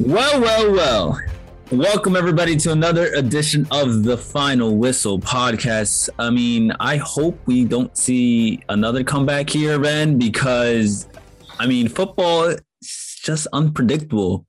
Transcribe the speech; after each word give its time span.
Well, 0.00 0.40
well, 0.40 0.72
well. 0.72 1.20
Welcome 1.70 2.16
everybody 2.16 2.56
to 2.56 2.72
another 2.72 3.12
edition 3.14 3.64
of 3.70 4.02
the 4.02 4.18
Final 4.18 4.76
Whistle 4.76 5.20
podcast. 5.20 6.08
I 6.18 6.30
mean, 6.30 6.72
I 6.80 6.96
hope 6.96 7.38
we 7.46 7.64
don't 7.64 7.96
see 7.96 8.60
another 8.68 9.04
comeback 9.04 9.48
here, 9.48 9.78
Ben, 9.78 10.18
because 10.18 11.08
I 11.60 11.68
mean, 11.68 11.88
football 11.88 12.46
is 12.46 13.20
just 13.22 13.46
unpredictable. 13.52 14.46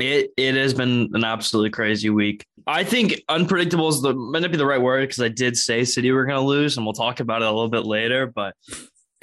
It 0.00 0.32
it 0.36 0.54
has 0.54 0.74
been 0.74 1.08
an 1.14 1.24
absolutely 1.24 1.70
crazy 1.70 2.10
week. 2.10 2.44
I 2.66 2.84
think 2.84 3.22
unpredictable 3.30 3.88
is 3.88 4.02
the 4.02 4.12
might 4.12 4.42
not 4.42 4.50
be 4.50 4.58
the 4.58 4.66
right 4.66 4.80
word 4.80 5.08
because 5.08 5.22
I 5.22 5.28
did 5.28 5.56
say 5.56 5.84
City 5.84 6.12
were 6.12 6.26
going 6.26 6.36
to 6.36 6.46
lose, 6.46 6.76
and 6.76 6.84
we'll 6.84 6.92
talk 6.92 7.20
about 7.20 7.40
it 7.40 7.48
a 7.48 7.50
little 7.50 7.70
bit 7.70 7.86
later. 7.86 8.26
But 8.26 8.54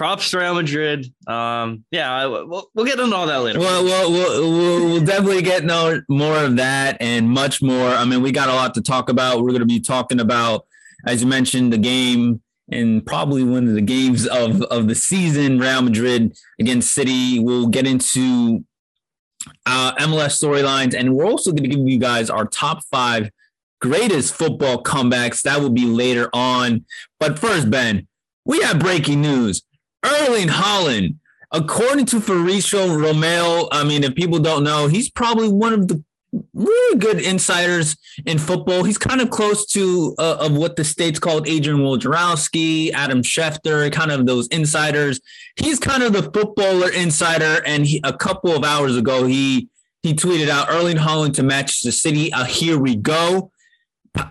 props 0.02 0.32
to 0.32 0.40
Real 0.40 0.56
Madrid. 0.56 1.14
Um, 1.28 1.86
yeah, 1.92 2.26
we'll, 2.26 2.72
we'll 2.74 2.88
get 2.88 3.00
into 3.00 3.16
all 3.16 3.28
that 3.28 3.44
later. 3.44 3.60
Well, 3.60 3.84
we'll, 3.84 4.12
we'll, 4.12 4.86
we'll 4.94 5.06
definitely 5.06 5.44
get 5.44 5.64
no, 5.64 6.02
more 6.10 6.38
of 6.38 6.56
that 6.56 6.98
and 7.00 7.30
much 7.30 7.62
more. 7.62 7.90
I 7.90 8.04
mean, 8.06 8.24
we 8.24 8.32
got 8.32 8.50
a 8.50 8.54
lot 8.54 8.74
to 8.74 8.82
talk 8.82 9.10
about. 9.10 9.44
We're 9.44 9.50
going 9.50 9.60
to 9.60 9.68
be 9.68 9.80
talking 9.80 10.20
about, 10.20 10.66
as 11.06 11.22
you 11.22 11.28
mentioned, 11.28 11.72
the 11.72 11.78
game 11.78 12.42
and 12.72 13.06
probably 13.06 13.44
one 13.44 13.68
of 13.68 13.76
the 13.76 13.82
games 13.82 14.26
of, 14.26 14.64
of 14.64 14.88
the 14.88 14.96
season, 14.96 15.60
Real 15.60 15.84
Madrid 15.84 16.36
against 16.60 16.96
City. 16.96 17.38
We'll 17.38 17.68
get 17.68 17.86
into 17.86 18.66
uh, 19.68 19.94
MLS 20.00 20.44
storylines, 20.44 20.96
and 20.96 21.14
we're 21.14 21.28
also 21.28 21.52
going 21.52 21.70
to 21.70 21.76
give 21.76 21.88
you 21.88 22.00
guys 22.00 22.32
our 22.32 22.46
top 22.46 22.84
five 22.86 23.30
greatest 23.82 24.34
football 24.34 24.82
comebacks. 24.82 25.44
That 25.44 25.62
will 25.62 25.70
be 25.70 25.86
later 25.86 26.28
on. 26.34 26.86
But 27.20 27.38
first, 27.38 27.70
Ben, 27.70 28.08
we 28.46 28.62
have 28.62 28.80
breaking 28.80 29.22
news. 29.22 29.62
Erling 30.04 30.48
Haaland, 30.48 31.16
according 31.52 32.06
to 32.08 32.22
Fabrizio 32.22 32.96
Romano, 32.96 33.68
I 33.72 33.84
mean, 33.84 34.04
if 34.04 34.16
people 34.16 34.40
don't 34.40 34.64
know, 34.64 34.88
he's 34.88 35.10
probably 35.10 35.50
one 35.50 35.74
of 35.74 35.88
the 35.88 36.04
really 36.54 36.98
good 36.98 37.20
insiders 37.22 37.98
in 38.26 38.38
football. 38.38 38.84
He's 38.84 38.98
kind 38.98 39.22
of 39.22 39.30
close 39.30 39.66
to 39.68 40.16
uh, 40.18 40.38
of 40.40 40.56
what 40.56 40.76
the 40.76 40.84
states 40.84 41.20
called 41.20 41.48
Adrian 41.48 41.82
Wojnarowski, 41.82 42.92
Adam 42.94 43.22
Schefter, 43.22 43.92
kind 43.92 44.12
of 44.12 44.26
those 44.26 44.48
insiders. 44.48 45.20
He's 45.56 45.80
kind 45.80 46.04
of 46.04 46.14
the 46.14 46.24
footballer 46.32 46.92
insider, 46.92 47.62
and 47.66 47.86
he, 47.86 48.02
a 48.04 48.14
couple 48.14 48.56
of 48.56 48.64
hours 48.64 48.96
ago, 48.96 49.26
he 49.26 49.70
he 50.04 50.14
tweeted 50.14 50.50
out 50.50 50.70
Erling 50.70 50.98
Haaland 50.98 51.36
to 51.36 51.44
Manchester 51.44 51.92
City. 51.92 52.34
Uh, 52.34 52.46
here 52.46 52.80
we 52.80 52.96
go. 52.96 53.52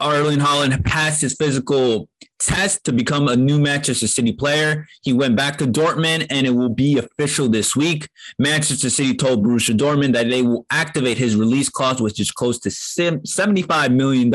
Erling 0.00 0.40
Haaland 0.40 0.84
passed 0.84 1.20
his 1.20 1.34
physical 1.34 2.08
test 2.40 2.84
to 2.84 2.92
become 2.92 3.28
a 3.28 3.36
new 3.36 3.60
Manchester 3.60 4.08
City 4.08 4.32
player. 4.32 4.86
He 5.02 5.12
went 5.12 5.36
back 5.36 5.58
to 5.58 5.66
Dortmund 5.66 6.26
and 6.30 6.46
it 6.46 6.50
will 6.50 6.70
be 6.70 6.98
official 6.98 7.48
this 7.48 7.76
week. 7.76 8.08
Manchester 8.38 8.90
City 8.90 9.14
told 9.14 9.44
Borussia 9.44 9.76
Dortmund 9.76 10.14
that 10.14 10.28
they 10.28 10.42
will 10.42 10.66
activate 10.70 11.18
his 11.18 11.36
release 11.36 11.68
clause, 11.68 12.00
which 12.00 12.18
is 12.18 12.30
close 12.30 12.58
to 12.60 12.70
$75 12.70 13.94
million, 13.94 14.34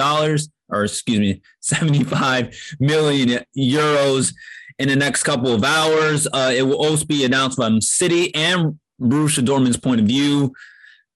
or 0.70 0.84
excuse 0.84 1.20
me, 1.20 1.42
75 1.60 2.56
million 2.80 3.44
euros 3.58 4.34
in 4.78 4.88
the 4.88 4.96
next 4.96 5.24
couple 5.24 5.54
of 5.54 5.64
hours. 5.64 6.28
Uh, 6.32 6.54
it 6.56 6.62
will 6.62 6.78
also 6.78 7.06
be 7.06 7.26
announced 7.26 7.58
from 7.58 7.82
City 7.82 8.34
and 8.36 8.80
Borussia 9.02 9.44
Dortmund's 9.44 9.78
point 9.78 10.00
of 10.00 10.08
view 10.08 10.54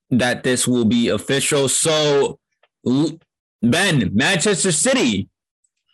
that 0.09 0.43
this 0.43 0.67
will 0.67 0.85
be 0.85 1.09
official. 1.09 1.69
So, 1.69 2.39
Ben, 3.61 4.09
Manchester 4.13 4.71
City, 4.71 5.29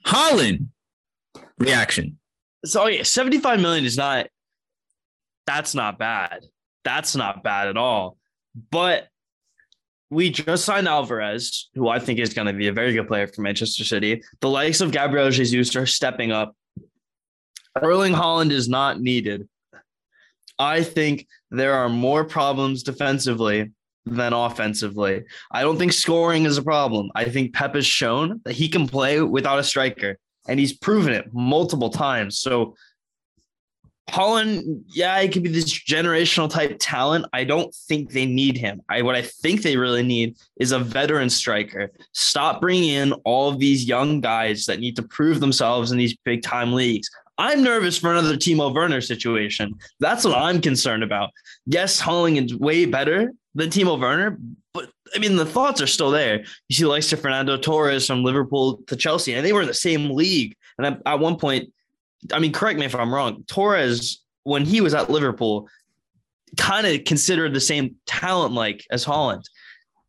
Haaland, 0.05 0.67
reaction. 1.59 2.17
So 2.65 2.83
oh, 2.83 2.87
yeah, 2.87 3.03
75 3.03 3.59
million 3.59 3.85
is 3.85 3.97
not 3.97 4.27
that's 5.45 5.75
not 5.75 5.99
bad. 5.99 6.45
That's 6.83 7.15
not 7.15 7.43
bad 7.43 7.67
at 7.67 7.77
all. 7.77 8.17
But 8.71 9.07
we 10.09 10.29
just 10.29 10.65
signed 10.65 10.87
Alvarez, 10.87 11.69
who 11.75 11.87
I 11.87 11.99
think 11.99 12.19
is 12.19 12.33
going 12.33 12.47
to 12.47 12.53
be 12.53 12.67
a 12.67 12.73
very 12.73 12.93
good 12.93 13.07
player 13.07 13.27
for 13.27 13.41
Manchester 13.41 13.83
City. 13.83 14.23
The 14.41 14.49
likes 14.49 14.81
of 14.81 14.91
Gabriel 14.91 15.29
Jesus 15.29 15.75
are 15.75 15.85
stepping 15.85 16.31
up. 16.31 16.55
Erling 17.81 18.13
Haaland 18.13 18.51
is 18.51 18.69
not 18.69 19.01
needed. 19.01 19.47
I 20.57 20.83
think 20.83 21.27
there 21.51 21.73
are 21.73 21.89
more 21.89 22.23
problems 22.23 22.83
defensively 22.83 23.71
than 24.05 24.31
offensively. 24.31 25.23
I 25.51 25.61
don't 25.61 25.77
think 25.77 25.91
scoring 25.91 26.45
is 26.45 26.57
a 26.57 26.63
problem. 26.63 27.09
I 27.15 27.25
think 27.25 27.53
Pep 27.53 27.75
has 27.75 27.85
shown 27.85 28.39
that 28.45 28.53
he 28.53 28.69
can 28.69 28.87
play 28.87 29.21
without 29.21 29.59
a 29.59 29.63
striker 29.63 30.17
and 30.47 30.59
he's 30.59 30.73
proven 30.73 31.13
it 31.13 31.33
multiple 31.33 31.89
times. 31.89 32.37
So 32.37 32.75
Haaland, 34.09 34.83
yeah, 34.87 35.19
he 35.21 35.29
could 35.29 35.43
be 35.43 35.49
this 35.49 35.73
generational 35.73 36.49
type 36.49 36.77
talent. 36.79 37.25
I 37.33 37.43
don't 37.43 37.73
think 37.73 38.11
they 38.11 38.25
need 38.25 38.55
him. 38.55 38.81
I 38.87 39.01
what 39.01 39.15
I 39.15 39.23
think 39.23 39.61
they 39.61 39.77
really 39.77 40.03
need 40.03 40.37
is 40.57 40.71
a 40.71 40.79
veteran 40.79 41.29
striker. 41.29 41.91
Stop 42.13 42.61
bringing 42.61 42.89
in 42.89 43.13
all 43.23 43.49
of 43.49 43.59
these 43.59 43.85
young 43.85 44.21
guys 44.21 44.67
that 44.67 44.79
need 44.79 44.95
to 44.97 45.03
prove 45.03 45.39
themselves 45.39 45.91
in 45.91 45.97
these 45.97 46.15
big 46.23 46.43
time 46.43 46.73
leagues. 46.73 47.09
I'm 47.37 47.63
nervous 47.63 47.97
for 47.97 48.11
another 48.11 48.37
Timo 48.37 48.73
Werner 48.73 49.01
situation. 49.01 49.73
That's 49.99 50.23
what 50.23 50.37
I'm 50.37 50.61
concerned 50.61 51.03
about. 51.03 51.31
Yes, 51.65 52.01
Haaland 52.01 52.45
is 52.45 52.55
way 52.55 52.85
better 52.85 53.33
than 53.55 53.69
Timo 53.69 53.99
Werner, 53.99 54.37
but 54.73 54.91
I 55.15 55.19
mean, 55.19 55.37
the 55.37 55.45
thoughts 55.45 55.81
are 55.81 55.87
still 55.87 56.11
there. 56.11 56.43
You 56.67 56.75
see, 56.75 56.85
likes 56.85 57.09
to 57.09 57.17
Fernando 57.17 57.57
Torres 57.57 58.05
from 58.05 58.23
Liverpool 58.23 58.81
to 58.87 58.95
Chelsea, 58.95 59.33
and 59.33 59.45
they 59.45 59.53
were 59.53 59.61
in 59.61 59.67
the 59.67 59.73
same 59.73 60.11
league. 60.11 60.55
And 60.77 61.01
at 61.05 61.19
one 61.19 61.37
point, 61.37 61.71
I 62.33 62.39
mean, 62.39 62.51
correct 62.51 62.77
me 62.77 62.85
if 62.85 62.93
I'm 62.93 63.13
wrong. 63.13 63.43
Torres, 63.47 64.21
when 64.43 64.65
he 64.65 64.81
was 64.81 64.93
at 64.93 65.09
Liverpool, 65.09 65.69
kind 66.57 66.85
of 66.85 67.05
considered 67.05 67.53
the 67.53 67.61
same 67.61 67.95
talent 68.05 68.53
like 68.53 68.85
as 68.91 69.05
Haaland. 69.05 69.43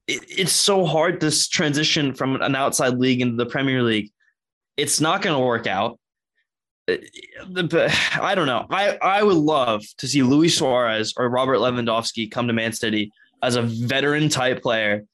It, 0.08 0.24
it's 0.28 0.52
so 0.52 0.84
hard 0.84 1.20
this 1.20 1.48
transition 1.48 2.12
from 2.12 2.40
an 2.42 2.56
outside 2.56 2.98
league 2.98 3.20
into 3.20 3.36
the 3.36 3.46
Premier 3.46 3.82
League. 3.82 4.10
It's 4.76 5.00
not 5.00 5.22
going 5.22 5.36
to 5.36 5.44
work 5.44 5.68
out. 5.68 5.98
Uh, 6.88 6.96
I 8.20 8.34
don't 8.34 8.46
know. 8.46 8.66
I, 8.70 8.98
I 9.00 9.22
would 9.22 9.36
love 9.36 9.84
to 9.98 10.08
see 10.08 10.22
Luis 10.22 10.58
Suarez 10.58 11.14
or 11.16 11.28
Robert 11.28 11.58
Lewandowski 11.58 12.30
come 12.30 12.46
to 12.48 12.52
Man 12.52 12.72
City 12.72 13.12
as 13.42 13.56
a 13.56 13.62
veteran 13.62 14.28
type 14.28 14.62
player, 14.62 15.04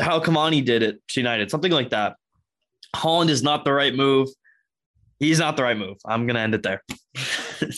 how 0.00 0.20
Cavani 0.20 0.64
did 0.64 0.82
it 0.82 1.06
to 1.08 1.20
United, 1.20 1.50
something 1.50 1.72
like 1.72 1.90
that. 1.90 2.16
Haaland 2.94 3.28
is 3.28 3.42
not 3.42 3.64
the 3.64 3.72
right 3.72 3.94
move. 3.94 4.28
He's 5.18 5.38
not 5.38 5.56
the 5.56 5.62
right 5.62 5.76
move. 5.76 5.98
I'm 6.04 6.26
gonna 6.26 6.40
end 6.40 6.54
it 6.54 6.62
there. 6.62 6.82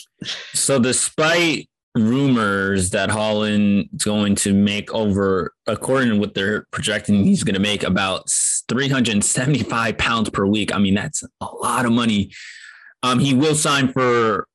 so, 0.53 0.79
despite 0.79 1.69
rumors 1.95 2.89
that 2.91 3.09
Haaland 3.09 3.89
is 3.93 4.03
going 4.03 4.35
to 4.35 4.53
make 4.53 4.91
over, 4.93 5.53
according 5.67 6.09
to 6.09 6.17
what 6.17 6.33
they're 6.33 6.65
projecting, 6.71 7.23
he's 7.23 7.43
going 7.43 7.53
to 7.53 7.61
make 7.61 7.83
about 7.83 8.29
375 8.69 9.97
pounds 9.97 10.29
per 10.29 10.45
week. 10.45 10.73
I 10.73 10.79
mean, 10.79 10.95
that's 10.95 11.23
a 11.41 11.45
lot 11.45 11.85
of 11.85 11.91
money. 11.91 12.31
Um, 13.03 13.19
he 13.19 13.33
will 13.33 13.55
sign 13.55 13.89
for 13.89 14.47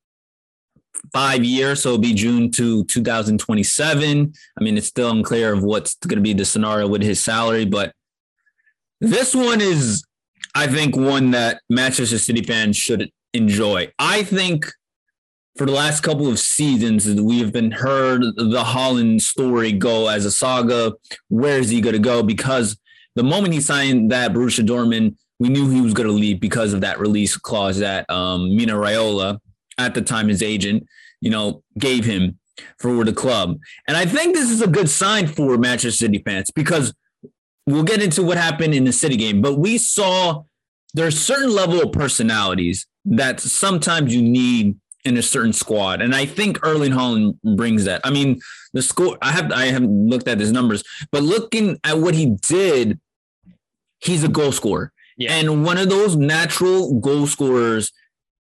five 1.13 1.45
years, 1.45 1.83
so 1.83 1.91
it'll 1.91 2.01
be 2.01 2.15
June 2.15 2.51
to 2.53 2.85
2027. 2.85 4.33
I 4.59 4.65
mean, 4.65 4.77
it's 4.77 4.87
still 4.87 5.11
unclear 5.11 5.53
of 5.53 5.63
what's 5.63 5.95
going 5.97 6.19
to 6.19 6.23
be 6.23 6.33
the 6.33 6.45
scenario 6.45 6.89
with 6.89 7.03
his 7.03 7.23
salary, 7.23 7.65
but 7.65 7.93
this 9.01 9.35
one 9.35 9.61
is, 9.61 10.05
I 10.55 10.67
think, 10.67 10.97
one 10.97 11.31
that 11.33 11.61
Manchester 11.71 12.19
City 12.19 12.43
fans 12.43 12.77
should 12.77 13.11
enjoy. 13.33 13.93
I 13.99 14.23
think 14.23 14.67
for 15.57 15.67
the 15.67 15.73
last 15.73 16.03
couple 16.03 16.29
of 16.29 16.39
seasons, 16.39 17.07
we 17.21 17.41
have 17.41 17.53
been 17.53 17.73
heard 17.73 18.23
the 18.23 18.63
Haaland 18.65 19.21
story 19.21 19.73
go 19.73 20.09
as 20.09 20.25
a 20.25 20.31
saga. 20.31 20.95
Where 21.29 21.59
is 21.59 21.69
he 21.69 21.81
going 21.81 21.95
to 21.95 21.99
go? 22.01 22.23
Because 22.23 22.79
the 23.17 23.25
moment 23.25 23.55
he 23.55 23.61
signed 23.61 24.13
that 24.13 24.33
Borussia 24.33 24.65
Dortmund, 24.65 25.17
we 25.41 25.49
knew 25.49 25.69
he 25.69 25.81
was 25.81 25.95
going 25.95 26.09
to 26.09 26.15
leave 26.15 26.41
because 26.41 26.73
of 26.73 26.81
that 26.83 27.01
release 27.01 27.37
clause 27.37 27.79
that 27.79 28.09
um, 28.11 28.57
Mino 28.57 28.81
Raiola 28.81 29.41
at 29.79 29.95
the 29.95 30.03
time 30.03 30.29
his 30.29 30.43
agent, 30.43 30.87
you 31.21 31.31
know, 31.31 31.63
gave 31.79 32.05
him 32.05 32.39
for 32.79 33.05
the 33.05 33.13
club. 33.13 33.59
And 33.87 33.97
I 33.97 34.05
think 34.05 34.35
this 34.35 34.51
is 34.51 34.61
a 34.61 34.67
good 34.67 34.89
sign 34.89 35.27
for 35.27 35.57
Manchester 35.57 35.93
City 35.93 36.19
fans 36.19 36.51
because 36.51 36.93
we'll 37.67 37.85
get 37.85 38.03
into 38.03 38.23
what 38.23 38.37
happened 38.37 38.75
in 38.75 38.85
the 38.85 38.93
City 38.93 39.17
game, 39.17 39.41
but 39.41 39.59
we 39.59 39.79
saw 39.79 40.43
there's 40.95 41.19
certain 41.19 41.55
level 41.55 41.81
of 41.81 41.93
personalities 41.93 42.87
that 43.05 43.41
sometimes 43.41 44.15
you 44.15 44.23
need 44.23 44.77
in 45.05 45.17
a 45.17 45.23
certain 45.23 45.53
squad. 45.53 46.03
And 46.03 46.15
I 46.15 46.27
think 46.27 46.59
Erling 46.63 46.93
Haaland 46.93 47.39
brings 47.57 47.85
that. 47.85 48.01
I 48.05 48.11
mean, 48.11 48.41
the 48.73 48.83
score 48.83 49.17
I 49.23 49.33
have 49.33 49.53
I 49.53 49.67
haven't 49.67 50.09
looked 50.09 50.29
at 50.29 50.41
his 50.41 50.53
numbers, 50.53 50.83
but 51.11 51.23
looking 51.23 51.79
at 51.85 51.99
what 51.99 52.15
he 52.15 52.37
did, 52.43 52.99
he's 54.01 54.25
a 54.25 54.29
goal 54.29 54.53
scorer. 54.53 54.93
Yeah. 55.17 55.33
And 55.33 55.65
one 55.65 55.79
of 55.79 55.89
those 55.89 56.17
natural 56.17 57.01
goal 57.01 57.27
scorers 57.27 57.93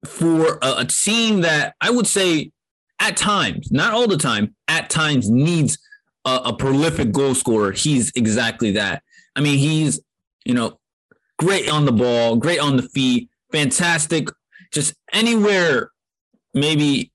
for 0.05 0.57
a, 0.61 0.77
a 0.77 0.85
team 0.85 1.41
that 1.41 1.75
I 1.81 1.89
would 1.89 2.07
say 2.07 2.51
at 2.99 3.17
times, 3.17 3.71
not 3.71 3.93
all 3.93 4.07
the 4.07 4.17
time, 4.17 4.55
at 4.67 4.89
times 4.89 5.29
needs 5.29 5.77
a, 6.25 6.41
a 6.45 6.53
prolific 6.53 7.11
goal 7.11 7.35
scorer. 7.35 7.71
He's 7.71 8.11
exactly 8.15 8.71
that. 8.71 9.03
I 9.35 9.41
mean, 9.41 9.57
he's, 9.57 10.01
you 10.45 10.53
know, 10.53 10.79
great 11.37 11.69
on 11.69 11.85
the 11.85 11.91
ball, 11.91 12.35
great 12.35 12.59
on 12.59 12.75
the 12.75 12.83
feet, 12.83 13.29
fantastic. 13.51 14.29
Just 14.71 14.93
anywhere, 15.13 15.91
maybe 16.53 17.11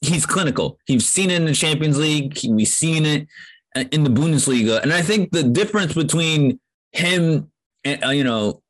he's 0.00 0.26
clinical. 0.26 0.78
He's 0.86 1.08
seen 1.08 1.30
it 1.30 1.36
in 1.36 1.44
the 1.46 1.54
Champions 1.54 1.98
League. 1.98 2.38
We've 2.48 2.66
seen 2.66 3.06
it 3.06 3.28
in 3.74 4.04
the 4.04 4.10
Bundesliga. 4.10 4.82
And 4.82 4.92
I 4.92 5.02
think 5.02 5.30
the 5.30 5.44
difference 5.44 5.94
between 5.94 6.58
him 6.90 7.50
and, 7.84 8.04
uh, 8.04 8.10
you 8.10 8.24
know, 8.24 8.62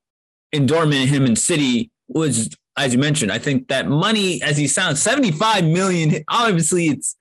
in 0.53 0.67
Dortmund, 0.67 1.07
him 1.07 1.25
and 1.25 1.39
City 1.39 1.91
was, 2.09 2.51
as 2.77 2.93
you 2.93 2.99
mentioned, 2.99 3.31
I 3.31 3.39
think 3.39 3.69
that 3.69 3.89
money, 3.89 4.43
as 4.43 4.57
he 4.57 4.67
sounds, 4.67 5.01
75 5.03 5.65
million, 5.65 6.25
obviously 6.29 6.87
it's, 6.87 7.17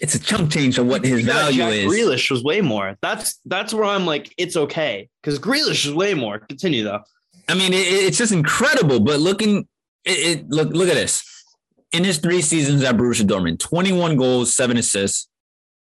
it's 0.00 0.14
a 0.14 0.20
chunk 0.20 0.52
change 0.52 0.78
of 0.78 0.86
what 0.86 1.04
his 1.04 1.24
value 1.24 1.58
Jack 1.58 1.72
is. 1.72 1.92
Grealish 1.92 2.30
was 2.30 2.44
way 2.44 2.60
more. 2.60 2.96
That's 3.02 3.40
that's 3.46 3.74
where 3.74 3.84
I'm 3.84 4.06
like, 4.06 4.32
it's 4.36 4.56
okay 4.56 5.08
because 5.20 5.40
Grealish 5.40 5.86
is 5.86 5.92
way 5.92 6.14
more. 6.14 6.38
Continue 6.38 6.84
though. 6.84 7.00
I 7.48 7.54
mean, 7.54 7.72
it, 7.72 7.78
it's 7.78 8.16
just 8.18 8.30
incredible. 8.30 9.00
But 9.00 9.18
looking, 9.18 9.66
it, 10.04 10.10
it, 10.10 10.50
look 10.50 10.72
look 10.72 10.88
at 10.88 10.94
this. 10.94 11.24
In 11.90 12.04
his 12.04 12.18
three 12.18 12.42
seasons 12.42 12.84
at 12.84 12.96
Borussia 12.96 13.26
Dortmund, 13.26 13.58
21 13.58 14.16
goals, 14.16 14.54
seven 14.54 14.76
assists, 14.76 15.28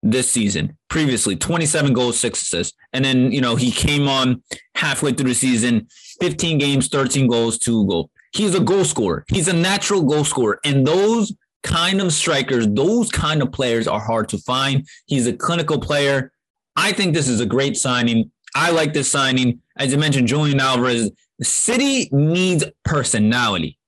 this 0.03 0.31
season. 0.31 0.77
Previously, 0.89 1.37
27 1.37 1.93
goals, 1.93 2.19
six 2.19 2.43
assists. 2.43 2.77
And 2.93 3.05
then, 3.05 3.33
you 3.33 3.41
know, 3.41 3.57
he 3.57 3.71
came 3.71 4.09
on 4.09 4.43
halfway 4.75 5.13
through 5.13 5.29
the 5.29 5.35
season, 5.35 5.89
15 6.21 6.59
games, 6.59 6.89
13 6.89 7.27
goals, 7.27 7.59
two 7.59 7.87
goals. 7.87 8.11
He's 8.37 8.55
a 8.55 8.61
goal 8.61 8.85
scorer. 8.85 9.25
He's 9.29 9.49
a 9.49 9.53
natural 9.53 10.03
goal 10.03 10.25
scorer. 10.25 10.61
And 10.65 10.87
those 10.87 11.33
kind 11.63 12.01
of 12.01 12.13
strikers, 12.13 12.69
those 12.69 13.11
kind 13.11 13.43
of 13.43 13.51
players 13.51 13.89
are 13.89 14.01
hard 14.01 14.29
to 14.31 14.39
find. 14.39 14.87
He's 15.07 15.27
a 15.27 15.33
clinical 15.33 15.81
player. 15.81 16.33
I 16.77 16.93
think 16.93 17.15
this 17.15 17.29
is 17.29 17.41
a 17.41 17.47
great 17.47 17.77
signing. 17.77 18.31
I 18.55 18.71
like 18.71 18.93
this 18.93 19.11
signing. 19.11 19.61
As 19.79 19.93
I 19.93 19.97
mentioned, 19.97 20.29
Julian 20.29 20.61
Alvarez, 20.61 21.11
City 21.43 22.09
needs 22.13 22.65
personality. 22.85 23.79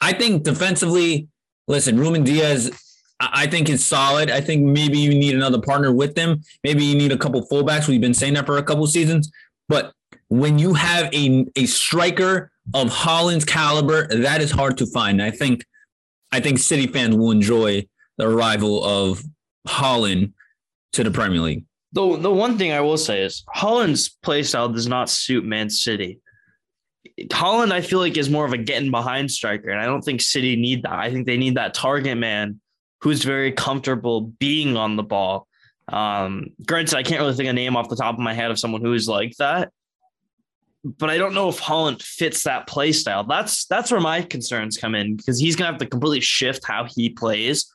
I 0.00 0.12
think 0.12 0.42
defensively, 0.42 1.28
listen, 1.68 1.98
Ruben 1.98 2.24
Dias, 2.24 2.70
I 3.20 3.46
think 3.46 3.68
it's 3.68 3.84
solid. 3.84 4.30
I 4.30 4.40
think 4.40 4.62
maybe 4.62 4.98
you 4.98 5.10
need 5.10 5.34
another 5.34 5.60
partner 5.60 5.92
with 5.92 6.14
them. 6.14 6.42
Maybe 6.64 6.84
you 6.84 6.96
need 6.96 7.12
a 7.12 7.18
couple 7.18 7.46
fullbacks. 7.48 7.88
We've 7.88 8.00
been 8.00 8.14
saying 8.14 8.34
that 8.34 8.46
for 8.46 8.58
a 8.58 8.62
couple 8.62 8.86
seasons. 8.86 9.30
But 9.68 9.92
when 10.28 10.58
you 10.58 10.74
have 10.74 11.12
a, 11.14 11.46
a 11.56 11.66
striker 11.66 12.50
of 12.74 12.88
Haaland's 12.88 13.44
caliber, 13.44 14.06
that 14.08 14.40
is 14.40 14.50
hard 14.50 14.78
to 14.78 14.86
find. 14.86 15.22
I 15.22 15.30
think 15.30 15.64
I 16.32 16.40
think 16.40 16.58
City 16.58 16.86
fans 16.86 17.16
will 17.16 17.30
enjoy 17.30 17.86
the 18.18 18.28
arrival 18.28 18.84
of 18.84 19.22
Haaland 19.68 20.32
to 20.92 21.04
the 21.04 21.10
Premier 21.10 21.40
League. 21.40 21.64
The, 21.92 22.16
the 22.16 22.32
one 22.32 22.58
thing 22.58 22.72
I 22.72 22.80
will 22.80 22.98
say 22.98 23.22
is 23.22 23.44
Haaland's 23.54 24.08
play 24.22 24.42
style 24.42 24.68
does 24.68 24.86
not 24.86 25.08
suit 25.08 25.44
Man 25.44 25.70
City. 25.70 26.20
Haaland, 27.30 27.72
I 27.72 27.80
feel 27.80 28.00
like, 28.00 28.16
is 28.16 28.28
more 28.28 28.44
of 28.44 28.52
a 28.52 28.58
getting 28.58 28.90
behind 28.90 29.30
striker, 29.30 29.70
and 29.70 29.80
I 29.80 29.86
don't 29.86 30.02
think 30.02 30.20
City 30.20 30.56
need 30.56 30.82
that. 30.82 30.92
I 30.92 31.10
think 31.10 31.26
they 31.26 31.38
need 31.38 31.54
that 31.54 31.72
target 31.72 32.18
man 32.18 32.60
who's 33.00 33.22
very 33.22 33.52
comfortable 33.52 34.22
being 34.38 34.76
on 34.76 34.96
the 34.96 35.02
ball. 35.02 35.46
Um, 35.88 36.48
granted, 36.66 36.96
I 36.96 37.02
can't 37.02 37.20
really 37.20 37.34
think 37.34 37.48
a 37.48 37.52
name 37.52 37.76
off 37.76 37.88
the 37.88 37.96
top 37.96 38.14
of 38.14 38.20
my 38.20 38.34
head 38.34 38.50
of 38.50 38.58
someone 38.58 38.80
who 38.82 38.92
is 38.92 39.08
like 39.08 39.34
that. 39.38 39.70
But 40.98 41.10
I 41.10 41.18
don't 41.18 41.34
know 41.34 41.48
if 41.48 41.60
Haaland 41.60 42.02
fits 42.02 42.44
that 42.44 42.66
play 42.66 42.92
style. 42.92 43.24
That's 43.24 43.66
that's 43.66 43.90
where 43.90 44.00
my 44.00 44.22
concerns 44.22 44.76
come 44.76 44.94
in 44.94 45.16
because 45.16 45.38
he's 45.38 45.56
gonna 45.56 45.70
have 45.70 45.80
to 45.80 45.86
completely 45.86 46.20
shift 46.20 46.64
how 46.64 46.84
he 46.84 47.08
plays. 47.10 47.72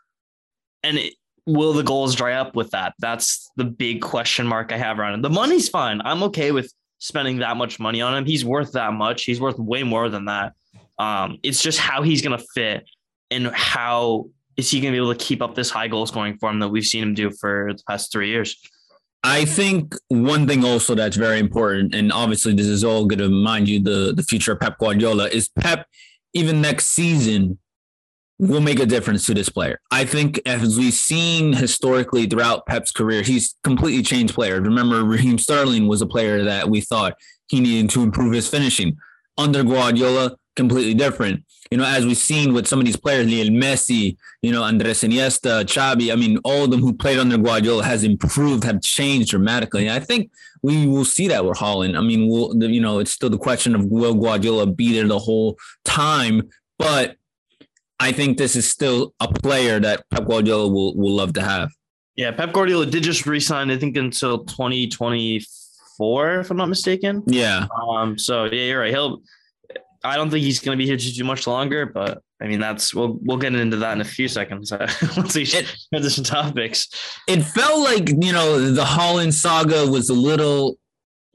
And 0.84 0.98
it, 0.98 1.13
will 1.46 1.74
the 1.74 1.84
goals 1.84 2.16
dry 2.16 2.34
up 2.34 2.56
with 2.56 2.72
that? 2.72 2.94
That's 3.00 3.50
the 3.58 3.66
big 3.66 4.02
question 4.02 4.48
mark 4.48 4.72
I 4.72 4.78
have 4.78 5.00
around 5.00 5.16
him. 5.16 5.22
The 5.22 5.30
money's 5.30 5.68
fine. 5.68 6.02
I'm 6.06 6.24
okay 6.24 6.52
with 6.52 6.72
spending 7.00 7.40
that 7.40 7.58
much 7.58 7.80
money 7.80 8.02
on 8.02 8.16
him. 8.16 8.25
He's 8.25 8.46
worth 8.46 8.72
that 8.74 8.94
much. 8.94 9.24
He's 9.24 9.42
worth 9.42 9.58
way 9.58 9.84
more 9.84 10.08
than 10.10 10.25
that. 10.25 10.54
Um, 10.98 11.38
it's 11.44 11.62
just 11.62 11.80
how 11.80 12.04
he's 12.04 12.22
gonna 12.22 12.42
fit 12.56 12.86
and 13.30 13.48
how 13.48 14.30
is 14.58 14.69
he 14.69 14.81
to 14.81 14.92
be 14.92 14.98
able 14.98 15.13
to 15.13 15.25
keep 15.25 15.42
up 15.42 15.56
this 15.56 15.69
high 15.69 15.88
goal 15.88 16.06
scoring 16.06 16.38
form 16.38 16.60
that 16.60 16.69
we've 16.69 16.86
seen 16.86 17.04
him 17.04 17.13
do 17.13 17.31
for 17.31 17.72
the 17.75 17.84
past 17.88 18.12
three 18.12 18.30
years? 18.30 18.56
I 19.23 19.45
think 19.45 19.95
one 20.07 20.47
thing 20.47 20.65
also 20.65 20.95
that's 20.95 21.15
very 21.15 21.39
important, 21.39 21.94
and 21.94 22.12
obviously 22.12 22.53
this 22.53 22.65
is 22.65 22.83
all 22.83 23.06
going 23.06 23.19
to 23.19 23.29
mind 23.29 23.68
you 23.69 23.79
the 23.79 24.13
the 24.15 24.23
future 24.23 24.53
of 24.53 24.59
Pep 24.59 24.79
Guardiola 24.79 25.27
is 25.27 25.47
Pep 25.47 25.85
even 26.33 26.62
next 26.62 26.88
season 26.88 27.59
will 28.39 28.62
make 28.62 28.79
a 28.79 28.85
difference 28.85 29.25
to 29.27 29.35
this 29.35 29.50
player. 29.50 29.79
I 29.91 30.03
think 30.03 30.41
as 30.47 30.77
we've 30.77 30.94
seen 30.94 31.53
historically 31.53 32.25
throughout 32.25 32.65
Pep's 32.65 32.91
career, 32.91 33.21
he's 33.21 33.56
completely 33.63 34.01
changed 34.01 34.33
player. 34.33 34.59
Remember, 34.59 35.03
Raheem 35.03 35.38
Sterling 35.38 35.88
was 35.88 36.01
a 36.01 36.07
player 36.07 36.44
that 36.44 36.67
we 36.67 36.81
thought 36.81 37.13
he 37.50 37.59
needed 37.59 37.91
to 37.91 38.01
improve 38.01 38.33
his 38.33 38.47
finishing. 38.47 38.97
Under 39.38 39.63
Guardiola, 39.63 40.36
completely 40.56 40.94
different 40.94 41.44
you 41.72 41.78
know, 41.78 41.86
as 41.86 42.06
we've 42.06 42.18
seen 42.18 42.54
with 42.54 42.68
some 42.68 42.80
of 42.80 42.86
these 42.86 42.98
players, 42.98 43.31
Lionel 43.31 43.54
Messi, 43.54 44.18
you 44.42 44.51
know, 44.51 44.62
Andres 44.62 45.01
Iniesta, 45.04 45.63
Xavi, 45.63 46.12
I 46.12 46.18
mean, 46.18 46.38
all 46.44 46.66
of 46.66 46.72
them 46.72 46.81
who 46.81 46.92
played 46.92 47.18
under 47.18 47.38
Guardiola 47.38 47.86
has 47.86 48.04
improved, 48.04 48.66
have 48.66 48.81
changed 48.81 49.30
dramatically. 49.30 49.88
And 49.88 49.95
I 49.95 50.06
think 50.06 50.31
we 50.62 50.86
will 50.86 51.06
see 51.06 51.30
that 51.30 51.45
with 51.45 51.57
Haaland. 51.57 51.98
I 51.98 52.01
mean, 52.01 52.28
we'll, 52.28 52.62
you 52.62 52.81
know, 52.81 53.00
it's 53.00 53.13
still 53.13 53.30
the 53.30 53.38
question 53.38 53.74
of 53.74 53.86
will 53.86 54.13
Guardiola 54.13 54.68
be 54.68 54.94
there 54.94 55.07
the 55.07 55.18
whole 55.18 55.57
time, 55.86 56.50
but 56.77 57.16
I 58.01 58.12
think 58.12 58.38
this 58.38 58.57
is 58.57 58.69
still 58.69 59.13
a 59.22 59.31
player 59.31 59.80
that 59.80 60.04
Pep 60.10 60.27
Guardiola 60.27 60.68
will, 60.68 60.98
will 60.98 61.16
love 61.16 61.31
to 61.34 61.42
have. 61.42 61.72
Yeah, 62.18 62.31
Pep 62.31 62.51
Guardiola 62.51 62.86
did 62.86 63.04
just 63.04 63.25
resign, 63.25 63.72
I 63.72 63.77
think, 63.77 63.95
until 63.95 64.39
2024, 64.44 65.61
if 66.39 66.51
I'm 66.51 66.57
not 66.57 66.69
mistaken. 66.69 67.24
Yeah. 67.27 67.68
Um. 67.89 68.18
So 68.18 68.45
yeah, 68.45 68.63
you're 68.63 68.80
right. 68.80 68.92
He'll 68.92 69.21
I 70.03 70.15
don't 70.15 70.30
think 70.30 70.44
he's 70.44 70.59
going 70.59 70.77
to 70.77 70.81
be 70.81 70.88
here 70.88 70.98
too 70.98 71.24
much 71.24 71.45
longer, 71.45 71.86
but 71.86 72.21
I 72.42 72.48
mean 72.48 72.59
that's 72.59 72.94
we'll 72.94 73.19
we'll 73.21 73.38
get 73.38 73.53
into 73.53 73.77
that 73.77 73.94
in 73.94 74.01
a 74.01 74.06
few 74.06 74.27
seconds 74.27 74.71
once 75.18 75.36
we 75.36 75.45
transition 75.45 76.24
topics. 76.24 76.88
It 77.27 77.42
felt 77.42 77.83
like 77.83 78.09
you 78.09 78.33
know 78.33 78.71
the 78.71 78.83
Haaland 78.83 79.33
saga 79.33 79.86
was 79.86 80.09
a 80.09 80.13
little, 80.13 80.77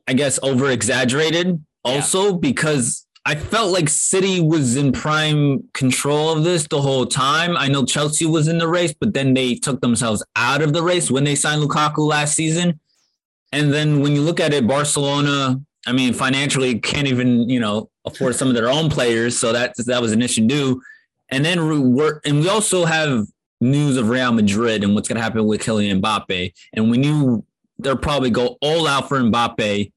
I 0.09 0.15
guess, 0.15 0.39
over 0.43 0.71
exaggerated. 0.71 1.65
Also 1.85 2.33
yeah. 2.33 2.39
because 2.41 3.07
I 3.25 3.35
felt 3.37 3.73
like 3.73 3.89
City 3.89 4.41
was 4.41 4.77
in 4.77 4.93
prime 4.93 5.69
control 5.75 6.31
of 6.31 6.45
this 6.45 6.67
the 6.69 6.81
whole 6.81 7.07
time. 7.07 7.57
I 7.57 7.69
know 7.69 7.85
Chelsea 7.85 8.27
was 8.27 8.49
in 8.49 8.59
the 8.59 8.69
race, 8.69 8.95
but 8.99 9.15
then 9.15 9.35
they 9.35 9.55
took 9.55 9.81
themselves 9.81 10.25
out 10.37 10.63
of 10.63 10.73
the 10.73 10.83
race 10.83 11.11
when 11.11 11.25
they 11.25 11.35
signed 11.35 11.63
Lukaku 11.63 12.07
last 12.07 12.35
season. 12.35 12.81
And 13.57 13.73
then 13.73 14.01
when 14.01 14.15
you 14.15 14.23
look 14.23 14.41
at 14.41 14.53
it, 14.53 14.67
Barcelona 14.67 15.61
I 15.87 15.93
mean, 15.93 16.13
financially 16.13 16.79
can't 16.81 17.07
even, 17.07 17.49
you 17.49 17.61
know, 17.61 17.89
afford 18.05 18.35
some 18.35 18.49
of 18.49 18.55
their 18.55 18.69
own 18.69 18.91
players. 18.91 19.39
So 19.39 19.53
that 19.53 19.75
that 19.87 20.03
was 20.03 20.13
an 20.13 20.21
issue 20.21 20.47
too. 20.49 20.83
And 21.31 21.45
then 21.45 21.95
we're 21.95 22.21
and 22.25 22.41
we 22.41 22.49
also 22.49 22.85
have 22.85 23.27
news 23.61 23.97
of 23.97 24.09
Real 24.09 24.33
Madrid 24.33 24.83
and 24.85 24.95
what's 24.95 25.09
going 25.09 25.17
to 25.17 25.23
happen 25.23 25.47
with 25.47 25.63
Kylian 25.63 26.01
Mbappe. 26.01 26.53
And 26.75 26.91
we 26.91 26.99
knew 26.99 27.45
they'll 27.79 27.97
probably 27.97 28.31
go 28.31 28.59
all 28.61 28.87
out 28.87 29.09
for 29.09 29.21
Mbappe. 29.21 29.93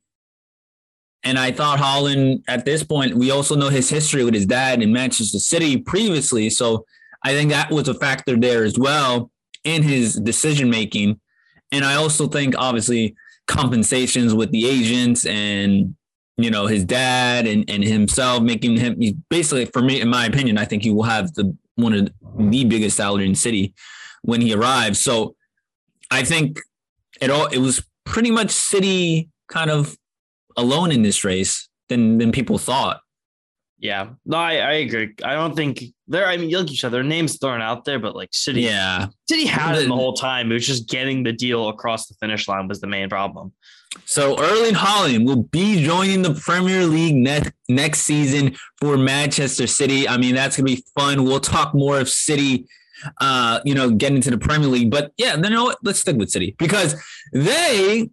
And 1.23 1.37
I 1.37 1.51
thought 1.51 1.79
Haaland 1.79 2.43
at 2.47 2.63
this 2.63 2.83
point, 2.83 3.15
we 3.15 3.31
also 3.31 3.55
know 3.55 3.69
his 3.69 3.89
history 3.89 4.23
with 4.23 4.33
his 4.33 4.45
dad 4.45 4.81
in 4.81 4.93
Manchester 4.93 5.39
City 5.39 5.77
previously. 5.77 6.49
So 6.49 6.85
I 7.23 7.33
think 7.33 7.49
that 7.49 7.71
was 7.71 7.89
a 7.89 7.93
factor 7.93 8.37
there 8.37 8.63
as 8.63 8.77
well 8.77 9.29
in 9.65 9.83
his 9.83 10.15
decision 10.15 10.69
making. 10.69 11.19
And 11.71 11.83
I 11.83 11.95
also 11.95 12.27
think 12.27 12.55
obviously 12.57 13.15
compensations 13.49 14.33
with 14.33 14.51
the 14.51 14.65
agents 14.65 15.25
and 15.25 15.95
you 16.37 16.49
know 16.49 16.67
his 16.67 16.85
dad 16.85 17.45
and, 17.45 17.69
and 17.69 17.83
himself 17.83 18.41
making 18.41 18.77
him 18.77 18.95
basically 19.29 19.65
for 19.65 19.81
me 19.81 19.99
in 19.99 20.07
my 20.07 20.25
opinion 20.25 20.57
i 20.57 20.63
think 20.63 20.83
he 20.83 20.91
will 20.91 21.03
have 21.03 21.33
the 21.33 21.53
one 21.75 21.93
of 21.93 22.09
the 22.37 22.63
biggest 22.65 22.97
salary 22.97 23.25
in 23.25 23.31
the 23.31 23.37
city 23.37 23.73
when 24.21 24.41
he 24.41 24.53
arrives. 24.53 24.99
So 24.99 25.35
i 26.11 26.23
think 26.23 26.59
it 27.21 27.29
all 27.29 27.47
it 27.47 27.59
was 27.59 27.83
pretty 28.05 28.31
much 28.31 28.51
city 28.51 29.29
kind 29.47 29.69
of 29.69 29.97
alone 30.57 30.91
in 30.91 31.03
this 31.03 31.23
race 31.23 31.69
than 31.89 32.17
than 32.17 32.31
people 32.31 32.57
thought 32.57 33.01
yeah, 33.79 34.09
no, 34.25 34.37
I, 34.37 34.55
I 34.55 34.73
agree. 34.73 35.15
I 35.23 35.33
don't 35.33 35.55
think 35.55 35.83
there. 36.07 36.27
I 36.27 36.35
mean, 36.35 36.51
like 36.51 36.69
you 36.69 36.75
said, 36.75 36.91
their 36.91 37.03
names 37.03 37.37
thrown 37.39 37.61
out 37.61 37.85
there, 37.85 37.97
but 37.97 38.13
like 38.13 38.29
City, 38.33 38.61
yeah, 38.61 39.07
City 39.29 39.45
had 39.45 39.77
it 39.77 39.87
the 39.87 39.95
whole 39.95 40.13
time. 40.13 40.51
It 40.51 40.55
was 40.55 40.67
just 40.67 40.89
getting 40.89 41.23
the 41.23 41.31
deal 41.31 41.69
across 41.69 42.07
the 42.07 42.15
finish 42.15 42.47
line 42.49 42.67
was 42.67 42.81
the 42.81 42.87
main 42.87 43.07
problem. 43.07 43.53
So 44.03 44.37
Erling 44.37 44.75
Haaland 44.75 45.25
will 45.25 45.43
be 45.43 45.81
joining 45.83 46.21
the 46.23 46.33
Premier 46.33 46.85
League 46.85 47.15
next 47.15 47.53
next 47.69 48.01
season 48.01 48.57
for 48.81 48.97
Manchester 48.97 49.65
City. 49.65 50.09
I 50.09 50.17
mean, 50.17 50.35
that's 50.35 50.57
gonna 50.57 50.65
be 50.65 50.83
fun. 50.97 51.23
We'll 51.23 51.39
talk 51.39 51.73
more 51.73 52.01
of 52.01 52.09
City, 52.09 52.65
uh, 53.21 53.61
you 53.63 53.73
know, 53.73 53.91
getting 53.91 54.17
into 54.17 54.31
the 54.31 54.37
Premier 54.37 54.67
League. 54.67 54.91
But 54.91 55.13
yeah, 55.17 55.37
then 55.37 55.51
you 55.51 55.57
know 55.57 55.63
what? 55.63 55.77
Let's 55.83 56.01
stick 56.01 56.17
with 56.17 56.31
City 56.31 56.53
because 56.59 57.01
they 57.31 58.09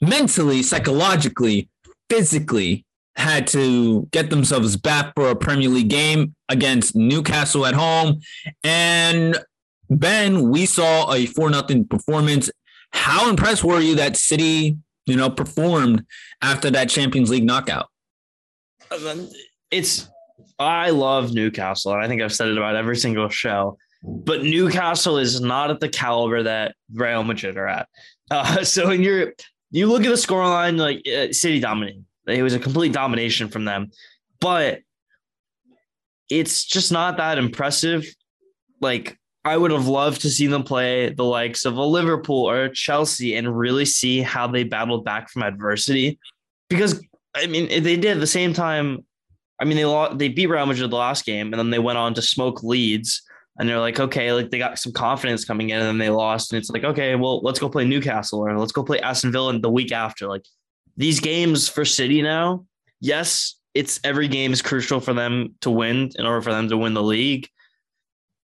mentally, 0.00 0.64
psychologically, 0.64 1.70
physically 2.10 2.84
had 3.18 3.48
to 3.48 4.08
get 4.12 4.30
themselves 4.30 4.76
back 4.76 5.12
for 5.14 5.28
a 5.28 5.36
Premier 5.36 5.68
League 5.68 5.90
game 5.90 6.34
against 6.48 6.94
Newcastle 6.94 7.66
at 7.66 7.74
home. 7.74 8.20
And 8.62 9.36
Ben, 9.90 10.50
we 10.50 10.66
saw 10.66 11.12
a 11.12 11.26
4 11.26 11.52
0 11.52 11.84
performance. 11.84 12.50
How 12.92 13.28
impressed 13.28 13.64
were 13.64 13.80
you 13.80 13.96
that 13.96 14.16
City, 14.16 14.78
you 15.06 15.16
know, 15.16 15.28
performed 15.28 16.04
after 16.42 16.70
that 16.70 16.88
Champions 16.88 17.28
League 17.28 17.44
knockout? 17.44 17.88
It's 19.70 20.08
I 20.58 20.90
love 20.90 21.34
Newcastle, 21.34 21.92
and 21.92 22.02
I 22.02 22.08
think 22.08 22.22
I've 22.22 22.32
said 22.32 22.48
it 22.48 22.56
about 22.56 22.76
every 22.76 22.96
single 22.96 23.28
show. 23.28 23.76
But 24.02 24.42
Newcastle 24.42 25.18
is 25.18 25.40
not 25.40 25.70
at 25.70 25.80
the 25.80 25.88
caliber 25.88 26.44
that 26.44 26.76
Real 26.92 27.24
Madrid 27.24 27.56
are 27.56 27.66
at. 27.66 27.88
Uh, 28.30 28.62
so 28.64 28.90
in 28.90 29.02
your 29.02 29.32
you 29.70 29.86
look 29.86 30.04
at 30.04 30.08
the 30.08 30.14
scoreline, 30.14 30.78
like 30.78 31.06
uh, 31.06 31.32
City 31.32 31.60
dominating. 31.60 32.04
It 32.28 32.42
was 32.42 32.54
a 32.54 32.58
complete 32.58 32.92
domination 32.92 33.48
from 33.48 33.64
them, 33.64 33.90
but 34.40 34.80
it's 36.30 36.64
just 36.64 36.92
not 36.92 37.16
that 37.16 37.38
impressive. 37.38 38.06
Like 38.80 39.18
I 39.44 39.56
would 39.56 39.70
have 39.70 39.88
loved 39.88 40.20
to 40.22 40.30
see 40.30 40.46
them 40.46 40.62
play 40.62 41.10
the 41.10 41.24
likes 41.24 41.64
of 41.64 41.76
a 41.76 41.82
Liverpool 41.82 42.44
or 42.44 42.64
a 42.64 42.72
Chelsea 42.72 43.34
and 43.34 43.56
really 43.56 43.84
see 43.84 44.20
how 44.20 44.46
they 44.46 44.64
battled 44.64 45.04
back 45.04 45.30
from 45.30 45.42
adversity. 45.42 46.18
Because 46.68 47.02
I 47.34 47.46
mean, 47.46 47.68
they 47.68 47.96
did 47.96 48.16
at 48.16 48.20
the 48.20 48.26
same 48.26 48.52
time. 48.52 49.04
I 49.60 49.64
mean, 49.64 49.76
they 49.76 49.84
lost, 49.84 50.18
they 50.18 50.28
beat 50.28 50.46
Real 50.46 50.66
Madrid 50.66 50.90
the 50.90 50.96
last 50.96 51.24
game, 51.24 51.52
and 51.52 51.58
then 51.58 51.70
they 51.70 51.78
went 51.78 51.98
on 51.98 52.14
to 52.14 52.22
smoke 52.22 52.62
Leeds. 52.62 53.22
And 53.58 53.68
they're 53.68 53.80
like, 53.80 53.98
okay, 53.98 54.32
like 54.32 54.50
they 54.50 54.58
got 54.58 54.78
some 54.78 54.92
confidence 54.92 55.44
coming 55.44 55.70
in, 55.70 55.78
and 55.78 55.86
then 55.86 55.98
they 55.98 56.10
lost. 56.10 56.52
And 56.52 56.60
it's 56.60 56.70
like, 56.70 56.84
okay, 56.84 57.16
well, 57.16 57.40
let's 57.40 57.58
go 57.58 57.68
play 57.68 57.84
Newcastle 57.84 58.40
or 58.40 58.56
let's 58.56 58.70
go 58.70 58.84
play 58.84 59.00
Aston 59.00 59.32
Villa 59.32 59.58
the 59.58 59.70
week 59.70 59.90
after. 59.90 60.28
Like 60.28 60.44
these 60.98 61.20
games 61.20 61.68
for 61.68 61.84
City 61.84 62.20
now, 62.20 62.66
yes, 63.00 63.54
it's 63.72 64.00
every 64.02 64.26
game 64.26 64.52
is 64.52 64.60
crucial 64.60 65.00
for 65.00 65.14
them 65.14 65.54
to 65.60 65.70
win 65.70 66.10
in 66.16 66.26
order 66.26 66.42
for 66.42 66.50
them 66.50 66.68
to 66.68 66.76
win 66.76 66.92
the 66.92 67.02
league. 67.02 67.48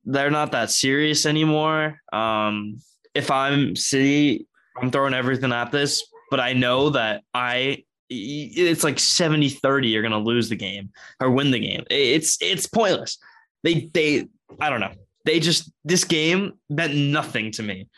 They're 0.05 0.29
not 0.29 0.51
that 0.51 0.69
serious 0.69 1.25
anymore. 1.25 1.99
Um, 2.13 2.79
if 3.15 3.31
I'm 3.31 3.75
City, 3.75 4.47
I'm 4.79 4.91
throwing 4.91 5.15
everything 5.15 5.51
at 5.51 5.71
this, 5.71 6.05
but 6.29 6.39
I 6.39 6.53
know 6.53 6.91
that 6.91 7.23
I 7.33 7.83
it's 8.09 8.83
like 8.83 8.99
70 8.99 9.49
30 9.49 9.87
you're 9.87 10.03
going 10.03 10.11
to 10.11 10.19
lose 10.19 10.47
the 10.47 10.55
game 10.55 10.91
or 11.19 11.31
win 11.31 11.49
the 11.49 11.59
game. 11.59 11.83
It's 11.89 12.37
it's 12.39 12.67
pointless. 12.67 13.17
They 13.63 13.89
they 13.93 14.27
I 14.59 14.69
don't 14.69 14.81
know. 14.81 14.93
They 15.25 15.39
just 15.39 15.71
this 15.83 16.03
game 16.03 16.53
meant 16.69 16.93
nothing 16.93 17.49
to 17.53 17.63
me. 17.63 17.89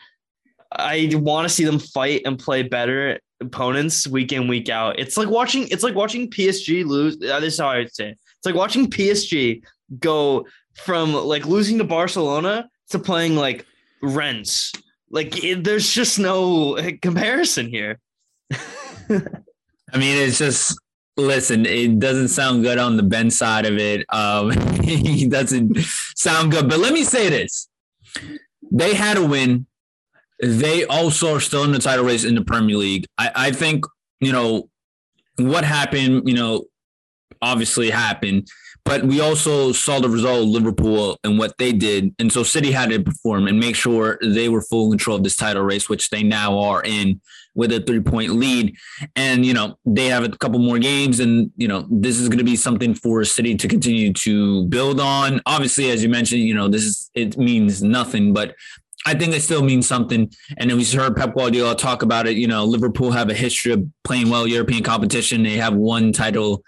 I 0.72 1.10
want 1.12 1.44
to 1.46 1.52
see 1.52 1.64
them 1.64 1.78
fight 1.78 2.22
and 2.24 2.38
play 2.38 2.62
better 2.62 3.20
opponents 3.40 4.06
week 4.06 4.32
in 4.32 4.48
week 4.48 4.68
out. 4.68 4.98
It's 4.98 5.16
like 5.16 5.28
watching 5.28 5.68
it's 5.68 5.82
like 5.82 5.94
watching 5.94 6.30
PSG 6.30 6.84
lose. 6.84 7.18
This 7.18 7.54
is 7.54 7.60
how 7.60 7.68
I 7.68 7.78
would 7.78 7.94
say. 7.94 8.10
It. 8.10 8.18
It's 8.38 8.46
like 8.46 8.54
watching 8.54 8.88
PSG 8.88 9.62
go 9.98 10.46
from 10.74 11.14
like 11.14 11.46
losing 11.46 11.78
to 11.78 11.84
Barcelona 11.84 12.68
to 12.90 12.98
playing 12.98 13.36
like 13.36 13.66
Rennes. 14.02 14.72
Like 15.10 15.42
it, 15.42 15.64
there's 15.64 15.90
just 15.90 16.18
no 16.18 16.78
comparison 17.00 17.68
here. 17.68 18.00
I 18.52 19.98
mean, 19.98 20.16
it's 20.18 20.38
just 20.38 20.78
listen. 21.16 21.64
It 21.66 21.98
doesn't 21.98 22.28
sound 22.28 22.62
good 22.62 22.78
on 22.78 22.96
the 22.96 23.02
Ben 23.02 23.30
side 23.30 23.66
of 23.66 23.78
it. 23.78 24.04
Um, 24.12 24.50
he 24.82 25.26
doesn't 25.26 25.78
sound 26.16 26.52
good. 26.52 26.68
But 26.68 26.78
let 26.78 26.92
me 26.92 27.04
say 27.04 27.28
this: 27.30 27.68
they 28.70 28.94
had 28.94 29.16
a 29.16 29.26
win 29.26 29.66
they 30.42 30.84
also 30.86 31.34
are 31.34 31.40
still 31.40 31.64
in 31.64 31.72
the 31.72 31.78
title 31.78 32.04
race 32.04 32.24
in 32.24 32.34
the 32.34 32.44
Premier 32.44 32.76
League. 32.76 33.06
I, 33.18 33.30
I 33.34 33.50
think, 33.52 33.84
you 34.20 34.32
know, 34.32 34.68
what 35.36 35.64
happened, 35.64 36.28
you 36.28 36.34
know, 36.34 36.64
obviously 37.42 37.90
happened, 37.90 38.48
but 38.84 39.04
we 39.04 39.20
also 39.20 39.72
saw 39.72 40.00
the 40.00 40.08
result 40.08 40.44
of 40.44 40.48
Liverpool 40.48 41.18
and 41.24 41.38
what 41.38 41.58
they 41.58 41.72
did. 41.72 42.14
And 42.18 42.32
so 42.32 42.42
City 42.42 42.70
had 42.70 42.90
to 42.90 43.02
perform 43.02 43.48
and 43.48 43.58
make 43.58 43.76
sure 43.76 44.18
they 44.22 44.48
were 44.48 44.62
full 44.62 44.90
control 44.90 45.16
of 45.16 45.24
this 45.24 45.36
title 45.36 45.62
race, 45.62 45.88
which 45.88 46.10
they 46.10 46.22
now 46.22 46.58
are 46.58 46.82
in 46.84 47.20
with 47.54 47.72
a 47.72 47.80
three 47.80 48.00
point 48.00 48.30
lead. 48.32 48.76
And, 49.16 49.44
you 49.44 49.54
know, 49.54 49.76
they 49.84 50.06
have 50.06 50.24
a 50.24 50.28
couple 50.28 50.60
more 50.60 50.78
games. 50.78 51.20
And, 51.20 51.50
you 51.56 51.66
know, 51.66 51.86
this 51.90 52.18
is 52.18 52.28
going 52.28 52.38
to 52.38 52.44
be 52.44 52.56
something 52.56 52.94
for 52.94 53.24
City 53.24 53.56
to 53.56 53.66
continue 53.66 54.12
to 54.12 54.64
build 54.66 55.00
on. 55.00 55.42
Obviously, 55.46 55.90
as 55.90 56.02
you 56.02 56.08
mentioned, 56.08 56.42
you 56.42 56.54
know, 56.54 56.68
this 56.68 56.84
is, 56.84 57.10
it 57.14 57.36
means 57.36 57.82
nothing, 57.82 58.32
but 58.32 58.54
I 59.06 59.14
think 59.14 59.34
it 59.34 59.40
still 59.40 59.62
means 59.62 59.86
something. 59.86 60.30
And 60.58 60.68
then 60.68 60.76
we 60.76 60.84
heard 60.84 61.16
Pep 61.16 61.34
Guardiola 61.34 61.76
talk 61.76 62.02
about 62.02 62.26
it. 62.26 62.36
You 62.36 62.48
know, 62.48 62.64
Liverpool 62.64 63.12
have 63.12 63.30
a 63.30 63.34
history 63.34 63.72
of 63.72 63.84
playing 64.02 64.28
well 64.28 64.46
European 64.46 64.82
competition. 64.82 65.44
They 65.44 65.56
have 65.56 65.74
one 65.74 66.12
title 66.12 66.62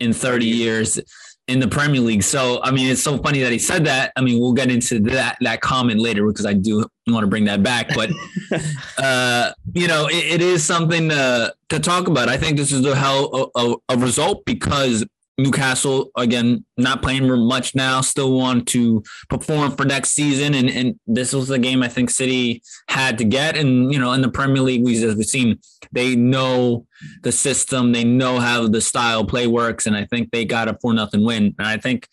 in 0.00 0.12
30 0.12 0.46
years 0.46 0.98
in 1.46 1.60
the 1.60 1.68
Premier 1.68 2.00
League. 2.00 2.22
So, 2.22 2.60
I 2.62 2.70
mean, 2.70 2.90
it's 2.90 3.02
so 3.02 3.18
funny 3.18 3.40
that 3.40 3.52
he 3.52 3.58
said 3.58 3.84
that. 3.84 4.12
I 4.16 4.22
mean, 4.22 4.40
we'll 4.40 4.54
get 4.54 4.70
into 4.70 4.98
that 5.00 5.36
that 5.42 5.60
comment 5.60 6.00
later 6.00 6.26
because 6.26 6.46
I 6.46 6.54
do 6.54 6.86
want 7.06 7.22
to 7.22 7.28
bring 7.28 7.44
that 7.44 7.62
back. 7.62 7.94
But, 7.94 8.10
uh, 8.98 9.52
you 9.74 9.86
know, 9.86 10.06
it, 10.08 10.40
it 10.40 10.40
is 10.40 10.64
something 10.64 11.10
to, 11.10 11.54
to 11.68 11.80
talk 11.80 12.08
about. 12.08 12.30
I 12.30 12.38
think 12.38 12.56
this 12.56 12.72
is 12.72 12.84
a 12.86 12.96
hell 12.96 13.50
of 13.54 13.76
a 13.90 13.98
result 13.98 14.46
because 14.46 15.04
Newcastle 15.36 16.10
again 16.16 16.64
not 16.76 17.02
playing 17.02 17.26
much 17.46 17.74
now, 17.74 18.00
still 18.00 18.38
want 18.38 18.68
to 18.68 19.02
perform 19.28 19.72
for 19.72 19.84
next 19.84 20.12
season, 20.12 20.54
and 20.54 20.70
and 20.70 21.00
this 21.06 21.32
was 21.32 21.48
the 21.48 21.58
game 21.58 21.82
I 21.82 21.88
think 21.88 22.10
City 22.10 22.62
had 22.88 23.18
to 23.18 23.24
get, 23.24 23.56
and 23.56 23.92
you 23.92 23.98
know 23.98 24.12
in 24.12 24.22
the 24.22 24.28
Premier 24.28 24.62
League 24.62 24.84
we 24.84 24.94
as 24.96 25.02
we 25.02 25.08
have 25.08 25.24
seen 25.24 25.58
they 25.90 26.14
know 26.14 26.86
the 27.22 27.32
system, 27.32 27.92
they 27.92 28.04
know 28.04 28.38
how 28.38 28.68
the 28.68 28.80
style 28.80 29.24
play 29.24 29.46
works, 29.48 29.86
and 29.86 29.96
I 29.96 30.04
think 30.04 30.30
they 30.30 30.44
got 30.44 30.68
a 30.68 30.78
four 30.80 30.94
nothing 30.94 31.24
win, 31.24 31.54
and 31.58 31.66
I 31.66 31.78
think 31.78 32.08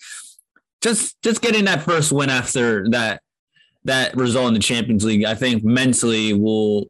just 0.81 1.21
just 1.21 1.41
getting 1.41 1.65
that 1.65 1.83
first 1.83 2.11
win 2.11 2.31
after 2.31 2.89
that 2.89 3.21
that 3.83 4.15
result 4.15 4.47
in 4.47 4.53
the 4.55 4.59
Champions 4.59 5.05
League, 5.05 5.25
I 5.25 5.35
think 5.35 5.63
mentally 5.63 6.33
will 6.33 6.87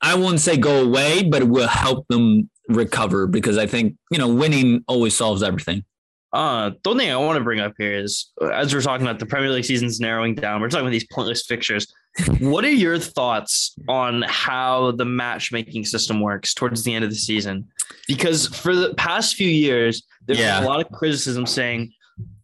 I 0.00 0.14
wouldn't 0.14 0.40
say 0.40 0.56
go 0.56 0.84
away, 0.84 1.24
but 1.24 1.42
it 1.42 1.48
will 1.48 1.66
help 1.66 2.06
them 2.08 2.50
recover 2.68 3.26
because 3.26 3.58
I 3.58 3.66
think 3.66 3.96
you 4.10 4.18
know 4.18 4.28
winning 4.28 4.84
always 4.86 5.14
solves 5.14 5.42
everything. 5.42 5.84
Uh, 6.32 6.70
the 6.82 6.90
only 6.90 7.04
thing 7.06 7.12
I 7.12 7.16
want 7.16 7.38
to 7.38 7.44
bring 7.44 7.60
up 7.60 7.72
here 7.78 7.94
is 7.94 8.30
as 8.52 8.74
we're 8.74 8.82
talking 8.82 9.06
about 9.06 9.18
the 9.18 9.26
Premier 9.26 9.50
League 9.50 9.64
season's 9.64 9.98
narrowing 9.98 10.34
down, 10.34 10.60
we're 10.60 10.68
talking 10.68 10.86
about 10.86 10.92
these 10.92 11.06
pointless 11.10 11.46
fixtures. 11.46 11.86
what 12.40 12.64
are 12.64 12.70
your 12.70 12.98
thoughts 12.98 13.74
on 13.88 14.22
how 14.22 14.90
the 14.92 15.06
matchmaking 15.06 15.86
system 15.86 16.20
works 16.20 16.52
towards 16.52 16.84
the 16.84 16.92
end 16.92 17.04
of 17.04 17.10
the 17.10 17.16
season? 17.16 17.66
Because 18.06 18.46
for 18.46 18.76
the 18.76 18.94
past 18.94 19.36
few 19.36 19.48
years, 19.48 20.02
there's 20.26 20.38
yeah. 20.38 20.62
a 20.62 20.66
lot 20.66 20.84
of 20.84 20.92
criticism 20.92 21.46
saying, 21.46 21.92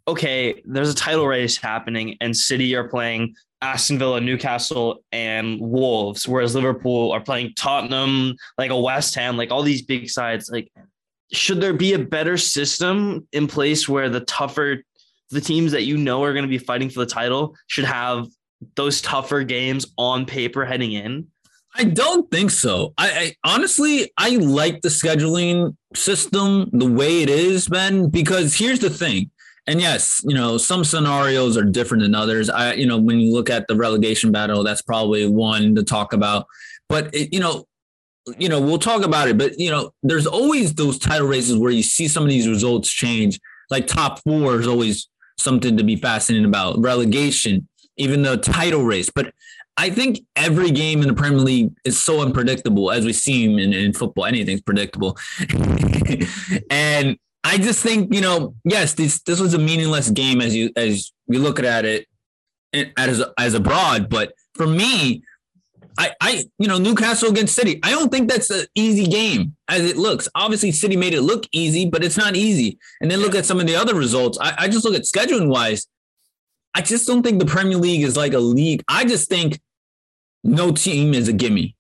okay, 0.09 0.63
there's 0.65 0.91
a 0.91 0.95
title 0.95 1.27
race 1.27 1.59
happening 1.59 2.17
and 2.21 2.35
City 2.35 2.75
are 2.75 2.89
playing 2.89 3.35
Aston 3.65 3.99
Villa, 3.99 4.21
Newcastle, 4.21 5.03
and 5.11 5.59
Wolves, 5.59 6.29
whereas 6.29 6.55
Liverpool 6.55 7.13
are 7.13 7.21
playing 7.21 7.55
Tottenham, 7.57 8.37
like 8.59 8.71
a 8.71 8.79
West 8.79 9.15
Ham, 9.15 9.37
like 9.37 9.51
all 9.51 9.63
these 9.63 9.83
big 9.83 10.11
sides. 10.11 10.51
Like, 10.51 10.71
should 11.33 11.61
there 11.61 11.73
be 11.73 11.95
a 11.95 11.99
better 11.99 12.37
system 12.37 13.27
in 13.33 13.47
place 13.47 13.89
where 13.89 14.09
the 14.09 14.21
tougher 14.21 14.83
the 15.31 15.41
teams 15.41 15.73
that 15.73 15.83
you 15.83 15.97
know 15.97 16.23
are 16.23 16.33
going 16.33 16.45
to 16.45 16.49
be 16.49 16.59
fighting 16.59 16.91
for 16.91 17.01
the 17.01 17.07
title 17.07 17.57
should 17.67 17.87
have 17.87 18.29
those 18.77 19.01
tougher 19.01 19.43
games 19.43 19.87
on 19.99 20.27
paper 20.27 20.65
heading 20.65 20.93
in? 20.93 21.27
I 21.77 21.85
don't 21.85 22.31
think 22.31 22.51
so. 22.53 22.95
I, 22.99 23.35
I, 23.45 23.53
honestly 23.55 24.13
I 24.17 24.37
like 24.37 24.83
the 24.83 24.91
scheduling 24.91 25.77
system 25.95 26.71
the 26.73 26.89
way 26.89 27.23
it 27.23 27.31
is, 27.31 27.67
Ben, 27.67 28.11
because 28.11 28.55
here's 28.55 28.79
the 28.79 28.91
thing 28.91 29.31
and 29.67 29.81
yes, 29.81 30.21
you 30.25 30.35
know, 30.35 30.59
some 30.59 30.85
scenarios 30.85 31.57
are 31.57 31.65
different 31.65 32.03
than 32.03 32.15
others. 32.15 32.51
I, 32.51 32.75
you 32.75 32.87
know, 32.87 32.99
when 32.99 33.19
you 33.19 33.33
look 33.33 33.49
at 33.49 33.67
the 33.67 33.77
relegation 33.77 34.31
battle, 34.31 34.63
that's 34.63 34.83
probably 34.83 35.27
one 35.27 35.75
to 35.75 35.83
talk 35.83 36.13
about. 36.13 36.47
But 36.89 37.15
it, 37.15 37.33
you 37.33 37.41
know, 37.41 37.65
you 38.39 38.49
know, 38.49 38.61
we'll 38.61 38.79
talk 38.79 39.05
about 39.05 39.29
it. 39.29 39.39
But 39.39 39.59
you 39.59 39.71
know, 39.71 39.93
there's 40.03 40.27
always 40.27 40.75
those 40.75 40.99
title 40.99 41.29
races 41.29 41.57
where 41.57 41.71
you 41.71 41.83
see 41.83 42.09
some 42.09 42.23
of 42.23 42.29
these 42.29 42.49
results 42.49 42.91
change. 42.91 43.41
Like 43.71 43.87
top 43.87 44.21
four 44.21 44.61
is 44.61 44.67
always 44.67 45.09
something 45.39 45.77
to 45.77 45.85
be 45.85 45.97
fascinated 45.97 46.47
about. 46.47 46.79
Relegation, 46.79 47.67
even 47.97 48.23
the 48.23 48.37
title 48.37 48.85
race. 48.85 49.11
But 49.15 49.33
I 49.77 49.91
think 49.91 50.21
every 50.37 50.71
game 50.71 51.01
in 51.01 51.09
the 51.09 51.15
Premier 51.15 51.41
League 51.41 51.73
is 51.85 52.01
so 52.01 52.21
unpredictable, 52.21 52.91
as 52.91 53.05
we 53.05 53.13
see 53.13 53.45
in, 53.45 53.73
in 53.73 53.93
football. 53.93 54.27
Anything's 54.27 54.61
predictable, 54.61 55.19
and 56.71 57.19
I 57.45 57.59
just 57.59 57.83
think 57.83 58.13
you 58.13 58.23
know, 58.23 58.55
yes, 58.65 58.95
this 58.95 59.21
this 59.23 59.39
was 59.39 59.55
a 59.55 59.59
meaningless 59.59 60.11
game 60.11 60.41
as 60.41 60.57
you 60.57 60.71
as 60.77 61.13
we 61.27 61.39
look 61.39 61.63
at 61.63 61.85
it 61.85 62.07
as 62.97 63.23
as 63.39 63.55
abroad. 63.55 64.09
But 64.09 64.33
for 64.55 64.67
me, 64.67 65.23
I 65.99 66.13
I 66.21 66.45
you 66.59 66.67
know 66.69 66.79
Newcastle 66.79 67.31
against 67.31 67.55
City, 67.55 67.81
I 67.83 67.91
don't 67.91 68.11
think 68.11 68.31
that's 68.31 68.51
an 68.51 68.67
easy 68.75 69.07
game 69.07 69.57
as 69.69 69.83
it 69.83 69.97
looks. 69.97 70.29
Obviously, 70.35 70.73
City 70.73 70.97
made 70.97 71.15
it 71.15 71.23
look 71.23 71.45
easy, 71.53 71.89
but 71.89 72.03
it's 72.03 72.17
not 72.17 72.35
easy. 72.35 72.79
And 73.01 73.11
then 73.11 73.21
look 73.21 73.35
at 73.35 73.47
some 73.47 73.61
of 73.61 73.67
the 73.67 73.77
other 73.77 73.95
results. 73.95 74.39
I, 74.41 74.55
I 74.59 74.69
just 74.69 74.85
look 74.85 74.95
at 74.95 75.03
scheduling 75.03 75.49
wise. 75.49 75.87
I 76.75 76.81
just 76.81 77.07
don't 77.07 77.23
think 77.23 77.39
the 77.39 77.47
Premier 77.47 77.77
League 77.77 78.03
is 78.03 78.17
like 78.17 78.33
a 78.33 78.39
league. 78.39 78.83
I 78.89 79.05
just 79.05 79.29
think 79.29 79.61
no 80.43 80.73
team 80.73 81.15
is 81.15 81.29
a 81.29 81.33
gimme. 81.33 81.77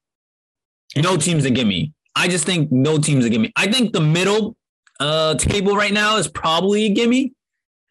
No 0.96 1.16
team's 1.16 1.44
a 1.44 1.50
gimme. 1.50 1.92
I 2.14 2.28
just 2.28 2.46
think 2.46 2.70
no 2.70 2.98
team's 2.98 3.24
a 3.24 3.30
gimme. 3.30 3.52
I 3.56 3.66
think 3.66 3.92
the 3.92 4.00
middle 4.00 4.56
uh, 5.00 5.34
table 5.34 5.76
right 5.76 5.92
now 5.92 6.16
is 6.16 6.28
probably 6.28 6.86
a 6.86 6.88
gimme. 6.90 7.32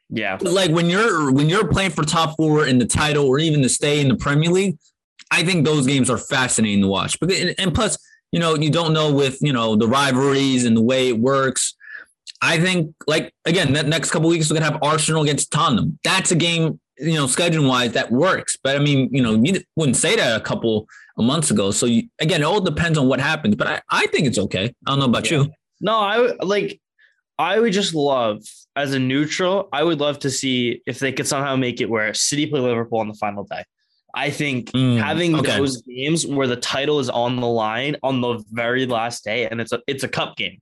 Yeah. 0.09 0.37
But 0.37 0.53
like 0.53 0.71
when 0.71 0.87
you're 0.87 1.31
when 1.31 1.49
you're 1.49 1.67
playing 1.67 1.91
for 1.91 2.03
top 2.03 2.35
four 2.37 2.67
in 2.67 2.77
the 2.77 2.85
title 2.85 3.27
or 3.27 3.39
even 3.39 3.61
to 3.63 3.69
stay 3.69 3.99
in 3.99 4.09
the 4.09 4.15
Premier 4.15 4.49
League, 4.49 4.77
I 5.31 5.43
think 5.43 5.65
those 5.65 5.87
games 5.87 6.09
are 6.09 6.17
fascinating 6.17 6.81
to 6.81 6.87
watch. 6.87 7.19
But 7.19 7.31
and 7.31 7.73
plus, 7.73 7.97
you 8.31 8.39
know, 8.39 8.55
you 8.55 8.69
don't 8.69 8.93
know 8.93 9.11
with 9.11 9.41
you 9.41 9.53
know 9.53 9.75
the 9.75 9.87
rivalries 9.87 10.65
and 10.65 10.77
the 10.77 10.81
way 10.81 11.09
it 11.09 11.17
works. 11.17 11.75
I 12.41 12.59
think 12.59 12.93
like 13.07 13.33
again, 13.45 13.73
that 13.73 13.87
next 13.87 14.11
couple 14.11 14.29
weeks 14.29 14.49
we're 14.49 14.59
gonna 14.59 14.71
have 14.71 14.83
Arsenal 14.83 15.23
against 15.23 15.51
Tottenham. 15.51 15.97
That's 16.03 16.31
a 16.31 16.35
game 16.35 16.79
you 16.97 17.15
know, 17.15 17.25
scheduling 17.25 17.67
wise, 17.67 17.93
that 17.93 18.11
works. 18.11 18.57
But 18.61 18.75
I 18.75 18.79
mean, 18.79 19.09
you 19.11 19.21
know, 19.21 19.41
you 19.41 19.61
wouldn't 19.75 19.97
say 19.97 20.15
that 20.15 20.39
a 20.39 20.43
couple 20.43 20.87
of 21.17 21.25
months 21.25 21.51
ago. 21.51 21.71
So 21.71 21.85
you, 21.85 22.03
again, 22.19 22.41
it 22.41 22.45
all 22.45 22.61
depends 22.61 22.97
on 22.97 23.07
what 23.07 23.19
happens. 23.19 23.55
But 23.55 23.67
I, 23.67 23.81
I 23.89 24.07
think 24.07 24.27
it's 24.27 24.37
okay. 24.37 24.73
I 24.85 24.91
don't 24.91 24.99
know 24.99 25.05
about 25.05 25.29
yeah. 25.29 25.39
you. 25.39 25.51
No, 25.81 25.97
I 25.97 26.17
like. 26.41 26.79
I 27.37 27.59
would 27.59 27.73
just 27.73 27.93
love 27.93 28.43
as 28.75 28.93
a 28.93 28.99
neutral. 28.99 29.69
I 29.73 29.83
would 29.83 29.99
love 29.99 30.19
to 30.19 30.29
see 30.29 30.81
if 30.85 30.99
they 30.99 31.11
could 31.11 31.27
somehow 31.27 31.55
make 31.55 31.81
it 31.81 31.89
where 31.89 32.13
City 32.13 32.45
play 32.45 32.59
Liverpool 32.59 32.99
on 32.99 33.07
the 33.07 33.13
final 33.15 33.43
day. 33.43 33.63
I 34.15 34.29
think 34.29 34.71
mm, 34.71 34.99
having 34.99 35.35
okay. 35.35 35.57
those 35.57 35.81
games 35.81 36.25
where 36.25 36.45
the 36.45 36.55
title 36.55 36.99
is 36.99 37.09
on 37.09 37.37
the 37.37 37.47
line 37.47 37.97
on 38.03 38.21
the 38.21 38.43
very 38.51 38.85
last 38.85 39.23
day, 39.23 39.47
and 39.47 39.59
it's 39.59 39.71
a 39.71 39.81
it's 39.87 40.03
a 40.03 40.07
cup 40.07 40.35
game. 40.37 40.61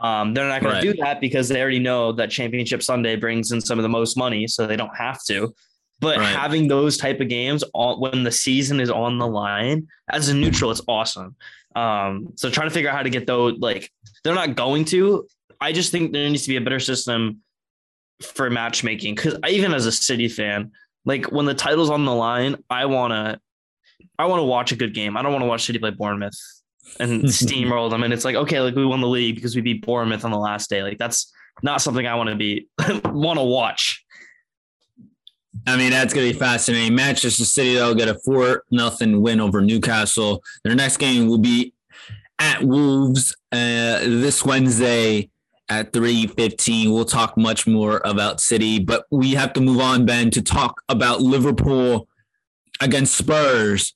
Um, 0.00 0.32
they're 0.34 0.48
not 0.48 0.62
going 0.62 0.74
right. 0.74 0.82
to 0.82 0.92
do 0.92 1.02
that 1.02 1.20
because 1.20 1.48
they 1.48 1.60
already 1.60 1.80
know 1.80 2.12
that 2.12 2.30
Championship 2.30 2.82
Sunday 2.82 3.16
brings 3.16 3.50
in 3.50 3.60
some 3.60 3.78
of 3.78 3.82
the 3.82 3.88
most 3.88 4.16
money, 4.16 4.46
so 4.46 4.66
they 4.66 4.76
don't 4.76 4.96
have 4.96 5.22
to. 5.24 5.52
But 6.00 6.18
right. 6.18 6.34
having 6.34 6.66
those 6.68 6.96
type 6.96 7.20
of 7.20 7.28
games 7.28 7.62
all, 7.74 8.00
when 8.00 8.24
the 8.24 8.32
season 8.32 8.80
is 8.80 8.90
on 8.90 9.18
the 9.18 9.26
line 9.26 9.88
as 10.10 10.28
a 10.28 10.34
neutral, 10.34 10.70
it's 10.70 10.80
awesome. 10.88 11.36
Um, 11.76 12.32
so 12.36 12.50
trying 12.50 12.68
to 12.68 12.74
figure 12.74 12.90
out 12.90 12.96
how 12.96 13.02
to 13.02 13.10
get 13.10 13.26
those, 13.26 13.58
like 13.58 13.90
they're 14.24 14.34
not 14.34 14.56
going 14.56 14.84
to. 14.86 15.26
I 15.62 15.72
just 15.72 15.90
think 15.90 16.12
there 16.12 16.28
needs 16.28 16.42
to 16.42 16.48
be 16.48 16.56
a 16.56 16.60
better 16.60 16.80
system 16.80 17.40
for 18.20 18.50
matchmaking 18.50 19.14
because 19.14 19.36
even 19.48 19.72
as 19.72 19.86
a 19.86 19.92
City 19.92 20.28
fan, 20.28 20.72
like 21.04 21.30
when 21.32 21.46
the 21.46 21.54
title's 21.54 21.90
on 21.90 22.04
the 22.04 22.14
line, 22.14 22.56
I 22.70 22.86
wanna, 22.86 23.40
I 24.18 24.26
want 24.26 24.40
to 24.40 24.44
watch 24.44 24.72
a 24.72 24.76
good 24.76 24.94
game. 24.94 25.16
I 25.16 25.22
don't 25.22 25.32
want 25.32 25.42
to 25.42 25.48
watch 25.48 25.64
City 25.64 25.78
play 25.78 25.90
Bournemouth 25.90 26.38
and 27.00 27.22
steamroll 27.24 27.90
them. 27.90 28.02
And 28.02 28.12
it's 28.12 28.24
like, 28.24 28.36
okay, 28.36 28.60
like 28.60 28.74
we 28.74 28.84
won 28.84 29.00
the 29.00 29.08
league 29.08 29.34
because 29.34 29.56
we 29.56 29.62
beat 29.62 29.84
Bournemouth 29.84 30.24
on 30.24 30.30
the 30.30 30.38
last 30.38 30.70
day. 30.70 30.82
Like 30.82 30.98
that's 30.98 31.32
not 31.62 31.82
something 31.82 32.06
I 32.06 32.14
want 32.14 32.30
to 32.30 32.36
be 32.36 32.68
want 33.04 33.38
to 33.38 33.44
watch. 33.44 34.04
I 35.66 35.76
mean, 35.76 35.90
that's 35.90 36.14
going 36.14 36.26
to 36.26 36.32
be 36.32 36.38
fascinating. 36.38 36.94
Manchester 36.94 37.44
City, 37.44 37.74
though, 37.74 37.94
get 37.94 38.08
a 38.08 38.18
4 38.24 38.64
nothing 38.70 39.20
win 39.22 39.38
over 39.38 39.60
Newcastle. 39.60 40.42
Their 40.64 40.74
next 40.74 40.96
game 40.96 41.28
will 41.28 41.38
be 41.38 41.74
at 42.38 42.62
Wolves 42.62 43.36
uh, 43.52 44.00
this 44.00 44.44
Wednesday 44.44 45.30
at 45.72 45.92
3.15. 45.92 46.92
We'll 46.92 47.04
talk 47.04 47.36
much 47.36 47.66
more 47.66 48.02
about 48.04 48.40
City, 48.40 48.78
but 48.78 49.06
we 49.10 49.32
have 49.32 49.52
to 49.54 49.60
move 49.60 49.80
on, 49.80 50.04
Ben, 50.04 50.30
to 50.32 50.42
talk 50.42 50.82
about 50.88 51.22
Liverpool 51.22 52.08
against 52.80 53.14
Spurs. 53.16 53.94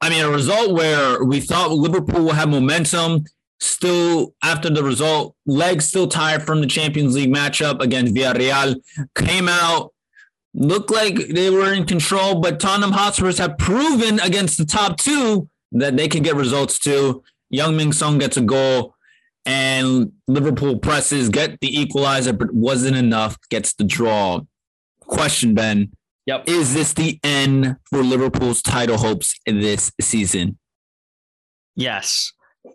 I 0.00 0.08
mean, 0.08 0.24
a 0.24 0.30
result 0.30 0.72
where 0.72 1.22
we 1.24 1.40
thought 1.40 1.72
Liverpool 1.72 2.24
will 2.24 2.32
have 2.32 2.48
momentum. 2.48 3.24
Still, 3.60 4.34
after 4.42 4.70
the 4.70 4.82
result, 4.82 5.36
legs 5.46 5.84
still 5.84 6.08
tired 6.08 6.42
from 6.42 6.60
the 6.60 6.66
Champions 6.66 7.14
League 7.14 7.32
matchup 7.32 7.80
against 7.80 8.14
Villarreal. 8.14 8.74
Came 9.14 9.48
out, 9.48 9.92
looked 10.54 10.90
like 10.90 11.14
they 11.28 11.50
were 11.50 11.72
in 11.72 11.84
control, 11.84 12.40
but 12.40 12.58
Tottenham 12.58 12.92
Hotspurs 12.92 13.38
have 13.38 13.58
proven 13.58 14.18
against 14.20 14.58
the 14.58 14.64
top 14.64 14.96
two 14.96 15.48
that 15.70 15.96
they 15.96 16.08
can 16.08 16.22
get 16.22 16.34
results 16.34 16.78
too. 16.78 17.22
Heung-min 17.54 17.92
Son 17.92 18.18
gets 18.18 18.36
a 18.36 18.40
goal, 18.40 18.96
and 19.44 20.12
Liverpool 20.28 20.78
presses, 20.78 21.28
get 21.28 21.60
the 21.60 21.80
equalizer, 21.80 22.32
but 22.32 22.52
wasn't 22.52 22.96
enough, 22.96 23.38
gets 23.50 23.74
the 23.74 23.84
draw. 23.84 24.40
Question, 25.00 25.54
Ben. 25.54 25.92
Yep. 26.26 26.48
Is 26.48 26.74
this 26.74 26.92
the 26.92 27.18
end 27.24 27.76
for 27.90 28.02
Liverpool's 28.02 28.62
title 28.62 28.96
hopes 28.96 29.34
this 29.44 29.90
season? 30.00 30.58
Yes. 31.74 32.32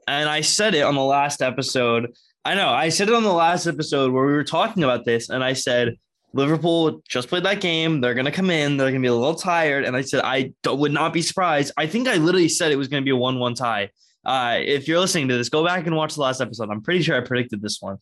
And 0.07 0.27
I 0.27 0.41
said 0.41 0.75
it 0.75 0.81
on 0.81 0.95
the 0.95 1.03
last 1.03 1.41
episode. 1.41 2.13
I 2.43 2.55
know 2.55 2.69
I 2.69 2.89
said 2.89 3.07
it 3.07 3.13
on 3.13 3.23
the 3.23 3.31
last 3.31 3.65
episode 3.65 4.11
where 4.11 4.25
we 4.25 4.33
were 4.33 4.43
talking 4.43 4.83
about 4.83 5.05
this, 5.05 5.29
and 5.29 5.43
I 5.43 5.53
said 5.53 5.97
Liverpool 6.33 7.01
just 7.07 7.29
played 7.29 7.43
that 7.43 7.61
game. 7.61 8.01
They're 8.01 8.13
gonna 8.13 8.31
come 8.31 8.49
in. 8.49 8.75
They're 8.77 8.89
gonna 8.89 8.99
be 8.99 9.07
a 9.07 9.13
little 9.13 9.35
tired, 9.35 9.85
and 9.85 9.95
I 9.95 10.01
said 10.01 10.21
I 10.23 10.53
would 10.65 10.91
not 10.91 11.13
be 11.13 11.21
surprised. 11.21 11.71
I 11.77 11.87
think 11.87 12.07
I 12.07 12.15
literally 12.15 12.49
said 12.49 12.71
it 12.71 12.77
was 12.77 12.89
gonna 12.89 13.01
be 13.01 13.11
a 13.11 13.15
one-one 13.15 13.53
tie. 13.53 13.89
Uh, 14.27 14.57
if 14.59 14.89
you're 14.89 14.99
listening 14.99 15.29
to 15.29 15.37
this, 15.37 15.47
go 15.47 15.63
back 15.63 15.87
and 15.87 15.95
watch 15.95 16.15
the 16.15 16.21
last 16.21 16.41
episode. 16.41 16.69
I'm 16.69 16.81
pretty 16.81 17.01
sure 17.01 17.15
I 17.15 17.21
predicted 17.21 17.61
this 17.61 17.81
one. 17.81 17.97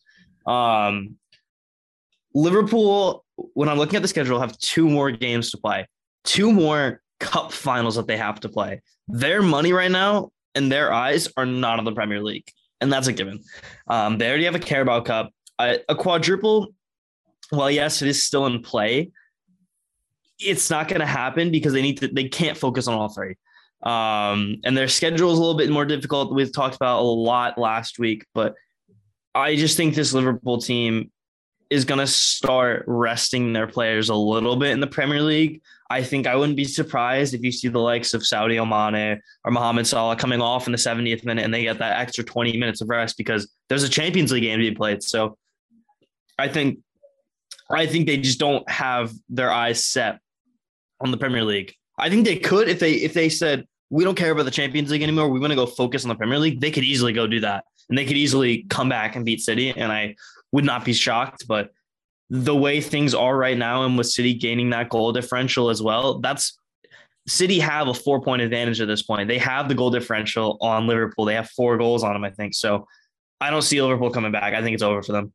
Um, 0.47 1.17
Liverpool, 2.33 3.23
when 3.53 3.69
I'm 3.69 3.77
looking 3.77 3.95
at 3.95 4.01
the 4.01 4.07
schedule, 4.07 4.39
have 4.39 4.57
two 4.57 4.89
more 4.89 5.11
games 5.11 5.51
to 5.51 5.57
play, 5.57 5.87
two 6.23 6.51
more 6.51 7.01
cup 7.19 7.51
finals 7.51 7.95
that 7.95 8.07
they 8.07 8.17
have 8.17 8.39
to 8.41 8.49
play. 8.49 8.81
Their 9.07 9.43
money 9.43 9.71
right 9.71 9.91
now 9.91 10.31
and 10.55 10.71
their 10.71 10.91
eyes 10.91 11.29
are 11.37 11.45
not 11.45 11.77
on 11.77 11.85
the 11.85 11.91
Premier 11.91 12.21
League, 12.23 12.49
and 12.81 12.91
that's 12.91 13.07
a 13.07 13.13
given. 13.13 13.43
Um, 13.87 14.17
they 14.17 14.27
already 14.27 14.45
have 14.45 14.55
a 14.55 14.59
Carabao 14.59 15.01
Cup, 15.01 15.31
a, 15.59 15.79
a 15.87 15.95
quadruple. 15.95 16.73
Well, 17.51 17.69
yes, 17.69 18.01
it 18.01 18.07
is 18.07 18.25
still 18.25 18.47
in 18.47 18.63
play. 18.63 19.11
It's 20.39 20.69
not 20.71 20.87
going 20.87 21.01
to 21.01 21.05
happen 21.05 21.51
because 21.51 21.73
they 21.73 21.83
need 21.83 21.99
to. 21.99 22.07
They 22.07 22.27
can't 22.27 22.57
focus 22.57 22.87
on 22.87 22.95
all 22.95 23.09
three. 23.09 23.35
Um, 23.83 24.57
and 24.63 24.75
their 24.75 24.87
schedule 24.87 25.31
is 25.31 25.37
a 25.37 25.41
little 25.41 25.57
bit 25.57 25.69
more 25.69 25.85
difficult. 25.85 26.33
We've 26.33 26.51
talked 26.51 26.75
about 26.75 27.01
a 27.01 27.03
lot 27.03 27.57
last 27.57 27.99
week, 27.99 28.25
but 28.33 28.55
I 29.33 29.55
just 29.55 29.77
think 29.77 29.93
this 29.93 30.13
Liverpool 30.13 30.59
team 30.59 31.11
is 31.69 31.85
going 31.85 31.99
to 31.99 32.07
start 32.07 32.83
resting 32.87 33.53
their 33.53 33.67
players 33.67 34.09
a 34.09 34.15
little 34.15 34.55
bit 34.55 34.71
in 34.71 34.79
the 34.79 34.87
Premier 34.87 35.21
League. 35.21 35.61
I 35.89 36.03
think 36.03 36.25
I 36.25 36.35
wouldn't 36.35 36.55
be 36.55 36.65
surprised 36.65 37.33
if 37.33 37.43
you 37.43 37.51
see 37.51 37.67
the 37.67 37.79
likes 37.79 38.13
of 38.13 38.21
Sadio 38.21 38.67
Mane 38.67 39.21
or 39.43 39.51
Mohamed 39.51 39.85
Salah 39.85 40.15
coming 40.15 40.41
off 40.41 40.67
in 40.67 40.71
the 40.71 40.77
70th 40.77 41.25
minute 41.25 41.43
and 41.43 41.53
they 41.53 41.63
get 41.63 41.79
that 41.79 41.99
extra 41.99 42.23
20 42.23 42.57
minutes 42.57 42.81
of 42.81 42.89
rest 42.89 43.17
because 43.17 43.51
there's 43.69 43.83
a 43.83 43.89
Champions 43.89 44.31
League 44.31 44.43
game 44.43 44.59
to 44.59 44.69
be 44.69 44.75
played. 44.75 45.03
So 45.03 45.37
I 46.39 46.47
think 46.47 46.79
I 47.69 47.87
think 47.87 48.07
they 48.07 48.17
just 48.17 48.39
don't 48.39 48.67
have 48.69 49.11
their 49.29 49.51
eyes 49.51 49.83
set 49.83 50.19
on 51.01 51.11
the 51.11 51.17
Premier 51.17 51.43
League. 51.43 51.73
I 51.97 52.09
think 52.09 52.25
they 52.25 52.37
could 52.37 52.67
if 52.67 52.79
they 52.79 52.93
if 52.93 53.13
they 53.13 53.29
said 53.29 53.65
we 53.89 54.03
don't 54.03 54.15
care 54.15 54.31
about 54.31 54.43
the 54.43 54.51
Champions 54.51 54.91
League 54.91 55.03
anymore. 55.03 55.29
We 55.29 55.39
want 55.39 55.51
to 55.51 55.55
go 55.55 55.65
focus 55.65 56.03
on 56.03 56.09
the 56.09 56.15
Premier 56.15 56.39
League. 56.39 56.59
They 56.59 56.71
could 56.71 56.83
easily 56.83 57.13
go 57.13 57.27
do 57.27 57.39
that, 57.41 57.65
and 57.89 57.97
they 57.97 58.05
could 58.05 58.17
easily 58.17 58.65
come 58.69 58.89
back 58.89 59.15
and 59.15 59.25
beat 59.25 59.41
City. 59.41 59.71
And 59.71 59.91
I 59.91 60.15
would 60.51 60.65
not 60.65 60.85
be 60.85 60.93
shocked. 60.93 61.47
But 61.47 61.69
the 62.29 62.55
way 62.55 62.81
things 62.81 63.13
are 63.13 63.37
right 63.37 63.57
now, 63.57 63.83
and 63.83 63.97
with 63.97 64.07
City 64.07 64.33
gaining 64.33 64.71
that 64.71 64.89
goal 64.89 65.13
differential 65.13 65.69
as 65.69 65.81
well, 65.81 66.19
that's 66.19 66.57
City 67.27 67.59
have 67.59 67.87
a 67.87 67.93
four 67.93 68.21
point 68.21 68.41
advantage 68.41 68.81
at 68.81 68.87
this 68.87 69.01
point. 69.01 69.27
They 69.27 69.37
have 69.37 69.69
the 69.69 69.75
goal 69.75 69.91
differential 69.91 70.57
on 70.61 70.87
Liverpool. 70.87 71.25
They 71.25 71.35
have 71.35 71.49
four 71.51 71.77
goals 71.77 72.03
on 72.03 72.13
them, 72.13 72.23
I 72.23 72.31
think. 72.31 72.53
So 72.53 72.87
I 73.41 73.49
don't 73.49 73.61
see 73.61 73.81
Liverpool 73.81 74.11
coming 74.11 74.31
back. 74.31 74.53
I 74.53 74.61
think 74.61 74.73
it's 74.73 74.83
over 74.83 75.01
for 75.01 75.11
them. 75.11 75.33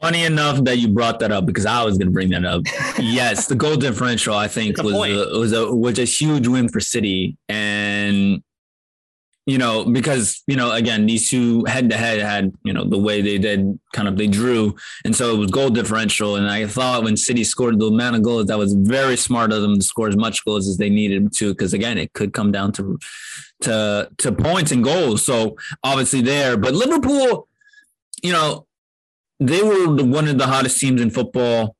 Funny 0.00 0.24
enough 0.24 0.64
that 0.64 0.78
you 0.78 0.88
brought 0.88 1.20
that 1.20 1.30
up 1.30 1.46
because 1.46 1.66
I 1.66 1.84
was 1.84 1.98
going 1.98 2.08
to 2.08 2.12
bring 2.12 2.30
that 2.30 2.44
up. 2.44 2.62
yes, 2.98 3.46
the 3.46 3.54
goal 3.54 3.76
differential 3.76 4.34
I 4.34 4.48
think 4.48 4.82
was 4.82 4.94
a, 4.94 5.38
was 5.38 5.52
a 5.52 5.74
was 5.74 5.98
a 5.98 6.04
huge 6.04 6.46
win 6.46 6.68
for 6.68 6.80
City, 6.80 7.36
and 7.48 8.42
you 9.50 9.58
know, 9.58 9.84
because, 9.84 10.42
you 10.46 10.54
know, 10.54 10.70
again, 10.70 11.06
these 11.06 11.28
two 11.28 11.64
head 11.64 11.90
to 11.90 11.96
head 11.96 12.20
had, 12.20 12.52
you 12.62 12.72
know, 12.72 12.84
the 12.84 12.98
way 12.98 13.20
they 13.20 13.36
did 13.36 13.80
kind 13.92 14.06
of 14.06 14.16
they 14.16 14.28
drew. 14.28 14.76
And 15.04 15.16
so 15.16 15.34
it 15.34 15.38
was 15.38 15.50
goal 15.50 15.70
differential. 15.70 16.36
And 16.36 16.48
I 16.48 16.66
thought 16.66 17.02
when 17.02 17.16
City 17.16 17.42
scored 17.42 17.80
the 17.80 17.86
amount 17.86 18.14
of 18.14 18.22
goals, 18.22 18.46
that 18.46 18.58
was 18.58 18.74
very 18.74 19.16
smart 19.16 19.52
of 19.52 19.62
them 19.62 19.76
to 19.76 19.82
score 19.82 20.08
as 20.08 20.16
much 20.16 20.44
goals 20.44 20.68
as 20.68 20.76
they 20.76 20.90
needed 20.90 21.32
to, 21.32 21.52
because 21.52 21.72
again, 21.72 21.98
it 21.98 22.12
could 22.12 22.32
come 22.32 22.52
down 22.52 22.70
to 22.72 22.98
to 23.62 24.08
to 24.18 24.30
points 24.30 24.70
and 24.70 24.84
goals. 24.84 25.24
So 25.24 25.56
obviously 25.82 26.20
there. 26.20 26.56
But 26.56 26.74
Liverpool, 26.74 27.48
you 28.22 28.32
know, 28.32 28.66
they 29.40 29.62
were 29.62 30.04
one 30.04 30.28
of 30.28 30.38
the 30.38 30.46
hottest 30.46 30.78
teams 30.78 31.00
in 31.00 31.10
football, 31.10 31.74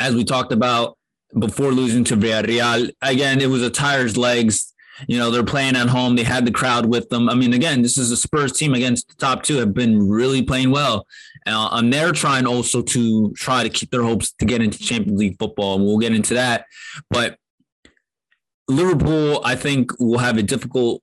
as 0.00 0.14
we 0.14 0.24
talked 0.24 0.52
about 0.52 0.96
before 1.38 1.72
losing 1.72 2.04
to 2.04 2.16
Villarreal. 2.16 2.90
Again, 3.02 3.40
it 3.40 3.48
was 3.48 3.62
a 3.62 3.70
tire's 3.70 4.16
legs 4.16 4.74
you 5.08 5.18
know, 5.18 5.30
they're 5.30 5.44
playing 5.44 5.76
at 5.76 5.88
home. 5.88 6.14
They 6.14 6.22
had 6.22 6.46
the 6.46 6.52
crowd 6.52 6.86
with 6.86 7.08
them. 7.08 7.28
I 7.28 7.34
mean, 7.34 7.52
again, 7.52 7.82
this 7.82 7.98
is 7.98 8.10
a 8.10 8.16
Spurs 8.16 8.52
team 8.52 8.74
against 8.74 9.08
the 9.08 9.14
top 9.16 9.42
two 9.42 9.56
have 9.56 9.74
been 9.74 10.08
really 10.08 10.42
playing 10.42 10.70
well. 10.70 11.06
Uh, 11.46 11.68
and 11.72 11.92
they're 11.92 12.12
trying 12.12 12.46
also 12.46 12.80
to 12.80 13.32
try 13.32 13.62
to 13.62 13.68
keep 13.68 13.90
their 13.90 14.02
hopes 14.02 14.32
to 14.32 14.44
get 14.44 14.62
into 14.62 14.78
Champions 14.78 15.18
League 15.18 15.36
football. 15.38 15.76
And 15.76 15.84
we'll 15.84 15.98
get 15.98 16.14
into 16.14 16.34
that. 16.34 16.66
But 17.10 17.38
Liverpool, 18.68 19.40
I 19.44 19.56
think, 19.56 19.98
will 19.98 20.18
have 20.18 20.38
a 20.38 20.42
difficult 20.42 21.02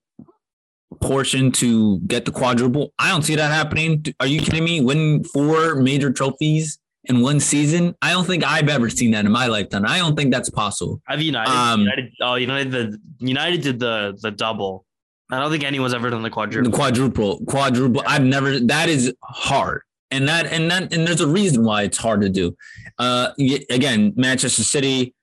portion 0.99 1.51
to 1.53 1.99
get 2.01 2.25
the 2.25 2.31
quadruple. 2.31 2.93
I 2.99 3.09
don't 3.09 3.23
see 3.23 3.35
that 3.35 3.51
happening. 3.51 4.03
Are 4.19 4.27
you 4.27 4.41
kidding 4.41 4.63
me? 4.63 4.81
Winning 4.81 5.23
four 5.23 5.75
major 5.75 6.11
trophies 6.11 6.79
in 7.05 7.21
one 7.21 7.39
season. 7.39 7.95
I 8.01 8.11
don't 8.11 8.25
think 8.25 8.43
I've 8.43 8.69
ever 8.69 8.89
seen 8.89 9.11
that 9.11 9.25
in 9.25 9.31
my 9.31 9.47
lifetime. 9.47 9.85
I 9.85 9.97
don't 9.97 10.15
think 10.15 10.31
that's 10.31 10.49
possible. 10.49 11.01
Have 11.07 11.21
United? 11.21 11.51
Um, 11.51 11.81
United 11.81 12.13
oh, 12.21 12.35
United 12.35 12.71
the 12.71 12.99
United 13.19 13.61
did 13.61 13.79
the 13.79 14.17
the 14.21 14.31
double. 14.31 14.85
I 15.31 15.39
don't 15.39 15.49
think 15.49 15.63
anyone's 15.63 15.93
ever 15.93 16.09
done 16.09 16.23
the 16.23 16.29
quadruple. 16.29 16.69
The 16.69 16.75
quadruple, 16.75 17.39
quadruple. 17.45 18.03
I've 18.05 18.23
never. 18.23 18.59
That 18.59 18.89
is 18.89 19.13
hard, 19.23 19.81
and 20.11 20.27
that 20.27 20.47
and 20.47 20.69
that 20.69 20.93
and 20.93 21.07
there's 21.07 21.21
a 21.21 21.27
reason 21.27 21.63
why 21.63 21.83
it's 21.83 21.97
hard 21.97 22.21
to 22.21 22.29
do. 22.29 22.55
Uh, 22.99 23.31
again, 23.69 24.13
Manchester 24.17 24.63
City 24.63 25.15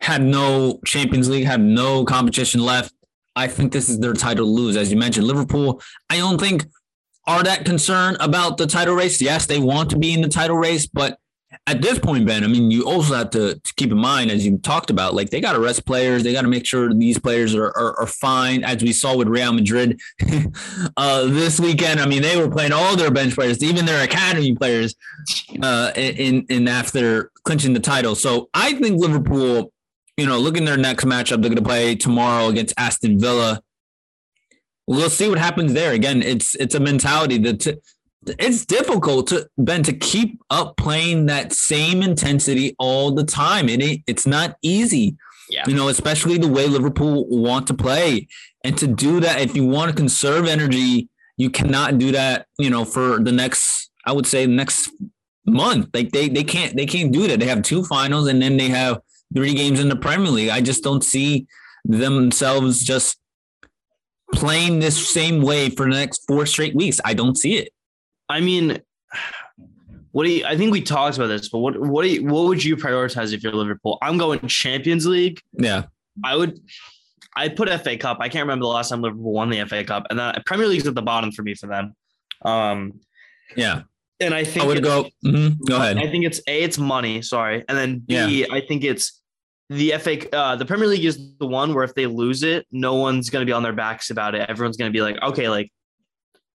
had 0.00 0.22
no 0.22 0.78
Champions 0.84 1.30
League, 1.30 1.46
had 1.46 1.60
no 1.60 2.04
competition 2.04 2.60
left. 2.60 2.92
I 3.36 3.46
think 3.46 3.72
this 3.72 3.88
is 3.88 4.00
their 4.00 4.14
title 4.14 4.46
to 4.46 4.50
lose, 4.50 4.76
as 4.76 4.90
you 4.90 4.96
mentioned. 4.96 5.26
Liverpool. 5.26 5.80
I 6.10 6.16
don't 6.16 6.40
think 6.40 6.64
are 7.26 7.42
that 7.42 7.64
concerned 7.64 8.16
about 8.20 8.56
the 8.56 8.66
title 8.66 8.94
race. 8.94 9.20
Yes, 9.20 9.46
they 9.46 9.58
want 9.58 9.90
to 9.90 9.98
be 9.98 10.14
in 10.14 10.20
the 10.20 10.28
title 10.28 10.56
race, 10.56 10.86
but 10.86 11.18
at 11.66 11.82
this 11.82 11.98
point, 11.98 12.26
Ben, 12.26 12.44
I 12.44 12.46
mean, 12.46 12.70
you 12.70 12.84
also 12.86 13.14
have 13.14 13.30
to, 13.30 13.54
to, 13.54 13.74
keep 13.76 13.90
in 13.90 13.98
mind, 13.98 14.30
as 14.30 14.44
you 14.44 14.58
talked 14.58 14.90
about, 14.90 15.14
like 15.14 15.30
they 15.30 15.40
got 15.40 15.52
to 15.52 15.60
rest 15.60 15.86
players. 15.86 16.22
They 16.22 16.32
got 16.32 16.42
to 16.42 16.48
make 16.48 16.66
sure 16.66 16.92
these 16.92 17.18
players 17.18 17.54
are, 17.54 17.66
are, 17.66 17.98
are, 18.00 18.06
fine, 18.06 18.62
as 18.62 18.82
we 18.82 18.92
saw 18.92 19.16
with 19.16 19.28
Real 19.28 19.52
Madrid 19.52 20.00
uh, 20.96 21.26
this 21.26 21.58
weekend. 21.58 22.00
I 22.00 22.06
mean, 22.06 22.22
they 22.22 22.36
were 22.36 22.50
playing 22.50 22.72
all 22.72 22.96
their 22.96 23.10
bench 23.10 23.34
players, 23.34 23.62
even 23.62 23.86
their 23.86 24.04
academy 24.04 24.54
players, 24.54 24.94
uh, 25.62 25.92
in, 25.96 26.46
in 26.48 26.68
after 26.68 27.30
clinching 27.44 27.72
the 27.72 27.80
title. 27.80 28.14
So 28.14 28.48
I 28.52 28.74
think 28.74 29.00
Liverpool, 29.00 29.72
you 30.16 30.26
know, 30.26 30.38
looking 30.38 30.64
their 30.64 30.76
next 30.76 31.04
matchup, 31.04 31.42
they're 31.42 31.50
going 31.50 31.56
to 31.56 31.62
play 31.62 31.94
tomorrow 31.94 32.48
against 32.48 32.74
Aston 32.78 33.18
Villa. 33.18 33.62
We'll 34.86 35.10
see 35.10 35.28
what 35.28 35.38
happens 35.38 35.72
there. 35.72 35.92
Again, 35.92 36.22
it's 36.22 36.54
it's 36.54 36.74
a 36.74 36.80
mentality 36.80 37.38
that 37.38 37.80
it's 38.38 38.64
difficult 38.64 39.28
to 39.28 39.48
Ben 39.58 39.82
to 39.82 39.92
keep 39.92 40.40
up 40.50 40.76
playing 40.76 41.26
that 41.26 41.52
same 41.52 42.02
intensity 42.02 42.74
all 42.78 43.12
the 43.12 43.24
time. 43.24 43.68
It 43.68 44.00
it's 44.06 44.26
not 44.26 44.56
easy. 44.62 45.16
Yeah. 45.50 45.64
You 45.66 45.74
know, 45.74 45.88
especially 45.88 46.38
the 46.38 46.48
way 46.48 46.66
Liverpool 46.66 47.26
want 47.28 47.66
to 47.68 47.74
play. 47.74 48.26
And 48.64 48.76
to 48.78 48.86
do 48.86 49.20
that, 49.20 49.40
if 49.40 49.54
you 49.54 49.64
want 49.64 49.90
to 49.90 49.96
conserve 49.96 50.46
energy, 50.46 51.08
you 51.36 51.50
cannot 51.50 51.98
do 51.98 52.10
that, 52.12 52.46
you 52.58 52.68
know, 52.70 52.84
for 52.84 53.20
the 53.22 53.30
next, 53.30 53.90
I 54.04 54.12
would 54.12 54.26
say 54.26 54.46
next 54.46 54.90
month. 55.46 55.88
Like 55.94 56.10
they 56.10 56.28
they 56.28 56.44
can't 56.44 56.76
they 56.76 56.86
can't 56.86 57.12
do 57.12 57.26
that. 57.28 57.38
They 57.38 57.46
have 57.46 57.62
two 57.62 57.84
finals 57.84 58.28
and 58.28 58.42
then 58.42 58.56
they 58.56 58.68
have 58.68 59.00
three 59.34 59.54
games 59.54 59.80
in 59.80 59.88
the 59.88 59.96
Premier 59.96 60.30
League. 60.30 60.50
I 60.50 60.60
just 60.60 60.82
don't 60.82 61.04
see 61.04 61.46
themselves 61.84 62.82
just 62.82 63.18
playing 64.32 64.80
this 64.80 65.08
same 65.08 65.42
way 65.42 65.70
for 65.70 65.86
the 65.86 65.96
next 65.96 66.26
four 66.26 66.46
straight 66.46 66.74
weeks. 66.74 67.00
I 67.04 67.14
don't 67.14 67.36
see 67.36 67.56
it. 67.56 67.72
I 68.28 68.40
mean, 68.40 68.80
what 70.12 70.24
do 70.24 70.30
you? 70.30 70.44
I 70.44 70.56
think 70.56 70.72
we 70.72 70.80
talked 70.80 71.16
about 71.16 71.28
this, 71.28 71.48
but 71.48 71.58
what 71.58 71.78
what 71.78 72.02
do 72.02 72.08
you, 72.08 72.24
what 72.24 72.46
would 72.46 72.64
you 72.64 72.76
prioritize 72.76 73.32
if 73.32 73.42
you're 73.42 73.52
Liverpool? 73.52 73.98
I'm 74.02 74.18
going 74.18 74.40
Champions 74.48 75.06
League. 75.06 75.40
Yeah, 75.52 75.84
I 76.24 76.36
would. 76.36 76.60
I 77.36 77.50
put 77.50 77.68
FA 77.68 77.98
Cup. 77.98 78.18
I 78.20 78.30
can't 78.30 78.44
remember 78.44 78.62
the 78.62 78.68
last 78.68 78.88
time 78.88 79.02
Liverpool 79.02 79.32
won 79.32 79.50
the 79.50 79.64
FA 79.66 79.84
Cup, 79.84 80.06
and 80.10 80.18
then 80.18 80.34
Premier 80.46 80.66
League's 80.66 80.86
at 80.86 80.94
the 80.94 81.02
bottom 81.02 81.32
for 81.32 81.42
me 81.42 81.54
for 81.54 81.66
them. 81.66 81.94
Um, 82.42 83.00
yeah, 83.56 83.82
and 84.20 84.34
I 84.34 84.44
think 84.44 84.64
I 84.64 84.66
would 84.66 84.82
go. 84.82 85.08
Mm-hmm. 85.24 85.64
Go 85.64 85.76
ahead. 85.76 85.98
I 85.98 86.10
think 86.10 86.24
it's 86.24 86.40
a 86.48 86.62
it's 86.62 86.78
money. 86.78 87.22
Sorry, 87.22 87.64
and 87.68 87.76
then 87.76 87.98
B. 88.00 88.14
Yeah. 88.14 88.46
I 88.50 88.60
think 88.60 88.84
it's 88.84 89.20
the 89.68 89.92
FA. 89.98 90.34
Uh, 90.34 90.56
the 90.56 90.64
Premier 90.64 90.86
League 90.86 91.04
is 91.04 91.36
the 91.38 91.46
one 91.46 91.74
where 91.74 91.84
if 91.84 91.94
they 91.94 92.06
lose 92.06 92.42
it, 92.42 92.66
no 92.70 92.94
one's 92.94 93.30
going 93.30 93.42
to 93.42 93.46
be 93.46 93.52
on 93.52 93.62
their 93.62 93.72
backs 93.72 94.10
about 94.10 94.34
it. 94.34 94.48
Everyone's 94.48 94.76
going 94.76 94.90
to 94.90 94.96
be 94.96 95.02
like, 95.02 95.20
okay, 95.22 95.48
like 95.48 95.70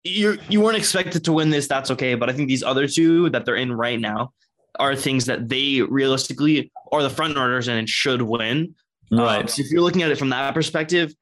you 0.03 0.37
you 0.49 0.61
weren't 0.61 0.77
expected 0.77 1.23
to 1.25 1.33
win 1.33 1.49
this. 1.49 1.67
That's 1.67 1.91
okay. 1.91 2.15
But 2.15 2.29
I 2.29 2.33
think 2.33 2.47
these 2.47 2.63
other 2.63 2.87
two 2.87 3.29
that 3.31 3.45
they're 3.45 3.55
in 3.55 3.73
right 3.73 3.99
now 3.99 4.33
are 4.79 4.95
things 4.95 5.25
that 5.25 5.49
they 5.49 5.81
realistically 5.81 6.71
are 6.91 7.01
the 7.01 7.09
front 7.09 7.35
runners 7.35 7.67
and 7.67 7.89
should 7.89 8.21
win. 8.21 8.75
Right. 9.11 9.41
Um, 9.41 9.47
so 9.47 9.61
if 9.61 9.71
you're 9.71 9.81
looking 9.81 10.03
at 10.03 10.11
it 10.11 10.17
from 10.17 10.29
that 10.29 10.53
perspective, 10.53 11.13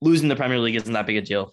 losing 0.00 0.28
the 0.28 0.36
Premier 0.36 0.58
League 0.58 0.76
isn't 0.76 0.92
that 0.92 1.06
big 1.06 1.16
a 1.16 1.22
deal. 1.22 1.50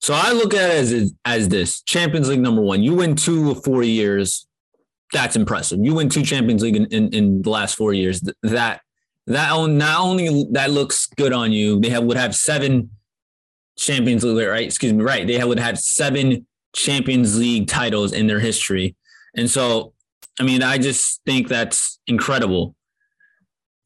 So 0.00 0.14
I 0.14 0.32
look 0.32 0.54
at 0.54 0.70
it 0.70 0.92
as 0.92 1.14
as 1.24 1.48
this 1.48 1.82
Champions 1.82 2.28
League 2.28 2.40
number 2.40 2.62
one. 2.62 2.82
You 2.82 2.94
win 2.94 3.16
two 3.16 3.50
of 3.50 3.64
four 3.64 3.82
years. 3.82 4.46
That's 5.12 5.36
impressive. 5.36 5.80
You 5.82 5.94
win 5.94 6.08
two 6.08 6.22
Champions 6.22 6.62
League 6.62 6.76
in, 6.76 6.86
in, 6.86 7.12
in 7.14 7.42
the 7.42 7.50
last 7.50 7.76
four 7.76 7.92
years. 7.92 8.20
That 8.42 8.80
that 9.26 9.50
not 9.68 10.00
only 10.00 10.46
that 10.52 10.70
looks 10.70 11.06
good 11.06 11.32
on 11.32 11.52
you. 11.52 11.80
They 11.80 11.90
have 11.90 12.04
would 12.04 12.16
have 12.16 12.34
seven 12.34 12.90
Champions 13.76 14.24
League, 14.24 14.48
right? 14.48 14.64
Excuse 14.64 14.92
me, 14.92 15.02
right? 15.02 15.26
They 15.26 15.42
would 15.42 15.58
have 15.58 15.78
seven 15.78 16.46
Champions 16.74 17.38
League 17.38 17.68
titles 17.68 18.12
in 18.12 18.26
their 18.26 18.40
history. 18.40 18.96
And 19.36 19.50
so, 19.50 19.92
I 20.40 20.42
mean, 20.42 20.62
I 20.62 20.78
just 20.78 21.20
think 21.26 21.48
that's 21.48 21.98
incredible. 22.06 22.74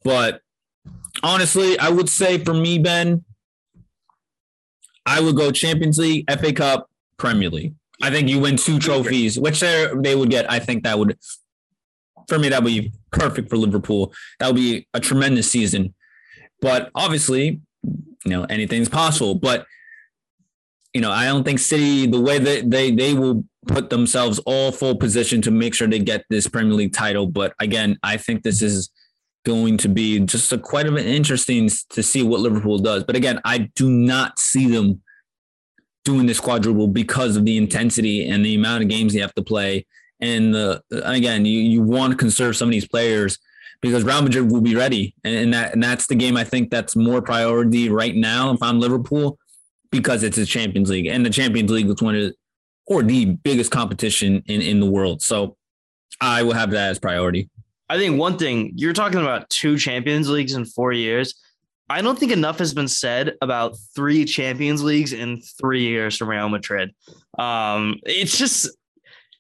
But 0.05 0.41
honestly, 1.23 1.79
I 1.79 1.91
would 1.91 2.09
say 2.09 2.39
for 2.39 2.55
me, 2.55 2.79
Ben, 2.79 3.25
I 5.13 5.21
would 5.21 5.37
go 5.37 5.53
Champions 5.53 5.99
League, 5.99 6.25
FA 6.31 6.55
Cup, 6.55 6.89
Premier 7.19 7.51
League. 7.51 7.75
I 8.01 8.11
think 8.11 8.31
you 8.31 8.41
win 8.41 8.57
two 8.57 8.79
trophies, 8.79 9.39
which 9.39 9.61
they 9.61 10.15
would 10.17 10.31
get. 10.31 10.51
I 10.51 10.59
think 10.59 10.85
that 10.85 10.99
would, 10.99 11.19
for 12.29 12.39
me, 12.39 12.49
that 12.49 12.63
would 12.63 12.71
be 12.71 12.93
perfect 13.11 13.51
for 13.51 13.59
Liverpool. 13.59 14.15
That 14.41 14.47
would 14.47 14.57
be 14.57 14.89
a 14.95 15.01
tremendous 15.01 15.51
season. 15.51 15.95
But 16.63 16.91
obviously, 16.95 17.61
you 17.83 18.31
know, 18.31 18.45
anything's 18.45 18.89
possible. 18.89 19.35
But 19.35 19.67
you 20.95 21.03
know, 21.03 21.11
I 21.11 21.27
don't 21.27 21.45
think 21.45 21.59
City, 21.59 22.07
the 22.07 22.21
way 22.21 22.39
that 22.39 22.71
they 22.71 22.91
they 22.91 23.13
will 23.13 23.45
put 23.67 23.91
themselves 23.91 24.39
all 24.41 24.73
full 24.73 24.97
position 24.97 25.43
to 25.43 25.51
make 25.51 25.75
sure 25.75 25.89
they 25.89 25.99
get 25.99 26.25
this 26.31 26.49
Premier 26.49 26.75
League 26.75 26.95
title. 26.95 27.27
But 27.27 27.53
again, 27.61 27.99
I 28.03 28.17
think 28.17 28.45
this 28.45 28.63
is 28.63 28.91
going 29.45 29.77
to 29.79 29.89
be 29.89 30.21
just 30.21 30.53
a 30.53 30.59
quite 30.59 30.87
of 30.87 30.95
an 30.95 31.05
interesting 31.05 31.69
to 31.91 32.03
see 32.03 32.23
what 32.23 32.41
Liverpool 32.41 32.79
does. 32.79 33.05
But 33.05 33.17
again, 33.17 33.41
I 33.45 33.71
do 33.75 33.91
not 33.91 34.39
see 34.39 34.69
them 34.69 35.03
doing 36.05 36.27
this 36.27 36.41
quadruple 36.41 36.89
because 36.89 37.37
of 37.37 37.45
the 37.45 37.57
intensity 37.57 38.29
and 38.29 38.45
the 38.45 38.55
amount 38.55 38.83
of 38.83 38.89
games 38.89 39.13
they 39.13 39.21
have 39.21 39.35
to 39.35 39.43
play. 39.43 39.87
And 40.21 40.55
the 40.55 40.83
again, 40.91 41.45
you 41.45 41.61
you 41.61 41.83
want 41.83 42.13
to 42.13 42.17
conserve 42.17 42.57
some 42.57 42.69
of 42.69 42.73
these 42.73 42.87
players 42.87 43.39
because 43.81 44.05
Real 44.05 44.23
Madrid 44.23 44.51
will 44.51 44.61
be 44.61 44.77
ready, 44.77 45.15
and, 45.25 45.35
and 45.35 45.55
that 45.55 45.73
and 45.73 45.83
that's 45.83 46.07
the 46.07 46.15
game 46.15 46.37
I 46.37 46.45
think 46.45 46.71
that's 46.71 46.95
more 46.95 47.21
priority 47.21 47.89
right 47.89 48.15
now. 48.15 48.53
If 48.53 48.63
I'm 48.63 48.79
Liverpool, 48.79 49.39
because 49.91 50.23
it's 50.23 50.39
a 50.39 50.47
Champions 50.47 50.91
League, 50.91 51.07
and 51.07 51.27
the 51.27 51.31
Champions 51.31 51.73
League 51.73 51.89
is 51.89 52.01
one 52.01 52.15
of 52.15 52.33
or 52.87 53.03
the 53.03 53.25
biggest 53.25 53.73
competition 53.73 54.45
in 54.47 54.63
in 54.63 54.79
the 54.79 54.87
world. 54.87 55.23
So 55.23 55.57
I 56.21 56.45
will 56.45 56.55
have 56.55 56.71
that 56.71 56.91
as 56.91 56.99
priority. 57.01 57.51
I 57.93 57.99
think 57.99 58.19
one 58.19 58.39
thing 58.39 58.73
you're 58.75 58.95
talking 58.95 59.21
about 59.21 59.51
two 59.51 59.77
Champions 59.77 60.27
Leagues 60.27 60.55
in 60.55 60.65
four 60.65 60.93
years. 60.93 61.35
I 61.91 62.01
don't 62.01 62.19
think 62.19 62.33
enough 62.33 62.59
has 62.59 62.73
been 62.73 62.89
said 62.89 63.35
about 63.43 63.77
three 63.95 64.25
Champions 64.25 64.83
Leagues 64.83 65.13
in 65.13 65.43
three 65.43 65.83
years 65.83 66.17
from 66.17 66.31
Real 66.31 66.49
Madrid. 66.49 66.95
Um, 67.39 67.97
it's 68.05 68.39
just 68.39 68.71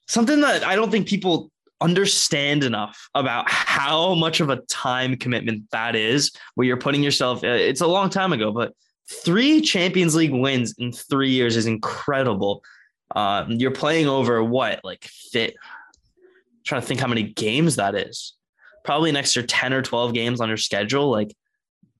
something 0.06 0.42
that 0.42 0.64
I 0.64 0.76
don't 0.76 0.90
think 0.90 1.08
people 1.08 1.50
understand 1.80 2.62
enough 2.62 3.08
about 3.14 3.50
how 3.50 4.14
much 4.16 4.40
of 4.40 4.50
a 4.50 4.56
time 4.66 5.16
commitment 5.16 5.70
that 5.70 5.96
is 5.96 6.30
where 6.54 6.66
you're 6.66 6.76
putting 6.76 7.02
yourself 7.02 7.42
it's 7.42 7.80
a 7.80 7.86
long 7.86 8.08
time 8.08 8.32
ago 8.32 8.52
but 8.52 8.72
three 9.10 9.62
Champions 9.62 10.14
League 10.14 10.30
wins 10.30 10.74
in 10.78 10.92
three 10.92 11.30
years 11.30 11.56
is 11.56 11.64
incredible. 11.64 12.62
Um, 13.16 13.52
you're 13.52 13.70
playing 13.70 14.08
over 14.08 14.44
what, 14.44 14.80
like 14.84 15.04
fit? 15.04 15.56
trying 16.64 16.80
to 16.80 16.86
think 16.86 17.00
how 17.00 17.06
many 17.08 17.22
games 17.22 17.76
that 17.76 17.94
is. 17.94 18.34
Probably 18.84 19.10
an 19.10 19.16
extra 19.16 19.42
10 19.42 19.72
or 19.72 19.82
12 19.82 20.12
games 20.14 20.40
on 20.40 20.48
your 20.48 20.56
schedule. 20.56 21.10
Like 21.10 21.34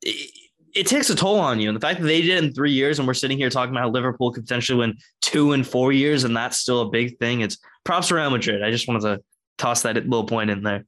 it, 0.03 0.31
it 0.75 0.87
takes 0.87 1.11
a 1.11 1.15
toll 1.15 1.39
on 1.39 1.61
you. 1.61 1.69
And 1.69 1.77
the 1.77 1.81
fact 1.81 2.01
that 2.01 2.07
they 2.07 2.23
did 2.23 2.31
it 2.31 2.45
in 2.45 2.53
three 2.53 2.73
years 2.73 2.99
and 2.99 3.07
we're 3.07 3.15
sitting 3.15 3.39
here 3.39 3.51
talking 3.51 3.73
about 3.73 3.83
how 3.83 3.91
Liverpool 3.91 4.33
could 4.33 4.45
potentially 4.45 4.79
win 4.79 4.97
two 5.21 5.53
in 5.53 5.65
four 5.65 5.93
years, 5.93 6.25
and 6.25 6.37
that's 6.37 6.59
still 6.59 6.83
a 6.83 6.91
big 6.91 7.19
thing. 7.19 7.43
It's 7.43 7.59
props 7.85 8.09
to 8.09 8.15
Real 8.15 8.31
Madrid. 8.31 8.63
I 8.63 8.71
just 8.71 8.89
wanted 8.89 9.03
to 9.03 9.23
toss 9.59 9.83
that 9.83 9.97
little 9.97 10.25
point 10.25 10.51
in 10.51 10.63
there. 10.63 10.85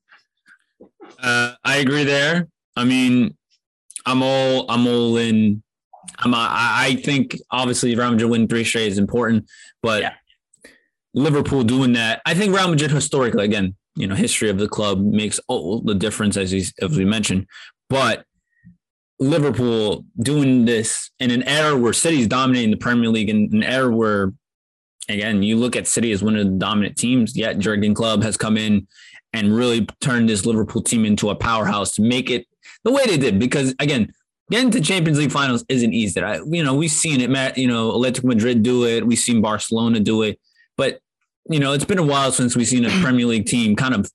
Uh, 1.19 1.53
I 1.65 1.77
agree 1.77 2.05
there. 2.05 2.49
I 2.77 2.85
mean, 2.85 3.37
I'm 4.07 4.23
all 4.23 4.67
I'm 4.71 4.87
all 4.87 5.17
in 5.17 5.63
I'm, 6.19 6.33
I 6.35 7.01
think 7.03 7.39
obviously 7.51 7.95
Real 7.95 8.11
Madrid 8.11 8.31
winning 8.31 8.49
three 8.49 8.65
straight 8.65 8.89
is 8.89 8.99
important, 8.99 9.49
but 9.83 10.03
yeah. 10.03 10.15
Liverpool 11.15 11.63
doing 11.63 11.93
that, 11.93 12.21
I 12.27 12.35
think 12.35 12.55
Real 12.55 12.69
Madrid 12.69 12.91
historically, 12.91 13.45
again, 13.45 13.77
you 13.97 14.07
know, 14.07 14.15
history 14.15 14.51
of 14.51 14.59
the 14.59 14.69
club 14.69 15.01
makes 15.01 15.39
all 15.49 15.81
the 15.81 15.95
difference 15.95 16.37
as, 16.37 16.53
as 16.53 16.97
we 16.97 17.05
mentioned, 17.05 17.47
but 17.89 18.25
Liverpool 19.21 20.05
doing 20.21 20.65
this 20.65 21.11
in 21.21 21.31
an 21.31 21.45
era 21.45 21.77
where 21.77 21.93
City's 21.93 22.27
dominating 22.27 22.73
the 22.73 22.77
Premier 22.77 23.09
League, 23.09 23.31
in 23.31 23.49
an 23.53 23.63
era 23.63 23.95
where, 23.95 24.33
again, 25.09 25.43
you 25.43 25.57
look 25.57 25.77
at 25.77 25.87
City 25.87 26.11
as 26.11 26.23
one 26.23 26.37
of 26.37 26.45
the 26.45 26.59
dominant 26.59 26.97
teams. 26.97 27.37
Yet 27.37 27.61
Jurgen 27.61 27.95
Klopp 27.95 28.23
has 28.23 28.37
come 28.37 28.57
in 28.57 28.89
and 29.33 29.55
really 29.55 29.87
turned 30.01 30.29
this 30.29 30.45
Liverpool 30.45 30.83
team 30.83 31.05
into 31.05 31.31
a 31.31 31.35
powerhouse 31.35 31.93
to 31.93 32.03
make 32.03 32.29
it 32.29 32.47
the 32.83 32.91
way 32.91 33.07
they 33.07 33.17
did. 33.17 33.39
Because 33.39 33.73
again, 33.79 34.13
getting 34.51 34.73
to 34.73 34.81
Champions 34.81 35.19
League 35.19 35.33
finals 35.33 35.65
isn't 35.69 35.95
easy. 35.95 36.21
I, 36.21 36.41
you 36.47 36.65
know, 36.65 36.75
we've 36.75 36.91
seen 36.91 37.21
it, 37.21 37.57
you 37.57 37.69
know, 37.69 37.93
Atletico 37.93 38.25
Madrid 38.25 38.65
do 38.65 38.85
it. 38.85 39.07
We've 39.07 39.17
seen 39.17 39.41
Barcelona 39.41 40.01
do 40.01 40.23
it. 40.23 40.41
But, 40.77 40.99
you 41.49 41.61
know, 41.61 41.73
it's 41.73 41.85
been 41.85 41.99
a 41.99 42.07
while 42.07 42.33
since 42.33 42.57
we've 42.57 42.67
seen 42.67 42.85
a 42.85 42.91
Premier 43.03 43.27
League 43.27 43.47
team 43.47 43.77
kind 43.77 43.95
of, 43.95 44.11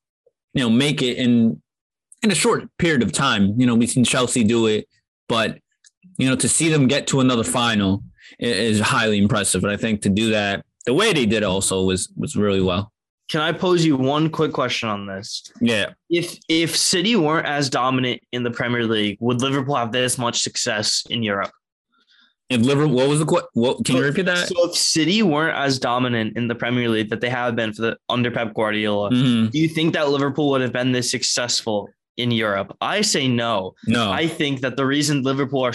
you 0.54 0.64
know, 0.64 0.70
make 0.70 1.02
it 1.02 1.18
in 1.18 1.62
in 2.22 2.32
a 2.32 2.36
short 2.36 2.66
period 2.78 3.04
of 3.04 3.12
time. 3.12 3.54
You 3.60 3.66
know, 3.66 3.76
we've 3.76 3.90
seen 3.90 4.04
Chelsea 4.04 4.44
do 4.44 4.68
it, 4.68 4.88
but 5.28 5.60
you 6.18 6.28
know, 6.30 6.36
to 6.36 6.50
see 6.50 6.70
them 6.70 6.88
get 6.88 7.08
to 7.08 7.20
another 7.20 7.44
final 7.44 8.04
is 8.40 8.80
highly 8.80 9.18
impressive. 9.18 9.64
And 9.64 9.72
I 9.72 9.78
think 9.78 10.02
to 10.02 10.10
do 10.10 10.32
that 10.32 10.66
the 10.86 10.94
way 10.94 11.14
they 11.14 11.26
did 11.26 11.44
also 11.44 11.84
was 11.84 12.10
was 12.18 12.36
really 12.36 12.62
well. 12.62 12.92
Can 13.30 13.42
I 13.42 13.52
pose 13.52 13.86
you 13.86 13.96
one 13.96 14.30
quick 14.30 14.54
question 14.54 14.90
on 14.90 15.06
this? 15.06 15.44
Yeah. 15.62 15.92
If 16.10 16.40
if 16.50 16.76
City 16.76 17.16
weren't 17.16 17.48
as 17.48 17.70
dominant 17.70 18.22
in 18.32 18.44
the 18.44 18.50
Premier 18.50 18.86
League, 18.86 19.18
would 19.20 19.42
Liverpool 19.42 19.76
have 19.76 19.92
this 19.92 20.18
much 20.18 20.42
success 20.42 21.04
in 21.10 21.22
Europe? 21.22 21.52
If 22.50 22.62
Liverpool, 22.62 22.96
what 22.96 23.08
was 23.08 23.20
the 23.20 23.44
what? 23.54 23.86
can 23.86 23.98
you 23.98 24.04
repeat 24.04 24.26
that? 24.26 24.48
So 24.48 24.70
if 24.70 24.76
City 24.76 25.22
weren't 25.22 25.56
as 25.56 25.78
dominant 25.78 26.36
in 26.36 26.48
the 26.48 26.56
Premier 26.56 26.90
League 26.90 27.10
that 27.10 27.22
they 27.22 27.30
have 27.30 27.56
been 27.56 27.74
for 27.74 27.84
the 27.84 27.98
under 28.10 28.32
Pep 28.32 28.56
Guardiola, 28.56 29.12
Mhm. 29.12 29.52
do 29.52 29.60
you 29.60 29.70
think 29.70 29.94
that 29.94 30.10
Liverpool 30.10 30.50
would 30.50 30.62
have 30.62 30.74
been 30.74 30.92
this 30.92 31.12
successful 31.12 31.90
in 32.18 32.32
Europe? 32.32 32.76
I 32.82 33.02
say 33.02 33.28
no. 33.28 33.76
No, 33.86 34.12
I 34.12 34.28
think 34.28 34.62
that 34.62 34.78
the 34.78 34.86
reason 34.86 35.22
Liverpool 35.22 35.64
are 35.64 35.74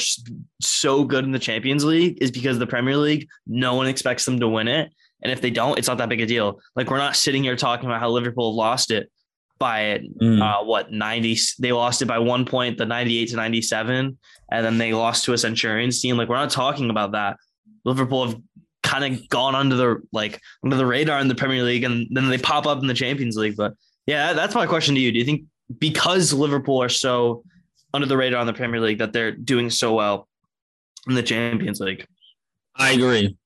so 0.61 1.05
good 1.05 1.25
in 1.25 1.31
the 1.31 1.39
Champions 1.39 1.85
League 1.85 2.19
is 2.21 2.33
because 2.33 2.59
the 2.59 2.67
Premier 2.67 2.97
League, 2.97 3.29
no 3.47 3.75
one 3.77 3.87
expects 3.87 4.25
them 4.25 4.41
to 4.41 4.49
win 4.49 4.67
it. 4.67 4.91
And 5.23 5.33
if 5.33 5.41
they 5.41 5.51
don't, 5.51 5.79
it's 5.79 5.87
not 5.89 5.99
that 5.99 6.09
big 6.09 6.21
a 6.21 6.27
deal. 6.27 6.61
Like 6.75 6.91
we're 6.91 6.99
not 6.99 7.15
sitting 7.15 7.45
here 7.45 7.57
talking 7.57 7.87
about 7.89 8.01
how 8.01 8.11
Liverpool 8.11 8.55
lost 8.57 8.91
it 8.91 9.09
by 9.65 10.01
Mm. 10.23 10.41
uh, 10.43 10.65
what 10.65 10.93
90 10.93 11.39
they 11.59 11.73
lost 11.73 12.03
it 12.03 12.07
by 12.07 12.19
one 12.19 12.45
point, 12.45 12.77
the 12.79 12.87
98 12.87 13.29
to 13.31 13.37
97, 13.37 14.19
and 14.53 14.65
then 14.67 14.77
they 14.79 14.93
lost 14.93 15.25
to 15.25 15.33
a 15.33 15.39
Centurions 15.39 16.01
team. 16.01 16.17
Like 16.19 16.29
we're 16.29 16.37
not 16.45 16.51
talking 16.51 16.91
about 16.91 17.13
that. 17.13 17.37
Liverpool 17.85 18.27
have 18.27 18.37
kind 18.83 19.05
of 19.09 19.29
gone 19.29 19.55
under 19.55 19.77
the 19.77 19.91
like 20.13 20.41
under 20.63 20.77
the 20.77 20.87
radar 20.87 21.19
in 21.21 21.29
the 21.29 21.35
Premier 21.43 21.63
League 21.63 21.85
and 21.85 22.07
then 22.11 22.29
they 22.29 22.39
pop 22.39 22.67
up 22.67 22.81
in 22.83 22.87
the 22.87 22.95
Champions 23.05 23.37
League. 23.37 23.57
But 23.57 23.73
yeah, 24.07 24.35
that's 24.35 24.55
my 24.55 24.67
question 24.67 24.95
to 24.95 25.01
you. 25.01 25.11
Do 25.13 25.19
you 25.19 25.25
think 25.25 25.43
because 25.79 26.33
Liverpool 26.33 26.83
are 26.83 26.91
so 26.91 27.43
under 27.95 28.07
the 28.07 28.17
radar 28.17 28.41
in 28.43 28.47
the 28.47 28.53
Premier 28.63 28.81
League 28.81 28.99
that 28.99 29.13
they're 29.15 29.33
doing 29.33 29.71
so 29.71 29.95
well 29.95 30.29
in 31.09 31.15
the 31.15 31.23
Champions 31.23 31.81
League? 31.81 32.07
I 32.77 32.93
agree. 32.93 33.37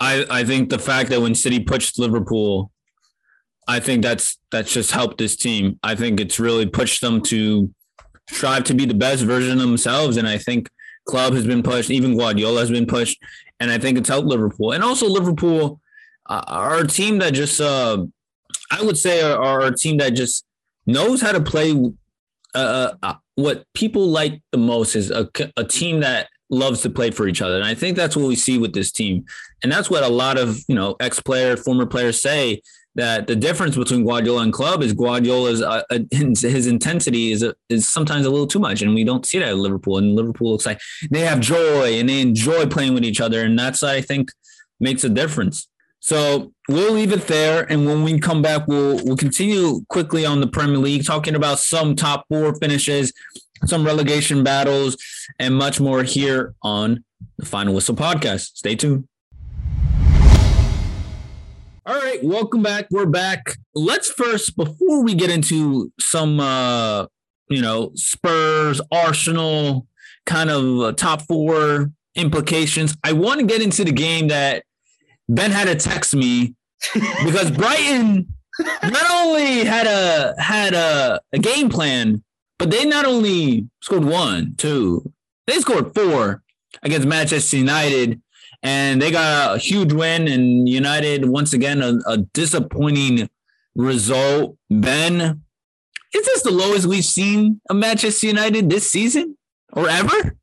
I 0.00 0.24
I 0.40 0.44
think 0.44 0.70
the 0.70 0.78
fact 0.90 1.10
that 1.10 1.20
when 1.20 1.34
City 1.34 1.58
pushed 1.60 1.98
Liverpool, 1.98 2.70
I 3.66 3.80
think 3.80 4.02
that's 4.02 4.38
that's 4.50 4.72
just 4.72 4.90
helped 4.90 5.18
this 5.18 5.36
team. 5.36 5.78
I 5.82 5.94
think 5.94 6.20
it's 6.20 6.38
really 6.38 6.66
pushed 6.66 7.00
them 7.00 7.20
to 7.22 7.72
strive 8.28 8.64
to 8.64 8.74
be 8.74 8.86
the 8.86 8.94
best 8.94 9.24
version 9.24 9.52
of 9.52 9.66
themselves, 9.66 10.16
and 10.16 10.28
I 10.28 10.38
think 10.38 10.68
Klopp 11.06 11.32
has 11.32 11.46
been 11.46 11.62
pushed, 11.62 11.90
even 11.90 12.16
Guardiola 12.16 12.60
has 12.60 12.70
been 12.70 12.86
pushed, 12.86 13.22
and 13.60 13.70
I 13.70 13.78
think 13.78 13.98
it's 13.98 14.08
helped 14.08 14.28
Liverpool. 14.28 14.72
And 14.72 14.82
also 14.82 15.06
Liverpool 15.06 15.80
uh, 16.26 16.42
are 16.46 16.78
a 16.78 16.86
team 16.86 17.18
that 17.18 17.34
just 17.34 17.60
uh, 17.60 18.04
I 18.70 18.82
would 18.82 18.98
say 18.98 19.22
are, 19.22 19.62
a 19.62 19.76
team 19.76 19.98
that 19.98 20.10
just 20.10 20.44
knows 20.86 21.20
how 21.20 21.32
to 21.32 21.40
play. 21.40 21.74
Uh, 22.54 22.92
uh, 23.02 23.14
what 23.36 23.64
people 23.74 24.06
like 24.06 24.40
the 24.52 24.58
most 24.58 24.94
is 24.94 25.10
a, 25.10 25.28
a 25.56 25.64
team 25.64 26.00
that 26.00 26.28
loves 26.50 26.82
to 26.82 26.90
play 26.90 27.10
for 27.10 27.26
each 27.26 27.42
other, 27.42 27.56
and 27.56 27.64
I 27.64 27.74
think 27.74 27.96
that's 27.96 28.16
what 28.16 28.28
we 28.28 28.36
see 28.36 28.58
with 28.58 28.74
this 28.74 28.92
team. 28.92 29.24
And 29.62 29.72
that's 29.72 29.90
what 29.90 30.04
a 30.04 30.08
lot 30.08 30.38
of 30.38 30.58
you 30.68 30.74
know 30.74 30.96
ex 31.00 31.20
player, 31.20 31.56
former 31.56 31.86
players 31.86 32.20
say 32.20 32.62
that 32.96 33.26
the 33.26 33.34
difference 33.34 33.76
between 33.76 34.04
Guardiola 34.04 34.42
and 34.42 34.52
Klopp 34.52 34.82
is 34.82 34.92
Guardiola's 34.92 35.60
uh, 35.60 35.82
uh, 35.90 35.98
his, 36.10 36.66
intensity 36.66 37.32
is 37.32 37.42
a, 37.42 37.54
is 37.68 37.88
sometimes 37.88 38.24
a 38.24 38.30
little 38.30 38.46
too 38.46 38.60
much, 38.60 38.82
and 38.82 38.94
we 38.94 39.04
don't 39.04 39.26
see 39.26 39.38
that 39.38 39.48
at 39.48 39.56
Liverpool. 39.56 39.98
And 39.98 40.14
Liverpool 40.14 40.52
looks 40.52 40.66
like 40.66 40.80
they 41.10 41.20
have 41.20 41.40
joy 41.40 41.98
and 41.98 42.08
they 42.08 42.20
enjoy 42.20 42.66
playing 42.66 42.94
with 42.94 43.04
each 43.04 43.20
other, 43.20 43.42
and 43.42 43.58
that's 43.58 43.82
I 43.82 44.00
think 44.00 44.30
makes 44.80 45.04
a 45.04 45.08
difference. 45.08 45.68
So 46.00 46.52
we'll 46.68 46.92
leave 46.92 47.12
it 47.12 47.26
there, 47.26 47.70
and 47.70 47.86
when 47.86 48.04
we 48.04 48.20
come 48.20 48.42
back, 48.42 48.68
we'll 48.68 49.04
we'll 49.04 49.16
continue 49.16 49.84
quickly 49.88 50.24
on 50.24 50.40
the 50.40 50.46
Premier 50.46 50.78
League, 50.78 51.04
talking 51.04 51.34
about 51.34 51.58
some 51.58 51.96
top 51.96 52.26
four 52.28 52.54
finishes, 52.56 53.12
some 53.64 53.84
relegation 53.84 54.44
battles, 54.44 54.96
and 55.38 55.54
much 55.54 55.80
more 55.80 56.02
here 56.02 56.54
on 56.62 57.02
the 57.38 57.46
Final 57.46 57.74
Whistle 57.74 57.96
podcast. 57.96 58.56
Stay 58.56 58.76
tuned. 58.76 59.08
All 61.86 61.94
right, 61.94 62.24
welcome 62.24 62.62
back. 62.62 62.86
We're 62.90 63.04
back. 63.04 63.58
Let's 63.74 64.10
first, 64.10 64.56
before 64.56 65.04
we 65.04 65.14
get 65.14 65.28
into 65.28 65.92
some, 66.00 66.40
uh, 66.40 67.08
you 67.50 67.60
know, 67.60 67.90
Spurs, 67.94 68.80
Arsenal, 68.90 69.86
kind 70.24 70.48
of 70.48 70.80
uh, 70.80 70.92
top 70.92 71.20
four 71.22 71.92
implications. 72.14 72.96
I 73.04 73.12
want 73.12 73.40
to 73.40 73.46
get 73.46 73.60
into 73.60 73.84
the 73.84 73.92
game 73.92 74.28
that 74.28 74.64
Ben 75.28 75.50
had 75.50 75.66
to 75.66 75.74
text 75.74 76.14
me 76.14 76.54
because 77.22 77.50
Brighton 77.54 78.28
not 78.82 79.10
only 79.10 79.64
had 79.66 79.86
a 79.86 80.40
had 80.40 80.72
a, 80.72 81.20
a 81.34 81.38
game 81.38 81.68
plan, 81.68 82.24
but 82.58 82.70
they 82.70 82.86
not 82.86 83.04
only 83.04 83.68
scored 83.82 84.06
one, 84.06 84.54
two, 84.56 85.12
they 85.46 85.58
scored 85.58 85.94
four 85.94 86.42
against 86.82 87.06
Manchester 87.06 87.58
United, 87.58 88.22
and 88.64 89.00
they 89.00 89.10
got 89.10 89.54
a 89.54 89.58
huge 89.58 89.92
win. 89.92 90.26
And 90.26 90.68
United 90.68 91.28
once 91.28 91.52
again 91.52 91.82
a, 91.82 91.98
a 92.06 92.16
disappointing 92.16 93.28
result. 93.76 94.56
Ben, 94.70 95.42
is 96.14 96.24
this 96.24 96.42
the 96.42 96.50
lowest 96.50 96.86
we've 96.86 97.04
seen 97.04 97.60
of 97.68 97.76
Manchester 97.76 98.26
United 98.26 98.70
this 98.70 98.90
season 98.90 99.36
or 99.72 99.88
ever? 99.88 100.36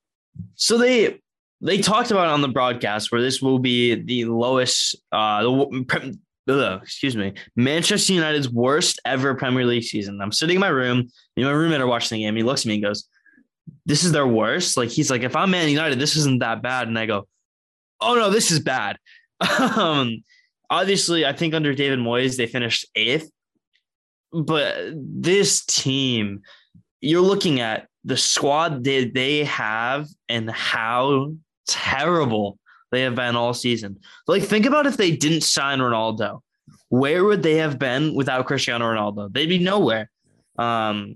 So 0.55 0.77
they 0.77 1.19
they 1.61 1.79
talked 1.79 2.11
about 2.11 2.27
on 2.27 2.41
the 2.41 2.47
broadcast 2.47 3.11
where 3.11 3.21
this 3.21 3.41
will 3.41 3.59
be 3.59 3.95
the 3.95 4.25
lowest 4.25 4.95
uh 5.11 5.41
the 5.43 6.19
ugh, 6.49 6.79
excuse 6.81 7.15
me 7.15 7.33
Manchester 7.55 8.13
United's 8.13 8.49
worst 8.49 8.99
ever 9.05 9.35
Premier 9.35 9.65
League 9.65 9.83
season. 9.83 10.19
I'm 10.21 10.31
sitting 10.31 10.55
in 10.55 10.61
my 10.61 10.69
room, 10.69 11.09
and 11.37 11.45
my 11.45 11.51
roommate 11.51 11.81
are 11.81 11.87
watching 11.87 12.17
the 12.17 12.23
game. 12.23 12.35
He 12.35 12.43
looks 12.43 12.61
at 12.61 12.67
me 12.67 12.75
and 12.75 12.83
goes, 12.83 13.07
"This 13.85 14.03
is 14.03 14.11
their 14.11 14.27
worst." 14.27 14.75
Like 14.75 14.89
he's 14.89 15.09
like, 15.09 15.21
"If 15.21 15.35
I'm 15.35 15.51
Man 15.51 15.69
United, 15.69 15.99
this 15.99 16.15
isn't 16.15 16.39
that 16.39 16.61
bad." 16.61 16.87
And 16.87 16.97
I 16.97 17.05
go, 17.05 17.27
"Oh 18.01 18.15
no, 18.15 18.29
this 18.29 18.51
is 18.51 18.59
bad." 18.59 18.97
um, 19.77 20.23
obviously, 20.69 21.25
I 21.25 21.33
think 21.33 21.53
under 21.53 21.73
David 21.73 21.99
Moyes 21.99 22.37
they 22.37 22.47
finished 22.47 22.87
eighth, 22.95 23.29
but 24.31 24.75
this 24.95 25.65
team, 25.65 26.41
you're 26.99 27.21
looking 27.21 27.59
at 27.59 27.87
the 28.03 28.17
squad 28.17 28.83
that 28.83 29.11
they 29.13 29.43
have 29.43 30.07
and 30.29 30.49
how 30.49 31.33
terrible 31.67 32.57
they 32.91 33.01
have 33.01 33.15
been 33.15 33.35
all 33.35 33.53
season. 33.53 33.97
Like, 34.27 34.43
think 34.43 34.65
about 34.65 34.85
if 34.85 34.97
they 34.97 35.15
didn't 35.15 35.41
sign 35.41 35.79
Ronaldo. 35.79 36.41
Where 36.89 37.23
would 37.23 37.41
they 37.41 37.55
have 37.55 37.79
been 37.79 38.13
without 38.13 38.47
Cristiano 38.47 38.85
Ronaldo? 38.85 39.31
They'd 39.31 39.47
be 39.47 39.59
nowhere. 39.59 40.09
Um, 40.57 41.15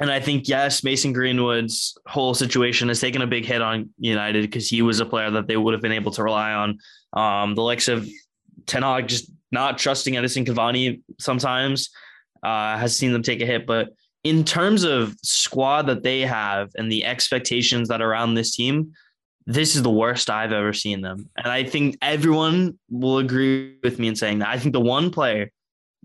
and 0.00 0.10
I 0.10 0.20
think, 0.20 0.48
yes, 0.48 0.84
Mason 0.84 1.12
Greenwood's 1.12 1.98
whole 2.06 2.34
situation 2.34 2.88
has 2.88 3.00
taken 3.00 3.22
a 3.22 3.26
big 3.26 3.44
hit 3.44 3.60
on 3.60 3.90
United 3.98 4.42
because 4.42 4.68
he 4.68 4.80
was 4.82 5.00
a 5.00 5.06
player 5.06 5.30
that 5.32 5.48
they 5.48 5.56
would 5.56 5.74
have 5.74 5.82
been 5.82 5.92
able 5.92 6.12
to 6.12 6.22
rely 6.22 6.52
on. 6.52 6.78
Um, 7.14 7.54
the 7.54 7.62
likes 7.62 7.88
of 7.88 8.08
Ten 8.66 8.82
Hag 8.82 9.08
just 9.08 9.30
not 9.50 9.78
trusting 9.78 10.14
Edinson 10.14 10.46
Cavani 10.46 11.02
sometimes 11.18 11.90
uh, 12.42 12.78
has 12.78 12.96
seen 12.96 13.12
them 13.12 13.22
take 13.22 13.40
a 13.40 13.46
hit. 13.46 13.66
But 13.66 13.88
in 14.22 14.44
terms 14.44 14.84
of 14.84 15.16
squad 15.22 15.82
that 15.86 16.04
they 16.04 16.20
have 16.20 16.70
and 16.76 16.92
the 16.92 17.04
expectations 17.04 17.88
that 17.88 18.00
are 18.00 18.10
around 18.10 18.34
this 18.34 18.54
team, 18.54 18.92
this 19.46 19.74
is 19.74 19.82
the 19.82 19.90
worst 19.90 20.30
I've 20.30 20.52
ever 20.52 20.72
seen 20.72 21.00
them. 21.00 21.28
And 21.36 21.48
I 21.48 21.64
think 21.64 21.96
everyone 22.02 22.78
will 22.90 23.18
agree 23.18 23.78
with 23.82 23.98
me 23.98 24.08
in 24.08 24.14
saying 24.14 24.40
that. 24.40 24.48
I 24.48 24.58
think 24.58 24.74
the 24.74 24.80
one 24.80 25.10
player, 25.10 25.50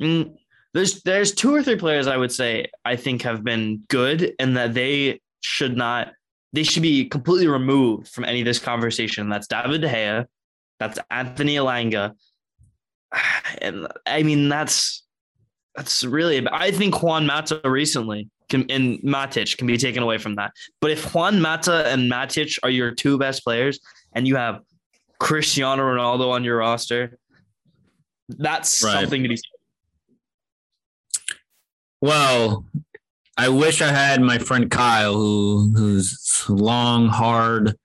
mm, 0.01 0.33
there's 0.73 1.01
there's 1.03 1.33
two 1.33 1.53
or 1.53 1.61
three 1.63 1.75
players 1.75 2.07
I 2.07 2.17
would 2.17 2.31
say 2.31 2.67
I 2.83 2.95
think 2.95 3.21
have 3.21 3.43
been 3.43 3.83
good 3.89 4.33
and 4.39 4.57
that 4.57 4.73
they 4.73 5.21
should 5.41 5.77
not 5.77 6.13
they 6.51 6.63
should 6.63 6.83
be 6.83 7.05
completely 7.09 7.47
removed 7.47 8.07
from 8.09 8.25
any 8.25 8.41
of 8.41 8.45
this 8.45 8.59
conversation. 8.59 9.29
That's 9.29 9.47
David 9.47 9.81
De 9.81 9.89
Gea, 9.89 10.25
that's 10.79 10.99
Anthony 11.11 11.55
Elanga. 11.55 12.13
And 13.61 13.87
I 14.07 14.23
mean 14.23 14.49
that's 14.49 15.03
that's 15.75 16.03
really 16.03 16.45
I 16.51 16.71
think 16.71 17.01
Juan 17.03 17.25
Mata 17.27 17.61
recently 17.63 18.29
can 18.49 18.69
and 18.69 18.99
Matic 18.99 19.57
can 19.57 19.67
be 19.67 19.77
taken 19.77 20.01
away 20.03 20.17
from 20.17 20.35
that. 20.35 20.51
But 20.81 20.91
if 20.91 21.13
Juan 21.13 21.39
Mata 21.41 21.87
and 21.87 22.11
Matic 22.11 22.57
are 22.63 22.69
your 22.69 22.91
two 22.91 23.17
best 23.17 23.43
players 23.43 23.79
and 24.13 24.27
you 24.27 24.35
have 24.35 24.61
Cristiano 25.19 25.83
Ronaldo 25.83 26.31
on 26.31 26.43
your 26.43 26.57
roster, 26.57 27.17
that's 28.29 28.83
Right. 28.83 29.01
something 29.01 29.23
to 29.23 29.29
be 29.29 29.37
Well, 32.03 32.65
I 33.37 33.47
wish 33.47 33.81
I 33.81 33.87
had 33.87 34.21
my 34.21 34.37
friend 34.37 34.69
Kyle, 34.69 35.13
who 35.13 35.71
who's 35.73 36.43
long, 36.49 37.07
hard 37.07 37.77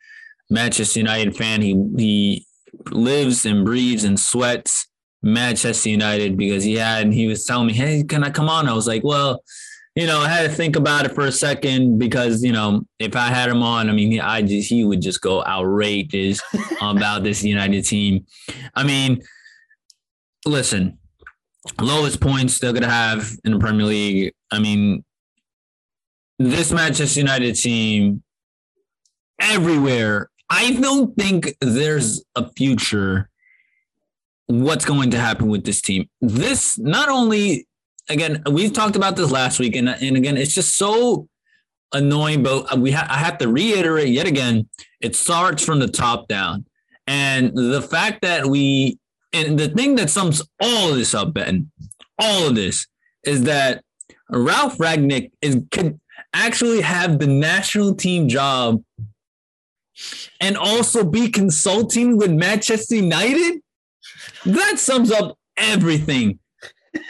Manchester 0.51 0.99
United 0.99 1.37
fan. 1.37 1.63
He 1.63 1.81
he 1.97 2.47
lives 2.91 3.47
and 3.47 3.65
breathes 3.65 4.03
and 4.03 4.19
sweats 4.19 4.89
Manchester 5.23 5.91
United 5.91 6.37
because 6.37 6.65
he 6.65 6.75
had 6.75 7.13
he 7.13 7.29
was 7.29 7.45
telling 7.45 7.69
me, 7.69 7.75
"Hey, 7.75 8.03
can 8.03 8.25
I 8.25 8.31
come 8.31 8.49
on?" 8.49 8.69
I 8.69 8.73
was 8.73 8.89
like, 8.89 9.05
"Well, 9.05 9.45
you 9.95 10.05
know, 10.05 10.19
I 10.19 10.29
had 10.29 10.51
to 10.51 10.57
think 10.57 10.75
about 10.75 11.07
it 11.07 11.15
for 11.15 11.25
a 11.25 11.31
second 11.31 12.01
because 12.01 12.43
you 12.43 12.51
know, 12.51 12.83
if 12.99 13.15
I 13.15 13.29
had 13.29 13.49
him 13.49 13.63
on, 13.63 13.89
I 13.89 13.93
mean, 13.93 14.19
I 14.19 14.43
just 14.43 14.69
he 14.69 14.85
would 14.85 15.01
just 15.01 15.21
go 15.21 15.45
outrageous 15.45 16.41
about 16.83 17.23
this 17.23 17.45
United 17.45 17.85
team. 17.85 18.27
I 18.75 18.83
mean, 18.83 19.23
listen, 20.45 20.98
lowest 21.81 22.21
points 22.21 22.59
they're 22.59 22.73
gonna 22.73 22.89
have 22.89 23.31
in 23.45 23.53
the 23.53 23.59
Premier 23.59 23.87
League. 23.87 24.33
I 24.51 24.59
mean, 24.59 25.05
this 26.39 26.73
Manchester 26.73 27.21
United 27.21 27.55
team 27.55 28.23
everywhere. 29.41 30.31
I 30.51 30.73
don't 30.73 31.15
think 31.17 31.55
there's 31.61 32.25
a 32.35 32.51
future. 32.53 33.29
What's 34.47 34.85
going 34.85 35.11
to 35.11 35.19
happen 35.19 35.49
with 35.49 35.65
this 35.65 35.83
team? 35.83 36.09
This 36.21 36.79
not 36.79 37.09
only 37.09 37.67
again 38.09 38.43
we've 38.51 38.73
talked 38.73 38.97
about 38.97 39.17
this 39.17 39.31
last 39.31 39.59
week, 39.59 39.77
and 39.77 39.89
and 39.89 40.17
again 40.17 40.37
it's 40.37 40.55
just 40.55 40.77
so 40.77 41.29
annoying, 41.93 42.43
but 42.43 42.79
we 42.79 42.93
ha- 42.93 43.07
I 43.09 43.19
have 43.19 43.39
to 43.39 43.49
reiterate 43.49 44.09
yet 44.09 44.27
again, 44.27 44.69
it 45.01 45.17
starts 45.17 45.65
from 45.65 45.79
the 45.79 45.89
top 45.89 46.29
down. 46.29 46.65
And 47.07 47.55
the 47.55 47.83
fact 47.83 48.23
that 48.23 48.47
we 48.47 48.99
and 49.33 49.59
the 49.59 49.69
thing 49.69 49.97
that 49.97 50.11
sums 50.11 50.43
all 50.61 50.91
of 50.91 50.97
this 50.97 51.15
up, 51.15 51.35
Ben, 51.35 51.71
all 52.19 52.49
of 52.49 52.55
this 52.55 52.87
is 53.25 53.43
that 53.45 53.85
Ralf 54.31 54.79
Rangnick 54.79 55.33
is 55.41 55.59
could 55.71 56.01
actually 56.33 56.81
have 56.81 57.19
the 57.19 57.27
national 57.27 57.95
team 57.95 58.29
job 58.29 58.83
and 60.41 60.57
also 60.57 61.05
be 61.05 61.29
consulting 61.29 62.17
with 62.17 62.31
Manchester 62.31 62.97
United. 62.97 63.61
That 64.45 64.79
sums 64.79 65.11
up 65.11 65.39
everything. 65.57 66.39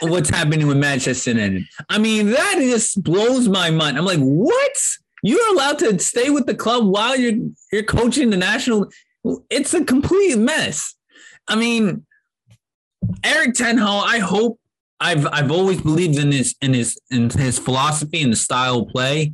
What's 0.01 0.29
happening 0.29 0.67
with 0.67 0.77
Manchester 0.77 1.31
United? 1.31 1.63
I 1.89 1.99
mean, 1.99 2.31
that 2.31 2.55
just 2.59 3.01
blows 3.03 3.47
my 3.47 3.69
mind. 3.71 3.97
I'm 3.97 4.05
like, 4.05 4.19
what? 4.19 4.77
You're 5.23 5.53
allowed 5.53 5.79
to 5.79 5.99
stay 5.99 6.29
with 6.29 6.45
the 6.45 6.55
club 6.55 6.85
while 6.87 7.17
you're 7.17 7.49
you're 7.71 7.83
coaching 7.83 8.29
the 8.29 8.37
national. 8.37 8.89
It's 9.49 9.73
a 9.73 9.83
complete 9.83 10.37
mess. 10.37 10.95
I 11.47 11.55
mean, 11.55 12.05
Erik 13.23 13.53
Ten 13.53 13.77
Hag, 13.77 14.03
I 14.05 14.19
hope 14.19 14.59
I've 14.99 15.25
I've 15.27 15.51
always 15.51 15.81
believed 15.81 16.17
in 16.17 16.31
his 16.31 16.55
in 16.61 16.73
his 16.73 16.99
in 17.09 17.29
his 17.29 17.57
philosophy 17.57 18.21
and 18.21 18.31
the 18.31 18.37
style 18.37 18.79
of 18.79 18.89
play. 18.89 19.33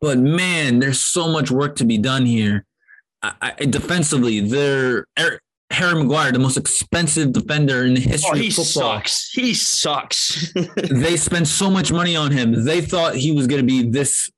But 0.00 0.18
man, 0.18 0.78
there's 0.78 1.00
so 1.00 1.28
much 1.28 1.50
work 1.50 1.76
to 1.76 1.84
be 1.84 1.98
done 1.98 2.24
here. 2.24 2.64
I, 3.22 3.32
I, 3.58 3.64
defensively, 3.64 4.40
they're 4.40 5.06
Eric, 5.16 5.42
Harry 5.70 5.94
Maguire, 5.94 6.32
the 6.32 6.38
most 6.38 6.56
expensive 6.56 7.32
defender 7.32 7.84
in 7.84 7.94
the 7.94 8.00
history 8.00 8.30
oh, 8.38 8.42
he 8.42 8.48
of 8.48 8.54
football. 8.54 8.96
Sucks. 8.98 9.30
He 9.30 9.54
sucks. 9.54 10.52
they 10.90 11.16
spent 11.16 11.48
so 11.48 11.68
much 11.68 11.90
money 11.90 12.14
on 12.14 12.30
him. 12.30 12.64
They 12.64 12.80
thought 12.80 13.16
he 13.16 13.32
was 13.32 13.46
going 13.46 13.60
to 13.60 13.66
be 13.66 13.88
this 13.88 14.30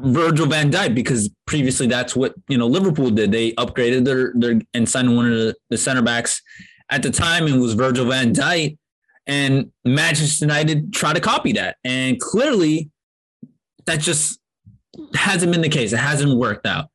Virgil 0.00 0.46
van 0.46 0.70
Dijk 0.70 0.94
because 0.94 1.28
previously 1.46 1.86
that's 1.86 2.14
what 2.14 2.34
you 2.48 2.56
know 2.56 2.66
Liverpool 2.66 3.10
did. 3.10 3.32
They 3.32 3.52
upgraded 3.52 4.04
their 4.04 4.32
their 4.34 4.60
and 4.74 4.88
signed 4.88 5.14
one 5.14 5.26
of 5.26 5.38
the, 5.38 5.56
the 5.70 5.76
center 5.76 6.02
backs 6.02 6.40
at 6.92 7.02
the 7.02 7.10
time 7.10 7.48
it 7.48 7.56
was 7.56 7.72
Virgil 7.72 8.04
van 8.04 8.34
Dijk, 8.34 8.76
and 9.26 9.72
Manchester 9.84 10.44
United 10.44 10.92
tried 10.92 11.14
to 11.14 11.20
copy 11.20 11.52
that, 11.52 11.76
and 11.84 12.20
clearly 12.20 12.90
that 13.86 14.00
just 14.00 14.38
hasn't 15.14 15.50
been 15.50 15.62
the 15.62 15.68
case. 15.68 15.92
It 15.92 15.98
hasn't 15.98 16.38
worked 16.38 16.66
out. 16.66 16.90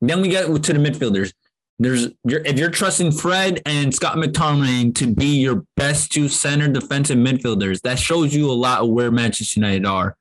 Then 0.00 0.22
we 0.22 0.28
get 0.28 0.46
to 0.46 0.72
the 0.72 0.78
midfielders. 0.78 1.32
There's 1.78 2.08
if 2.24 2.58
you're 2.58 2.70
trusting 2.70 3.12
Fred 3.12 3.60
and 3.66 3.94
Scott 3.94 4.16
McTominay 4.16 4.94
to 4.96 5.12
be 5.14 5.40
your 5.40 5.64
best 5.76 6.12
two 6.12 6.28
center 6.28 6.68
defensive 6.68 7.18
midfielders, 7.18 7.82
that 7.82 7.98
shows 7.98 8.34
you 8.34 8.50
a 8.50 8.52
lot 8.52 8.80
of 8.80 8.88
where 8.88 9.10
Manchester 9.10 9.60
United 9.60 9.84
are. 9.84 10.16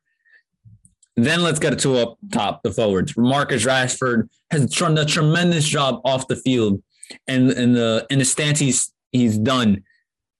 Then 1.15 1.41
let's 1.41 1.59
get 1.59 1.77
to 1.79 1.97
up 1.97 2.17
top, 2.31 2.63
the 2.63 2.71
forwards. 2.71 3.15
Marcus 3.15 3.65
Rashford 3.65 4.29
has 4.49 4.65
done 4.65 4.97
a 4.97 5.05
tremendous 5.05 5.65
job 5.65 6.01
off 6.03 6.27
the 6.27 6.35
field 6.35 6.81
and 7.27 7.51
in 7.51 7.73
the 7.73 8.05
in 8.09 8.19
the 8.19 8.25
stance 8.25 8.59
he's 8.59 8.93
he's 9.11 9.37
done 9.37 9.83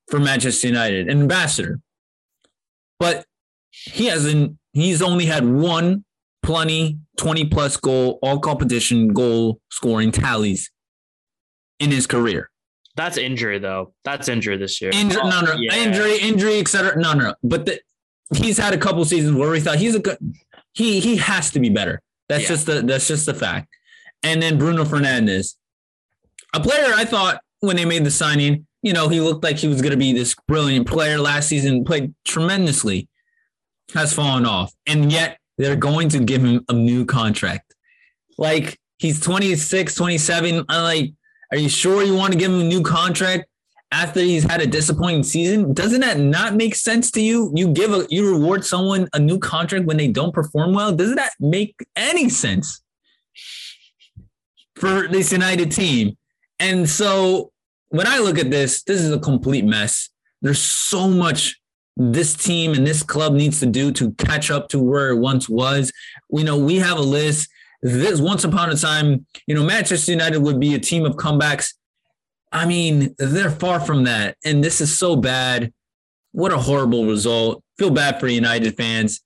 for 0.08 0.20
Manchester 0.20 0.68
United, 0.68 1.10
an 1.10 1.22
ambassador. 1.22 1.80
But 3.00 3.26
he 3.70 4.06
hasn't, 4.08 4.58
he's 4.74 5.02
only 5.02 5.26
had 5.26 5.46
one 5.48 6.06
plenty 6.44 7.00
20 7.18 7.46
plus 7.46 7.78
goal, 7.78 8.20
all 8.22 8.40
competition 8.40 9.10
goal 9.10 9.60
scoring 9.70 10.12
tallies 10.12 10.72
in 11.80 11.92
his 11.92 12.08
career. 12.08 12.50
That's 12.96 13.18
injury 13.18 13.60
though. 13.60 13.94
That's 14.04 14.28
injury 14.28 14.58
this 14.58 14.82
year. 14.82 14.92
Injury, 14.94 15.22
no, 15.24 15.42
no, 15.42 15.54
yeah. 15.54 15.76
injury, 15.76 16.18
injury, 16.18 16.60
etc. 16.60 17.00
No, 17.00 17.14
no, 17.14 17.36
but 17.44 17.66
the, 17.66 17.80
he's 18.36 18.58
had 18.58 18.74
a 18.74 18.78
couple 18.78 19.04
seasons 19.06 19.38
where 19.38 19.50
we 19.50 19.60
thought 19.60 19.78
he's 19.78 19.96
a 19.96 20.00
good. 20.00 20.18
He 20.74 21.00
he 21.00 21.18
has 21.18 21.52
to 21.52 21.60
be 21.60 21.70
better. 21.70 22.02
That's 22.28 22.44
yeah. 22.44 22.50
just 22.50 22.66
the 22.66 22.82
that's 22.82 23.08
just 23.08 23.26
the 23.26 23.34
fact. 23.34 23.68
And 24.24 24.42
then 24.42 24.58
Bruno 24.58 24.84
Fernandes, 24.84 25.56
a 26.54 26.60
player 26.60 26.92
I 26.94 27.06
thought 27.06 27.42
when 27.62 27.78
they 27.78 27.86
made 27.86 28.04
the 28.04 28.12
signing, 28.12 28.68
you 28.82 28.94
know, 28.94 29.08
he 29.08 29.22
looked 29.22 29.44
like 29.44 29.58
he 29.58 29.68
was 29.68 29.82
going 29.82 29.92
to 29.92 29.98
be 29.98 30.14
this 30.14 30.36
brilliant 30.48 30.88
player 30.88 31.18
last 31.20 31.48
season, 31.48 31.86
played 31.86 32.14
tremendously, 32.26 33.08
has 33.94 34.14
fallen 34.14 34.46
off. 34.46 34.74
And 34.86 35.12
yet 35.12 35.38
they're 35.58 35.76
going 35.76 36.10
to 36.10 36.20
give 36.20 36.44
him 36.44 36.66
a 36.68 36.74
new 36.74 37.06
contract. 37.06 37.74
Like 38.38 38.80
he's 38.98 39.20
26, 39.20 39.94
27. 39.96 40.66
I'm 40.68 40.84
like, 40.84 41.14
are 41.52 41.58
you 41.58 41.70
sure 41.70 42.04
you 42.04 42.16
want 42.16 42.34
to 42.34 42.40
give 42.40 42.52
him 42.52 42.62
a 42.62 42.66
new 42.66 42.82
contract 42.82 43.46
after 43.92 44.22
he's 44.22 44.44
had 44.44 44.62
a 44.62 44.68
disappointing 44.68 45.24
season? 45.24 45.74
Doesn't 45.74 46.02
that 46.02 46.18
not 46.18 46.56
make 46.56 46.76
sense 46.76 47.12
to 47.12 47.22
you? 47.22 47.52
You 47.56 47.68
give 47.68 47.94
a 47.94 48.08
you 48.10 48.32
reward 48.32 48.66
someone 48.66 49.08
a 49.14 49.20
new 49.20 49.38
contract 49.38 49.86
when 49.86 49.98
they 49.98 50.08
don't 50.08 50.34
perform 50.34 50.74
well. 50.74 50.92
Doesn't 50.92 51.18
that 51.18 51.34
make 51.40 51.76
any 51.96 52.30
sense 52.30 52.82
for 54.76 55.08
this 55.08 55.32
United 55.32 55.72
team? 55.72 56.18
And 56.60 56.90
so 56.90 57.51
when 57.92 58.08
I 58.08 58.20
look 58.20 58.40
at 58.40 58.50
this, 58.50 58.84
this 58.84 59.02
is 59.02 59.12
a 59.12 59.20
complete 59.20 59.66
mess. 59.66 60.10
There's 60.42 60.62
so 60.62 61.08
much 61.08 61.60
this 61.98 62.34
team 62.34 62.74
and 62.74 62.88
this 62.88 63.04
club 63.04 63.34
needs 63.34 63.60
to 63.60 63.66
do 63.66 63.92
to 63.92 64.14
catch 64.14 64.50
up 64.50 64.70
to 64.70 64.80
where 64.80 65.10
it 65.10 65.18
once 65.18 65.50
was. 65.50 65.92
You 66.32 66.44
know, 66.44 66.58
we 66.58 66.78
have 66.78 66.98
a 66.98 67.02
list. 67.02 67.50
This 67.82 68.22
once 68.22 68.44
upon 68.44 68.70
a 68.70 68.76
time, 68.76 69.26
you 69.46 69.56
know, 69.56 69.64
Manchester 69.64 70.12
United 70.12 70.40
would 70.40 70.60
be 70.60 70.74
a 70.74 70.80
team 70.80 71.06
of 71.06 71.16
comebacks. 71.16 71.74
I 72.52 72.66
mean, 72.66 73.14
they're 73.18 73.52
far 73.52 73.80
from 73.80 74.06
that. 74.06 74.38
And 74.46 74.64
this 74.64 74.82
is 74.82 74.98
so 74.98 75.16
bad. 75.16 75.74
What 76.32 76.54
a 76.54 76.58
horrible 76.58 77.06
result. 77.06 77.64
Feel 77.78 77.90
bad 77.90 78.20
for 78.20 78.28
United 78.28 78.78
fans. 78.78 79.22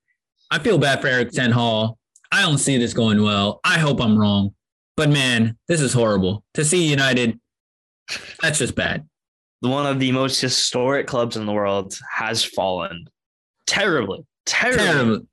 I 0.50 0.60
feel 0.60 0.78
bad 0.78 1.02
for 1.02 1.08
Erik 1.08 1.32
Ten 1.32 1.52
Hag. 1.52 1.92
I 2.32 2.42
don't 2.42 2.58
see 2.58 2.78
this 2.78 2.94
going 2.94 3.22
well. 3.22 3.60
I 3.64 3.78
hope 3.78 4.02
I'm 4.02 4.18
wrong. 4.18 4.56
But 4.98 5.10
man, 5.10 5.58
this 5.68 5.82
is 5.82 5.94
horrible 5.94 6.44
to 6.56 6.66
see 6.66 6.88
United. 6.88 7.40
That's 8.42 8.60
just 8.60 8.76
bad. 8.76 9.08
One 9.62 9.86
of 9.86 10.00
the 10.00 10.12
most 10.12 10.42
historic 10.42 11.08
clubs 11.08 11.38
in 11.38 11.46
the 11.46 11.54
world 11.54 11.98
has 12.14 12.44
fallen 12.44 13.08
terribly, 13.66 14.26
terribly. 14.46 14.86
terribly. 14.86 15.28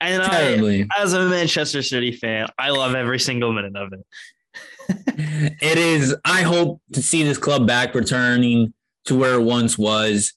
And 0.00 0.22
terribly. 0.22 0.86
I, 0.96 1.02
as 1.02 1.12
a 1.12 1.28
Manchester 1.28 1.82
City 1.82 2.12
fan, 2.12 2.48
I 2.58 2.70
love 2.70 2.94
every 2.94 3.18
single 3.18 3.52
minute 3.52 3.76
of 3.76 3.92
it. 3.92 4.06
it 5.62 5.78
is. 5.78 6.14
I 6.24 6.42
hope 6.42 6.80
to 6.92 7.02
see 7.02 7.22
this 7.22 7.38
club 7.38 7.66
back 7.66 7.94
returning 7.94 8.74
to 9.06 9.16
where 9.16 9.34
it 9.34 9.42
once 9.42 9.78
was. 9.78 10.34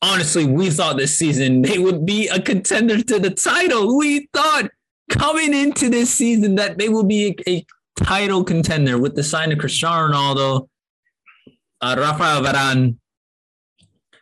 Honestly, 0.00 0.46
we 0.46 0.70
thought 0.70 0.96
this 0.96 1.18
season 1.18 1.62
they 1.62 1.78
would 1.78 2.06
be 2.06 2.28
a 2.28 2.40
contender 2.40 3.02
to 3.02 3.18
the 3.18 3.30
title. 3.30 3.96
We 3.98 4.28
thought 4.32 4.70
coming 5.10 5.54
into 5.54 5.88
this 5.88 6.10
season 6.10 6.54
that 6.54 6.78
they 6.78 6.88
will 6.88 7.04
be 7.04 7.36
a, 7.46 7.50
a 7.50 7.66
title 7.96 8.44
contender 8.44 8.98
with 8.98 9.16
the 9.16 9.24
sign 9.24 9.52
of 9.52 9.58
Cristiano 9.58 10.12
Ronaldo, 10.12 10.68
uh, 11.80 11.96
Rafael 11.98 12.42
Varane. 12.42 12.96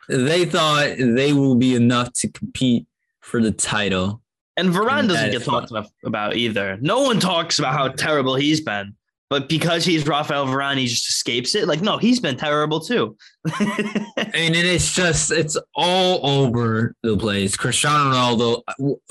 They 0.08 0.44
thought 0.44 0.96
they 0.98 1.32
will 1.32 1.56
be 1.56 1.74
enough 1.74 2.12
to 2.14 2.28
compete 2.28 2.86
for 3.20 3.42
the 3.42 3.50
title. 3.50 4.22
And 4.56 4.72
Varane 4.72 5.08
doesn't 5.08 5.32
get 5.32 5.42
talked 5.42 5.72
about 6.04 6.36
either. 6.36 6.78
No 6.80 7.02
one 7.02 7.18
talks 7.20 7.58
about 7.58 7.74
how 7.74 7.88
terrible 7.88 8.36
he's 8.36 8.60
been. 8.60 8.94
But 9.28 9.48
because 9.48 9.84
he's 9.84 10.06
Rafael 10.06 10.46
Varane, 10.46 10.76
he 10.76 10.86
just 10.86 11.08
escapes 11.08 11.56
it. 11.56 11.66
Like, 11.66 11.80
no, 11.80 11.98
he's 11.98 12.20
been 12.20 12.36
terrible 12.36 12.78
too. 12.78 13.16
I 13.46 14.30
mean, 14.34 14.54
it's 14.54 14.94
just 14.94 15.32
it's 15.32 15.56
all 15.74 16.24
over 16.24 16.94
the 17.02 17.16
place. 17.16 17.56
Cristiano 17.56 18.12
Ronaldo, 18.12 18.62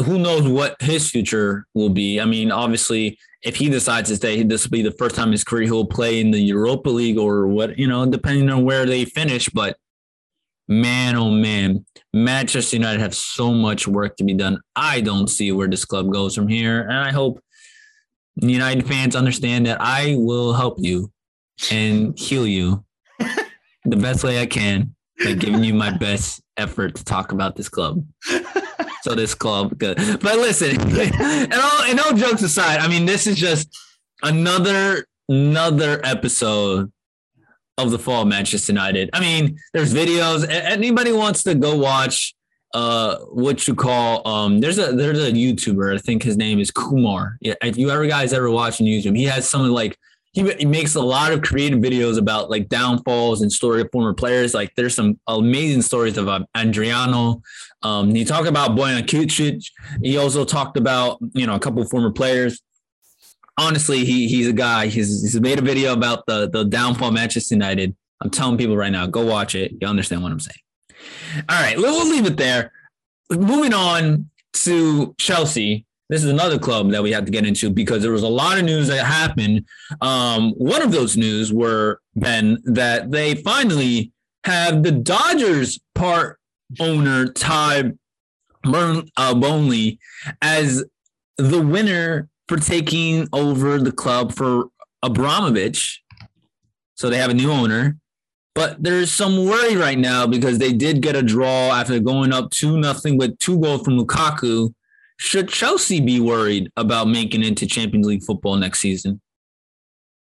who 0.06 0.20
knows 0.20 0.48
what 0.48 0.78
his 0.82 1.10
future 1.10 1.66
will 1.74 1.90
be? 1.90 2.22
I 2.22 2.26
mean, 2.26 2.50
obviously, 2.50 3.20
if 3.44 3.58
he 3.58 3.70
decides 3.70 4.10
to 4.10 4.16
stay, 4.16 4.42
this 4.44 4.64
will 4.64 4.72
be 4.72 4.82
the 4.82 4.92
first 4.92 5.16
time 5.16 5.28
in 5.28 5.34
his 5.34 5.44
career 5.44 5.66
he'll 5.66 5.86
play 5.86 6.22
in 6.22 6.32
the 6.32 6.40
Europa 6.40 6.90
League 6.90 7.18
or 7.18 7.48
what, 7.48 7.78
you 7.78 7.88
know, 7.88 8.06
depending 8.06 8.50
on 8.50 8.64
where 8.64 8.86
they 8.86 9.04
finish. 9.04 9.50
But 9.50 9.78
man, 10.70 11.18
oh 11.18 11.30
man, 11.30 11.86
Manchester 12.14 12.78
United 12.78 13.02
have 13.02 13.14
so 13.14 13.52
much 13.52 13.86
work 13.86 14.16
to 14.16 14.24
be 14.24 14.34
done. 14.34 14.62
I 14.76 15.02
don't 15.02 15.28
see 15.28 15.52
where 15.52 15.68
this 15.68 15.84
club 15.84 16.12
goes 16.12 16.34
from 16.34 16.48
here. 16.48 16.84
And 16.84 16.98
I 16.98 17.12
hope 17.12 17.40
United 18.42 18.88
fans 18.88 19.16
understand 19.16 19.66
that 19.66 19.80
I 19.80 20.16
will 20.18 20.54
help 20.54 20.78
you 20.80 21.12
and 21.72 22.18
heal 22.18 22.46
you 22.46 22.84
the 23.86 23.96
best 23.96 24.24
way 24.24 24.42
I 24.42 24.46
can 24.46 24.96
by 25.24 25.34
giving 25.34 25.64
you 25.64 25.74
my 25.74 25.92
best 25.92 26.42
effort 26.58 26.96
to 26.96 27.04
talk 27.04 27.32
about 27.32 27.56
this 27.56 27.70
club. 27.70 28.06
so 29.02 29.16
this 29.16 29.34
club 29.36 29.78
good. 29.78 29.98
But 29.98 30.38
listen, 30.38 30.80
and 30.82 31.54
all 31.54 31.84
and 31.84 32.00
all 32.00 32.14
jokes 32.14 32.42
aside, 32.42 32.80
I 32.80 32.88
mean, 32.88 33.06
this 33.06 33.28
is 33.28 33.38
just 33.38 33.70
another 34.24 35.06
another 35.30 36.02
episode 36.04 36.92
of 37.78 37.92
the 37.92 38.00
fall 38.00 38.24
of 38.24 38.28
Manchester 38.28 38.72
United. 38.72 39.10
I 39.14 39.20
mean, 39.20 39.58
there's 39.74 39.94
videos. 39.94 40.48
Anybody 40.50 41.12
wants 41.12 41.44
to 41.44 41.56
go 41.56 41.76
watch 41.76 42.34
uh 42.74 43.18
what 43.32 43.68
you 43.68 43.76
call 43.76 44.28
um 44.28 44.60
there's 44.60 44.78
a 44.78 44.92
there's 44.92 45.20
a 45.20 45.32
YouTuber, 45.32 45.96
I 45.96 45.98
think 45.98 46.24
his 46.24 46.36
name 46.38 46.60
is 46.60 46.72
Kumar. 46.72 47.38
Yeah, 47.42 47.54
if 47.64 47.78
you 47.78 47.90
ever 47.90 48.06
guys 48.08 48.34
ever 48.34 48.50
watch 48.52 48.66
watching 48.66 48.88
YouTube, 48.88 49.18
he 49.18 49.26
has 49.26 49.50
something 49.50 49.72
like 49.72 49.98
he, 50.34 50.52
he 50.56 50.66
makes 50.66 50.96
a 50.96 51.02
lot 51.02 51.32
of 51.32 51.42
creative 51.42 51.80
videos 51.80 52.18
about 52.18 52.50
like 52.50 52.68
downfalls 52.68 53.42
and 53.42 53.52
story 53.52 53.82
of 53.82 53.90
former 53.92 54.14
players. 54.14 54.54
Like 54.54 54.74
there's 54.76 54.94
some 54.94 55.18
amazing 55.28 55.82
stories 55.82 56.18
of 56.18 56.28
uh, 56.28 56.42
Adriano. 56.56 57.42
Um, 57.84 58.14
he 58.14 58.26
talked 58.26 58.48
about 58.48 58.72
Bojan 58.72 59.04
Krkić. 59.04 59.72
He 60.04 60.18
also 60.18 60.44
talked 60.44 60.78
about 60.78 61.20
you 61.34 61.48
know 61.48 61.56
a 61.56 61.60
couple 61.60 61.84
former 61.86 62.12
players. 62.12 62.62
Honestly, 63.58 64.04
he 64.04 64.28
he's 64.28 64.50
a 64.50 64.54
guy. 64.54 64.88
He's 64.88 65.22
he's 65.22 65.40
made 65.40 65.60
a 65.60 65.62
video 65.62 65.94
about 65.94 66.26
the 66.26 66.50
the 66.50 66.66
downfall 66.66 67.12
Manchester 67.12 67.56
United. 67.56 67.96
I'm 68.22 68.30
telling 68.30 68.58
people 68.58 68.76
right 68.76 68.92
now, 68.92 69.08
go 69.08 69.26
watch 69.26 69.56
it. 69.56 69.74
You 69.80 69.88
understand 69.88 70.24
what 70.24 70.32
I'm 70.32 70.40
saying. 70.40 70.65
All 71.50 71.62
right, 71.62 71.78
we'll 71.78 72.10
leave 72.10 72.26
it 72.26 72.38
there. 72.38 72.72
Moving 73.30 73.74
on 73.74 74.30
to 74.54 75.16
Chelsea 75.18 75.86
this 76.10 76.24
is 76.24 76.30
another 76.30 76.60
club 76.60 76.92
that 76.92 77.02
we 77.02 77.12
have 77.12 77.26
to 77.26 77.32
get 77.32 77.46
into 77.46 77.70
because 77.70 78.04
there 78.04 78.12
was 78.12 78.24
a 78.24 78.28
lot 78.28 78.60
of 78.60 78.66
news 78.66 78.88
that 78.88 79.04
happened. 79.06 79.66
Um, 80.02 80.52
one 80.52 80.82
of 80.82 80.92
those 80.92 81.18
news 81.18 81.52
were 81.52 82.00
Ben 82.16 82.60
that 82.66 83.10
they 83.10 83.36
finally 83.36 84.12
have 84.44 84.84
the 84.84 84.92
Dodgers 84.92 85.80
part 85.96 86.40
owner 86.80 87.32
Ty 87.32 87.94
Bern, 88.64 89.08
uh, 89.18 89.34
Bonley 89.34 89.98
as 90.42 90.84
the 91.38 91.62
winner 91.62 92.30
for 92.48 92.58
taking 92.58 93.28
over 93.34 93.80
the 93.80 93.92
club 93.92 94.32
for 94.32 94.66
Abramovich. 95.02 96.04
So 96.94 97.10
they 97.10 97.18
have 97.18 97.32
a 97.32 97.36
new 97.36 97.52
owner. 97.52 97.98
But 98.56 98.82
there's 98.82 99.12
some 99.12 99.46
worry 99.46 99.76
right 99.76 99.98
now 99.98 100.26
because 100.26 100.58
they 100.58 100.72
did 100.74 101.02
get 101.02 101.16
a 101.16 101.22
draw 101.22 101.72
after 101.72 102.00
going 102.00 102.34
up 102.34 102.50
2 102.52 102.78
nothing 102.78 103.18
with 103.18 103.38
two 103.38 103.60
goals 103.60 103.84
from 103.84 104.00
Lukaku 104.00 104.74
should 105.18 105.50
Chelsea 105.50 106.02
be 106.02 106.20
worried 106.20 106.72
about 106.76 107.08
making 107.08 107.44
it 107.44 107.58
to 107.58 107.66
Champions 107.66 108.06
League 108.06 108.24
football 108.24 108.56
next 108.58 108.80
season? 108.80 109.22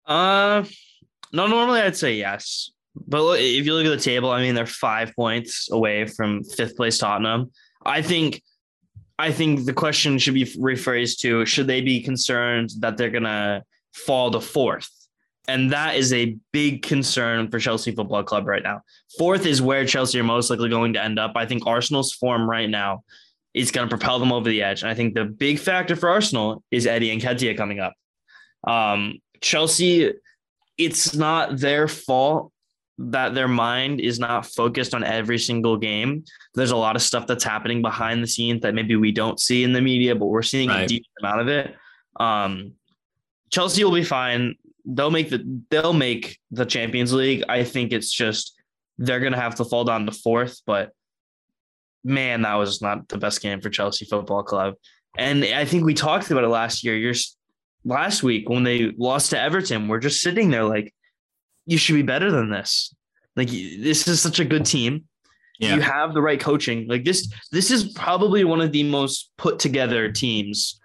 Uh, 0.05 0.63
no. 1.31 1.47
Normally, 1.47 1.81
I'd 1.81 1.97
say 1.97 2.13
yes. 2.15 2.71
But 2.95 3.39
if 3.39 3.65
you 3.65 3.73
look 3.73 3.85
at 3.85 3.89
the 3.89 4.03
table, 4.03 4.29
I 4.29 4.41
mean, 4.41 4.53
they're 4.53 4.67
five 4.67 5.15
points 5.15 5.69
away 5.71 6.05
from 6.05 6.43
fifth 6.43 6.75
place 6.77 6.99
Tottenham. 6.99 7.51
I 7.85 8.01
think, 8.03 8.43
I 9.17 9.31
think 9.31 9.65
the 9.65 9.73
question 9.73 10.19
should 10.19 10.35
be 10.35 10.45
rephrased 10.45 11.19
to: 11.19 11.45
Should 11.45 11.67
they 11.67 11.81
be 11.81 12.01
concerned 12.03 12.69
that 12.79 12.97
they're 12.97 13.09
gonna 13.09 13.63
fall 13.93 14.29
to 14.31 14.39
fourth? 14.39 14.89
And 15.47 15.71
that 15.73 15.95
is 15.95 16.13
a 16.13 16.37
big 16.51 16.83
concern 16.83 17.49
for 17.49 17.59
Chelsea 17.59 17.91
Football 17.91 18.23
Club 18.23 18.47
right 18.47 18.63
now. 18.63 18.81
Fourth 19.17 19.45
is 19.45 19.61
where 19.61 19.85
Chelsea 19.85 20.19
are 20.19 20.23
most 20.23 20.49
likely 20.49 20.69
going 20.69 20.93
to 20.93 21.03
end 21.03 21.19
up. 21.19 21.33
I 21.35 21.45
think 21.45 21.67
Arsenal's 21.67 22.13
form 22.13 22.49
right 22.49 22.69
now 22.69 23.03
is 23.53 23.71
going 23.71 23.87
to 23.87 23.89
propel 23.89 24.19
them 24.19 24.31
over 24.31 24.49
the 24.49 24.63
edge. 24.63 24.81
And 24.81 24.89
I 24.89 24.93
think 24.93 25.15
the 25.15 25.25
big 25.25 25.59
factor 25.59 25.95
for 25.95 26.09
Arsenal 26.09 26.63
is 26.71 26.87
Eddie 26.87 27.15
Nketiah 27.19 27.57
coming 27.57 27.79
up. 27.79 27.93
Um, 28.65 29.19
Chelsea, 29.41 30.13
it's 30.77 31.13
not 31.13 31.59
their 31.59 31.87
fault 31.89 32.51
that 32.97 33.33
their 33.33 33.47
mind 33.47 33.99
is 33.99 34.19
not 34.19 34.45
focused 34.45 34.93
on 34.93 35.03
every 35.03 35.39
single 35.39 35.77
game. 35.77 36.23
There's 36.55 36.71
a 36.71 36.77
lot 36.77 36.95
of 36.95 37.01
stuff 37.01 37.27
that's 37.27 37.43
happening 37.43 37.81
behind 37.81 38.23
the 38.23 38.27
scenes 38.27 38.61
that 38.61 38.73
maybe 38.73 38.95
we 38.95 39.11
don't 39.11 39.39
see 39.39 39.63
in 39.63 39.73
the 39.73 39.81
media, 39.81 40.15
but 40.15 40.27
we're 40.27 40.41
seeing 40.41 40.69
right. 40.69 40.83
a 40.83 40.87
deep 40.87 41.05
amount 41.19 41.41
of 41.41 41.47
it. 41.47 41.75
Um, 42.19 42.73
Chelsea 43.49 43.83
will 43.83 43.91
be 43.91 44.03
fine. 44.03 44.55
They'll 44.85 45.11
make 45.11 45.29
the 45.29 45.63
they'll 45.69 45.93
make 45.93 46.39
the 46.51 46.65
Champions 46.65 47.13
League. 47.13 47.43
I 47.47 47.63
think 47.63 47.93
it's 47.93 48.11
just 48.11 48.53
they're 48.97 49.19
gonna 49.19 49.39
have 49.39 49.55
to 49.55 49.65
fall 49.65 49.85
down 49.85 50.05
to 50.05 50.11
fourth, 50.11 50.61
but 50.65 50.91
man, 52.03 52.41
that 52.41 52.55
was 52.55 52.81
not 52.81 53.07
the 53.07 53.17
best 53.17 53.41
game 53.41 53.61
for 53.61 53.69
Chelsea 53.69 54.05
Football 54.05 54.43
Club. 54.43 54.75
And 55.17 55.43
I 55.45 55.65
think 55.65 55.85
we 55.85 55.93
talked 55.93 56.31
about 56.31 56.43
it 56.43 56.49
last 56.49 56.83
year. 56.83 56.95
You're 56.95 57.13
last 57.85 58.23
week 58.23 58.49
when 58.49 58.63
they 58.63 58.91
lost 58.97 59.29
to 59.31 59.39
Everton. 59.39 59.87
We're 59.87 59.99
just 59.99 60.21
sitting 60.21 60.49
there 60.49 60.63
like, 60.63 60.93
you 61.65 61.77
should 61.77 61.93
be 61.93 62.01
better 62.01 62.31
than 62.31 62.49
this. 62.49 62.93
Like 63.35 63.49
this 63.49 64.07
is 64.07 64.21
such 64.21 64.39
a 64.39 64.45
good 64.45 64.65
team. 64.65 65.05
Yeah. 65.59 65.75
You 65.75 65.81
have 65.81 66.13
the 66.13 66.21
right 66.21 66.39
coaching. 66.39 66.87
Like 66.87 67.05
this, 67.05 67.31
this 67.51 67.71
is 67.71 67.93
probably 67.93 68.43
one 68.43 68.59
of 68.59 68.71
the 68.71 68.83
most 68.83 69.31
put 69.37 69.59
together 69.59 70.11
teams 70.11 70.79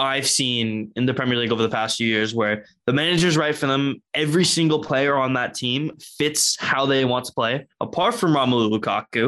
I've 0.00 0.26
seen 0.26 0.90
in 0.96 1.06
the 1.06 1.14
Premier 1.14 1.38
League 1.38 1.52
over 1.52 1.62
the 1.62 1.68
past 1.68 1.98
few 1.98 2.08
years, 2.08 2.34
where 2.34 2.64
the 2.86 2.92
manager's 2.92 3.36
right 3.36 3.54
for 3.54 3.66
them. 3.68 4.02
Every 4.14 4.44
single 4.44 4.82
player 4.82 5.16
on 5.16 5.34
that 5.34 5.54
team 5.54 5.92
fits 6.00 6.56
how 6.58 6.86
they 6.86 7.04
want 7.04 7.26
to 7.26 7.32
play, 7.32 7.66
apart 7.80 8.14
from 8.14 8.32
Romelu 8.32 8.76
Lukaku. 8.76 9.26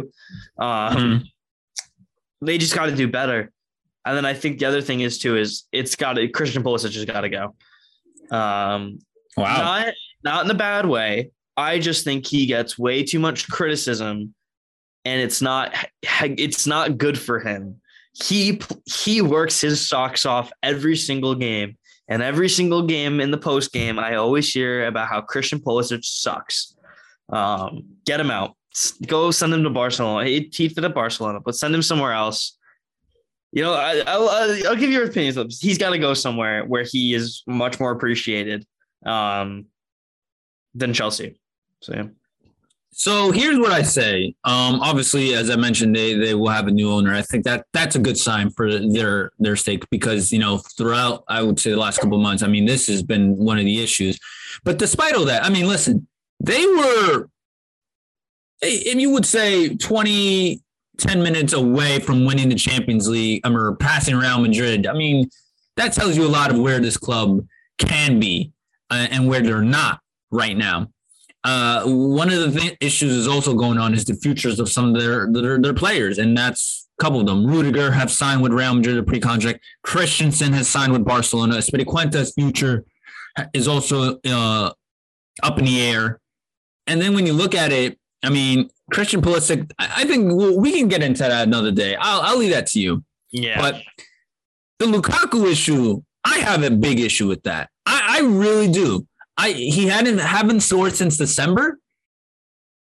Um, 0.58 0.96
mm-hmm 0.96 1.26
they 2.42 2.58
just 2.58 2.74
got 2.74 2.86
to 2.86 2.94
do 2.94 3.08
better. 3.08 3.50
And 4.04 4.16
then 4.16 4.26
I 4.26 4.34
think 4.34 4.58
the 4.58 4.66
other 4.66 4.82
thing 4.82 5.00
is 5.00 5.18
too 5.18 5.36
is 5.36 5.64
it's 5.72 5.94
got 5.94 6.14
to 6.14 6.28
Christian 6.28 6.62
Pulisic 6.62 6.94
has 6.94 7.04
got 7.04 7.20
to 7.22 7.28
go. 7.28 7.54
Um, 8.36 8.98
wow, 9.36 9.56
not 9.56 9.94
not 10.24 10.44
in 10.44 10.50
a 10.50 10.54
bad 10.54 10.86
way. 10.86 11.30
I 11.56 11.78
just 11.78 12.04
think 12.04 12.26
he 12.26 12.46
gets 12.46 12.78
way 12.78 13.04
too 13.04 13.20
much 13.20 13.48
criticism, 13.48 14.34
and 15.04 15.20
it's 15.20 15.40
not 15.40 15.74
it's 16.22 16.66
not 16.66 16.98
good 16.98 17.18
for 17.18 17.38
him. 17.38 17.80
He 18.12 18.60
he 18.84 19.22
works 19.22 19.60
his 19.60 19.88
socks 19.88 20.26
off 20.26 20.52
every 20.62 20.96
single 20.96 21.34
game, 21.34 21.76
and 22.08 22.22
every 22.22 22.48
single 22.48 22.82
game 22.82 23.20
in 23.20 23.30
the 23.30 23.38
post 23.38 23.72
game, 23.72 23.98
I 23.98 24.16
always 24.16 24.52
hear 24.52 24.86
about 24.86 25.08
how 25.08 25.22
Christian 25.22 25.60
Pulisic 25.60 26.04
sucks. 26.04 26.76
Um, 27.30 27.84
get 28.04 28.20
him 28.20 28.30
out 28.30 28.56
go 29.06 29.30
send 29.30 29.52
him 29.52 29.62
to 29.64 29.70
Barcelona. 29.70 30.28
He, 30.28 30.50
he 30.52 30.68
fit 30.68 30.84
at 30.84 30.94
Barcelona, 30.94 31.40
but 31.40 31.54
send 31.54 31.74
him 31.74 31.82
somewhere 31.82 32.12
else. 32.12 32.56
You 33.52 33.62
know, 33.62 33.74
I, 33.74 34.16
will 34.16 34.30
I'll 34.30 34.76
give 34.76 34.90
you 34.90 34.98
your 34.98 35.06
opinions. 35.06 35.60
He's 35.60 35.76
got 35.76 35.90
to 35.90 35.98
go 35.98 36.14
somewhere 36.14 36.64
where 36.64 36.84
he 36.84 37.12
is 37.12 37.42
much 37.46 37.78
more 37.78 37.92
appreciated 37.92 38.66
um, 39.04 39.66
than 40.74 40.94
Chelsea. 40.94 41.38
So 41.80 41.94
yeah. 41.94 42.06
So 42.94 43.32
here's 43.32 43.58
what 43.58 43.72
I 43.72 43.82
say. 43.82 44.34
Um, 44.44 44.80
obviously, 44.80 45.34
as 45.34 45.48
I 45.48 45.56
mentioned, 45.56 45.96
they 45.96 46.14
they 46.14 46.34
will 46.34 46.50
have 46.50 46.66
a 46.66 46.70
new 46.70 46.90
owner. 46.90 47.14
I 47.14 47.22
think 47.22 47.44
that 47.44 47.64
that's 47.72 47.96
a 47.96 47.98
good 47.98 48.18
sign 48.18 48.50
for 48.50 48.78
their 48.78 49.32
their 49.38 49.56
stake 49.56 49.88
because 49.90 50.30
you 50.30 50.38
know 50.38 50.58
throughout 50.58 51.24
I 51.26 51.42
would 51.42 51.58
say 51.58 51.70
the 51.70 51.78
last 51.78 51.98
couple 52.00 52.16
of 52.16 52.22
months, 52.22 52.42
I 52.42 52.48
mean, 52.48 52.66
this 52.66 52.86
has 52.88 53.02
been 53.02 53.36
one 53.36 53.58
of 53.58 53.64
the 53.64 53.82
issues. 53.82 54.18
But 54.62 54.78
despite 54.78 55.14
all 55.14 55.24
that, 55.24 55.44
I 55.44 55.48
mean, 55.48 55.66
listen, 55.66 56.06
they 56.38 56.66
were 56.66 57.28
if 58.62 58.94
you 58.94 59.10
would 59.10 59.26
say 59.26 59.76
20, 59.76 60.62
10 60.98 61.22
minutes 61.22 61.52
away 61.52 61.98
from 61.98 62.24
winning 62.24 62.48
the 62.48 62.54
Champions 62.54 63.08
League 63.08 63.44
um, 63.44 63.56
or 63.56 63.74
passing 63.76 64.16
Real 64.16 64.40
Madrid, 64.40 64.86
I 64.86 64.92
mean, 64.92 65.28
that 65.76 65.92
tells 65.92 66.16
you 66.16 66.24
a 66.24 66.28
lot 66.28 66.50
of 66.50 66.58
where 66.58 66.78
this 66.78 66.96
club 66.96 67.44
can 67.78 68.20
be 68.20 68.52
uh, 68.90 69.08
and 69.10 69.26
where 69.26 69.40
they're 69.40 69.62
not 69.62 70.00
right 70.30 70.56
now. 70.56 70.91
Uh, 71.44 71.84
one 71.84 72.30
of 72.30 72.52
the 72.52 72.60
th- 72.60 72.76
issues 72.80 73.12
is 73.12 73.26
also 73.26 73.54
going 73.54 73.78
on 73.78 73.94
is 73.94 74.04
the 74.04 74.14
futures 74.14 74.60
of 74.60 74.68
some 74.68 74.94
of 74.94 75.00
their, 75.00 75.30
their, 75.32 75.60
their 75.60 75.74
players, 75.74 76.18
and 76.18 76.36
that's 76.36 76.88
a 76.98 77.02
couple 77.02 77.20
of 77.20 77.26
them. 77.26 77.46
Rudiger 77.46 77.90
have 77.90 78.10
signed 78.10 78.42
with 78.42 78.52
Real 78.52 78.74
Madrid 78.74 79.04
pre-contract. 79.06 79.60
Christensen 79.82 80.52
has 80.52 80.68
signed 80.68 80.92
with 80.92 81.04
Barcelona. 81.04 81.56
Azpilicueta's 81.56 82.32
future 82.32 82.84
is 83.52 83.66
also 83.66 84.20
uh, 84.24 84.72
up 85.42 85.58
in 85.58 85.64
the 85.64 85.80
air. 85.80 86.20
And 86.86 87.00
then 87.00 87.14
when 87.14 87.26
you 87.26 87.32
look 87.32 87.54
at 87.54 87.72
it, 87.72 87.98
I 88.22 88.30
mean, 88.30 88.70
Christian 88.92 89.20
Pulisic, 89.20 89.70
I 89.78 90.04
think 90.04 90.32
we 90.32 90.72
can 90.72 90.86
get 90.88 91.02
into 91.02 91.22
that 91.22 91.48
another 91.48 91.72
day. 91.72 91.96
I'll, 91.96 92.20
I'll 92.20 92.38
leave 92.38 92.52
that 92.52 92.66
to 92.68 92.80
you. 92.80 93.04
Yeah. 93.32 93.60
But 93.60 93.82
the 94.78 94.86
Lukaku 94.86 95.50
issue, 95.50 96.02
I 96.24 96.38
have 96.38 96.62
a 96.62 96.70
big 96.70 97.00
issue 97.00 97.26
with 97.26 97.42
that. 97.44 97.70
I, 97.86 98.18
I 98.18 98.20
really 98.20 98.70
do. 98.70 99.06
I 99.36 99.50
he 99.52 99.86
hadn't 99.86 100.18
haven't 100.18 100.60
scored 100.60 100.94
since 100.94 101.16
December. 101.16 101.78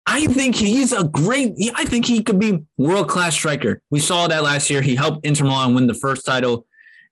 I 0.07 0.27
think 0.27 0.55
he's 0.55 0.93
a 0.93 1.05
great. 1.05 1.55
I 1.75 1.85
think 1.85 2.05
he 2.07 2.23
could 2.23 2.39
be 2.39 2.65
world 2.77 3.09
class 3.09 3.35
striker. 3.35 3.81
We 3.91 4.01
saw 4.01 4.29
that 4.29 4.43
last 4.43 4.69
year. 4.69 4.83
He 4.83 4.95
helped 4.95 5.25
Inter 5.25 5.45
Milan 5.45 5.75
win 5.75 5.87
the 5.87 5.95
first 5.95 6.27
title, 6.27 6.67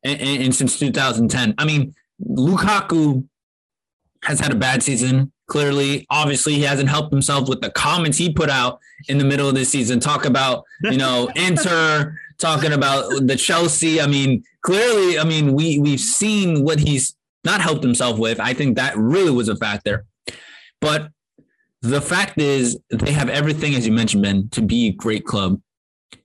and 0.04 0.54
since 0.54 0.78
2010. 0.78 1.54
I 1.56 1.64
mean, 1.64 1.94
Lukaku 2.22 3.26
has 4.24 4.40
had 4.40 4.52
a 4.52 4.56
bad 4.56 4.82
season. 4.82 5.32
Clearly, 5.46 6.06
obviously, 6.10 6.54
he 6.54 6.62
hasn't 6.62 6.88
helped 6.88 7.12
himself 7.12 7.48
with 7.48 7.60
the 7.60 7.70
comments 7.70 8.18
he 8.18 8.32
put 8.32 8.48
out 8.48 8.78
in 9.08 9.18
the 9.18 9.24
middle 9.24 9.48
of 9.48 9.54
the 9.54 9.64
season. 9.64 10.00
Talk 10.00 10.24
about, 10.24 10.64
you 10.82 10.96
know, 10.96 11.30
Inter, 11.36 12.16
talking 12.38 12.72
about 12.72 13.26
the 13.26 13.36
Chelsea. 13.36 14.00
I 14.00 14.06
mean, 14.06 14.44
clearly, 14.62 15.18
I 15.18 15.24
mean, 15.24 15.54
we 15.54 15.78
we've 15.78 16.00
seen 16.00 16.62
what 16.62 16.78
he's 16.78 17.16
not 17.44 17.60
helped 17.60 17.82
himself 17.82 18.18
with. 18.18 18.40
I 18.40 18.54
think 18.54 18.76
that 18.76 18.96
really 18.96 19.30
was 19.30 19.48
a 19.48 19.56
factor. 19.56 20.04
But 20.80 21.10
the 21.80 22.00
fact 22.00 22.38
is, 22.38 22.78
they 22.90 23.12
have 23.12 23.28
everything, 23.28 23.74
as 23.74 23.86
you 23.86 23.92
mentioned, 23.92 24.22
Ben, 24.22 24.48
to 24.50 24.62
be 24.62 24.88
a 24.88 24.92
great 24.92 25.24
club 25.24 25.60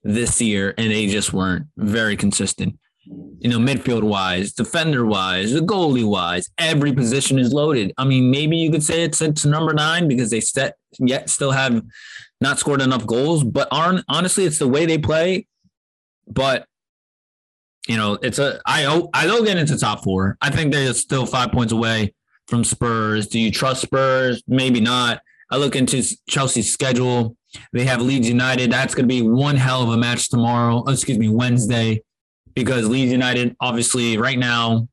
this 0.04 0.40
year, 0.40 0.74
and 0.78 0.90
they 0.90 1.06
just 1.06 1.32
weren't 1.32 1.66
very 1.76 2.16
consistent 2.16 2.78
you 3.40 3.48
know, 3.48 3.58
midfield 3.58 4.02
wise, 4.02 4.52
defender 4.52 5.06
wise, 5.06 5.52
the 5.52 5.60
goalie 5.60 6.08
wise, 6.08 6.50
every 6.58 6.92
position 6.92 7.38
is 7.38 7.52
loaded. 7.52 7.92
I 7.96 8.04
mean, 8.04 8.30
maybe 8.30 8.56
you 8.56 8.70
could 8.70 8.82
say 8.82 9.02
it's 9.02 9.20
it's 9.20 9.44
number 9.44 9.72
nine 9.72 10.08
because 10.08 10.30
they 10.30 10.40
set 10.40 10.76
yet 10.98 11.30
still 11.30 11.52
have 11.52 11.82
not 12.40 12.58
scored 12.58 12.82
enough 12.82 13.06
goals, 13.06 13.44
but 13.44 13.68
honestly, 13.70 14.44
it's 14.44 14.58
the 14.58 14.68
way 14.68 14.86
they 14.86 14.98
play. 14.98 15.46
But 16.26 16.66
you 17.88 17.96
know, 17.96 18.18
it's 18.22 18.38
a 18.38 18.60
I 18.66 19.02
I 19.14 19.26
don't 19.26 19.44
get 19.44 19.56
into 19.56 19.76
top 19.76 20.04
four. 20.04 20.36
I 20.40 20.50
think 20.50 20.72
they're 20.72 20.92
still 20.94 21.26
five 21.26 21.50
points 21.50 21.72
away 21.72 22.14
from 22.46 22.62
Spurs. 22.62 23.26
Do 23.26 23.40
you 23.40 23.50
trust 23.50 23.82
Spurs? 23.82 24.42
Maybe 24.46 24.78
not. 24.80 25.22
I 25.50 25.56
look 25.56 25.74
into 25.74 26.02
Chelsea's 26.28 26.70
schedule. 26.70 27.34
They 27.72 27.84
have 27.86 28.02
Leeds 28.02 28.28
United. 28.28 28.70
That's 28.70 28.94
going 28.94 29.08
to 29.08 29.14
be 29.14 29.22
one 29.22 29.56
hell 29.56 29.82
of 29.82 29.88
a 29.88 29.96
match 29.96 30.28
tomorrow. 30.28 30.84
Oh, 30.86 30.92
excuse 30.92 31.18
me, 31.18 31.30
Wednesday, 31.30 32.02
because 32.54 32.86
Leeds 32.86 33.10
United, 33.10 33.56
obviously, 33.58 34.18
right 34.18 34.38
now, 34.38 34.86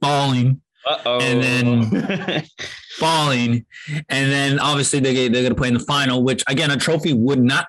falling. 0.00 0.60
Uh-oh. 0.88 1.18
And 1.20 1.42
then 1.42 2.44
falling. 2.98 3.66
And 4.08 4.32
then 4.32 4.60
obviously 4.60 5.00
they, 5.00 5.14
they're 5.28 5.42
going 5.42 5.54
to 5.54 5.54
play 5.54 5.68
in 5.68 5.74
the 5.74 5.80
final, 5.80 6.22
which 6.22 6.44
again, 6.46 6.70
a 6.70 6.76
trophy 6.76 7.12
would 7.12 7.40
not, 7.40 7.66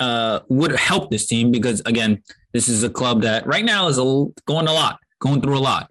uh, 0.00 0.40
would 0.48 0.72
help 0.76 1.10
this 1.10 1.26
team 1.26 1.50
because 1.50 1.82
again, 1.84 2.22
this 2.52 2.68
is 2.68 2.82
a 2.82 2.90
club 2.90 3.22
that 3.22 3.46
right 3.46 3.64
now 3.64 3.88
is 3.88 3.98
a, 3.98 4.02
going 4.46 4.68
a 4.68 4.72
lot, 4.72 4.98
going 5.20 5.40
through 5.40 5.58
a 5.58 5.60
lot. 5.60 5.90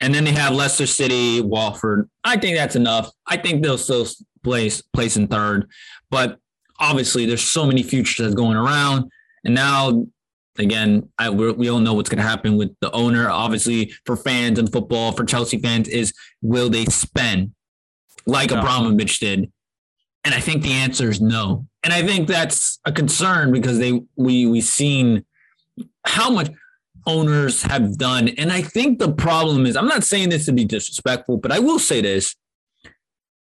And 0.00 0.14
then 0.14 0.24
they 0.24 0.32
have 0.32 0.54
Leicester 0.54 0.86
City, 0.86 1.40
Watford. 1.40 2.08
I 2.24 2.36
think 2.36 2.56
that's 2.56 2.76
enough. 2.76 3.10
I 3.26 3.36
think 3.36 3.62
they'll 3.62 3.78
still 3.78 4.06
place 4.42 4.82
place 4.94 5.16
in 5.16 5.26
third, 5.26 5.68
but 6.10 6.38
obviously 6.78 7.26
there's 7.26 7.42
so 7.42 7.66
many 7.66 7.82
futures 7.82 8.24
that's 8.24 8.34
going 8.34 8.56
around. 8.56 9.10
And 9.44 9.54
now, 9.54 10.06
again, 10.58 11.08
I, 11.18 11.30
we 11.30 11.68
all 11.68 11.78
know 11.78 11.94
what's 11.94 12.08
going 12.08 12.22
to 12.22 12.28
happen 12.28 12.56
with 12.56 12.74
the 12.80 12.90
owner. 12.92 13.28
Obviously, 13.28 13.92
for 14.06 14.16
fans 14.16 14.58
and 14.58 14.72
football, 14.72 15.12
for 15.12 15.24
Chelsea 15.24 15.58
fans, 15.58 15.88
is 15.88 16.12
will 16.42 16.70
they 16.70 16.86
spend 16.86 17.52
like 18.26 18.50
no. 18.50 18.58
Abramovich 18.58 19.20
did? 19.20 19.50
And 20.24 20.34
I 20.34 20.40
think 20.40 20.62
the 20.62 20.72
answer 20.72 21.08
is 21.08 21.20
no. 21.20 21.66
And 21.82 21.92
I 21.92 22.06
think 22.06 22.28
that's 22.28 22.78
a 22.84 22.92
concern 22.92 23.52
because 23.52 23.78
they 23.78 24.02
we 24.16 24.46
we 24.46 24.60
seen 24.60 25.24
how 26.04 26.30
much 26.30 26.50
owners 27.06 27.62
have 27.62 27.96
done. 27.96 28.28
And 28.28 28.52
I 28.52 28.62
think 28.62 28.98
the 28.98 29.12
problem 29.12 29.66
is, 29.66 29.76
I'm 29.76 29.88
not 29.88 30.04
saying 30.04 30.30
this 30.30 30.46
to 30.46 30.52
be 30.52 30.64
disrespectful, 30.64 31.38
but 31.38 31.52
I 31.52 31.58
will 31.58 31.78
say 31.78 32.00
this. 32.00 32.34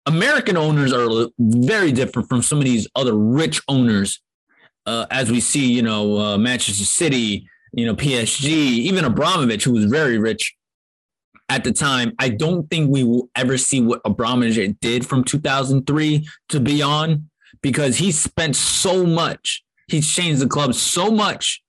American 0.06 0.56
owners 0.56 0.92
are 0.92 1.28
very 1.38 1.90
different 1.90 2.28
from 2.28 2.42
some 2.42 2.58
of 2.58 2.64
these 2.64 2.86
other 2.94 3.14
rich 3.14 3.60
owners, 3.66 4.20
uh, 4.86 5.06
as 5.10 5.32
we 5.32 5.40
see, 5.40 5.72
you 5.72 5.82
know, 5.82 6.16
uh, 6.18 6.38
Manchester 6.38 6.84
City, 6.84 7.48
you 7.72 7.86
know, 7.86 7.94
PSG, 7.94 8.48
even 8.48 9.04
Abramovich, 9.04 9.64
who 9.64 9.72
was 9.72 9.86
very 9.86 10.18
rich 10.18 10.54
at 11.48 11.64
the 11.64 11.72
time. 11.72 12.12
I 12.20 12.28
don't 12.28 12.70
think 12.70 12.90
we 12.90 13.02
will 13.02 13.28
ever 13.34 13.58
see 13.58 13.80
what 13.80 14.00
Abramovich 14.04 14.76
did 14.80 15.04
from 15.04 15.24
2003 15.24 16.28
to 16.50 16.60
beyond 16.60 17.28
because 17.60 17.96
he 17.96 18.12
spent 18.12 18.54
so 18.54 19.04
much. 19.04 19.64
He's 19.88 20.08
changed 20.08 20.40
the 20.40 20.46
club 20.46 20.74
so 20.74 21.10
much 21.10 21.62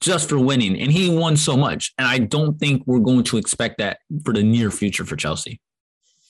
just 0.00 0.28
for 0.28 0.38
winning, 0.38 0.78
and 0.80 0.92
he 0.92 1.10
won 1.10 1.36
so 1.36 1.56
much. 1.56 1.92
And 1.98 2.06
I 2.06 2.18
don't 2.18 2.58
think 2.58 2.82
we're 2.86 3.00
going 3.00 3.24
to 3.24 3.36
expect 3.36 3.78
that 3.78 3.98
for 4.24 4.32
the 4.32 4.42
near 4.42 4.70
future 4.70 5.04
for 5.04 5.16
Chelsea. 5.16 5.60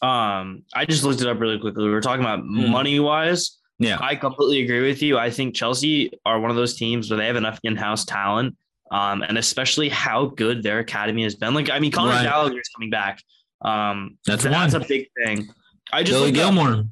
Um, 0.02 0.64
I 0.74 0.84
just 0.84 1.02
looked 1.04 1.20
it 1.20 1.26
up 1.26 1.40
really 1.40 1.58
quickly. 1.58 1.84
We 1.84 1.90
were 1.90 2.00
talking 2.00 2.22
about 2.22 2.40
mm. 2.40 2.68
money 2.68 3.00
wise. 3.00 3.58
Yeah, 3.78 3.98
I 4.00 4.14
completely 4.14 4.62
agree 4.62 4.86
with 4.86 5.02
you. 5.02 5.18
I 5.18 5.30
think 5.30 5.54
Chelsea 5.54 6.12
are 6.24 6.38
one 6.38 6.50
of 6.50 6.56
those 6.56 6.76
teams 6.76 7.10
where 7.10 7.16
they 7.16 7.26
have 7.26 7.36
enough 7.36 7.58
in-house 7.64 8.04
talent, 8.04 8.56
um, 8.92 9.22
and 9.22 9.36
especially 9.38 9.88
how 9.88 10.26
good 10.26 10.62
their 10.62 10.78
academy 10.78 11.24
has 11.24 11.34
been. 11.34 11.54
Like, 11.54 11.70
I 11.70 11.80
mean, 11.80 11.90
Conor 11.90 12.10
right. 12.10 12.22
Gallagher 12.22 12.60
is 12.60 12.68
coming 12.76 12.90
back. 12.90 13.20
Um, 13.62 14.18
that's 14.26 14.44
that's 14.44 14.74
one. 14.74 14.82
a 14.82 14.86
big 14.86 15.08
thing. 15.24 15.48
I 15.92 16.02
just 16.02 16.18
Billy 16.18 16.32
Gilmour. 16.32 16.80
Up, 16.80 16.86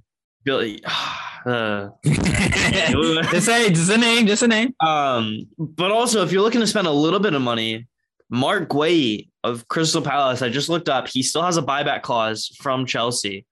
Billy. 0.44 0.82
Uh, 1.44 1.88
just 2.04 3.46
say 3.46 3.68
just 3.70 3.90
a 3.90 3.98
name, 3.98 4.28
just 4.28 4.44
a 4.44 4.46
name. 4.46 4.72
Um, 4.78 5.48
but 5.58 5.90
also 5.90 6.22
if 6.22 6.30
you're 6.30 6.40
looking 6.40 6.60
to 6.60 6.68
spend 6.68 6.86
a 6.86 6.92
little 6.92 7.18
bit 7.18 7.34
of 7.34 7.42
money, 7.42 7.88
Marc 8.30 8.68
Guéhi 8.68 9.28
of 9.42 9.66
Crystal 9.66 10.02
Palace, 10.02 10.40
I 10.40 10.50
just 10.50 10.68
looked 10.68 10.88
up. 10.88 11.08
He 11.08 11.22
still 11.22 11.42
has 11.42 11.56
a 11.56 11.62
buyback 11.62 12.02
clause 12.02 12.56
from 12.60 12.86
Chelsea. 12.86 13.44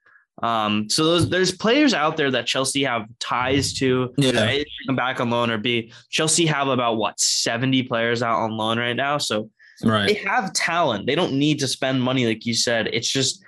Um, 0.42 0.88
so 0.88 1.04
those, 1.04 1.28
there's 1.28 1.52
players 1.52 1.92
out 1.92 2.16
there 2.16 2.30
that 2.30 2.46
Chelsea 2.46 2.84
have 2.84 3.06
ties 3.18 3.74
to. 3.74 4.14
Yeah, 4.16 4.62
come 4.86 4.96
back 4.96 5.20
on 5.20 5.30
loan 5.30 5.50
or 5.50 5.58
be 5.58 5.92
Chelsea 6.10 6.46
have 6.46 6.68
about 6.68 6.96
what 6.96 7.20
70 7.20 7.82
players 7.84 8.22
out 8.22 8.38
on 8.38 8.56
loan 8.56 8.78
right 8.78 8.96
now. 8.96 9.18
So 9.18 9.50
right. 9.84 10.06
they 10.06 10.14
have 10.14 10.52
talent. 10.52 11.06
They 11.06 11.14
don't 11.14 11.34
need 11.34 11.58
to 11.58 11.68
spend 11.68 12.02
money, 12.02 12.26
like 12.26 12.46
you 12.46 12.54
said. 12.54 12.88
It's 12.92 13.10
just 13.10 13.42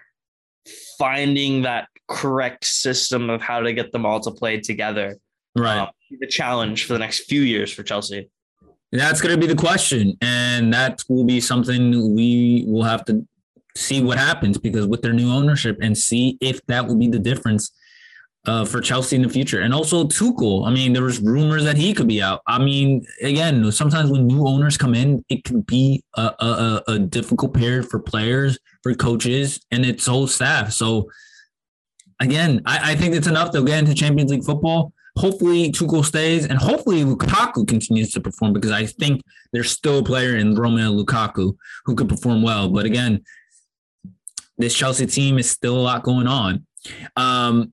finding 0.98 1.62
that 1.62 1.88
correct 2.08 2.64
system 2.64 3.30
of 3.30 3.40
how 3.40 3.60
to 3.60 3.72
get 3.72 3.92
them 3.92 4.04
all 4.04 4.20
to 4.20 4.30
play 4.30 4.60
together. 4.60 5.16
Right. 5.56 5.80
Um, 5.80 5.88
the 6.20 6.26
challenge 6.26 6.84
for 6.84 6.92
the 6.92 6.98
next 6.98 7.20
few 7.20 7.42
years 7.42 7.72
for 7.72 7.82
Chelsea. 7.82 8.30
That's 8.90 9.22
going 9.22 9.34
to 9.34 9.40
be 9.40 9.52
the 9.52 9.58
question. 9.58 10.16
And 10.20 10.72
that 10.74 11.02
will 11.08 11.24
be 11.24 11.40
something 11.40 12.14
we 12.14 12.64
will 12.66 12.82
have 12.82 13.04
to 13.06 13.26
see 13.74 14.02
what 14.02 14.18
happens 14.18 14.58
because 14.58 14.86
with 14.86 15.00
their 15.00 15.14
new 15.14 15.30
ownership 15.30 15.78
and 15.80 15.96
see 15.96 16.36
if 16.40 16.64
that 16.66 16.86
will 16.86 16.96
be 16.96 17.08
the 17.08 17.18
difference 17.18 17.72
uh, 18.44 18.64
for 18.64 18.80
Chelsea 18.80 19.16
in 19.16 19.22
the 19.22 19.28
future. 19.28 19.60
And 19.60 19.72
also 19.72 20.04
Tuchel. 20.04 20.66
I 20.66 20.70
mean, 20.70 20.92
there 20.92 21.02
was 21.02 21.20
rumors 21.20 21.64
that 21.64 21.76
he 21.76 21.94
could 21.94 22.08
be 22.08 22.20
out. 22.20 22.42
I 22.46 22.58
mean, 22.58 23.06
again, 23.22 23.70
sometimes 23.72 24.10
when 24.10 24.26
new 24.26 24.46
owners 24.46 24.76
come 24.76 24.94
in, 24.94 25.24
it 25.30 25.44
can 25.44 25.62
be 25.62 26.02
a, 26.16 26.22
a, 26.22 26.82
a 26.88 26.98
difficult 26.98 27.54
period 27.54 27.88
for 27.88 27.98
players, 27.98 28.58
for 28.82 28.94
coaches, 28.94 29.60
and 29.70 29.86
its 29.86 30.06
whole 30.06 30.26
staff. 30.26 30.72
So 30.72 31.08
again, 32.20 32.62
I, 32.66 32.92
I 32.92 32.94
think 32.96 33.14
it's 33.14 33.26
enough 33.26 33.50
to 33.52 33.64
get 33.64 33.78
into 33.78 33.94
Champions 33.94 34.30
League 34.30 34.44
football 34.44 34.92
hopefully 35.16 35.70
Tuchel 35.70 36.04
stays 36.04 36.46
and 36.46 36.58
hopefully 36.58 37.04
Lukaku 37.04 37.66
continues 37.66 38.12
to 38.12 38.20
perform 38.20 38.52
because 38.52 38.70
I 38.70 38.86
think 38.86 39.22
there's 39.52 39.70
still 39.70 39.98
a 39.98 40.02
player 40.02 40.36
in 40.36 40.54
Romelu 40.54 41.04
Lukaku 41.04 41.56
who 41.84 41.94
could 41.94 42.08
perform 42.08 42.42
well. 42.42 42.68
But 42.68 42.86
again, 42.86 43.22
this 44.56 44.74
Chelsea 44.74 45.06
team 45.06 45.38
is 45.38 45.50
still 45.50 45.76
a 45.76 45.80
lot 45.80 46.02
going 46.02 46.26
on. 46.26 46.66
Um, 47.16 47.72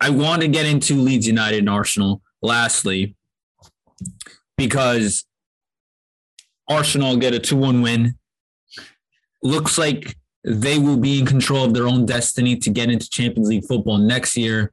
I 0.00 0.10
want 0.10 0.42
to 0.42 0.48
get 0.48 0.66
into 0.66 0.94
Leeds 0.94 1.26
United 1.26 1.60
and 1.60 1.70
Arsenal 1.70 2.22
lastly 2.40 3.16
because 4.56 5.24
Arsenal 6.68 7.16
get 7.16 7.34
a 7.34 7.38
2 7.38 7.56
1 7.56 7.82
win. 7.82 8.14
Looks 9.42 9.76
like 9.76 10.16
they 10.44 10.78
will 10.78 10.96
be 10.96 11.18
in 11.18 11.26
control 11.26 11.64
of 11.64 11.74
their 11.74 11.86
own 11.86 12.06
destiny 12.06 12.56
to 12.56 12.70
get 12.70 12.90
into 12.90 13.08
Champions 13.08 13.48
League 13.48 13.64
football 13.66 13.98
next 13.98 14.36
year. 14.36 14.72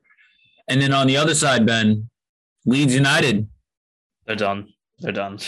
And 0.67 0.82
then 0.82 0.93
on 0.93 1.07
the 1.07 1.17
other 1.17 1.36
side, 1.36 1.65
Ben, 1.65 2.09
Leeds 2.65 2.93
United. 2.93 3.47
They're 4.26 4.36
done. 4.36 4.74
They're 4.99 5.11
done. 5.11 5.39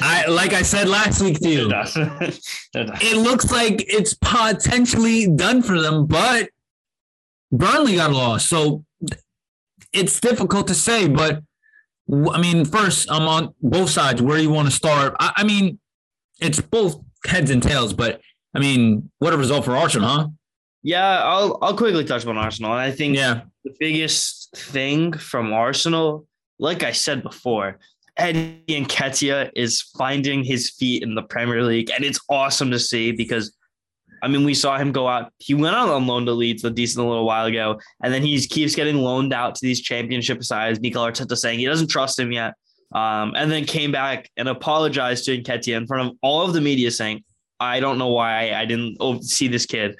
I 0.00 0.26
like 0.26 0.54
I 0.54 0.62
said 0.62 0.88
last 0.88 1.22
week 1.22 1.38
to 1.40 1.48
you. 1.48 1.68
They're 1.68 1.84
done. 1.84 2.32
They're 2.72 2.84
done. 2.86 2.98
It 3.02 3.16
looks 3.18 3.50
like 3.50 3.84
it's 3.86 4.14
potentially 4.14 5.28
done 5.28 5.62
for 5.62 5.80
them, 5.80 6.06
but 6.06 6.48
Burnley 7.52 7.96
got 7.96 8.12
lost. 8.12 8.48
So 8.48 8.84
it's 9.92 10.20
difficult 10.20 10.66
to 10.68 10.74
say, 10.74 11.06
but 11.06 11.42
I 12.10 12.40
mean, 12.40 12.64
first, 12.64 13.10
I'm 13.10 13.28
on 13.28 13.54
both 13.60 13.90
sides. 13.90 14.22
Where 14.22 14.38
you 14.38 14.50
want 14.50 14.68
to 14.68 14.74
start? 14.74 15.14
I, 15.20 15.32
I 15.36 15.44
mean, 15.44 15.78
it's 16.40 16.60
both 16.60 17.00
heads 17.26 17.50
and 17.50 17.62
tails, 17.62 17.92
but 17.92 18.20
I 18.54 18.60
mean, 18.60 19.10
what 19.18 19.32
a 19.32 19.36
result 19.36 19.64
for 19.64 19.76
Arsenal, 19.76 20.08
huh? 20.08 20.28
Yeah, 20.82 21.22
I'll 21.24 21.58
I'll 21.62 21.76
quickly 21.76 22.04
touch 22.04 22.26
on 22.26 22.36
Arsenal. 22.36 22.72
I 22.72 22.90
think 22.90 23.16
yeah. 23.16 23.42
the 23.64 23.74
biggest 23.80 24.54
thing 24.54 25.14
from 25.14 25.52
Arsenal, 25.52 26.26
like 26.58 26.82
I 26.82 26.92
said 26.92 27.22
before, 27.22 27.78
Eddie 28.16 28.62
Nketiah 28.68 29.50
is 29.56 29.80
finding 29.80 30.44
his 30.44 30.70
feet 30.70 31.02
in 31.02 31.14
the 31.14 31.22
Premier 31.22 31.62
League, 31.62 31.90
and 31.90 32.04
it's 32.04 32.20
awesome 32.28 32.70
to 32.70 32.78
see 32.78 33.12
because, 33.12 33.56
I 34.22 34.28
mean, 34.28 34.44
we 34.44 34.54
saw 34.54 34.76
him 34.76 34.92
go 34.92 35.08
out. 35.08 35.32
He 35.38 35.54
went 35.54 35.74
out 35.74 35.88
on 35.88 36.06
loan 36.06 36.26
to 36.26 36.32
Leeds 36.32 36.62
a 36.64 36.70
decent 36.70 37.04
little 37.06 37.26
while 37.26 37.46
ago, 37.46 37.80
and 38.02 38.12
then 38.12 38.22
he 38.22 38.38
keeps 38.46 38.74
getting 38.76 38.96
loaned 38.96 39.32
out 39.32 39.54
to 39.54 39.60
these 39.62 39.80
championship 39.80 40.44
sides. 40.44 40.80
Mikel 40.80 41.02
Arteta 41.02 41.36
saying 41.36 41.58
he 41.58 41.66
doesn't 41.66 41.88
trust 41.88 42.18
him 42.18 42.30
yet, 42.30 42.54
um, 42.94 43.32
and 43.36 43.50
then 43.50 43.64
came 43.64 43.90
back 43.90 44.30
and 44.36 44.48
apologized 44.48 45.24
to 45.24 45.42
Nketiah 45.42 45.78
in 45.78 45.86
front 45.86 46.08
of 46.08 46.16
all 46.22 46.44
of 46.44 46.52
the 46.52 46.60
media, 46.60 46.90
saying, 46.90 47.24
"I 47.60 47.80
don't 47.80 47.98
know 47.98 48.08
why 48.08 48.52
I 48.52 48.64
didn't 48.64 49.24
see 49.24 49.48
this 49.48 49.66
kid." 49.66 49.96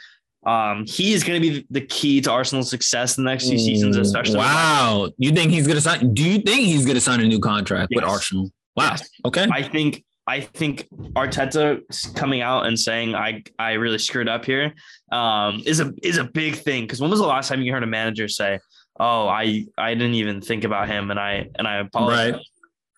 Um, 0.46 0.84
he 0.86 1.14
is 1.14 1.24
going 1.24 1.40
to 1.40 1.50
be 1.50 1.66
the 1.70 1.80
key 1.80 2.20
to 2.20 2.30
Arsenal's 2.30 2.68
success 2.68 3.16
in 3.16 3.24
the 3.24 3.30
next 3.30 3.48
few 3.48 3.58
seasons, 3.58 3.96
especially. 3.96 4.36
Wow, 4.36 5.10
you 5.16 5.32
think 5.32 5.50
he's 5.50 5.66
going 5.66 5.76
to 5.76 5.82
sign? 5.82 6.12
Do 6.12 6.22
you 6.22 6.38
think 6.38 6.66
he's 6.66 6.84
going 6.84 6.96
to 6.96 7.00
sign 7.00 7.20
a 7.20 7.24
new 7.24 7.40
contract 7.40 7.88
yes. 7.90 8.02
with 8.02 8.10
Arsenal? 8.10 8.50
Wow. 8.76 8.90
Yes. 8.90 9.08
Okay. 9.24 9.46
I 9.50 9.62
think 9.62 10.04
I 10.26 10.40
think 10.40 10.88
Arteta 11.14 11.82
coming 12.14 12.40
out 12.40 12.66
and 12.66 12.78
saying 12.78 13.14
I 13.14 13.42
I 13.58 13.72
really 13.72 13.98
screwed 13.98 14.28
up 14.28 14.44
here 14.44 14.74
um, 15.12 15.62
is 15.66 15.80
a 15.80 15.92
is 16.02 16.18
a 16.18 16.24
big 16.24 16.56
thing 16.56 16.84
because 16.84 17.00
when 17.00 17.10
was 17.10 17.20
the 17.20 17.26
last 17.26 17.48
time 17.48 17.62
you 17.62 17.72
heard 17.72 17.82
a 17.82 17.86
manager 17.86 18.28
say, 18.28 18.58
"Oh, 18.98 19.28
I 19.28 19.66
I 19.76 19.94
didn't 19.94 20.14
even 20.14 20.40
think 20.40 20.64
about 20.64 20.88
him 20.88 21.10
and 21.10 21.20
I 21.20 21.48
and 21.56 21.68
I 21.68 21.76
apologize." 21.76 22.40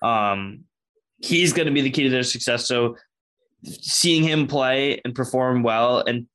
Right. 0.03 0.33
Um, 0.33 0.65
he's 1.23 1.53
going 1.53 1.67
to 1.67 1.73
be 1.73 1.81
the 1.81 1.91
key 1.91 2.05
to 2.05 2.11
their 2.11 2.23
success. 2.23 2.69
So 2.69 2.97
seeing 3.81 4.23
him 4.23 4.47
play 4.47 5.01
and 5.05 5.15
perform 5.15 5.63
well 5.63 6.05
and 6.07 6.27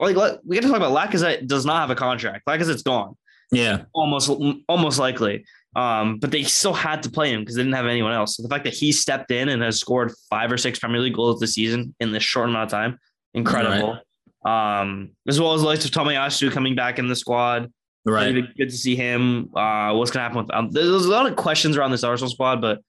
like 0.00 0.16
we 0.44 0.56
got 0.56 0.62
to 0.62 0.68
talk 0.68 0.76
about 0.76 0.96
Lacazette 0.96 1.46
does 1.46 1.66
not 1.66 1.80
have 1.80 1.90
a 1.90 1.94
contract. 1.94 2.46
Lacazette's 2.46 2.82
gone. 2.82 3.16
Yeah, 3.52 3.82
almost 3.92 4.30
almost 4.68 4.98
likely. 4.98 5.44
Um, 5.76 6.18
but 6.18 6.30
they 6.30 6.42
still 6.42 6.72
had 6.72 7.02
to 7.04 7.10
play 7.10 7.32
him 7.32 7.40
because 7.40 7.54
they 7.54 7.62
didn't 7.62 7.76
have 7.76 7.86
anyone 7.86 8.12
else. 8.12 8.36
So 8.36 8.42
the 8.42 8.48
fact 8.48 8.64
that 8.64 8.74
he 8.74 8.90
stepped 8.90 9.30
in 9.30 9.48
and 9.48 9.62
has 9.62 9.78
scored 9.78 10.12
five 10.28 10.50
or 10.50 10.56
six 10.56 10.78
Premier 10.78 11.00
League 11.00 11.14
goals 11.14 11.38
this 11.38 11.54
season 11.54 11.94
in 12.00 12.10
this 12.12 12.22
short 12.22 12.48
amount 12.48 12.64
of 12.64 12.70
time, 12.70 12.98
incredible. 13.34 13.98
Um, 14.44 15.10
as 15.28 15.38
well 15.38 15.54
as 15.54 15.60
the 15.60 15.66
likes 15.66 15.84
of 15.84 15.90
Tommy 15.90 16.14
Tomiyasu 16.14 16.50
coming 16.50 16.74
back 16.74 16.98
in 16.98 17.08
the 17.08 17.14
squad. 17.14 17.70
Right. 18.06 18.34
Be 18.34 18.42
good 18.42 18.70
to 18.70 18.76
see 18.76 18.96
him. 18.96 19.50
Uh, 19.54 19.92
what's 19.92 20.10
gonna 20.10 20.22
happen 20.22 20.38
with 20.38 20.54
um, 20.54 20.70
there's 20.70 21.04
a 21.04 21.10
lot 21.10 21.26
of 21.26 21.36
questions 21.36 21.76
around 21.76 21.90
this 21.90 22.02
Arsenal 22.02 22.30
squad, 22.30 22.60
but 22.60 22.80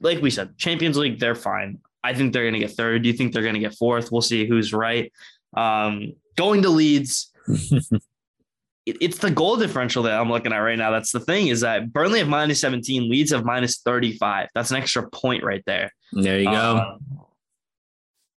like 0.00 0.20
we 0.20 0.30
said, 0.30 0.56
Champions 0.58 0.98
League, 0.98 1.18
they're 1.18 1.34
fine. 1.34 1.78
I 2.04 2.14
think 2.14 2.32
they're 2.32 2.44
gonna 2.44 2.58
get 2.58 2.72
third. 2.72 3.02
Do 3.02 3.08
you 3.08 3.14
think 3.14 3.32
they're 3.32 3.42
gonna 3.44 3.58
get 3.58 3.74
fourth? 3.76 4.10
We'll 4.12 4.22
see 4.22 4.46
who's 4.46 4.72
right. 4.72 5.12
Um, 5.56 6.12
going 6.36 6.62
to 6.62 6.68
Leeds, 6.70 7.30
it- 7.46 8.96
it's 9.00 9.18
the 9.18 9.30
goal 9.30 9.56
differential 9.56 10.02
that 10.04 10.18
I'm 10.18 10.28
looking 10.30 10.52
at 10.52 10.58
right 10.58 10.78
now. 10.78 10.90
That's 10.90 11.12
the 11.12 11.20
thing 11.20 11.48
is 11.48 11.60
that 11.60 11.92
Burnley 11.92 12.18
have 12.20 12.28
minus 12.28 12.60
17, 12.60 13.08
Leeds 13.10 13.30
have 13.32 13.44
minus 13.44 13.78
35. 13.80 14.48
That's 14.54 14.70
an 14.70 14.76
extra 14.78 15.08
point 15.10 15.44
right 15.44 15.62
there. 15.66 15.92
There 16.12 16.38
you 16.40 16.46
go. 16.46 16.50
Um, 16.50 16.98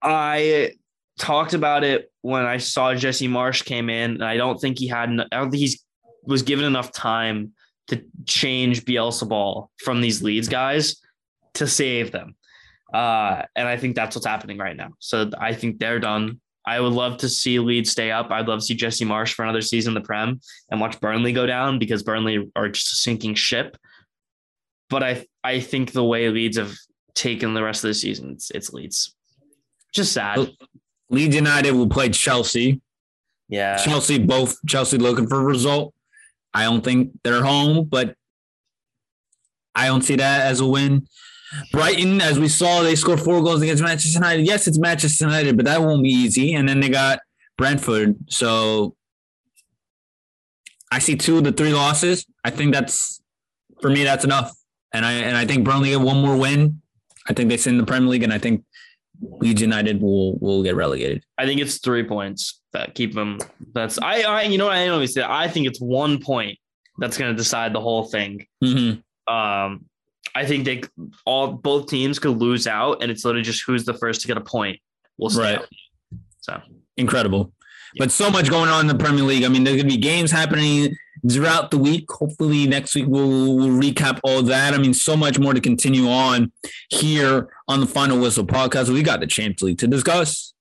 I 0.03 0.73
talked 1.19 1.55
about 1.55 1.85
it 1.85 2.11
when 2.23 2.45
I 2.45 2.59
saw 2.59 2.95
Jesse 2.95 3.29
Marsch 3.29 3.65
came 3.65 3.89
in, 3.89 4.13
and 4.13 4.25
I 4.25 4.37
don't 4.37 4.61
think 4.61 4.79
he 4.79 4.87
had. 4.87 5.09
I 5.33 5.37
don't 5.39 5.51
think 5.51 5.61
he's 5.61 5.83
was 6.25 6.43
given 6.43 6.65
enough 6.65 6.91
time 6.93 7.53
to 7.89 8.03
change 8.27 8.85
Bielsa 8.85 9.29
ball 9.29 9.71
from 9.79 10.01
these 10.01 10.23
Leeds 10.23 10.49
guys 10.49 10.97
to 11.55 11.67
save 11.67 12.13
them. 12.13 12.35
Uh, 12.95 13.43
and 13.57 13.67
I 13.67 13.77
think 13.77 13.97
that's 13.97 14.15
what's 14.15 14.27
happening 14.27 14.57
right 14.57 14.77
now. 14.77 14.91
So 15.01 15.29
I 15.39 15.53
think 15.53 15.81
they're 15.81 15.99
done. 15.99 16.41
I 16.65 16.79
would 16.81 16.93
love 16.93 17.17
to 17.19 17.29
see 17.29 17.59
Leeds 17.59 17.91
stay 17.91 18.13
up. 18.13 18.31
I'd 18.31 18.47
love 18.47 18.61
to 18.61 18.65
see 18.65 18.75
Jesse 18.75 19.05
Marsch 19.05 19.35
for 19.35 19.43
another 19.43 19.61
season 19.61 19.91
in 19.91 19.95
the 20.01 20.07
Prem 20.07 20.41
and 20.71 20.81
watch 20.81 21.01
Burnley 21.01 21.33
go 21.33 21.45
down 21.45 21.81
because 21.81 22.05
Burnley 22.05 22.51
are 22.55 22.69
just 22.69 22.93
a 22.93 22.97
sinking 22.97 23.35
ship. 23.35 23.77
But 24.89 25.03
I 25.03 25.27
I 25.43 25.59
think 25.59 25.91
the 25.91 26.05
way 26.05 26.29
Leeds 26.29 26.57
have 26.57 26.75
taken 27.15 27.53
the 27.53 27.65
rest 27.65 27.83
of 27.83 27.89
the 27.89 27.95
season, 27.95 28.31
it's, 28.31 28.51
it's 28.53 28.73
Leeds. 28.73 29.15
Just 29.93 30.13
sad. 30.13 30.53
Leeds 31.11 31.35
United 31.35 31.73
will 31.73 31.89
play 31.89 32.09
Chelsea. 32.11 32.81
Yeah. 33.49 33.77
Chelsea, 33.77 34.19
both 34.19 34.57
Chelsea 34.67 34.99
looking 34.99 35.27
for 35.27 35.41
a 35.41 35.45
result. 35.45 35.93
I 36.55 36.63
don't 36.63 36.83
think 36.83 37.11
they're 37.25 37.43
home, 37.43 37.87
but 37.87 38.15
I 39.75 39.89
don't 39.89 40.03
see 40.03 40.17
that 40.17 40.47
as 40.47 40.61
a 40.61 40.67
win. 40.67 41.09
Brighton, 41.73 42.21
as 42.21 42.39
we 42.39 42.49
saw, 42.49 42.83
they 42.83 42.97
scored 42.97 43.21
four 43.21 43.43
goals 43.43 43.63
against 43.63 43.83
Manchester 43.83 44.19
United. 44.19 44.47
Yes, 44.47 44.67
it's 44.67 44.79
Manchester 44.79 45.27
United, 45.27 45.57
but 45.57 45.67
that 45.67 45.81
won't 45.81 46.03
be 46.03 46.11
easy. 46.11 46.55
And 46.55 46.69
then 46.69 46.81
they 46.81 46.89
got 46.89 47.21
Brentford. 47.57 48.17
So 48.29 48.97
I 50.91 50.99
see 50.99 51.17
two 51.17 51.39
of 51.39 51.45
the 51.45 51.53
three 51.53 51.73
losses. 51.73 52.27
I 52.45 52.51
think 52.51 52.73
that's 52.73 53.23
for 53.81 53.91
me, 53.91 54.05
that's 54.05 54.25
enough. 54.25 54.53
And 54.93 55.05
I 55.05 55.13
and 55.13 55.37
I 55.37 55.45
think 55.45 55.65
Burnley 55.65 55.91
get 55.91 56.01
one 56.01 56.23
more 56.23 56.37
win. 56.37 56.81
I 57.29 57.33
think 57.33 57.49
they 57.49 57.57
sit 57.57 57.71
in 57.71 57.79
the 57.79 57.87
Premier 57.87 58.09
League, 58.09 58.23
and 58.23 58.33
I 58.33 58.39
think 58.39 58.65
Leeds 59.21 59.61
United 59.61 60.01
will 60.01 60.39
will 60.39 60.63
get 60.63 60.77
relegated. 60.77 61.25
I 61.37 61.47
think 61.47 61.61
it's 61.61 61.79
three 61.79 62.05
points 62.05 62.61
that 62.73 62.95
keep 62.95 63.15
them. 63.15 63.39
That's 63.73 63.99
I. 63.99 64.23
I 64.23 64.43
you 64.43 64.59
know 64.59 64.67
what 64.67 64.77
I 64.77 64.89
always 64.89 65.15
say. 65.15 65.25
I 65.27 65.49
think 65.49 65.67
it's 65.67 65.81
one 65.81 66.21
point 66.21 66.59
that's 66.99 67.19
going 67.19 67.33
to 67.33 67.37
decide 67.37 67.73
the 67.73 67.81
whole 67.81 68.05
thing. 68.05 68.47
Mm-hmm. 68.63 69.35
Um, 69.35 69.87
I 70.35 70.45
think 70.45 70.65
they 70.65 70.83
all 71.25 71.53
both 71.53 71.89
teams 71.89 72.19
could 72.19 72.39
lose 72.39 72.67
out, 72.67 73.03
and 73.03 73.11
it's 73.11 73.25
literally 73.25 73.45
just 73.45 73.63
who's 73.65 73.85
the 73.85 73.95
first 73.95 74.21
to 74.23 74.27
get 74.27 74.37
a 74.37 74.41
point 74.41 74.81
We'll 75.19 75.31
stay. 75.31 75.57
Right. 75.57 75.67
So 76.41 76.61
incredible. 76.97 77.53
But 77.97 78.11
so 78.11 78.31
much 78.31 78.51
going 78.51 78.69
on 78.69 78.81
in 78.81 78.87
the 78.89 78.97
Premier 79.03 79.23
League. 79.23 79.45
I 79.45 79.49
mean, 79.49 79.63
there's 79.63 79.77
gonna 79.77 79.89
be 79.89 79.97
games 79.97 80.33
happening 80.33 80.97
throughout 81.31 81.71
the 81.71 81.79
week. 81.79 82.11
Hopefully, 82.11 82.67
next 82.67 82.95
week 82.95 83.07
we'll, 83.07 83.57
we'll 83.57 83.81
recap 83.81 84.19
all 84.25 84.43
that. 84.43 84.75
I 84.75 84.79
mean, 84.79 84.95
so 84.95 85.17
much 85.17 85.39
more 85.39 85.55
to 85.55 85.61
continue 85.61 86.09
on 86.09 86.51
here 86.91 87.49
on 87.69 87.81
the 87.81 87.87
Final 87.87 88.19
Whistle 88.19 88.45
podcast. 88.45 88.89
We 88.89 89.03
got 89.03 89.21
the 89.21 89.27
Champions 89.27 89.63
League 89.63 89.79
to 89.79 89.87
discuss. 89.87 90.55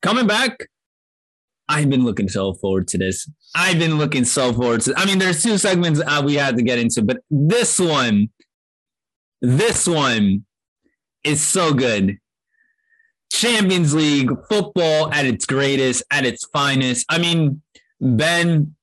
Coming 0.00 0.26
back, 0.26 0.68
I've 1.68 1.90
been 1.90 2.04
looking 2.04 2.30
so 2.30 2.54
forward 2.54 2.88
to 2.88 2.98
this. 2.98 3.28
I've 3.54 3.78
been 3.78 3.98
looking 3.98 4.24
so 4.24 4.52
forward 4.52 4.82
to. 4.82 4.94
I 4.96 5.06
mean, 5.06 5.18
there's 5.18 5.42
two 5.42 5.58
segments 5.58 6.00
uh, 6.00 6.22
we 6.24 6.34
had 6.34 6.56
to 6.56 6.62
get 6.62 6.78
into, 6.78 7.02
but 7.02 7.18
this 7.30 7.78
one, 7.78 8.30
this 9.42 9.86
one 9.88 10.44
is 11.24 11.40
so 11.40 11.72
good. 11.72 12.18
Champions 13.32 13.94
League 13.94 14.30
football 14.48 15.12
at 15.12 15.24
its 15.24 15.46
greatest, 15.46 16.02
at 16.10 16.24
its 16.24 16.44
finest. 16.52 17.06
I 17.08 17.18
mean, 17.18 17.62
Ben, 18.00 18.74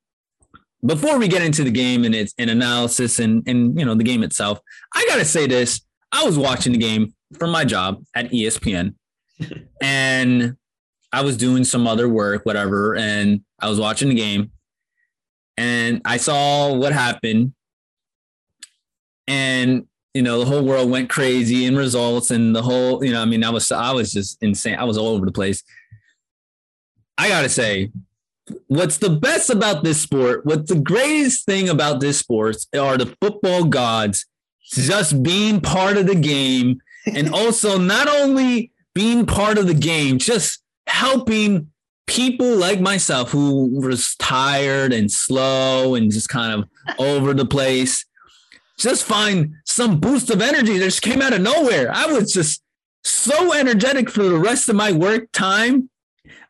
before 0.86 1.18
we 1.18 1.28
get 1.28 1.42
into 1.42 1.64
the 1.64 1.72
game 1.72 2.04
and 2.06 2.16
its 2.16 2.34
and 2.38 2.50
analysis 2.50 3.20
and 3.20 3.44
and 3.48 3.78
you 3.78 3.86
know 3.86 3.96
the 3.96 4.04
game 4.04 4.24
itself, 4.24 4.60
I 4.94 5.06
gotta 5.10 5.26
say 5.26 5.48
this. 5.48 5.82
I 6.12 6.24
was 6.24 6.38
watching 6.38 6.72
the 6.72 6.78
game 6.78 7.14
for 7.38 7.48
my 7.48 7.66
job 7.66 8.04
at 8.16 8.32
ESPN, 8.32 8.96
and 9.82 10.56
I 11.12 11.22
was 11.22 11.38
doing 11.38 11.64
some 11.64 11.88
other 11.88 12.08
work, 12.08 12.46
whatever, 12.46 12.96
and 12.96 13.42
I 13.60 13.70
was 13.70 13.80
watching 13.80 14.10
the 14.10 14.16
game, 14.16 14.52
and 15.58 16.02
I 16.06 16.18
saw 16.18 16.74
what 16.74 16.94
happened, 16.94 17.54
and 19.28 19.88
you 20.18 20.24
know 20.24 20.40
the 20.40 20.46
whole 20.46 20.64
world 20.64 20.90
went 20.90 21.10
crazy 21.10 21.66
in 21.66 21.76
results 21.76 22.32
and 22.32 22.56
the 22.56 22.64
whole 22.64 23.04
you 23.06 23.12
know 23.12 23.22
i 23.22 23.26
mean 23.26 23.44
i 23.44 23.52
was 23.52 23.72
i 23.72 23.92
was 23.92 24.12
just 24.12 24.42
insane. 24.42 24.76
I 24.76 24.84
was 24.84 24.98
all 24.98 25.10
over 25.10 25.28
the 25.28 25.32
place. 25.32 25.62
I 27.20 27.30
gotta 27.30 27.50
say 27.50 27.92
what's 28.66 28.98
the 28.98 29.12
best 29.12 29.52
about 29.52 29.84
this 29.84 30.02
sport 30.02 30.44
what's 30.46 30.72
the 30.72 30.80
greatest 30.80 31.46
thing 31.46 31.70
about 31.70 32.00
this 32.00 32.18
sport 32.18 32.56
are 32.78 32.98
the 32.98 33.16
football 33.22 33.66
gods 33.66 34.26
just 34.64 35.22
being 35.22 35.62
part 35.62 35.98
of 35.98 36.08
the 36.08 36.16
game 36.16 36.80
and 37.06 37.30
also 37.34 37.78
not 37.78 38.08
only 38.08 38.72
being 38.96 39.26
part 39.26 39.60
of 39.60 39.68
the 39.68 39.74
game 39.74 40.18
just 40.18 40.64
helping 40.88 41.70
people 42.08 42.56
like 42.56 42.80
myself 42.80 43.30
who 43.32 43.66
was 43.80 44.16
tired 44.16 44.94
and 44.94 45.12
slow 45.12 45.96
and 45.96 46.12
just 46.12 46.30
kind 46.30 46.54
of 46.54 46.98
over 47.00 47.34
the 47.34 47.46
place 47.46 48.06
just 48.78 49.04
find 49.04 49.56
some 49.66 50.00
boost 50.00 50.30
of 50.30 50.42
energy 50.42 50.78
that 50.78 50.86
just 50.86 51.02
came 51.02 51.22
out 51.22 51.34
of 51.34 51.42
nowhere. 51.42 51.92
I 51.92 52.06
was 52.06 52.32
just 52.32 52.62
so 53.04 53.54
energetic 53.54 54.10
for 54.10 54.24
the 54.24 54.38
rest 54.38 54.70
of 54.70 54.76
my 54.76 54.92
work 54.92 55.32
time. 55.32 55.90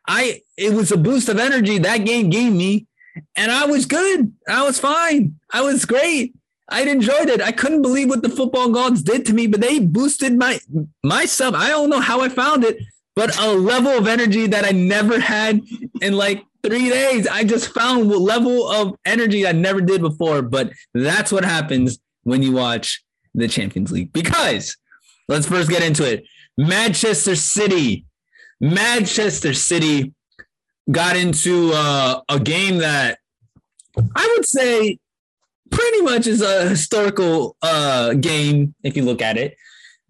I 0.06 0.42
it 0.56 0.72
was 0.72 0.92
a 0.92 0.96
boost 0.96 1.28
of 1.28 1.38
energy 1.38 1.78
that 1.78 2.04
game 2.04 2.30
gave 2.30 2.52
me, 2.52 2.86
and 3.36 3.50
I 3.50 3.66
was 3.66 3.86
good. 3.86 4.32
I 4.48 4.62
was 4.62 4.78
fine. 4.78 5.36
I 5.52 5.62
was 5.62 5.84
great. 5.84 6.34
I 6.70 6.82
enjoyed 6.82 7.30
it. 7.30 7.40
I 7.40 7.52
couldn't 7.52 7.82
believe 7.82 8.10
what 8.10 8.22
the 8.22 8.28
football 8.28 8.70
gods 8.70 9.02
did 9.02 9.24
to 9.26 9.34
me, 9.34 9.46
but 9.46 9.60
they 9.60 9.78
boosted 9.80 10.36
my 10.36 10.60
myself. 11.02 11.54
I 11.54 11.68
don't 11.68 11.90
know 11.90 12.00
how 12.00 12.20
I 12.20 12.28
found 12.28 12.64
it, 12.64 12.78
but 13.18 13.36
a 13.40 13.50
level 13.50 13.90
of 13.90 14.06
energy 14.06 14.46
that 14.46 14.64
I 14.64 14.70
never 14.70 15.18
had 15.18 15.60
in 16.00 16.12
like 16.12 16.44
three 16.62 16.88
days. 16.88 17.26
I 17.26 17.42
just 17.42 17.74
found 17.74 18.12
a 18.12 18.16
level 18.16 18.68
of 18.70 18.94
energy 19.04 19.44
I 19.44 19.50
never 19.50 19.80
did 19.80 20.02
before. 20.02 20.40
But 20.40 20.70
that's 20.94 21.32
what 21.32 21.44
happens 21.44 21.98
when 22.22 22.44
you 22.44 22.52
watch 22.52 23.02
the 23.34 23.48
Champions 23.48 23.90
League. 23.90 24.12
Because 24.12 24.76
let's 25.26 25.48
first 25.48 25.68
get 25.68 25.82
into 25.82 26.08
it. 26.08 26.26
Manchester 26.56 27.34
City, 27.34 28.06
Manchester 28.60 29.52
City 29.52 30.14
got 30.88 31.16
into 31.16 31.72
uh, 31.74 32.20
a 32.28 32.38
game 32.38 32.78
that 32.78 33.18
I 34.14 34.32
would 34.36 34.46
say 34.46 34.96
pretty 35.72 36.02
much 36.02 36.28
is 36.28 36.40
a 36.40 36.68
historical 36.68 37.56
uh, 37.62 38.14
game 38.14 38.76
if 38.84 38.96
you 38.96 39.02
look 39.02 39.22
at 39.22 39.36
it. 39.36 39.56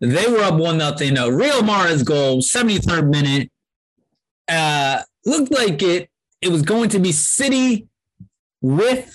They 0.00 0.26
were 0.28 0.40
up 0.40 0.54
one 0.54 0.78
nothing. 0.78 1.18
Uh, 1.18 1.26
Riyad 1.26 1.62
Mahrez 1.62 2.04
goal, 2.04 2.40
73rd 2.40 3.10
minute. 3.10 3.50
Uh, 4.46 5.02
looked 5.26 5.50
like 5.52 5.82
it. 5.82 6.08
It 6.40 6.48
was 6.48 6.62
going 6.62 6.90
to 6.90 7.00
be 7.00 7.10
City 7.10 7.88
with 8.60 9.12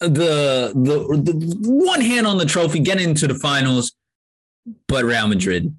the, 0.00 0.72
the 0.74 1.32
the 1.32 1.56
one 1.62 2.00
hand 2.00 2.26
on 2.26 2.36
the 2.38 2.44
trophy, 2.44 2.80
getting 2.80 3.10
into 3.10 3.26
the 3.26 3.34
finals, 3.34 3.92
but 4.88 5.04
Real 5.04 5.26
Madrid. 5.26 5.74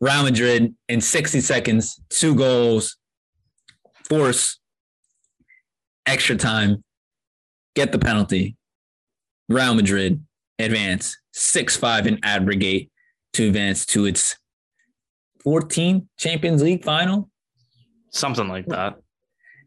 Real 0.00 0.22
Madrid 0.22 0.74
in 0.88 1.00
60 1.00 1.40
seconds, 1.40 2.00
two 2.08 2.34
goals, 2.34 2.96
force, 4.08 4.58
extra 6.06 6.36
time, 6.36 6.82
get 7.76 7.92
the 7.92 7.98
penalty. 7.98 8.56
Real 9.48 9.74
Madrid 9.74 10.24
advance 10.58 11.16
6 11.32 11.76
5 11.76 12.06
and 12.06 12.18
aggregate 12.22 12.90
to 13.34 13.46
advance 13.46 13.86
to 13.86 14.04
its 14.04 14.36
14th 15.44 16.06
Champions 16.18 16.62
League 16.62 16.84
final. 16.84 17.30
Something 18.10 18.48
like 18.48 18.66
that. 18.66 18.96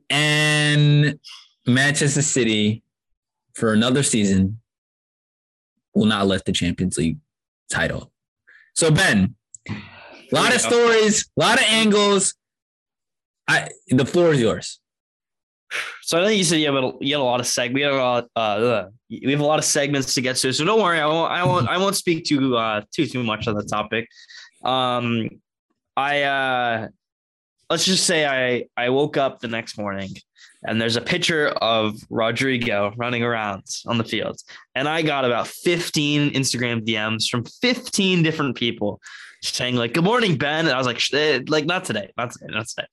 And 0.10 1.20
Manchester 1.66 2.22
City, 2.22 2.84
for 3.56 3.74
another 3.74 4.04
season, 4.04 4.60
will 5.94 6.06
not 6.06 6.28
lift 6.28 6.46
the 6.46 6.52
Champions 6.52 6.98
League 6.98 7.18
title. 7.72 8.12
So, 8.76 8.92
Ben, 8.92 9.36
a 9.70 9.74
lot 10.32 10.54
of 10.54 10.62
stories, 10.62 11.30
a 11.38 11.40
lot 11.40 11.58
of 11.58 11.66
angles. 11.68 12.36
I 13.48 13.70
the 13.88 14.06
floor 14.06 14.34
is 14.34 14.42
yours. 14.42 14.80
So 16.02 16.22
I 16.22 16.26
think 16.26 16.38
you 16.38 16.44
said 16.44 16.60
you 16.60 16.74
have 16.74 16.84
a, 16.84 16.92
you 17.02 17.16
have 17.16 17.22
a 17.22 17.26
lot 17.26 17.40
of 17.40 17.46
seg. 17.46 17.74
We 17.74 17.82
have 17.82 17.94
a 17.94 17.98
lot. 17.98 18.26
Uh, 18.36 18.86
we 19.10 19.32
have 19.32 19.40
a 19.40 19.46
lot 19.46 19.60
of 19.60 19.66
segments 19.66 20.14
to 20.14 20.22
get 20.22 20.36
to. 20.38 20.54
So 20.54 20.64
don't 20.66 20.82
worry. 20.82 21.00
I 21.00 21.08
won't. 21.08 21.32
I 21.32 21.44
won't. 21.44 21.68
I 21.68 21.78
won't 21.78 21.96
speak 21.96 22.26
too 22.26 22.56
uh 22.56 22.82
too 22.94 23.06
too 23.08 23.24
much 23.24 23.48
on 23.48 23.56
the 23.56 23.64
topic. 23.64 24.08
Um, 24.64 25.30
I 25.98 26.24
uh 26.24 26.88
let's 27.70 27.86
just 27.86 28.06
say 28.06 28.26
I 28.26 28.66
I 28.78 28.90
woke 28.90 29.18
up 29.18 29.40
the 29.40 29.48
next 29.48 29.78
morning 29.78 30.10
and 30.68 30.82
there's 30.82 30.96
a 30.96 31.02
picture 31.02 31.48
of 31.48 31.96
Rodrygo 32.12 32.94
running 32.98 33.24
around 33.24 33.64
on 33.86 33.98
the 33.98 34.04
field. 34.04 34.40
And 34.74 34.88
I 34.88 35.02
got 35.02 35.26
about 35.26 35.48
15 35.48 36.32
Instagram 36.32 36.86
DMs 36.86 37.30
from 37.30 37.46
15 37.46 38.24
different 38.24 38.56
people 38.56 39.00
saying 39.42 39.76
like, 39.76 39.94
"Good 39.94 40.04
morning, 40.04 40.38
Ben." 40.38 40.66
And 40.66 40.74
I 40.74 40.78
was 40.78 40.88
like, 40.88 41.02
"Like 41.50 41.66
not 41.66 41.86
today, 41.86 42.12
not 42.18 42.32
today, 42.32 42.48
not 42.50 42.68
today." 42.68 42.88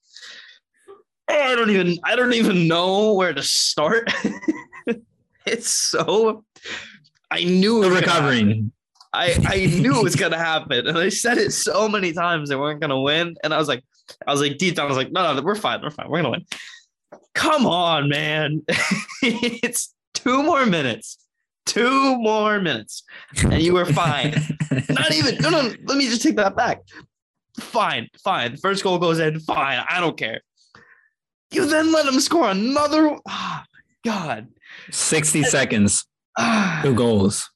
Oh, 1.29 1.35
I 1.35 1.55
don't 1.55 1.71
even 1.71 1.99
I 2.05 2.17
don't 2.17 2.35
even 2.35 2.69
know 2.69 3.15
where 3.15 3.33
to 3.33 3.43
start. 3.43 4.13
it's 5.47 5.69
so 5.69 6.45
I 7.31 7.45
knew 7.45 7.83
it 7.83 7.91
recovering. 7.91 8.73
I 9.13 9.37
I 9.47 9.67
knew 9.67 9.99
it 9.99 10.03
was 10.03 10.17
gonna 10.17 10.39
happen, 10.39 10.87
and 10.87 10.99
I 10.99 11.09
said 11.09 11.39
it 11.39 11.53
so 11.53 11.89
many 11.89 12.13
times 12.13 12.49
they 12.49 12.57
weren't 12.57 12.81
gonna 12.81 13.01
win, 13.01 13.37
and 13.45 13.53
I 13.53 13.59
was 13.59 13.69
like, 13.69 13.85
I 14.27 14.33
was 14.33 14.41
like 14.41 14.59
deep 14.59 14.77
down, 14.77 14.87
I 14.87 14.89
was 14.89 14.97
like, 14.97 15.13
no, 15.13 15.35
no, 15.35 15.43
we're 15.43 15.55
fine, 15.55 15.81
we're 15.83 15.91
fine, 15.91 16.09
we're 16.09 16.19
gonna 16.19 16.31
win. 16.31 16.47
Come 17.35 17.67
on, 17.67 18.09
man, 18.09 18.63
it's 19.23 19.95
two 20.15 20.43
more 20.43 20.67
minutes, 20.67 21.19
two 21.67 22.17
more 22.19 22.59
minutes, 22.61 23.05
and 23.43 23.63
you 23.63 23.75
were 23.75 23.87
fine. 23.87 24.35
Not 24.89 25.13
even 25.13 25.37
no, 25.41 25.51
no. 25.51 25.73
Let 25.85 25.99
me 25.99 26.09
just 26.09 26.23
take 26.23 26.37
that 26.37 26.57
back. 26.57 26.81
Fine, 27.59 28.09
fine. 28.25 28.57
First 28.57 28.83
goal 28.83 28.99
goes 28.99 29.19
in. 29.19 29.41
Fine, 29.41 29.85
I 29.89 30.01
don't 30.01 30.17
care. 30.17 30.41
You 31.53 31.67
then 31.67 31.93
let 31.93 32.07
him 32.07 32.19
score 32.21 32.51
another. 32.51 33.17
Oh 33.29 33.63
god. 34.05 34.49
60 34.91 35.45
seconds. 35.45 36.07
Ah. 36.39 36.81
Two 36.83 36.95
goals. 36.95 37.51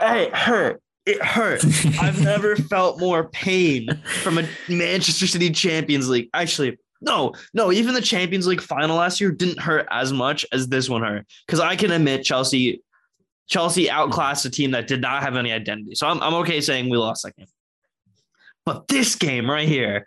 It 0.00 0.34
hurt. 0.34 0.80
It 1.04 1.22
hurt. 1.22 1.64
I've 2.00 2.20
never 2.24 2.56
felt 2.56 3.00
more 3.00 3.28
pain 3.28 3.88
from 4.22 4.38
a 4.38 4.48
Manchester 4.68 5.26
City 5.26 5.50
Champions 5.50 6.08
League. 6.08 6.28
Actually, 6.34 6.78
no, 7.00 7.32
no, 7.54 7.72
even 7.72 7.94
the 7.94 8.00
Champions 8.00 8.46
League 8.46 8.60
final 8.60 8.96
last 8.96 9.20
year 9.20 9.30
didn't 9.30 9.60
hurt 9.60 9.86
as 9.90 10.12
much 10.12 10.46
as 10.52 10.68
this 10.68 10.88
one 10.88 11.02
hurt. 11.02 11.26
Because 11.46 11.60
I 11.60 11.76
can 11.76 11.92
admit 11.92 12.24
Chelsea, 12.24 12.82
Chelsea 13.48 13.88
outclassed 13.88 14.44
a 14.44 14.50
team 14.50 14.72
that 14.72 14.86
did 14.86 15.00
not 15.00 15.22
have 15.22 15.36
any 15.36 15.52
identity. 15.52 15.94
So 15.94 16.06
I'm, 16.06 16.20
I'm 16.22 16.34
okay 16.34 16.60
saying 16.60 16.88
we 16.90 16.96
lost 16.96 17.24
that 17.24 17.36
game. 17.36 17.46
But 18.64 18.88
this 18.88 19.14
game 19.14 19.48
right 19.48 19.68
here, 19.68 20.06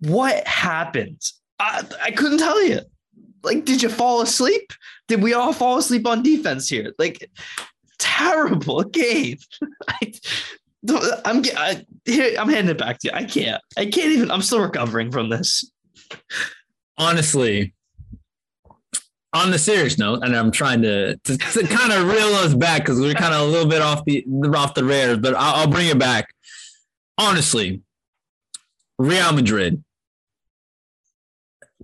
what 0.00 0.46
happened? 0.46 1.20
I, 1.58 1.84
I 2.02 2.10
couldn't 2.10 2.38
tell 2.38 2.62
you. 2.62 2.80
Like, 3.42 3.64
did 3.64 3.82
you 3.82 3.88
fall 3.88 4.22
asleep? 4.22 4.72
Did 5.08 5.22
we 5.22 5.34
all 5.34 5.52
fall 5.52 5.78
asleep 5.78 6.06
on 6.06 6.22
defense 6.22 6.68
here? 6.68 6.94
Like, 6.98 7.30
terrible 7.98 8.82
game. 8.84 9.38
I, 9.88 10.12
I'm 11.24 11.42
I, 11.56 11.84
here, 12.04 12.34
I'm 12.38 12.48
handing 12.48 12.74
it 12.74 12.78
back 12.78 12.98
to 13.00 13.08
you. 13.08 13.12
I 13.14 13.24
can't. 13.24 13.62
I 13.76 13.86
can't 13.86 14.12
even. 14.12 14.30
I'm 14.30 14.42
still 14.42 14.60
recovering 14.60 15.10
from 15.10 15.30
this. 15.30 15.70
Honestly, 16.98 17.74
on 19.32 19.50
the 19.50 19.58
serious 19.58 19.98
note, 19.98 20.22
and 20.22 20.36
I'm 20.36 20.50
trying 20.50 20.82
to 20.82 21.16
to, 21.16 21.38
to 21.38 21.66
kind 21.66 21.92
of 21.92 22.06
reel 22.08 22.34
us 22.36 22.54
back 22.54 22.82
because 22.82 23.00
we're 23.00 23.14
kind 23.14 23.34
of 23.34 23.40
a 23.40 23.44
little 23.44 23.68
bit 23.68 23.82
off 23.82 24.04
the 24.04 24.24
off 24.54 24.74
the 24.74 24.84
rails, 24.84 25.18
but 25.18 25.34
I'll, 25.34 25.62
I'll 25.62 25.70
bring 25.70 25.88
it 25.88 25.98
back. 25.98 26.34
Honestly, 27.16 27.82
Real 28.98 29.32
Madrid 29.32 29.82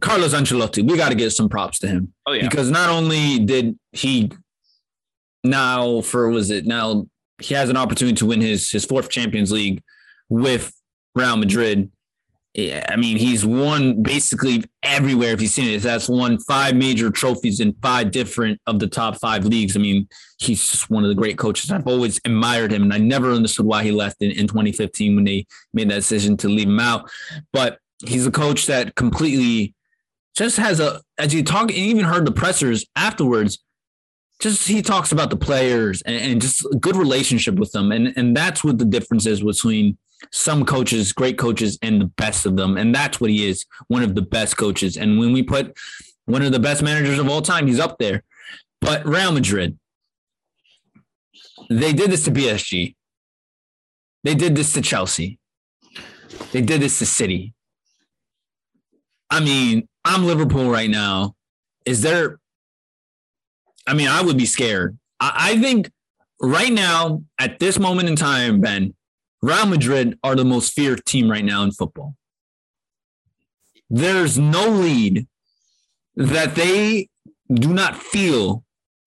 Carlos 0.01 0.34
Ancelotti, 0.34 0.88
we 0.88 0.96
got 0.96 1.11
to 1.11 1.14
give 1.14 1.32
some 1.32 1.48
props 1.48 1.78
to 1.80 1.88
him. 1.88 2.12
Oh 2.26 2.32
yeah, 2.32 2.48
because 2.48 2.70
not 2.70 2.90
only 2.90 3.38
did 3.38 3.78
he 3.92 4.30
now 5.42 6.01
for 6.01 6.28
was 6.28 6.51
it 6.51 6.66
now 6.66 7.07
he 7.40 7.55
has 7.55 7.70
an 7.70 7.76
opportunity 7.76 8.16
to 8.16 8.26
win 8.26 8.40
his 8.40 8.70
his 8.70 8.84
fourth 8.84 9.09
Champions 9.09 9.53
League 9.53 9.82
with 10.28 10.72
Real 11.14 11.36
Madrid. 11.36 11.90
I 12.59 12.96
mean, 12.96 13.16
he's 13.16 13.46
won 13.46 14.03
basically 14.03 14.64
everywhere. 14.82 15.32
If 15.32 15.40
you've 15.40 15.53
seen 15.53 15.72
it, 15.72 15.82
that's 15.82 16.09
won 16.09 16.36
five 16.40 16.74
major 16.74 17.09
trophies 17.09 17.61
in 17.61 17.74
five 17.80 18.11
different 18.11 18.61
of 18.66 18.80
the 18.80 18.88
top 18.88 19.18
five 19.20 19.44
leagues. 19.44 19.76
I 19.76 19.80
mean, 19.80 20.09
he's 20.38 20.68
just 20.68 20.90
one 20.90 21.05
of 21.05 21.09
the 21.11 21.14
great 21.14 21.38
coaches. 21.38 21.70
I've 21.70 21.86
always 21.86 22.20
admired 22.24 22.72
him, 22.72 22.82
and 22.82 22.92
I 22.92 22.98
never 22.98 23.30
understood 23.30 23.66
why 23.66 23.84
he 23.84 23.92
left 23.92 24.16
in, 24.20 24.32
in 24.32 24.48
2015 24.48 25.14
when 25.14 25.24
they 25.24 25.46
made 25.72 25.90
that 25.90 25.96
decision 25.96 26.36
to 26.38 26.48
leave 26.48 26.66
him 26.66 26.80
out. 26.80 27.09
But 27.53 27.78
he's 28.05 28.26
a 28.26 28.32
coach 28.32 28.66
that 28.66 28.96
completely 28.96 29.74
just 30.37 30.57
has 30.57 30.81
a 30.81 31.01
as 31.18 31.35
you 31.35 31.43
talk, 31.43 31.62
and 31.62 31.72
even 31.72 32.05
heard 32.05 32.26
the 32.26 32.33
pressers 32.33 32.87
afterwards. 32.97 33.59
Just 34.41 34.66
he 34.66 34.81
talks 34.81 35.12
about 35.12 35.28
the 35.28 35.37
players 35.37 36.01
and, 36.03 36.16
and 36.16 36.41
just 36.41 36.64
a 36.64 36.76
good 36.76 36.97
relationship 36.97 37.57
with 37.57 37.72
them, 37.72 37.93
and 37.93 38.12
and 38.16 38.37
that's 38.37 38.64
what 38.64 38.78
the 38.78 38.85
difference 38.85 39.26
is 39.26 39.43
between 39.43 39.99
some 40.33 40.64
coaches, 40.64 41.12
great 41.12 41.39
coaches, 41.39 41.78
and 41.83 42.01
the 42.01 42.07
best 42.07 42.47
of 42.47 42.57
them, 42.57 42.76
and 42.76 42.95
that's 42.95 43.20
what 43.20 43.31
he 43.31 43.49
is, 43.49 43.64
one 43.89 44.03
of 44.03 44.14
the 44.14 44.22
best 44.22 44.57
coaches. 44.57 44.97
And 44.97 45.18
when 45.18 45.33
we 45.33 45.43
put 45.43 45.76
one 46.26 46.43
of 46.43 46.53
the 46.53 46.59
best 46.59 46.83
managers 46.83 47.18
of 47.18 47.28
all 47.28 47.43
time, 47.43 47.66
he's 47.66 47.81
up 47.81 47.99
there. 47.99 48.22
But 48.81 49.07
Real 49.07 49.33
Madrid, 49.33 49.78
they 51.68 51.93
did 51.93 52.11
this 52.11 52.24
to 52.24 52.31
PSG. 52.31 52.95
They 54.24 54.35
did 54.35 54.55
this 54.55 54.72
to 54.74 54.83
Chelsea. 54.83 55.39
They 56.53 56.62
did 56.62 56.81
this 56.81 56.99
to 56.99 57.07
City. 57.07 57.55
I 59.31 59.41
mean, 59.41 59.89
I'm 60.05 60.24
Liverpool 60.24 60.70
right 60.70 60.90
now. 60.90 61.34
Is 61.84 62.03
there? 62.03 62.38
I 63.86 63.94
mean, 63.94 64.09
I 64.09 64.22
would 64.22 64.36
be 64.36 64.46
scared. 64.46 64.98
I, 65.18 65.53
I 65.53 65.61
think 65.61 65.90
right 66.40 66.72
now, 66.72 67.22
at 67.38 67.59
this 67.59 67.78
moment 67.78 68.09
in 68.09 68.16
time, 68.16 68.61
Ben, 68.61 68.94
Real 69.42 69.66
Madrid 69.66 70.18
are 70.22 70.34
the 70.34 70.44
most 70.44 70.72
feared 70.72 71.05
team 71.05 71.30
right 71.30 71.44
now 71.44 71.62
in 71.62 71.72
football. 71.72 72.16
There's 73.88 74.38
no 74.38 74.68
lead 74.68 75.26
that 76.16 76.55
they 76.55 77.09
do 77.53 77.72
not 77.72 77.96
feel 77.96 78.64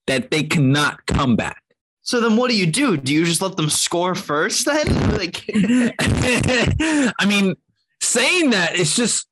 that 0.08 0.32
they 0.32 0.44
cannot 0.44 1.06
come 1.06 1.36
back. 1.36 1.62
So 2.02 2.20
then 2.20 2.36
what 2.36 2.50
do 2.50 2.58
you 2.58 2.66
do? 2.66 2.98
Do 2.98 3.14
you 3.14 3.24
just 3.24 3.42
let 3.42 3.56
them 3.56 3.70
score 3.70 4.16
first 4.16 4.66
then? 4.66 4.88
Like 5.14 5.46
I 5.54 7.26
mean, 7.26 7.56
saying 8.02 8.50
that 8.50 8.78
it's 8.78 8.96
just 8.96 9.28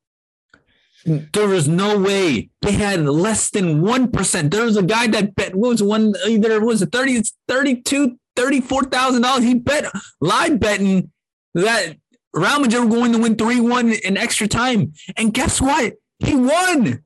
there 1.06 1.48
was 1.48 1.68
no 1.68 1.98
way 1.98 2.50
they 2.62 2.74
had 2.74 3.06
less 3.06 3.50
than 3.50 3.82
1%. 3.82 4.52
There 4.52 4.66
was 4.66 4.78
a 4.78 4.84
guy 4.84 5.08
that 5.08 5.36
bet, 5.36 5.56
what 5.56 5.70
was 5.70 5.84
one, 5.84 6.14
either 6.28 6.64
was 6.64 6.82
it 6.82 6.92
30, 6.92 7.24
32, 7.48 8.18
$34,000. 8.38 9.44
He 9.44 9.56
bet 9.56 9.92
live 10.20 10.60
betting 10.60 11.12
that 11.54 11.98
Real 12.34 12.60
Madrid 12.60 12.84
were 12.84 12.90
going 12.90 13.12
to 13.14 13.20
win 13.20 13.36
3 13.36 13.60
1 13.62 13.92
in 13.92 14.18
extra 14.18 14.48
time. 14.48 14.94
And 15.18 15.34
guess 15.34 15.60
what? 15.60 15.94
He 16.20 16.36
won. 16.36 17.04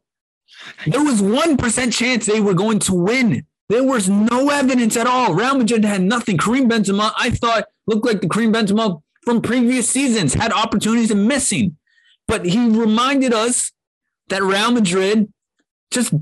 There 0.87 1.03
was 1.03 1.21
1% 1.21 1.93
chance 1.93 2.25
they 2.25 2.41
were 2.41 2.53
going 2.53 2.79
to 2.79 2.93
win. 2.93 3.45
There 3.69 3.83
was 3.83 4.09
no 4.09 4.49
evidence 4.49 4.95
at 4.95 5.07
all. 5.07 5.33
Real 5.33 5.57
Madrid 5.57 5.83
had 5.83 6.01
nothing. 6.01 6.37
Karim 6.37 6.69
Benzema, 6.69 7.11
I 7.17 7.31
thought, 7.31 7.65
looked 7.87 8.05
like 8.05 8.21
the 8.21 8.29
Karim 8.29 8.53
Benzema 8.53 9.01
from 9.23 9.41
previous 9.41 9.89
seasons, 9.89 10.35
had 10.35 10.51
opportunities 10.51 11.09
and 11.09 11.27
missing. 11.27 11.77
But 12.27 12.45
he 12.45 12.69
reminded 12.69 13.33
us 13.33 13.71
that 14.29 14.43
Real 14.43 14.71
Madrid, 14.71 15.31
just 15.91 16.13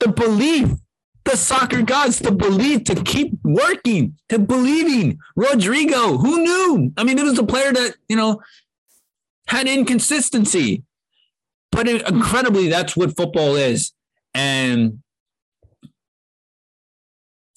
the 0.00 0.08
belief, 0.08 0.70
the 1.24 1.36
soccer 1.36 1.82
gods, 1.82 2.18
the 2.18 2.32
belief 2.32 2.84
to 2.84 2.94
keep 2.94 3.32
working, 3.44 4.16
to 4.28 4.38
believing. 4.38 5.18
Rodrygo, 5.36 6.20
who 6.20 6.42
knew? 6.42 6.92
I 6.96 7.04
mean, 7.04 7.18
it 7.18 7.24
was 7.24 7.38
a 7.38 7.44
player 7.44 7.72
that, 7.72 7.96
you 8.08 8.16
know, 8.16 8.40
had 9.46 9.66
inconsistency. 9.66 10.84
But 11.70 11.86
it, 11.88 12.08
incredibly, 12.08 12.68
that's 12.68 12.96
what 12.96 13.16
football 13.16 13.56
is. 13.56 13.92
And 14.34 15.00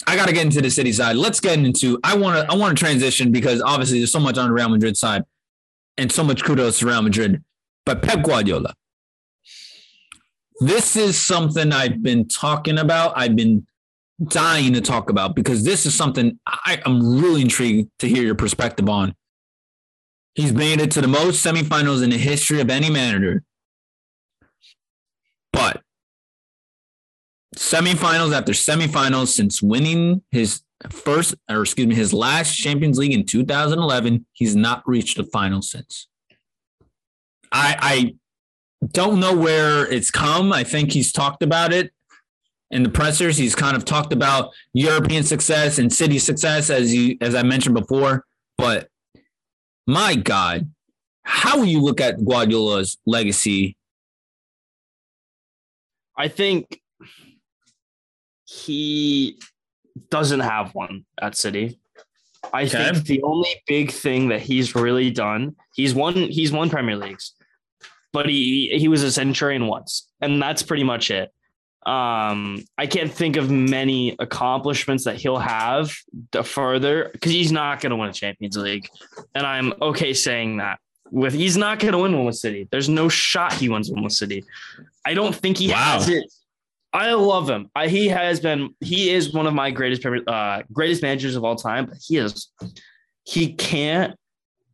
I 0.07 0.15
got 0.15 0.27
to 0.27 0.33
get 0.33 0.45
into 0.45 0.61
the 0.61 0.69
city 0.69 0.91
side. 0.91 1.15
Let's 1.15 1.39
get 1.39 1.59
into. 1.59 1.99
I 2.03 2.17
want 2.17 2.37
to. 2.37 2.51
I 2.51 2.57
want 2.57 2.77
to 2.77 2.83
transition 2.83 3.31
because 3.31 3.61
obviously 3.61 3.99
there's 3.99 4.11
so 4.11 4.19
much 4.19 4.37
on 4.37 4.47
the 4.47 4.53
Real 4.53 4.69
Madrid 4.69 4.97
side, 4.97 5.23
and 5.97 6.11
so 6.11 6.23
much 6.23 6.43
kudos 6.43 6.79
to 6.79 6.87
Real 6.87 7.01
Madrid. 7.01 7.43
But 7.85 8.01
Pep 8.01 8.23
Guardiola, 8.23 8.73
this 10.61 10.95
is 10.95 11.17
something 11.19 11.71
I've 11.71 12.03
been 12.03 12.27
talking 12.27 12.77
about. 12.77 13.13
I've 13.15 13.35
been 13.35 13.65
dying 14.23 14.73
to 14.73 14.81
talk 14.81 15.09
about 15.09 15.35
because 15.35 15.63
this 15.63 15.87
is 15.87 15.95
something 15.95 16.39
I, 16.45 16.79
am 16.85 17.19
really 17.19 17.41
intrigued 17.41 17.89
to 17.97 18.07
hear 18.07 18.21
your 18.21 18.35
perspective 18.35 18.87
on. 18.87 19.15
He's 20.35 20.53
made 20.53 20.79
it 20.79 20.91
to 20.91 21.01
the 21.01 21.07
most 21.07 21.43
semifinals 21.43 22.03
in 22.03 22.11
the 22.11 22.17
history 22.17 22.61
of 22.61 22.69
any 22.69 22.91
manager. 22.91 23.43
But 25.51 25.81
semifinals 27.57 28.31
after 28.31 28.53
semifinals 28.53 29.29
since 29.29 29.63
winning 29.63 30.21
his 30.29 30.61
first, 30.91 31.33
or 31.49 31.63
excuse 31.63 31.87
me, 31.87 31.95
his 31.95 32.13
last 32.13 32.55
Champions 32.55 32.99
League 32.99 33.13
in 33.13 33.25
2011, 33.25 34.27
he's 34.33 34.55
not 34.55 34.83
reached 34.85 35.17
a 35.17 35.23
final 35.23 35.63
since. 35.63 36.07
I, 37.51 37.75
I 37.81 38.15
don't 38.87 39.19
know 39.19 39.35
where 39.35 39.85
it's 39.91 40.11
come. 40.11 40.51
I 40.51 40.63
think 40.63 40.91
he's 40.91 41.11
talked 41.11 41.43
about 41.43 41.71
it 41.73 41.91
in 42.71 42.83
the 42.83 42.89
pressers. 42.89 43.37
He's 43.37 43.55
kind 43.55 43.75
of 43.77 43.85
talked 43.85 44.13
about 44.13 44.51
European 44.73 45.23
success 45.23 45.77
and 45.77 45.91
city 45.91 46.19
success, 46.19 46.69
as 46.69 46.93
you 46.93 47.17
as 47.21 47.35
I 47.35 47.43
mentioned 47.43 47.75
before. 47.75 48.25
But 48.57 48.89
my 49.87 50.15
God, 50.15 50.69
How 51.23 51.57
will 51.57 51.65
you 51.65 51.81
look 51.81 52.01
at 52.01 52.23
Guardiola's 52.25 52.97
legacy? 53.05 53.77
I 56.17 56.27
think 56.27 56.81
he 58.45 59.39
doesn't 60.09 60.41
have 60.41 60.73
one 60.75 61.05
at 61.21 61.37
City. 61.37 61.79
I 62.53 62.63
okay. 62.63 62.91
think 62.91 63.05
the 63.05 63.23
only 63.23 63.63
big 63.67 63.91
thing 63.91 64.29
that 64.29 64.41
he's 64.41 64.75
really 64.75 65.11
done, 65.11 65.55
he's 65.75 65.93
won 65.93 66.15
he's 66.15 66.51
won 66.51 66.69
Premier 66.69 66.95
Leagues, 66.95 67.33
but 68.13 68.27
he 68.27 68.69
he 68.77 68.87
was 68.87 69.03
a 69.03 69.11
centurion 69.11 69.67
once, 69.67 70.07
and 70.21 70.41
that's 70.41 70.63
pretty 70.63 70.83
much 70.83 71.11
it. 71.11 71.31
Um, 71.85 72.63
I 72.77 72.85
can't 72.85 73.11
think 73.11 73.37
of 73.37 73.49
many 73.49 74.15
accomplishments 74.19 75.05
that 75.05 75.15
he'll 75.15 75.39
have 75.39 75.91
the 76.31 76.43
further 76.43 77.09
because 77.11 77.31
he's 77.31 77.51
not 77.51 77.81
going 77.81 77.89
to 77.89 77.95
win 77.95 78.09
a 78.09 78.13
Champions 78.13 78.55
League, 78.57 78.87
and 79.33 79.45
I'm 79.45 79.73
okay 79.81 80.13
saying 80.13 80.57
that. 80.57 80.79
With 81.09 81.33
he's 81.33 81.57
not 81.57 81.79
going 81.79 81.91
to 81.91 81.97
win 81.97 82.15
one 82.15 82.25
with 82.25 82.37
City. 82.37 82.67
There's 82.71 82.87
no 82.87 83.09
shot 83.09 83.51
he 83.53 83.67
wins 83.67 83.91
one 83.91 84.03
with 84.03 84.13
City. 84.13 84.45
I 85.05 85.13
don't 85.13 85.35
think 85.35 85.57
he 85.57 85.69
wow. 85.69 85.75
has 85.75 86.07
it. 86.07 86.23
I 86.93 87.13
love 87.13 87.49
him. 87.49 87.69
I, 87.75 87.87
he 87.87 88.07
has 88.09 88.39
been. 88.39 88.75
He 88.79 89.09
is 89.09 89.33
one 89.33 89.47
of 89.47 89.53
my 89.53 89.71
greatest 89.71 90.05
uh, 90.05 90.61
greatest 90.71 91.01
managers 91.01 91.35
of 91.35 91.43
all 91.43 91.55
time. 91.55 91.85
But 91.85 91.97
he 92.05 92.17
is. 92.17 92.49
He 93.23 93.53
can't. 93.53 94.17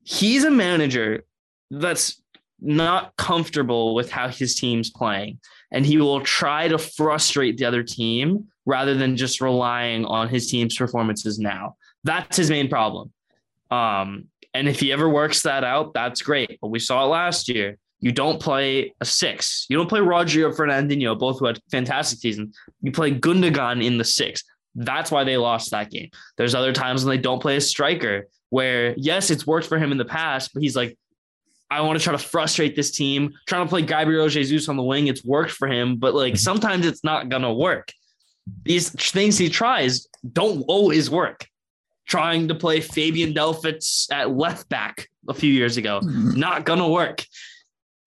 He's 0.04 0.44
a 0.44 0.52
manager 0.52 1.24
that's 1.70 2.22
not 2.60 3.16
comfortable 3.18 3.94
with 3.94 4.10
how 4.10 4.28
his 4.28 4.56
team's 4.56 4.90
playing 4.90 5.40
and 5.72 5.86
he 5.86 5.98
will 5.98 6.22
try 6.22 6.68
to 6.68 6.78
frustrate 6.78 7.58
the 7.58 7.66
other 7.66 7.84
team 7.84 8.48
rather 8.66 8.96
than 8.96 9.16
just 9.16 9.42
relying 9.42 10.06
on 10.06 10.30
his 10.30 10.50
team's 10.50 10.76
performances 10.76 11.40
now. 11.40 11.76
That's 12.04 12.38
his 12.38 12.50
main 12.50 12.70
problem. 12.70 13.12
Um, 13.70 14.26
and 14.54 14.68
if 14.68 14.80
he 14.80 14.92
ever 14.92 15.10
works 15.10 15.44
that 15.44 15.64
out, 15.64 15.94
that's 15.94 16.22
great. 16.22 16.58
But 16.62 16.70
we 16.70 16.80
saw 16.80 17.04
it 17.04 17.08
last 17.08 17.50
year. 17.50 17.78
You 18.00 18.12
don't 18.12 18.40
play 18.40 18.94
a 19.02 19.06
six. 19.06 19.66
You 19.70 19.78
don't 19.78 19.90
play 19.90 20.00
Rodri 20.00 20.44
or 20.44 20.54
Fernandinho, 20.54 21.18
both 21.18 21.40
who 21.40 21.46
had 21.46 21.60
fantastic 21.72 22.20
seasons. 22.20 22.58
You 22.82 22.92
play 22.92 23.12
Gundogan 23.12 23.84
in 23.84 23.98
the 23.98 24.04
six. 24.04 24.44
That's 24.76 25.12
why 25.12 25.24
they 25.24 25.38
lost 25.38 25.72
that 25.72 25.90
game. 25.90 26.10
There's 26.38 26.54
other 26.54 26.74
times 26.74 27.04
when 27.04 27.16
they 27.16 27.22
don't 27.22 27.42
play 27.42 27.58
a 27.58 27.62
striker 27.62 28.28
where, 28.50 28.94
yes, 28.98 29.32
it's 29.32 29.48
worked 29.48 29.68
for 29.68 29.78
him 29.78 29.92
in 29.92 29.98
the 29.98 30.06
past, 30.06 30.52
but 30.54 30.62
he's 30.62 30.76
like, 30.76 30.98
I 31.70 31.82
want 31.82 32.00
to 32.00 32.04
try 32.04 32.14
to 32.14 32.18
frustrate 32.18 32.76
this 32.76 32.92
team. 32.92 33.34
Trying 33.48 33.66
to 33.66 33.70
play 33.70 33.82
Gabriel 33.82 34.30
Jesus 34.30 34.70
on 34.70 34.78
the 34.78 34.84
wing, 34.84 35.08
it's 35.08 35.24
worked 35.24 35.52
for 35.52 35.68
him, 35.68 35.98
but 35.98 36.14
like 36.16 36.34
mm-hmm. 36.34 36.40
sometimes 36.40 36.86
it's 36.86 37.04
not 37.04 37.30
gonna 37.30 37.54
work. 37.54 37.92
These 38.64 38.92
things 38.92 39.38
he 39.38 39.50
tries 39.50 40.08
don't 40.32 40.64
always 40.68 41.10
work. 41.10 41.46
Trying 42.08 42.48
to 42.48 42.56
play 42.56 42.80
Fabian 42.80 43.34
Delph 43.34 43.66
at 44.12 44.32
left 44.32 44.70
back 44.70 45.10
a 45.28 45.34
few 45.34 45.52
years 45.52 45.76
ago, 45.76 46.00
mm-hmm. 46.02 46.40
not 46.40 46.66
gonna 46.66 46.88
work. 46.88 47.26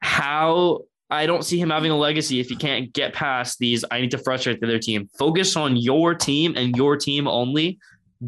How 0.00 0.80
I 1.10 1.26
don't 1.26 1.44
see 1.44 1.60
him 1.60 1.70
having 1.70 1.90
a 1.90 1.96
legacy 1.96 2.40
if 2.40 2.48
he 2.48 2.56
can't 2.56 2.92
get 2.92 3.12
past 3.12 3.58
these. 3.58 3.84
I 3.90 4.00
need 4.00 4.12
to 4.12 4.18
frustrate 4.18 4.60
the 4.60 4.66
other 4.66 4.78
team. 4.78 5.10
Focus 5.18 5.56
on 5.56 5.76
your 5.76 6.14
team 6.14 6.54
and 6.56 6.74
your 6.76 6.96
team 6.96 7.26
only. 7.26 7.78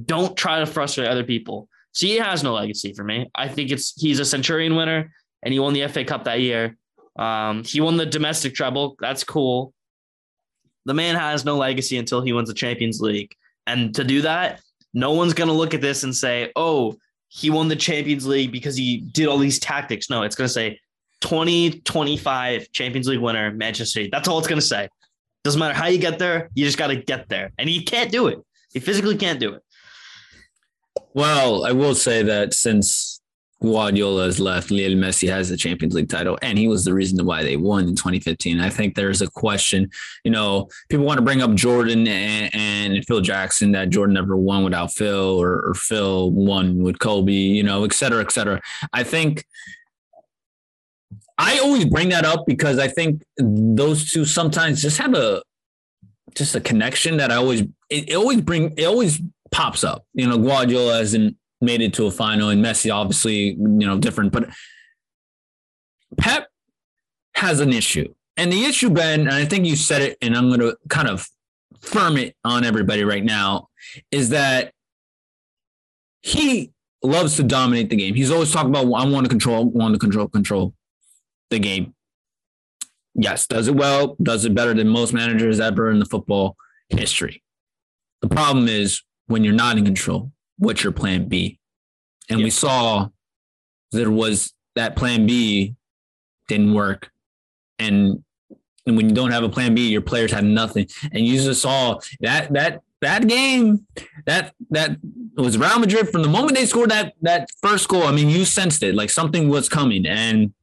Don't 0.05 0.37
try 0.37 0.59
to 0.59 0.67
frustrate 0.67 1.07
other 1.07 1.25
people. 1.25 1.69
So 1.93 2.07
he 2.07 2.17
has 2.17 2.43
no 2.43 2.55
legacy 2.55 2.93
for 2.93 3.05
me. 3.05 3.31
I 3.35 3.49
think 3.49 3.71
it's 3.71 3.93
he's 4.01 4.19
a 4.19 4.25
Centurion 4.25 4.75
winner 4.75 5.13
and 5.43 5.53
he 5.53 5.61
won 5.61 5.73
the 5.73 5.87
FA 5.89 6.05
Cup 6.05 6.25
that 6.25 6.41
year. 6.41 6.77
Um, 7.17 7.65
he 7.65 7.81
won 7.81 7.97
the 7.97 8.07
domestic 8.07 8.55
treble. 8.55 8.97
That's 9.01 9.25
cool. 9.25 9.73
The 10.85 10.95
man 10.95 11.15
has 11.15 11.45
no 11.45 11.57
legacy 11.57 11.99
until 11.99 12.23
he 12.23 12.33
wins 12.33 12.49
the 12.49 12.55
Champions 12.55 13.01
League. 13.01 13.35
And 13.67 13.95
to 13.95 14.05
do 14.05 14.23
that, 14.23 14.61
no 14.95 15.13
one's 15.13 15.35
going 15.35 15.49
to 15.49 15.55
look 15.55 15.75
at 15.75 15.81
this 15.81 16.03
and 16.03 16.15
say, 16.15 16.53
oh, 16.57 16.97
he 17.29 17.51
won 17.51 17.69
the 17.69 17.77
Champions 17.77 18.27
League 18.27 18.53
because 18.53 18.77
he 18.77 18.99
did 18.99 19.29
all 19.29 19.39
these 19.39 19.59
tactics. 19.59 20.11
No, 20.11 20.23
it's 20.23 20.35
going 20.35 20.49
to 20.49 20.53
say 20.53 20.79
2025 21.21 22.71
Champions 22.73 23.09
League 23.09 23.21
winner, 23.21 23.51
Manchester 23.53 24.01
City. 24.01 24.09
That's 24.13 24.29
all 24.29 24.39
it's 24.39 24.49
going 24.49 24.61
to 24.61 24.67
say. 24.67 24.89
Doesn't 25.45 25.59
matter 25.59 25.75
how 25.75 25.87
you 25.87 25.99
get 25.99 26.19
there, 26.19 26.51
you 26.55 26.65
just 26.65 26.79
got 26.79 26.89
to 26.89 26.97
get 26.97 27.29
there. 27.29 27.53
And 27.59 27.69
he 27.69 27.83
can't 27.83 28.13
do 28.13 28.29
it. 28.29 28.39
He 28.73 28.81
physically 28.81 29.17
can't 29.17 29.41
do 29.41 29.55
it. 29.55 29.63
Well, 31.15 31.65
I 31.65 31.73
will 31.73 31.95
say 31.95 32.23
that 32.23 32.55
since 32.55 33.22
Guardiola 33.63 34.25
has 34.25 34.41
left, 34.41 34.71
Lionel 34.71 34.99
Messi 34.99 35.29
has 35.29 35.49
the 35.49 35.57
Champions 35.57 35.95
League 35.95 36.09
title, 36.09 36.39
and 36.43 36.59
he 36.59 36.69
was 36.69 36.85
the 36.85 36.93
reason 36.93 37.25
why 37.25 37.43
they 37.43 37.57
won 37.57 37.89
in 37.89 37.95
2015. 37.95 38.61
I 38.61 38.69
think 38.69 38.95
there's 38.95 39.23
a 39.23 39.31
question, 39.31 39.91
you 40.25 40.31
know, 40.31 40.69
people 40.89 41.07
want 41.07 41.19
to 41.19 41.25
bring 41.25 41.43
up 41.43 41.55
Jordan 41.55 42.07
and, 42.09 42.51
and 42.55 43.05
Phil 43.07 43.21
Jackson 43.21 43.73
that 43.73 43.91
Jordan 43.91 44.15
never 44.15 44.37
won 44.37 44.65
without 44.65 44.93
Phil 44.93 45.41
or, 45.41 45.61
or 45.69 45.75
Phil 45.75 46.31
won 46.31 46.83
with 46.83 46.99
Kobe, 46.99 47.33
you 47.33 47.63
know, 47.63 47.85
et 47.85 47.93
cetera, 47.93 48.21
et 48.21 48.33
cetera. 48.33 48.61
I 48.93 49.05
think 49.05 49.45
I 51.39 51.59
always 51.61 51.85
bring 51.85 52.11
that 52.11 52.25
up 52.25 52.45
because 52.47 52.79
I 52.79 52.89
think 52.89 53.23
those 53.39 54.11
two 54.11 54.25
sometimes 54.25 54.83
just 54.83 54.99
have 54.99 55.15
a 55.15 55.43
just 56.35 56.55
a 56.55 56.61
connection 56.61 57.19
that 57.19 57.31
I 57.31 57.37
always 57.37 57.63
it, 57.91 58.11
it 58.11 58.15
always 58.17 58.41
bring 58.41 58.75
it 58.77 58.85
always 58.85 59.21
pops 59.51 59.85
up. 59.85 60.05
You 60.15 60.27
know, 60.27 60.39
Guardiola 60.39 60.99
hasn't 60.99 61.37
made 61.63 61.81
it 61.81 61.95
to 61.95 62.07
a 62.07 62.11
final, 62.11 62.49
and 62.49 62.65
Messi 62.65 62.93
obviously, 62.93 63.51
you 63.53 63.57
know, 63.57 63.99
different. 63.99 64.33
But 64.33 64.51
Pep 66.19 66.49
has 67.35 67.61
an 67.61 67.73
issue, 67.73 68.13
and 68.37 68.53
the 68.53 68.65
issue, 68.65 68.91
Ben, 68.91 69.21
and 69.21 69.33
I 69.33 69.45
think 69.45 69.67
you 69.67 69.77
said 69.77 70.03
it, 70.03 70.19
and 70.21 70.37
I'm 70.37 70.49
going 70.49 70.61
to 70.61 70.77
kind 70.89 71.09
of 71.09 71.27
firm 71.81 72.17
it 72.17 72.37
on 72.45 72.65
everybody 72.65 73.05
right 73.05 73.25
now, 73.25 73.69
is 74.11 74.31
that 74.31 74.73
he 76.23 76.73
loves 77.03 77.37
to 77.37 77.43
dominate 77.43 77.91
the 77.91 77.97
game. 77.97 78.15
He's 78.15 78.31
always 78.31 78.53
talking 78.53 78.71
about 78.71 78.85
I 78.85 79.07
want 79.07 79.25
to 79.25 79.31
control, 79.31 79.65
want 79.65 79.95
to 79.95 79.99
control, 79.99 80.29
control 80.29 80.75
the 81.51 81.59
game. 81.59 81.95
Yes, 83.15 83.47
does 83.47 83.69
it 83.69 83.75
well, 83.75 84.17
does 84.23 84.45
it 84.45 84.55
better 84.55 84.73
than 84.73 84.89
most 84.89 85.13
managers 85.13 85.61
ever 85.61 85.91
in 85.91 85.99
the 85.99 86.07
football 86.07 86.57
history. 86.99 87.43
The 88.21 88.29
problem 88.29 88.69
is 88.69 89.03
when 89.27 89.45
you're 89.45 89.53
not 89.53 89.79
in 89.79 89.85
control, 89.85 90.32
what's 90.59 90.83
your 90.83 90.93
plan 90.93 91.29
B? 91.29 91.59
And 92.29 92.41
yeah. 92.41 92.45
we 92.45 92.51
saw 92.51 93.09
there 93.91 94.11
was 94.11 94.53
that 94.75 94.97
plan 94.97 95.27
B 95.27 95.75
didn't 96.49 96.75
work. 96.75 97.11
And, 97.79 98.23
and 98.87 98.97
when 98.97 99.09
you 99.09 99.15
don't 99.15 99.31
have 99.31 99.45
a 99.45 99.49
plan 99.49 99.75
B, 99.75 99.89
your 99.89 100.01
players 100.01 100.33
have 100.33 100.45
nothing. 100.45 100.87
And 101.13 101.27
you 101.27 101.41
just 101.41 101.63
saw 101.63 101.99
that 102.21 102.53
that 102.53 102.83
that 103.03 103.27
game, 103.27 103.87
that 104.27 104.55
that 104.71 104.97
was 105.37 105.59
Real 105.59 105.79
Madrid 105.79 106.09
from 106.09 106.23
the 106.23 106.29
moment 106.29 106.57
they 106.57 106.67
scored 106.67 106.91
that 106.91 107.15
that 107.23 107.49
first 107.61 107.89
goal. 107.89 108.05
I 108.05 108.13
mean, 108.13 108.29
you 108.29 108.45
sensed 108.45 108.83
it 108.83 108.95
like 108.95 109.11
something 109.11 109.49
was 109.49 109.69
coming, 109.69 110.07
and 110.07 110.55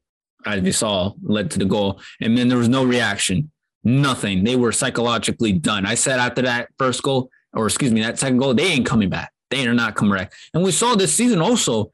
as 0.45 0.63
you 0.63 0.71
saw, 0.71 1.13
led 1.21 1.51
to 1.51 1.59
the 1.59 1.65
goal. 1.65 2.01
And 2.21 2.37
then 2.37 2.47
there 2.47 2.57
was 2.57 2.69
no 2.69 2.83
reaction, 2.83 3.51
nothing. 3.83 4.43
They 4.43 4.55
were 4.55 4.71
psychologically 4.71 5.51
done. 5.51 5.85
I 5.85 5.95
said 5.95 6.19
after 6.19 6.41
that 6.43 6.69
first 6.77 7.03
goal, 7.03 7.29
or 7.53 7.67
excuse 7.67 7.91
me, 7.91 8.01
that 8.01 8.17
second 8.17 8.37
goal, 8.37 8.53
they 8.53 8.67
ain't 8.67 8.85
coming 8.85 9.09
back. 9.09 9.31
They 9.49 9.65
are 9.67 9.73
not 9.73 9.95
coming 9.95 10.15
back. 10.15 10.33
And 10.53 10.63
we 10.63 10.71
saw 10.71 10.95
this 10.95 11.13
season 11.13 11.41
also, 11.41 11.91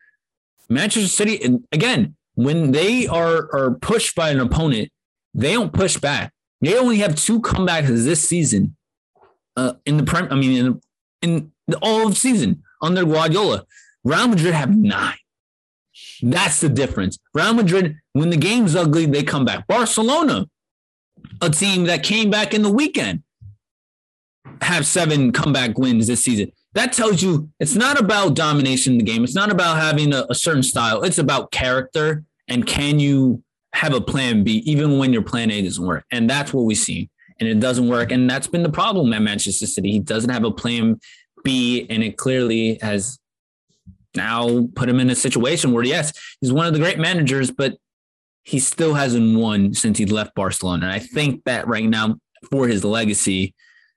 Manchester 0.70 1.08
City, 1.08 1.41
and 1.43 1.66
again, 1.72 2.16
when 2.36 2.72
they 2.72 3.08
are, 3.08 3.49
are 3.56 3.72
pushed 3.76 4.16
by 4.16 4.30
an 4.30 4.39
opponent, 4.39 4.89
they 5.34 5.53
don't 5.53 5.74
push 5.74 5.97
back. 5.97 6.34
They 6.62 6.78
only 6.78 6.97
have 6.97 7.16
two 7.16 7.41
comebacks 7.41 7.88
this 7.88 8.28
season 8.28 8.76
uh, 9.56 9.74
in 9.86 9.97
the 9.97 10.03
prem. 10.03 10.28
I 10.32 10.36
mean, 10.36 10.66
in, 10.66 10.82
in 11.22 11.51
the, 11.68 11.78
all 11.82 12.08
of 12.08 12.18
season 12.18 12.64
under 12.82 13.06
Guardiola. 13.06 13.66
Real 14.03 14.28
Madrid 14.28 14.53
have 14.53 14.76
nine. 14.76 15.18
That's 16.22 16.62
the 16.62 16.70
difference. 16.70 17.18
Real 17.34 17.53
Madrid, 17.53 17.97
when 18.14 18.30
the 18.30 18.38
game's 18.38 18.76
ugly, 18.76 19.06
they 19.06 19.24
come 19.24 19.45
back. 19.45 19.66
Barcelona, 19.68 20.47
a 21.41 21.49
team 21.49 21.86
that 21.86 22.03
came 22.03 22.30
back 22.30 22.53
in 22.53 22.62
the 22.62 22.72
weekend, 22.72 23.24
have 24.62 24.86
seven 24.86 25.32
comeback 25.32 25.78
wins 25.78 26.08
this 26.08 26.24
season. 26.24 26.51
That 26.76 26.93
tells 26.93 27.21
you 27.23 27.49
it's 27.59 27.76
not 27.76 27.99
about 27.99 28.36
domination 28.36 28.93
in 28.93 28.99
the 28.99 29.03
game. 29.03 29.23
It's 29.23 29.36
not 29.36 29.49
about 29.49 29.78
having 29.78 30.13
a, 30.13 30.26
a 30.30 30.36
certain 30.36 30.63
style. 30.63 31.03
It's 31.03 31.17
about 31.17 31.51
character 31.51 32.23
and 32.47 32.67
can 32.67 32.99
you 32.99 33.43
have 33.76 33.93
a 33.93 33.99
plan 33.99 34.43
B 34.43 34.63
even 34.65 34.97
when 34.97 35.11
your 35.11 35.21
plan 35.21 35.51
A 35.51 35.61
doesn't 35.61 35.86
work. 35.86 36.05
And 36.11 36.30
that's 36.30 36.53
what 36.53 36.63
we 36.63 36.76
see. 36.76 37.09
And 37.39 37.49
it 37.49 37.59
doesn't 37.59 37.89
work. 37.89 38.11
And 38.11 38.30
that's 38.30 38.47
been 38.47 38.63
the 38.63 38.69
problem 38.69 39.11
at 39.11 39.21
Manchester 39.21 39.67
City. 39.67 39.91
He 39.91 39.99
doesn't 39.99 40.30
have 40.30 40.45
a 40.45 40.51
plan 40.51 40.99
B, 41.43 41.86
and 41.89 42.01
it 42.01 42.17
clearly 42.17 42.80
has 42.82 43.19
now 44.15 44.69
put 44.76 44.88
him 44.88 45.01
in 45.01 45.09
a 45.09 45.15
situation 45.15 45.73
where 45.73 45.84
yes, 45.84 46.13
he's 46.39 46.53
one 46.53 46.65
of 46.65 46.73
the 46.73 46.80
great 46.80 46.97
managers, 46.97 47.51
but 47.51 47.78
he 48.43 48.59
still 48.59 48.93
hasn't 48.93 49.38
won 49.38 49.73
since 49.73 49.97
he 49.97 50.05
left 50.05 50.36
Barcelona. 50.36 50.86
And 50.86 50.93
I 50.93 50.99
think 50.99 51.43
that 51.43 51.67
right 51.67 51.84
now 51.84 52.15
for 52.49 52.69
his 52.69 52.86
legacy, 52.86 53.53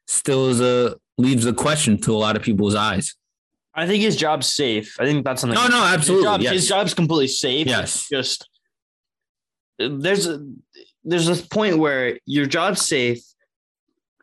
still 0.08 0.48
is 0.48 0.60
a 0.60 0.96
leaves 1.18 1.44
a 1.44 1.52
question 1.52 1.98
to 2.02 2.12
a 2.12 2.16
lot 2.16 2.36
of 2.36 2.42
people's 2.42 2.74
eyes. 2.74 3.14
I 3.74 3.86
think 3.86 4.02
his 4.02 4.16
job's 4.16 4.52
safe. 4.52 4.96
I 4.98 5.04
think 5.04 5.24
that's 5.24 5.40
something. 5.40 5.58
No, 5.58 5.68
no, 5.68 5.84
absolutely. 5.84 6.24
His, 6.24 6.32
job, 6.32 6.40
yes. 6.40 6.52
his 6.52 6.68
job's 6.68 6.94
completely 6.94 7.28
safe. 7.28 7.66
Yes. 7.66 7.94
It's 7.96 8.08
just 8.08 8.48
there's 9.78 10.26
a 10.26 10.44
there's 11.04 11.26
this 11.26 11.46
point 11.46 11.78
where 11.78 12.18
your 12.26 12.46
job's 12.46 12.84
safe, 12.84 13.20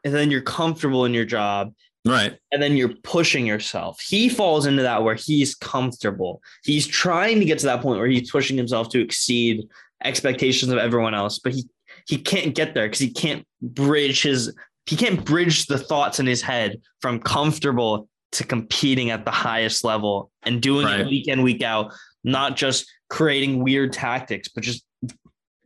and 0.03 0.13
then 0.13 0.29
you're 0.29 0.41
comfortable 0.41 1.05
in 1.05 1.13
your 1.13 1.25
job, 1.25 1.73
Right. 2.05 2.37
and 2.51 2.61
then 2.61 2.75
you're 2.75 2.93
pushing 3.03 3.45
yourself. 3.45 3.99
He 4.01 4.29
falls 4.29 4.65
into 4.65 4.83
that 4.83 5.03
where 5.03 5.15
he's 5.15 5.55
comfortable. 5.55 6.41
He's 6.63 6.85
trying 6.85 7.39
to 7.39 7.45
get 7.45 7.59
to 7.59 7.65
that 7.67 7.81
point 7.81 7.99
where 7.99 8.07
he's 8.07 8.29
pushing 8.29 8.57
himself 8.57 8.89
to 8.89 9.01
exceed 9.01 9.67
expectations 10.03 10.71
of 10.71 10.77
everyone 10.77 11.15
else, 11.15 11.39
but 11.39 11.53
he 11.53 11.65
he 12.07 12.17
can't 12.17 12.53
get 12.53 12.73
there 12.73 12.87
because 12.87 12.99
he 12.99 13.11
can't 13.11 13.47
bridge 13.61 14.21
his 14.21 14.53
he 14.85 14.95
can't 14.95 15.23
bridge 15.25 15.65
the 15.65 15.77
thoughts 15.77 16.19
in 16.19 16.25
his 16.25 16.41
head 16.41 16.79
from 17.01 17.19
comfortable 17.19 18.07
to 18.33 18.43
competing 18.43 19.09
at 19.11 19.25
the 19.25 19.31
highest 19.31 19.83
level 19.83 20.29
and 20.43 20.61
doing 20.61 20.85
Right. 20.85 21.01
it 21.01 21.07
week 21.07 21.27
in 21.27 21.41
week 21.41 21.63
out, 21.63 21.93
not 22.23 22.55
just 22.55 22.85
creating 23.09 23.63
weird 23.63 23.93
tactics, 23.93 24.47
but 24.47 24.63
just 24.63 24.83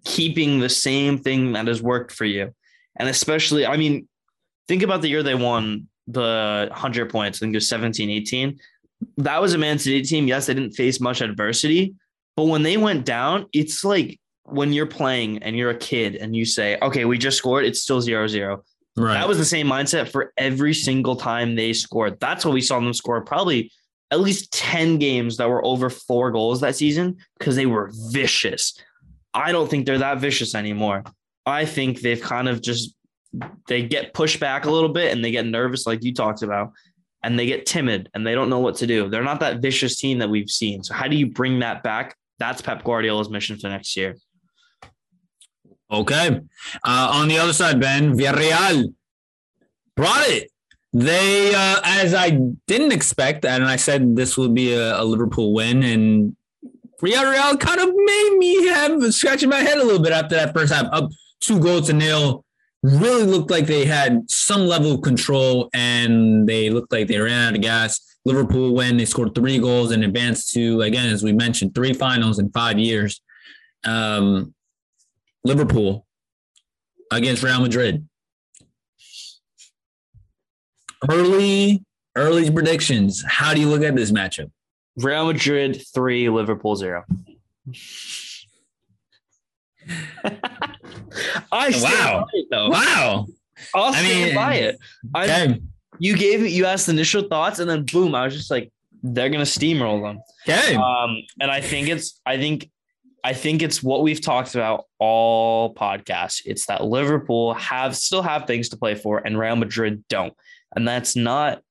keeping 0.06 0.60
the 0.60 0.70
same 0.70 1.18
thing 1.18 1.54
that 1.54 1.68
has 1.68 1.82
worked 1.82 2.12
for 2.12 2.26
you. 2.26 2.54
And 2.98 3.10
especially, 3.10 3.66
I 3.66 3.78
mean, 3.78 4.08
think 4.68 4.84
about 4.84 5.02
the 5.02 5.10
year 5.10 5.24
they 5.24 5.36
won 5.36 5.88
the 6.08 6.68
100 6.72 7.10
points, 7.10 7.40
I 7.40 7.40
think 7.42 7.54
it 7.54 7.58
was 7.58 7.70
17, 7.70 8.10
18. 8.10 8.60
That 9.18 9.42
was 9.42 9.54
a 9.54 9.58
Man 9.58 9.80
City 9.80 10.02
team. 10.02 10.28
Yes, 10.28 10.46
they 10.46 10.54
didn't 10.54 10.74
face 10.74 11.00
much 11.00 11.22
adversity, 11.22 11.96
but 12.36 12.46
when 12.46 12.64
they 12.64 12.78
went 12.78 13.06
down, 13.06 13.46
it's 13.54 13.84
like 13.84 14.20
when 14.44 14.74
you're 14.74 14.86
playing 14.88 15.44
and 15.44 15.56
you're 15.56 15.70
a 15.70 15.78
kid 15.78 16.16
and 16.16 16.36
you 16.36 16.46
say, 16.46 16.78
okay, 16.82 17.06
we 17.06 17.18
just 17.18 17.38
scored, 17.38 17.66
it's 17.66 17.82
still 17.82 18.02
zero 18.02 18.28
zero. 18.28 18.64
Right. 18.98 19.14
That 19.14 19.28
was 19.28 19.38
the 19.38 19.46
same 19.46 19.68
mindset 19.68 20.10
for 20.10 20.34
every 20.38 20.74
single 20.74 21.16
time 21.16 21.56
they 21.56 21.74
scored. 21.74 22.20
That's 22.20 22.44
what 22.44 22.54
we 22.54 22.62
saw 22.62 22.80
them 22.80 22.94
score 22.94 23.22
probably 23.22 23.72
at 24.12 24.20
least 24.20 24.52
10 24.54 24.98
games 24.98 25.38
that 25.38 25.50
were 25.50 25.64
over 25.64 25.90
four 25.90 26.32
goals 26.32 26.62
that 26.62 26.76
season 26.76 27.18
because 27.38 27.56
they 27.56 27.66
were 27.66 27.92
vicious. 28.10 28.74
I 29.34 29.52
don't 29.52 29.70
think 29.70 29.86
they're 29.86 30.00
that 30.00 30.18
vicious 30.18 30.56
anymore. 30.56 31.04
I 31.46 31.66
think 31.66 32.02
they've 32.02 32.22
kind 32.22 32.50
of 32.50 32.62
just 32.62 32.96
they 33.68 33.84
get 33.84 34.14
pushed 34.16 34.40
back 34.40 34.66
a 34.66 34.72
little 34.72 34.90
bit 34.90 35.12
and 35.14 35.24
they 35.24 35.30
get 35.30 35.46
nervous 35.46 35.86
like 35.86 36.04
you 36.04 36.14
talked 36.14 36.42
about 36.42 36.72
and 37.22 37.38
they 37.38 37.46
get 37.46 37.68
timid 37.68 38.10
and 38.14 38.26
they 38.26 38.34
don't 38.34 38.50
know 38.50 38.60
what 38.60 38.76
to 38.78 38.88
do. 38.88 39.10
They're 39.10 39.24
not 39.24 39.40
that 39.42 39.62
vicious 39.62 39.98
team 39.98 40.18
that 40.20 40.30
we've 40.30 40.50
seen. 40.50 40.84
So 40.84 40.94
how 40.96 41.08
do 41.08 41.16
you 41.16 41.28
bring 41.28 41.60
that 41.60 41.84
back? 41.84 42.16
That's 42.40 42.62
Pep 42.62 42.84
Guardiola's 42.84 43.30
mission 43.30 43.60
for 43.60 43.70
next 43.70 43.96
year. 43.96 44.16
Okay. 45.92 46.40
Uh, 46.84 47.10
on 47.14 47.28
the 47.28 47.38
other 47.38 47.54
side, 47.54 47.80
Ben, 47.80 48.16
Villarreal 48.16 48.94
brought 49.96 50.28
it. 50.30 50.52
They, 50.94 51.54
uh, 51.54 51.82
as 51.84 52.14
I 52.14 52.40
didn't 52.68 52.92
expect, 52.92 53.46
and 53.46 53.64
I 53.64 53.76
said 53.76 54.16
this 54.16 54.38
would 54.38 54.54
be 54.54 54.74
a, 54.74 55.02
a 55.02 55.04
Liverpool 55.04 55.54
win, 55.54 55.84
and 55.84 56.36
Villarreal 57.02 57.60
kind 57.60 57.80
of 57.80 57.90
made 57.94 58.38
me 58.38 58.68
have 58.68 59.14
scratching 59.14 59.50
my 59.50 59.60
head 59.60 59.78
a 59.78 59.84
little 59.84 60.02
bit 60.02 60.12
after 60.12 60.36
that 60.36 60.54
first 60.54 60.74
half. 60.74 60.88
Up 60.92 61.10
two 61.40 61.60
goals 61.60 61.88
to 61.88 61.94
nil. 61.94 62.44
Really 62.82 63.26
looked 63.26 63.52
like 63.52 63.68
they 63.68 63.86
had 63.86 64.30
some 64.30 64.62
level 64.62 64.94
of 64.94 65.02
control, 65.02 65.70
and 65.74 66.48
they 66.48 66.70
looked 66.70 66.92
like 66.92 67.08
they 67.08 67.20
ran 67.20 67.50
out 67.50 67.56
of 67.56 67.62
gas. 67.62 68.00
Liverpool 68.26 68.74
win. 68.74 68.98
They 68.98 69.06
scored 69.06 69.36
three 69.36 69.60
goals 69.60 69.92
and 69.92 70.04
advanced 70.04 70.54
to, 70.54 70.82
again, 70.82 71.10
as 71.10 71.24
we 71.24 71.34
mentioned, 71.34 71.76
three 71.76 71.94
finals 71.94 72.40
in 72.40 72.52
five 72.52 72.80
years. 72.80 73.22
Um, 73.84 74.54
Liverpool 75.50 76.06
against 77.12 77.42
Real 77.42 77.60
Madrid. 77.60 78.08
Early, 81.10 81.84
early 82.16 82.52
predictions. 82.52 83.24
How 83.28 83.54
do 83.56 83.60
you 83.60 83.68
look 83.68 83.82
at 83.82 83.96
this 83.96 84.12
matchup? 84.12 84.52
Real 84.98 85.26
Madrid 85.26 85.82
three, 85.94 86.30
Liverpool 86.30 86.76
zero. 86.76 87.04
I 91.52 91.72
stand 91.72 91.84
Wow. 91.84 92.20
by 92.26 92.28
it 92.34 92.46
though. 92.52 92.70
Wow. 92.70 93.28
I'll 93.74 93.94
I 93.94 94.00
stand 94.04 94.26
mean, 94.26 94.36
by 94.36 94.54
it. 94.56 94.78
I, 95.16 95.24
Okay. 95.24 95.62
you 95.98 96.16
gave 96.16 96.46
you 96.48 96.66
asked 96.66 96.90
initial 96.90 97.24
thoughts, 97.28 97.58
and 97.60 97.68
then 97.70 97.86
boom, 97.86 98.14
I 98.14 98.26
was 98.26 98.36
just 98.36 98.52
like, 98.52 98.72
they're 99.02 99.30
gonna 99.30 99.44
steamroll 99.46 100.02
them. 100.04 100.22
Okay. 100.48 100.76
Um, 100.76 101.18
and 101.42 101.50
I 101.50 101.60
think 101.62 101.88
it's 101.90 102.20
I 102.26 102.38
think 102.38 102.70
I 103.24 103.34
think 103.34 103.62
it's 103.62 103.84
what 103.84 104.02
we've 104.02 104.22
talked 104.22 104.56
about 104.56 104.86
all 104.98 105.74
podcasts. 105.74 106.42
It's 106.46 106.66
that 106.68 106.86
Liverpool 106.86 107.54
have 107.56 107.96
still 107.96 108.22
have 108.22 108.46
things 108.46 108.70
to 108.70 108.78
play 108.78 108.96
for, 108.96 109.20
and 109.20 109.38
Real 109.38 109.56
Madrid 109.56 110.04
don't. 110.08 110.34
And 110.76 110.88
that's 110.88 111.16
not 111.16 111.62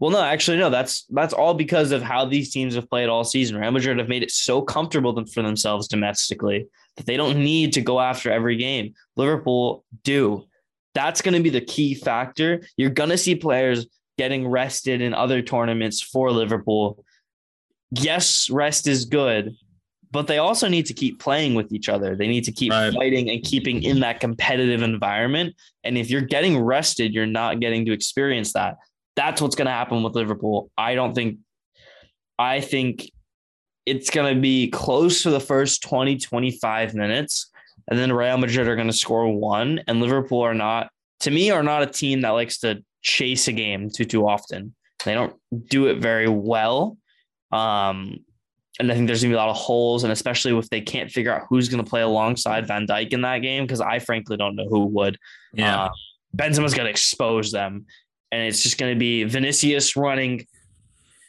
well, 0.00 0.12
no, 0.12 0.22
actually, 0.22 0.58
no, 0.58 0.70
that's 0.70 1.04
that's 1.10 1.34
all 1.34 1.54
because 1.54 1.90
of 1.90 2.02
how 2.02 2.24
these 2.24 2.50
teams 2.50 2.74
have 2.76 2.88
played 2.88 3.08
all 3.08 3.24
season. 3.24 3.56
Real 3.56 3.72
Madrid 3.72 3.98
have 3.98 4.08
made 4.08 4.22
it 4.22 4.30
so 4.30 4.62
comfortable 4.62 5.24
for 5.26 5.42
themselves 5.42 5.88
domestically 5.88 6.68
that 6.96 7.06
they 7.06 7.16
don't 7.16 7.38
need 7.38 7.72
to 7.72 7.80
go 7.80 7.98
after 7.98 8.30
every 8.30 8.56
game. 8.56 8.94
Liverpool 9.16 9.84
do. 10.04 10.44
That's 10.94 11.20
going 11.20 11.34
to 11.34 11.42
be 11.42 11.50
the 11.50 11.60
key 11.60 11.94
factor. 11.94 12.62
You're 12.76 12.90
going 12.90 13.10
to 13.10 13.18
see 13.18 13.34
players 13.34 13.86
getting 14.16 14.46
rested 14.46 15.00
in 15.00 15.14
other 15.14 15.42
tournaments 15.42 16.00
for 16.00 16.30
Liverpool. 16.30 17.04
Yes, 17.90 18.48
rest 18.50 18.86
is 18.86 19.04
good, 19.04 19.56
but 20.10 20.26
they 20.26 20.38
also 20.38 20.68
need 20.68 20.86
to 20.86 20.94
keep 20.94 21.18
playing 21.18 21.54
with 21.54 21.72
each 21.72 21.88
other. 21.88 22.16
They 22.16 22.28
need 22.28 22.44
to 22.44 22.52
keep 22.52 22.72
Right. 22.72 22.92
fighting 22.92 23.30
and 23.30 23.42
keeping 23.42 23.82
in 23.82 24.00
that 24.00 24.20
competitive 24.20 24.82
environment. 24.82 25.54
And 25.84 25.98
if 25.98 26.10
you're 26.10 26.22
getting 26.22 26.58
rested, 26.58 27.12
you're 27.12 27.26
not 27.26 27.60
getting 27.60 27.84
to 27.86 27.92
experience 27.92 28.52
that. 28.54 28.76
That's 29.16 29.42
what's 29.42 29.56
going 29.56 29.66
to 29.66 29.72
happen 29.72 30.02
with 30.02 30.14
Liverpool. 30.14 30.70
I 30.78 30.94
don't 30.94 31.14
think, 31.14 31.38
I 32.38 32.60
think 32.60 33.10
it's 33.84 34.10
going 34.10 34.34
to 34.34 34.40
be 34.40 34.68
close 34.68 35.22
to 35.24 35.30
the 35.30 35.40
first 35.40 35.82
20, 35.82 36.16
25 36.18 36.94
minutes. 36.94 37.50
And 37.90 37.98
then 37.98 38.12
Real 38.12 38.38
Madrid 38.38 38.68
are 38.68 38.76
going 38.76 38.86
to 38.86 38.92
score 38.92 39.26
one. 39.34 39.80
And 39.88 40.00
Liverpool 40.00 40.40
are 40.40 40.54
not, 40.54 40.90
to 41.20 41.30
me, 41.30 41.50
are 41.50 41.62
not 41.62 41.82
a 41.82 41.86
team 41.86 42.20
that 42.22 42.30
likes 42.30 42.58
to 42.58 42.82
chase 43.02 43.48
a 43.48 43.52
game 43.52 43.90
too, 43.90 44.04
too 44.04 44.28
often. 44.28 44.74
They 45.04 45.14
don't 45.14 45.34
do 45.68 45.86
it 45.86 45.98
very 45.98 46.28
well. 46.28 46.96
Um, 47.50 48.18
and 48.78 48.90
I 48.90 48.94
think 48.94 49.06
there's 49.06 49.22
gonna 49.22 49.32
be 49.32 49.36
a 49.36 49.38
lot 49.38 49.48
of 49.48 49.56
holes, 49.56 50.04
and 50.04 50.12
especially 50.12 50.56
if 50.56 50.68
they 50.70 50.80
can't 50.80 51.10
figure 51.10 51.32
out 51.32 51.46
who's 51.48 51.68
gonna 51.68 51.84
play 51.84 52.02
alongside 52.02 52.66
Van 52.66 52.86
Dijk 52.86 53.12
in 53.12 53.22
that 53.22 53.38
game, 53.38 53.64
because 53.64 53.80
I 53.80 53.98
frankly 53.98 54.36
don't 54.36 54.56
know 54.56 54.66
who 54.68 54.86
would. 54.86 55.18
yeah. 55.52 55.84
Uh, 55.84 55.90
Benzema's 56.36 56.74
gonna 56.74 56.90
expose 56.90 57.50
them, 57.52 57.86
and 58.32 58.42
it's 58.42 58.62
just 58.62 58.78
gonna 58.78 58.94
be 58.96 59.24
Vinicius 59.24 59.96
running. 59.96 60.46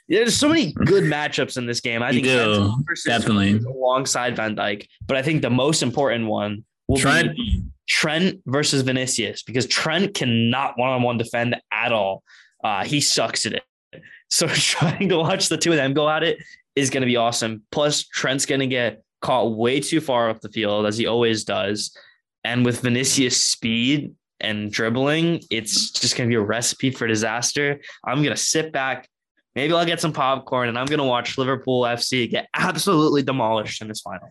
There's 0.08 0.36
so 0.36 0.50
many 0.50 0.74
good 0.74 1.04
matchups 1.04 1.58
in 1.58 1.66
this 1.68 1.82
game. 1.82 2.02
I 2.02 2.10
You 2.10 2.22
think 2.24 3.06
definitely. 3.06 3.60
alongside 3.60 4.36
Van 4.36 4.56
Dijk, 4.56 4.88
but 5.08 5.16
I 5.18 5.22
think 5.22 5.42
the 5.44 5.50
most 5.52 5.84
important 5.84 6.28
one 6.28 6.66
will 6.88 6.98
Trent. 6.98 7.36
be 7.36 7.64
Trent 7.88 8.40
versus 8.48 8.82
Vinicius 8.82 9.44
because 9.44 9.68
Trent 9.68 10.14
cannot 10.16 10.78
one-on-one 10.78 11.18
defend 11.18 11.56
at 11.72 11.92
all. 11.92 12.24
Uh, 12.64 12.84
he 12.84 13.02
sucks 13.02 13.46
at 13.46 13.54
it. 13.54 13.64
So 14.32 14.46
trying 14.54 15.10
to 15.10 15.18
watch 15.18 15.50
the 15.50 15.58
two 15.58 15.72
of 15.72 15.78
them 15.78 15.96
go 15.96 16.08
at 16.08 16.22
it 16.22 16.38
is 16.80 16.90
going 16.90 17.02
to 17.02 17.08
be 17.08 17.18
awesome. 17.18 17.64
Plus, 17.72 18.04
Trent's 18.04 18.46
going 18.46 18.62
to 18.62 18.68
get 18.68 19.04
caught 19.22 19.56
way 19.56 19.80
too 19.80 20.02
far 20.02 20.30
up 20.30 20.42
the 20.42 20.50
field 20.50 20.86
as 20.86 20.98
he 20.98 21.06
always 21.06 21.44
does, 21.44 21.96
and 22.44 22.66
with 22.66 22.82
Vinicius' 22.82 23.44
speed 23.44 24.14
and 24.40 24.72
dribbling, 24.72 25.42
it's 25.50 25.92
just 25.92 26.16
going 26.16 26.30
to 26.30 26.32
be 26.32 26.38
a 26.38 26.42
recipe 26.42 26.92
for 26.92 27.08
disaster. 27.08 27.82
I'm 28.06 28.24
going 28.24 28.36
to 28.36 28.42
sit 28.42 28.72
back. 28.72 29.10
Maybe 29.56 29.74
I'll 29.74 29.86
get 29.86 30.00
some 30.00 30.14
popcorn 30.14 30.70
and 30.70 30.78
I'm 30.78 30.86
going 30.86 31.00
to 31.00 31.06
watch 31.06 31.38
Liverpool 31.38 31.82
FC 31.82 32.30
get 32.30 32.48
absolutely 32.54 33.24
demolished 33.24 33.82
in 33.82 33.90
this 33.90 34.00
final. 34.00 34.30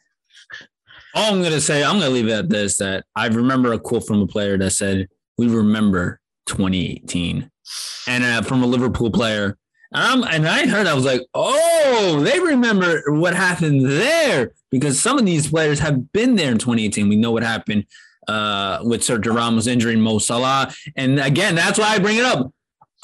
All 1.15 1.33
I'm 1.33 1.43
gonna 1.43 1.61
say, 1.61 1.83
I'm 1.83 1.99
gonna 1.99 2.11
leave 2.11 2.29
it 2.29 2.33
at 2.33 2.49
this: 2.49 2.77
that 2.77 3.05
I 3.17 3.29
remember 3.29 3.73
a 3.73 3.79
quote 3.79 4.07
from 4.07 4.21
a 4.21 4.27
player 4.27 4.59
that 4.59 4.71
said, 4.71 5.09
"We 5.39 5.49
remember 5.49 6.21
2018," 6.47 7.51
and 8.07 8.25
uh, 8.25 8.43
from 8.43 8.63
a 8.63 8.67
Liverpool 8.67 9.11
player. 9.11 9.57
Um, 9.93 10.23
and 10.25 10.47
I 10.47 10.67
heard, 10.67 10.87
I 10.87 10.95
was 10.95 11.05
like, 11.05 11.23
"Oh, 11.33 12.21
they 12.23 12.39
remember 12.41 13.03
what 13.09 13.35
happened 13.35 13.87
there," 13.87 14.53
because 14.71 15.01
some 15.01 15.19
of 15.19 15.25
these 15.25 15.49
players 15.49 15.79
have 15.79 16.13
been 16.13 16.37
there 16.37 16.53
in 16.53 16.59
2018. 16.59 17.09
We 17.09 17.17
know 17.17 17.31
what 17.31 17.43
happened 17.43 17.87
uh, 18.27 18.81
with 18.83 19.01
Sergio 19.01 19.35
Ramos 19.35 19.67
injury 19.67 19.95
and 19.95 20.03
Mo 20.03 20.19
Salah, 20.19 20.75
and 20.97 21.19
again, 21.19 21.55
that's 21.55 21.79
why 21.79 21.95
I 21.95 21.99
bring 21.99 22.19
it 22.19 22.25
up. 22.25 22.53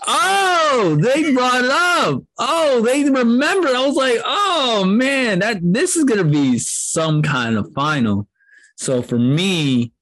Oh, 0.06 0.98
they 1.00 1.32
brought 1.32 1.64
it 1.64 1.70
up. 1.70 2.22
Oh, 2.38 2.82
they 2.82 3.04
remember. 3.08 3.68
I 3.68 3.86
was 3.86 3.96
like, 3.96 4.18
oh 4.24 4.84
man, 4.84 5.38
that 5.38 5.60
this 5.62 5.96
is 5.96 6.04
gonna 6.04 6.24
be 6.24 6.58
some 6.58 7.22
kind 7.22 7.56
of 7.56 7.72
final. 7.72 8.28
So 8.76 9.00
for 9.00 9.18
me, 9.18 9.92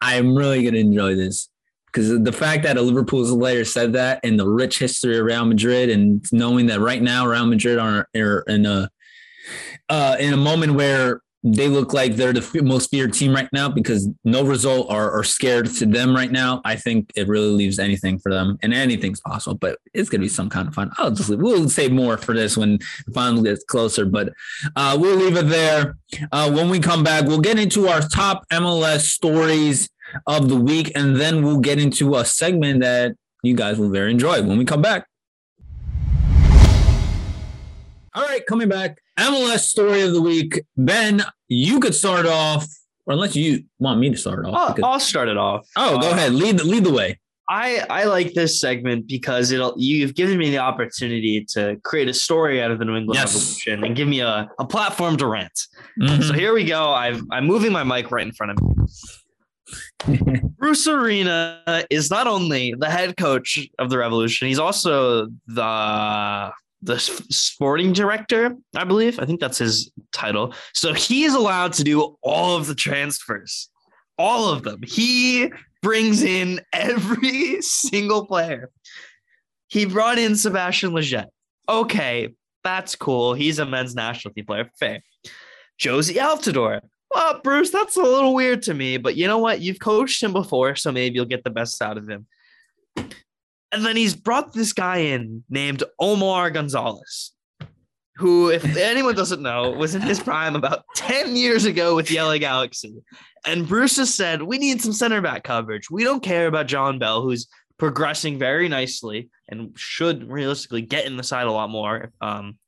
I'm 0.00 0.34
really 0.34 0.64
gonna 0.64 0.78
enjoy 0.78 1.14
this 1.14 1.50
because 1.92 2.22
the 2.22 2.32
fact 2.32 2.62
that 2.62 2.76
a 2.76 2.82
Liverpool 2.82 3.26
player 3.38 3.64
said 3.64 3.92
that 3.94 4.20
and 4.24 4.38
the 4.38 4.48
rich 4.48 4.78
history 4.78 5.18
of 5.18 5.24
Real 5.24 5.44
Madrid 5.44 5.90
and 5.90 6.24
knowing 6.32 6.66
that 6.66 6.80
right 6.80 7.02
now 7.02 7.26
Real 7.26 7.46
Madrid 7.46 7.78
are, 7.78 8.08
are 8.16 8.44
in 8.46 8.66
a 8.66 8.90
uh, 9.88 10.16
in 10.20 10.32
a 10.32 10.36
moment 10.36 10.74
where 10.74 11.20
they 11.42 11.68
look 11.68 11.94
like 11.94 12.16
they're 12.16 12.34
the 12.34 12.62
most 12.62 12.90
feared 12.90 13.14
team 13.14 13.34
right 13.34 13.48
now 13.52 13.68
because 13.68 14.08
no 14.24 14.44
result 14.44 14.90
are, 14.90 15.10
are 15.10 15.24
scared 15.24 15.66
to 15.66 15.86
them 15.86 16.14
right 16.14 16.30
now. 16.30 16.60
I 16.66 16.76
think 16.76 17.10
it 17.16 17.28
really 17.28 17.48
leaves 17.48 17.78
anything 17.78 18.18
for 18.18 18.30
them, 18.30 18.58
and 18.62 18.74
anything's 18.74 19.20
possible. 19.20 19.56
But 19.56 19.78
it's 19.94 20.10
gonna 20.10 20.22
be 20.22 20.28
some 20.28 20.50
kind 20.50 20.68
of 20.68 20.74
fun. 20.74 20.90
I'll 20.98 21.10
just 21.10 21.30
we'll 21.30 21.68
say 21.68 21.88
more 21.88 22.18
for 22.18 22.34
this 22.34 22.56
when 22.56 22.78
the 23.06 23.12
final 23.12 23.42
gets 23.42 23.64
closer, 23.64 24.04
but 24.04 24.32
uh, 24.76 24.98
we'll 25.00 25.16
leave 25.16 25.36
it 25.36 25.48
there. 25.48 25.96
Uh, 26.30 26.50
when 26.50 26.68
we 26.68 26.78
come 26.78 27.02
back, 27.02 27.24
we'll 27.24 27.40
get 27.40 27.58
into 27.58 27.88
our 27.88 28.00
top 28.00 28.44
MLS 28.50 29.00
stories 29.00 29.88
of 30.26 30.48
the 30.48 30.56
week, 30.56 30.92
and 30.94 31.16
then 31.16 31.42
we'll 31.44 31.60
get 31.60 31.78
into 31.78 32.16
a 32.16 32.24
segment 32.24 32.80
that 32.80 33.12
you 33.42 33.54
guys 33.54 33.78
will 33.78 33.90
very 33.90 34.10
enjoy 34.10 34.42
when 34.42 34.58
we 34.58 34.64
come 34.64 34.82
back. 34.82 35.06
All 38.12 38.24
right, 38.24 38.44
coming 38.46 38.68
back. 38.68 38.98
MLS 39.18 39.60
story 39.60 40.02
of 40.02 40.12
the 40.12 40.20
week. 40.20 40.62
Ben, 40.76 41.22
you 41.48 41.78
could 41.78 41.94
start 41.94 42.26
off, 42.26 42.66
or 43.06 43.12
unless 43.14 43.36
you 43.36 43.64
want 43.78 44.00
me 44.00 44.10
to 44.10 44.16
start 44.16 44.44
off. 44.46 44.54
I'll, 44.54 44.74
because- 44.74 44.88
I'll 44.92 45.00
start 45.00 45.28
it 45.28 45.36
off. 45.36 45.66
oh, 45.76 46.00
go 46.00 46.08
Uh, 46.08 46.12
ahead. 46.12 46.32
Lead 46.34 46.58
the, 46.58 46.64
lead 46.64 46.84
the 46.84 46.92
way. 46.92 47.18
I 47.48 47.84
I 47.90 48.04
like 48.04 48.32
this 48.34 48.60
segment 48.60 49.08
because 49.08 49.50
it'll 49.50 49.74
you've 49.76 50.14
given 50.14 50.38
me 50.38 50.50
the 50.50 50.58
opportunity 50.58 51.44
to 51.50 51.76
create 51.82 52.08
a 52.08 52.14
story 52.14 52.62
out 52.62 52.70
of 52.70 52.78
the 52.78 52.84
New 52.84 52.94
England 52.94 53.18
Yes. 53.18 53.34
Revolution 53.34 53.84
and 53.84 53.96
give 53.96 54.06
me 54.06 54.20
a, 54.20 54.48
a 54.60 54.64
platform 54.64 55.16
to 55.16 55.26
rant. 55.26 55.50
Mhm. 56.00 56.22
So 56.28 56.32
here 56.32 56.54
we 56.54 56.64
go. 56.64 56.90
I've 56.90 57.20
I'm 57.32 57.46
moving 57.46 57.72
my 57.72 57.82
mic 57.82 58.12
right 58.12 58.24
in 58.24 58.32
front 58.32 58.52
of 58.52 58.62
me. 58.62 58.84
Bruce 60.58 60.86
Arena 60.86 61.84
is 61.90 62.10
not 62.10 62.26
only 62.26 62.74
the 62.78 62.90
head 62.90 63.16
coach 63.16 63.68
of 63.78 63.90
the 63.90 63.98
Revolution, 63.98 64.48
he's 64.48 64.58
also 64.58 65.28
the 65.46 66.52
the 66.82 66.98
sporting 66.98 67.92
director, 67.92 68.56
I 68.74 68.84
believe. 68.84 69.18
I 69.20 69.26
think 69.26 69.40
that's 69.40 69.58
his 69.58 69.90
title. 70.12 70.54
So 70.72 70.94
he 70.94 71.24
is 71.24 71.34
allowed 71.34 71.74
to 71.74 71.84
do 71.84 72.16
all 72.22 72.56
of 72.56 72.66
the 72.66 72.74
transfers, 72.74 73.68
all 74.18 74.48
of 74.48 74.62
them. 74.62 74.80
He 74.82 75.52
brings 75.82 76.22
in 76.22 76.60
every 76.72 77.60
single 77.60 78.26
player. 78.26 78.70
He 79.68 79.84
brought 79.84 80.18
in 80.18 80.36
Sebastian 80.36 80.92
Lletget. 80.92 81.26
Okay, 81.68 82.30
that's 82.64 82.96
cool. 82.96 83.34
He's 83.34 83.58
a 83.58 83.66
men's 83.66 83.94
national 83.94 84.34
team 84.34 84.46
player. 84.46 84.70
Fair. 84.78 85.02
Jozy 85.78 86.16
Altidore. 86.16 86.80
Well, 87.10 87.40
Bruce, 87.42 87.70
that's 87.70 87.96
a 87.96 88.02
little 88.02 88.34
weird 88.34 88.62
to 88.62 88.74
me, 88.74 88.96
but 88.96 89.16
you 89.16 89.26
know 89.26 89.38
what? 89.38 89.60
You've 89.60 89.80
coached 89.80 90.22
him 90.22 90.32
before, 90.32 90.76
so 90.76 90.92
maybe 90.92 91.16
you'll 91.16 91.24
get 91.24 91.42
the 91.42 91.50
best 91.50 91.82
out 91.82 91.98
of 91.98 92.08
him. 92.08 92.26
And 93.72 93.84
then 93.84 93.96
he's 93.96 94.14
brought 94.14 94.52
this 94.52 94.72
guy 94.72 94.98
in 94.98 95.44
named 95.48 95.82
Omar 95.98 96.50
Gonzalez, 96.50 97.32
who, 98.16 98.50
if 98.50 98.64
anyone 98.76 99.14
doesn't 99.14 99.42
know, 99.42 99.70
was 99.70 99.94
in 99.94 100.02
his 100.02 100.20
prime 100.20 100.54
about 100.54 100.84
10 100.94 101.36
years 101.36 101.64
ago 101.64 101.96
with 101.96 102.06
the 102.08 102.20
LA 102.20 102.38
Galaxy. 102.38 102.94
And 103.44 103.66
Bruce 103.66 103.96
has 103.96 104.14
said, 104.14 104.42
we 104.42 104.58
need 104.58 104.80
some 104.80 104.92
center 104.92 105.20
back 105.20 105.42
coverage. 105.42 105.90
We 105.90 106.04
don't 106.04 106.22
care 106.22 106.46
about 106.46 106.66
Jon 106.66 106.98
Bell, 106.98 107.22
who's 107.22 107.48
progressing 107.78 108.38
very 108.38 108.68
nicely 108.68 109.30
and 109.48 109.72
should 109.76 110.30
realistically 110.30 110.82
get 110.82 111.06
in 111.06 111.16
the 111.16 111.22
side 111.24 111.46
a 111.46 111.52
lot 111.52 111.70
more. 111.70 112.12
Um, 112.20 112.58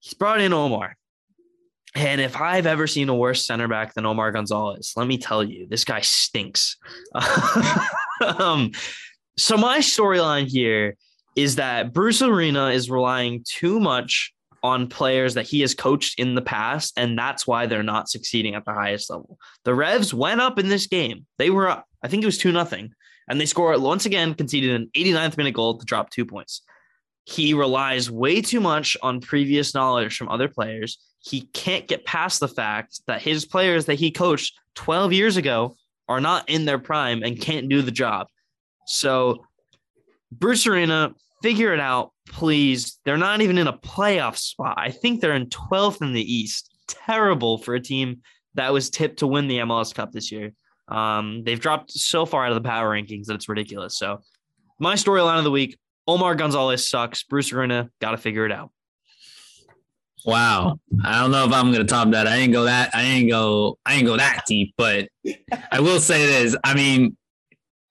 he's 0.00 0.14
brought 0.14 0.40
in 0.40 0.52
Omar. 0.52 0.96
And 1.96 2.20
if 2.20 2.36
I've 2.36 2.66
ever 2.66 2.86
seen 2.86 3.08
a 3.08 3.14
worse 3.14 3.46
center 3.46 3.68
back 3.68 3.94
than 3.94 4.04
Omar 4.04 4.30
Gonzalez, 4.30 4.92
let 4.96 5.06
me 5.06 5.16
tell 5.16 5.42
you, 5.42 5.66
this 5.66 5.82
guy 5.82 6.02
stinks. 6.02 6.76
um, 8.38 8.72
so 9.38 9.56
my 9.56 9.78
storyline 9.78 10.46
here 10.46 10.96
is 11.36 11.56
that 11.56 11.94
Bruce 11.94 12.20
Arena 12.20 12.66
is 12.66 12.90
relying 12.90 13.42
too 13.48 13.80
much 13.80 14.34
on 14.62 14.88
players 14.88 15.34
that 15.34 15.46
he 15.46 15.62
has 15.62 15.74
coached 15.74 16.18
in 16.18 16.34
the 16.34 16.42
past, 16.42 16.92
and 16.98 17.18
that's 17.18 17.46
why 17.46 17.64
they're 17.64 17.82
not 17.82 18.10
succeeding 18.10 18.54
at 18.54 18.66
the 18.66 18.74
highest 18.74 19.08
level. 19.08 19.38
The 19.64 19.74
Revs 19.74 20.12
went 20.12 20.42
up 20.42 20.58
in 20.58 20.68
this 20.68 20.86
game. 20.86 21.24
They 21.38 21.48
were 21.48 21.68
up. 21.68 21.86
I 22.02 22.08
think 22.08 22.22
it 22.22 22.26
was 22.26 22.38
2 22.38 22.52
nothing, 22.52 22.92
And 23.26 23.40
they 23.40 23.46
score 23.46 23.78
once 23.80 24.04
again, 24.04 24.34
conceded 24.34 24.70
an 24.70 24.90
89th 24.94 25.38
minute 25.38 25.54
goal 25.54 25.78
to 25.78 25.86
drop 25.86 26.10
two 26.10 26.26
points. 26.26 26.60
He 27.24 27.54
relies 27.54 28.10
way 28.10 28.42
too 28.42 28.60
much 28.60 28.98
on 29.02 29.20
previous 29.20 29.74
knowledge 29.74 30.16
from 30.16 30.28
other 30.28 30.48
players. 30.48 30.98
He 31.18 31.42
can't 31.52 31.88
get 31.88 32.04
past 32.04 32.40
the 32.40 32.48
fact 32.48 33.00
that 33.06 33.22
his 33.22 33.44
players 33.44 33.86
that 33.86 33.94
he 33.94 34.10
coached 34.10 34.58
12 34.74 35.12
years 35.12 35.36
ago 35.36 35.76
are 36.08 36.20
not 36.20 36.48
in 36.48 36.64
their 36.64 36.78
prime 36.78 37.22
and 37.22 37.40
can't 37.40 37.68
do 37.68 37.82
the 37.82 37.90
job. 37.90 38.28
So, 38.86 39.44
Bruce 40.30 40.66
Arena, 40.66 41.14
figure 41.42 41.72
it 41.72 41.80
out, 41.80 42.12
please. 42.28 42.98
They're 43.04 43.16
not 43.16 43.40
even 43.40 43.58
in 43.58 43.66
a 43.66 43.72
playoff 43.72 44.36
spot. 44.36 44.74
I 44.78 44.90
think 44.90 45.20
they're 45.20 45.34
in 45.34 45.46
12th 45.46 46.02
in 46.02 46.12
the 46.12 46.32
East. 46.34 46.70
Terrible 46.86 47.58
for 47.58 47.74
a 47.74 47.80
team 47.80 48.22
that 48.54 48.72
was 48.72 48.90
tipped 48.90 49.18
to 49.18 49.26
win 49.26 49.48
the 49.48 49.58
MLS 49.58 49.92
Cup 49.94 50.12
this 50.12 50.30
year. 50.30 50.52
Um, 50.88 51.42
they've 51.44 51.58
dropped 51.58 51.90
so 51.90 52.24
far 52.24 52.44
out 52.44 52.52
of 52.52 52.62
the 52.62 52.68
power 52.68 52.90
rankings 52.90 53.24
that 53.26 53.34
it's 53.34 53.48
ridiculous. 53.48 53.98
So, 53.98 54.20
my 54.78 54.94
storyline 54.94 55.38
of 55.38 55.44
the 55.44 55.50
week 55.50 55.76
Omar 56.06 56.36
Gonzalez 56.36 56.88
sucks. 56.88 57.24
Bruce 57.24 57.52
Arena, 57.52 57.90
got 58.00 58.12
to 58.12 58.18
figure 58.18 58.46
it 58.46 58.52
out. 58.52 58.70
Wow. 60.24 60.80
I 61.04 61.20
don't 61.20 61.30
know 61.30 61.44
if 61.46 61.52
I'm 61.52 61.70
gonna 61.72 61.84
top 61.84 62.10
that. 62.10 62.26
I 62.26 62.36
ain't 62.36 62.52
go 62.52 62.64
that 62.64 62.90
I 62.94 63.02
ain't 63.02 63.30
go 63.30 63.78
I 63.86 63.94
ain't 63.94 64.06
go 64.06 64.16
that 64.16 64.42
deep, 64.46 64.74
but 64.76 65.08
I 65.70 65.80
will 65.80 66.00
say 66.00 66.26
this. 66.26 66.56
I 66.64 66.74
mean, 66.74 67.16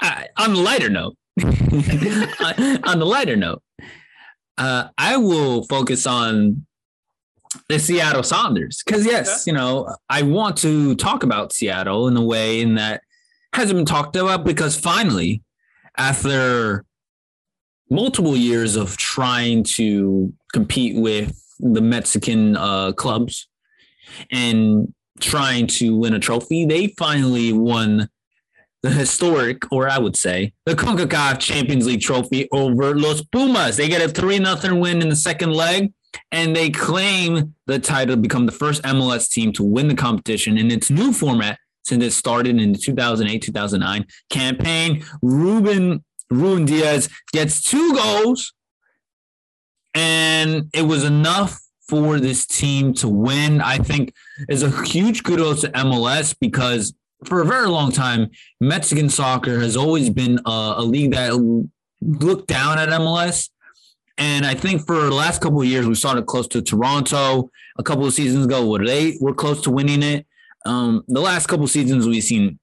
I, 0.02 0.28
on 0.38 0.54
the 0.54 0.60
lighter 0.60 0.90
note, 0.90 1.16
on 1.42 3.00
the 3.00 3.06
lighter 3.06 3.36
note, 3.36 3.62
uh, 4.58 4.90
I 4.98 5.18
will 5.18 5.64
focus 5.66 6.06
on 6.06 6.66
the 7.70 7.80
Seattle 7.80 8.24
Sounders 8.24 8.84
because 8.86 9.06
yes, 9.06 9.48
you 9.48 9.54
know, 9.54 9.96
I 10.10 10.24
want 10.24 10.58
to 10.58 10.96
talk 10.96 11.24
about 11.24 11.54
Seattle 11.54 12.08
in 12.08 12.18
a 12.18 12.24
way 12.24 12.62
in 12.62 12.76
that 12.76 13.02
hasn't 13.54 13.78
been 13.78 13.86
talked 13.86 14.16
about 14.16 14.44
because 14.44 14.78
finally, 14.78 15.42
after 15.98 16.86
multiple 17.90 18.36
years 18.36 18.76
of 18.76 18.98
trying 18.98 19.64
to 19.64 20.34
compete 20.52 20.96
with 20.96 21.45
the 21.60 21.82
Mexican 21.82 22.58
uh, 22.58 22.92
clubs 22.94 23.48
and 24.32 24.94
trying 25.20 25.68
to 25.68 25.96
win 25.96 26.14
a 26.14 26.20
trophy, 26.20 26.66
they 26.66 26.88
finally 26.88 27.54
won 27.54 28.10
the 28.84 28.92
historic, 28.92 29.72
or 29.72 29.90
I 29.90 29.98
would 29.98 30.16
say, 30.16 30.54
the 30.66 30.76
CONCACAF 30.76 31.40
Champions 31.40 31.88
League 31.88 32.02
trophy 32.02 32.48
over 32.52 32.96
Los 32.96 33.24
Pumas. 33.24 33.78
They 33.78 33.88
get 33.88 34.02
a 34.02 34.10
3 34.10 34.44
0 34.46 34.76
win 34.76 35.02
in 35.02 35.10
the 35.10 35.16
second 35.16 35.54
leg, 35.54 35.92
and 36.32 36.56
they 36.56 36.70
claim 36.70 37.56
the 37.66 37.80
title 37.80 38.16
to 38.16 38.22
become 38.22 38.46
the 38.46 38.52
first 38.52 38.84
MLS 38.84 39.30
team 39.30 39.52
to 39.54 39.64
win 39.64 39.88
the 39.88 39.96
competition 39.96 40.58
in 40.58 40.70
its 40.70 40.92
new 40.92 41.12
format 41.12 41.58
since 41.84 42.04
it 42.04 42.12
started 42.12 42.60
in 42.60 42.74
the 42.74 42.78
2008 42.78 43.42
2009 43.42 44.06
campaign. 44.30 45.04
Ruben 45.22 46.04
Ruben 46.30 46.66
Diaz 46.66 47.10
gets 47.32 47.62
two 47.64 47.94
goals, 47.94 48.54
and 49.96 50.70
it 50.74 50.84
was 50.84 51.04
enough 51.04 51.60
for 51.88 52.20
this 52.20 52.46
team 52.46 52.94
to 52.96 53.08
win. 53.08 53.62
I 53.62 53.78
think 53.78 54.14
is 54.50 54.62
a 54.62 54.84
huge 54.84 55.24
kudos 55.24 55.62
to 55.62 55.70
MLS 55.70 56.36
because 56.40 56.94
for 57.24 57.42
a 57.42 57.46
very 57.46 57.68
long 57.68 57.92
time, 57.92 58.30
Mexican 58.60 59.10
soccer 59.10 59.60
has 59.60 59.78
always 59.78 60.10
been 60.10 60.40
a, 60.46 60.76
a 60.78 60.84
league 60.84 61.12
that 61.12 61.34
looked 62.02 62.48
down 62.48 62.78
at 62.78 62.90
MLS. 62.90 63.50
And 64.18 64.46
I 64.46 64.54
think 64.54 64.86
for 64.86 64.96
the 64.96 65.14
last 65.14 65.42
couple 65.42 65.62
of 65.62 65.68
years, 65.68 65.88
we 65.88 65.96
started 65.96 66.26
close 66.26 66.48
to 66.50 66.62
Toronto. 66.62 67.50
A 67.78 67.84
couple 67.84 68.06
of 68.06 68.14
seasons 68.14 68.46
ago, 68.46 68.66
where 68.66 68.86
they 68.86 69.18
were 69.20 69.34
close 69.34 69.62
to 69.64 69.72
winning 69.72 70.02
it. 70.02 70.26
Um, 70.66 71.04
the 71.10 71.20
last 71.20 71.48
couple 71.48 71.66
of 71.66 71.72
seasons, 71.72 72.08
we've 72.08 72.24
seen 72.24 72.58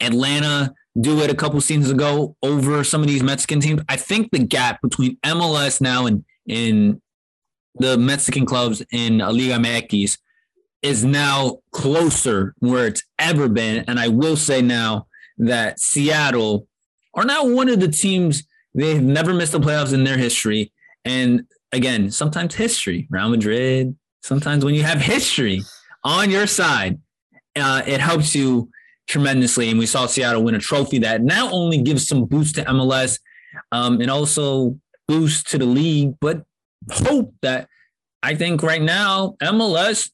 Atlanta 0.00 0.72
do 0.98 1.20
it 1.20 1.30
a 1.30 1.34
couple 1.34 1.60
seasons 1.60 1.90
ago 1.90 2.36
over 2.42 2.82
some 2.82 3.02
of 3.02 3.06
these 3.06 3.22
Mexican 3.22 3.60
teams. 3.60 3.82
I 3.88 3.96
think 3.96 4.30
the 4.30 4.38
gap 4.38 4.80
between 4.80 5.16
MLS 5.18 5.80
now 5.80 6.06
and 6.06 6.24
in 6.50 7.00
the 7.76 7.96
Mexican 7.96 8.44
clubs 8.44 8.82
in 8.92 9.18
Liga 9.18 9.54
MX 9.54 10.18
is 10.82 11.04
now 11.04 11.58
closer 11.72 12.54
where 12.58 12.86
it's 12.86 13.04
ever 13.18 13.48
been. 13.48 13.84
And 13.86 14.00
I 14.00 14.08
will 14.08 14.36
say 14.36 14.60
now 14.60 15.06
that 15.38 15.78
Seattle 15.78 16.66
are 17.14 17.24
now 17.24 17.46
one 17.46 17.68
of 17.68 17.80
the 17.80 17.88
teams 17.88 18.44
they've 18.74 19.02
never 19.02 19.32
missed 19.32 19.52
the 19.52 19.60
playoffs 19.60 19.92
in 19.92 20.04
their 20.04 20.18
history. 20.18 20.72
And 21.04 21.46
again, 21.72 22.10
sometimes 22.10 22.54
history, 22.54 23.06
Real 23.10 23.28
Madrid, 23.28 23.96
sometimes 24.22 24.64
when 24.64 24.74
you 24.74 24.82
have 24.82 25.00
history 25.00 25.62
on 26.04 26.30
your 26.30 26.46
side, 26.46 26.98
uh, 27.56 27.82
it 27.86 28.00
helps 28.00 28.34
you 28.34 28.70
tremendously. 29.06 29.70
And 29.70 29.78
we 29.78 29.86
saw 29.86 30.06
Seattle 30.06 30.42
win 30.42 30.54
a 30.54 30.58
trophy 30.58 30.98
that 31.00 31.22
not 31.22 31.52
only 31.52 31.82
gives 31.82 32.06
some 32.06 32.24
boost 32.24 32.56
to 32.56 32.64
MLS 32.64 33.18
um, 33.72 34.00
and 34.00 34.10
also 34.10 34.78
boost 35.08 35.48
to 35.50 35.58
the 35.58 35.66
league, 35.66 36.14
but 36.20 36.44
hope 36.90 37.34
that 37.42 37.68
I 38.22 38.34
think 38.34 38.62
right 38.62 38.82
now 38.82 39.36
MLS 39.42 40.10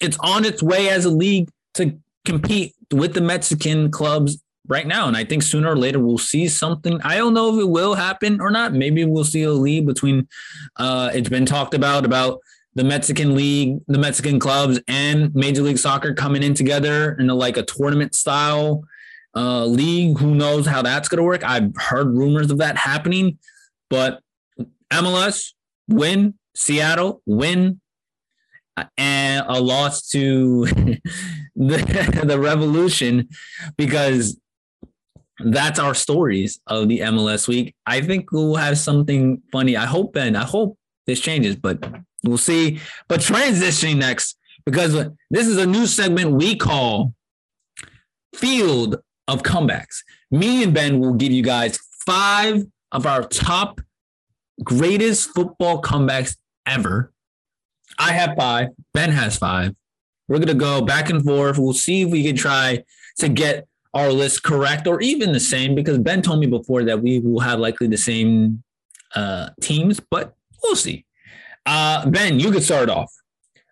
it's 0.00 0.18
on 0.20 0.44
its 0.44 0.62
way 0.62 0.88
as 0.88 1.04
a 1.04 1.10
league 1.10 1.48
to 1.74 1.98
compete 2.24 2.74
with 2.92 3.14
the 3.14 3.20
Mexican 3.20 3.90
clubs 3.90 4.42
right 4.66 4.86
now. 4.86 5.08
And 5.08 5.16
I 5.16 5.24
think 5.24 5.42
sooner 5.42 5.70
or 5.70 5.76
later 5.76 5.98
we'll 5.98 6.18
see 6.18 6.48
something. 6.48 7.00
I 7.02 7.16
don't 7.16 7.34
know 7.34 7.54
if 7.54 7.60
it 7.60 7.68
will 7.68 7.94
happen 7.94 8.40
or 8.40 8.50
not. 8.50 8.72
Maybe 8.72 9.04
we'll 9.04 9.24
see 9.24 9.42
a 9.42 9.52
league 9.52 9.86
between 9.86 10.28
uh 10.76 11.10
it's 11.14 11.28
been 11.28 11.46
talked 11.46 11.74
about 11.74 12.04
about 12.04 12.40
the 12.76 12.84
Mexican 12.84 13.36
league, 13.36 13.78
the 13.86 13.98
Mexican 13.98 14.40
clubs 14.40 14.80
and 14.88 15.32
Major 15.34 15.62
League 15.62 15.78
Soccer 15.78 16.12
coming 16.12 16.42
in 16.42 16.54
together 16.54 17.14
in 17.20 17.30
a, 17.30 17.34
like 17.34 17.56
a 17.56 17.62
tournament 17.62 18.14
style 18.14 18.84
uh 19.36 19.64
league. 19.64 20.18
Who 20.18 20.34
knows 20.34 20.66
how 20.66 20.82
that's 20.82 21.08
gonna 21.08 21.22
work? 21.22 21.44
I've 21.44 21.74
heard 21.76 22.08
rumors 22.08 22.50
of 22.50 22.58
that 22.58 22.76
happening, 22.76 23.38
but 23.90 24.20
MLS 24.90 25.53
win, 25.88 26.34
Seattle 26.54 27.22
win, 27.26 27.80
uh, 28.76 28.84
and 28.98 29.44
a 29.48 29.60
loss 29.60 30.08
to 30.08 30.66
the, 31.56 32.22
the 32.24 32.38
revolution 32.38 33.28
because 33.76 34.38
that's 35.44 35.78
our 35.78 35.94
stories 35.94 36.60
of 36.66 36.88
the 36.88 37.00
MLS 37.00 37.48
week. 37.48 37.74
I 37.86 38.00
think 38.00 38.30
we'll 38.32 38.56
have 38.56 38.78
something 38.78 39.42
funny. 39.52 39.76
I 39.76 39.86
hope, 39.86 40.12
Ben, 40.12 40.36
I 40.36 40.44
hope 40.44 40.78
this 41.06 41.20
changes, 41.20 41.56
but 41.56 41.84
we'll 42.24 42.38
see. 42.38 42.80
But 43.08 43.20
transitioning 43.20 43.96
next, 43.96 44.36
because 44.64 44.92
this 45.30 45.46
is 45.46 45.58
a 45.58 45.66
new 45.66 45.86
segment 45.86 46.32
we 46.32 46.56
call 46.56 47.14
Field 48.34 49.00
of 49.28 49.42
Comebacks. 49.42 50.02
Me 50.30 50.62
and 50.62 50.74
Ben 50.74 51.00
will 51.00 51.14
give 51.14 51.32
you 51.32 51.42
guys 51.42 51.78
five 52.06 52.64
of 52.92 53.06
our 53.06 53.22
top 53.22 53.80
greatest 54.62 55.30
football 55.34 55.82
comebacks 55.82 56.36
ever. 56.66 57.12
I 57.98 58.12
have 58.12 58.36
five. 58.36 58.68
Ben 58.92 59.10
has 59.10 59.36
five. 59.36 59.74
We're 60.28 60.38
going 60.38 60.48
to 60.48 60.54
go 60.54 60.82
back 60.82 61.10
and 61.10 61.22
forth. 61.22 61.58
We'll 61.58 61.74
see 61.74 62.02
if 62.02 62.10
we 62.10 62.24
can 62.24 62.36
try 62.36 62.84
to 63.18 63.28
get 63.28 63.66
our 63.92 64.10
list 64.10 64.42
correct 64.42 64.86
or 64.86 65.00
even 65.00 65.32
the 65.32 65.40
same 65.40 65.74
because 65.74 65.98
Ben 65.98 66.22
told 66.22 66.40
me 66.40 66.46
before 66.46 66.82
that 66.84 67.00
we 67.00 67.20
will 67.20 67.40
have 67.40 67.60
likely 67.60 67.86
the 67.86 67.96
same 67.96 68.62
uh, 69.14 69.50
teams, 69.60 70.00
but 70.00 70.34
we'll 70.62 70.76
see. 70.76 71.04
Uh, 71.66 72.08
ben, 72.10 72.40
you 72.40 72.50
can 72.50 72.60
start 72.60 72.90
off. 72.90 73.12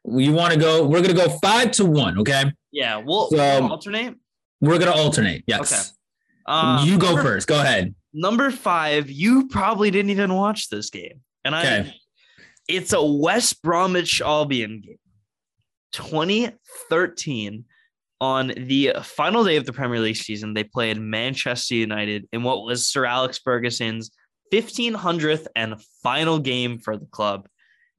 You 0.05 0.33
want 0.33 0.53
to 0.53 0.59
go? 0.59 0.87
We're 0.87 1.01
gonna 1.01 1.15
go 1.15 1.29
five 1.39 1.71
to 1.73 1.85
one. 1.85 2.19
Okay. 2.19 2.45
Yeah. 2.73 2.97
We'll, 2.97 3.29
so, 3.29 3.37
we'll 3.37 3.71
alternate. 3.71 4.17
We're 4.61 4.79
gonna 4.79 4.93
alternate. 4.93 5.45
Yes. 5.47 5.73
Okay. 5.73 5.99
Um, 6.47 6.87
you 6.87 6.99
go 6.99 7.17
first. 7.23 7.47
Go 7.47 7.61
ahead. 7.61 7.95
Number 8.15 8.51
five. 8.51 9.11
You 9.11 9.49
probably 9.49 9.91
didn't 9.91 10.11
even 10.11 10.35
watch 10.35 10.69
this 10.69 10.91
game, 10.91 11.21
and 11.45 11.55
I. 11.55 11.95
It's 12.69 12.93
a 12.93 13.03
West 13.03 13.61
Bromwich 13.63 14.21
Albion 14.21 14.81
game. 14.81 14.99
2013 15.93 17.65
on 18.21 18.53
the 18.57 18.93
final 19.03 19.45
day 19.45 19.57
of 19.57 19.67
the 19.67 19.73
Premier 19.73 19.99
League 19.99 20.17
season, 20.17 20.55
they 20.55 20.65
played 20.65 20.99
Manchester 20.99 21.75
United 21.75 22.29
in 22.33 22.43
what 22.43 22.65
was 22.65 22.87
Sir 22.87 23.05
Alex 23.05 23.39
Ferguson's 23.39 24.13
1500th 24.53 25.47
and 25.57 25.83
final 26.03 26.39
game 26.39 26.79
for 26.79 26.97
the 26.97 27.07
club. 27.07 27.49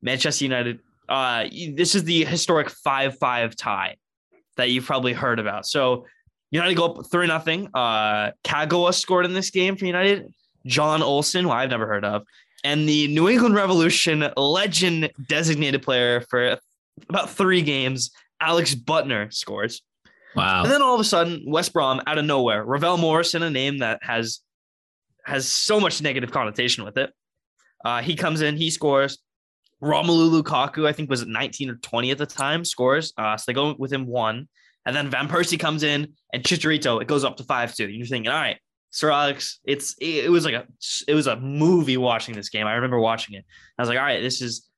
Manchester 0.02 0.46
United, 0.46 0.80
uh, 1.10 1.46
this 1.74 1.96
is 1.96 2.04
the 2.04 2.24
historic 2.26 2.70
5 2.70 3.18
5 3.18 3.56
tie 3.56 3.98
that 4.56 4.70
you've 4.70 4.86
probably 4.86 5.14
heard 5.14 5.40
about. 5.40 5.66
So, 5.66 6.06
United 6.54 6.76
go 6.76 6.86
up 6.86 7.06
3 7.08 7.28
0. 7.28 7.68
Uh, 7.74 8.32
Kagawa 8.44 8.94
scored 8.94 9.26
in 9.26 9.34
this 9.34 9.50
game 9.50 9.76
for 9.76 9.86
United. 9.86 10.32
Jonas 10.66 11.06
Olsson, 11.06 11.42
who 11.42 11.50
I've 11.50 11.72
never 11.72 11.88
heard 11.88 12.06
of, 12.06 12.24
and 12.64 12.88
the 12.88 13.08
New 13.08 13.28
England 13.28 13.56
Revolution 13.56 14.30
legend 14.38 15.12
designated 15.28 15.82
player 15.82 16.22
for 16.22 16.58
about 17.10 17.32
three 17.32 17.62
games, 17.62 18.12
Alex 18.40 18.76
Büttner 18.76 19.34
scores. 19.34 19.82
Wow. 20.36 20.64
And 20.64 20.72
then 20.72 20.82
all 20.82 20.94
of 20.94 21.02
a 21.02 21.04
sudden, 21.04 21.44
West 21.46 21.74
Brom 21.74 22.02
out 22.08 22.18
of 22.18 22.26
nowhere, 22.26 22.64
Ravel 22.64 22.98
Morrison, 22.98 23.44
a 23.44 23.50
name 23.50 23.80
that 23.80 24.00
has 24.04 24.40
has 25.26 25.48
so 25.48 25.80
much 25.80 26.02
negative 26.02 26.32
connotation 26.32 26.84
with 26.84 26.98
it. 26.98 27.12
Uh, 27.84 28.02
he 28.02 28.16
comes 28.16 28.42
in, 28.42 28.58
he 28.58 28.70
scores. 28.70 29.20
Romelu 29.82 30.42
Lukaku, 30.42 30.88
I 30.88 30.94
think, 30.94 31.10
was 31.10 31.26
19 31.26 31.70
or 31.70 31.76
20 31.76 32.12
at 32.12 32.18
the 32.18 32.26
time, 32.26 32.64
scores. 32.64 33.12
Uh, 33.18 33.36
so 33.38 33.44
they 33.48 33.54
go 33.54 33.76
with 33.78 33.92
him 33.92 34.06
one. 34.06 34.48
And 34.86 34.96
then 34.96 35.10
Van 35.10 35.28
Persie 35.28 35.60
comes 35.60 35.84
in 35.84 36.14
and 36.34 36.44
Chicharito, 36.44 37.02
it 37.02 37.08
goes 37.08 37.24
up 37.24 37.38
to 37.38 37.44
5 37.44 37.76
2. 37.76 37.90
You're 37.90 38.06
thinking, 38.06 38.32
all 38.32 38.40
right, 38.40 38.58
Sir 38.92 39.10
Alex, 39.10 39.60
it's 39.66 39.96
it, 40.00 40.30
was 40.30 40.46
like 40.46 40.54
a 40.54 40.68
it 41.08 41.16
was 41.16 41.28
a 41.28 41.36
movie 41.38 41.98
watching 41.98 42.36
this 42.36 42.50
game. 42.50 42.68
I 42.68 42.74
remember 42.74 43.00
watching 43.00 43.36
it. 43.36 43.46
I 43.78 43.82
was 43.82 43.90
like, 43.90 43.98
all 43.98 44.04
right, 44.04 44.22
this 44.22 44.42
is 44.42 44.70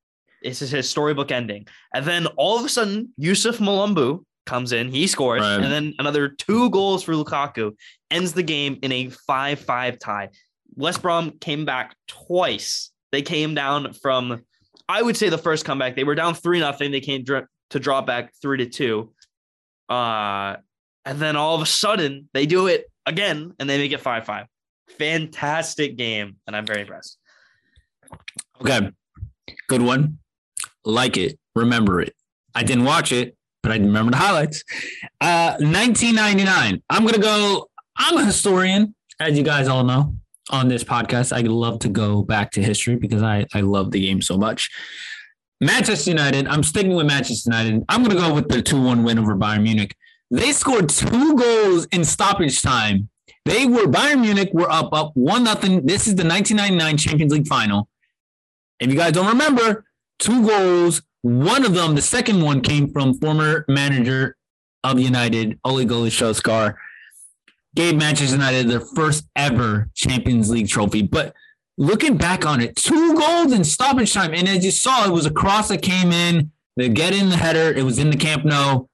this 0.41 0.61
is 0.61 0.71
his 0.71 0.89
storybook 0.89 1.31
ending. 1.31 1.67
And 1.93 2.05
then 2.05 2.27
all 2.37 2.57
of 2.57 2.63
a 2.63 2.69
sudden, 2.69 3.13
Youssouf 3.19 3.57
Mulumbu 3.57 4.23
comes 4.45 4.71
in, 4.71 4.89
he 4.89 5.07
scores, 5.07 5.41
right. 5.41 5.55
and 5.55 5.65
then 5.65 5.93
another 5.99 6.29
two 6.29 6.69
goals 6.69 7.03
for 7.03 7.13
Lukaku 7.13 7.75
ends 8.11 8.31
the 8.31 8.43
game 8.43 8.79
in 8.81 8.91
a 8.91 9.09
5 9.09 9.59
5 9.59 9.99
tie. 9.99 10.29
West 10.75 11.01
Brom 11.01 11.31
came 11.39 11.65
back 11.65 11.95
twice. 12.07 12.91
They 13.11 13.21
came 13.21 13.55
down 13.55 13.93
from, 13.93 14.43
I 14.87 15.01
would 15.01 15.17
say, 15.17 15.29
the 15.29 15.37
first 15.37 15.65
comeback. 15.65 15.95
They 15.95 16.03
were 16.03 16.15
down 16.15 16.35
3 16.35 16.59
nothing. 16.59 16.91
They 16.91 17.01
came 17.01 17.23
dr- 17.23 17.47
to 17.71 17.79
draw 17.79 18.01
back 18.01 18.33
3 18.41 18.59
to 18.59 18.65
2. 18.65 19.13
Uh, 19.89 20.57
and 21.05 21.19
then 21.19 21.35
all 21.35 21.55
of 21.55 21.61
a 21.61 21.65
sudden, 21.65 22.29
they 22.33 22.45
do 22.45 22.67
it 22.67 22.89
again 23.05 23.53
and 23.59 23.69
they 23.69 23.77
make 23.77 23.91
it 23.91 24.01
5 24.01 24.25
5. 24.25 24.45
Fantastic 24.97 25.97
game. 25.97 26.37
And 26.47 26.55
I'm 26.55 26.65
very 26.65 26.81
impressed. 26.81 27.17
Okay. 28.61 28.91
Good 29.67 29.81
one. 29.81 30.19
Like 30.83 31.17
it. 31.17 31.39
Remember 31.55 32.01
it. 32.01 32.13
I 32.53 32.63
didn't 32.63 32.85
watch 32.85 33.11
it, 33.11 33.35
but 33.61 33.71
I 33.71 33.75
remember 33.75 34.11
the 34.11 34.17
highlights. 34.17 34.63
Uh, 35.21 35.55
1999. 35.59 36.81
I'm 36.89 37.05
gonna 37.05 37.17
go. 37.17 37.69
I'm 37.97 38.17
a 38.17 38.25
historian, 38.25 38.95
as 39.19 39.37
you 39.37 39.43
guys 39.43 39.67
all 39.67 39.83
know 39.83 40.15
on 40.51 40.67
this 40.67 40.83
podcast. 40.83 41.35
I 41.35 41.41
love 41.41 41.79
to 41.79 41.89
go 41.89 42.21
back 42.21 42.51
to 42.51 42.61
history 42.61 42.95
because 42.95 43.23
I 43.23 43.45
I 43.53 43.61
love 43.61 43.91
the 43.91 44.01
game 44.01 44.21
so 44.21 44.37
much. 44.37 44.69
Manchester 45.61 46.11
United. 46.11 46.47
I'm 46.47 46.63
sticking 46.63 46.95
with 46.95 47.05
Manchester 47.05 47.49
United. 47.51 47.83
I'm 47.89 48.03
gonna 48.03 48.15
go 48.15 48.33
with 48.33 48.49
the 48.49 48.61
two 48.61 48.81
one 48.81 49.03
win 49.03 49.19
over 49.19 49.35
Bayern 49.35 49.63
Munich. 49.63 49.95
They 50.31 50.51
scored 50.51 50.89
two 50.89 51.35
goals 51.35 51.85
in 51.91 52.03
stoppage 52.03 52.61
time. 52.61 53.09
They 53.45 53.65
were 53.65 53.85
Bayern 53.85 54.21
Munich 54.21 54.49
were 54.53 54.69
up 54.69 54.89
up 54.93 55.11
one 55.13 55.43
nothing. 55.43 55.85
This 55.85 56.07
is 56.07 56.15
the 56.15 56.27
1999 56.27 56.97
Champions 56.97 57.31
League 57.31 57.47
final. 57.47 57.87
If 58.79 58.89
you 58.89 58.97
guys 58.97 59.13
don't 59.13 59.27
remember, 59.27 59.85
two 60.19 60.45
goals 60.45 61.01
one 61.25 61.65
of 61.65 61.73
them, 61.73 61.95
the 61.95 62.03
second 62.03 62.43
one, 62.43 62.61
came 62.61 62.91
from 62.93 63.15
former 63.15 63.65
manager 63.67 64.37
of 64.83 64.99
United, 64.99 65.59
Ole 65.65 65.83
Gunnar 65.83 66.11
Solskjaer, 66.11 66.75
gave 67.73 67.95
Manchester 67.95 68.35
United 68.35 68.69
their 68.69 68.79
first 68.79 69.25
ever 69.35 69.89
Champions 69.95 70.51
League 70.51 70.69
trophy. 70.69 71.01
But 71.01 71.33
looking 71.77 72.17
back 72.17 72.45
on 72.45 72.61
it, 72.61 72.75
two 72.75 73.15
goals 73.15 73.51
in 73.51 73.63
stoppage 73.63 74.13
time. 74.13 74.33
And 74.33 74.47
as 74.47 74.63
you 74.63 74.71
saw, 74.71 75.05
it 75.05 75.11
was 75.11 75.25
a 75.25 75.31
cross 75.31 75.69
that 75.69 75.81
came 75.81 76.11
in. 76.11 76.51
They 76.77 76.89
get 76.89 77.13
in 77.13 77.29
the 77.29 77.37
header. 77.37 77.77
It 77.77 77.83
was 77.83 77.99
in 77.99 78.09
the 78.09 78.17
Camp 78.17 78.45
Nou. 78.45 78.87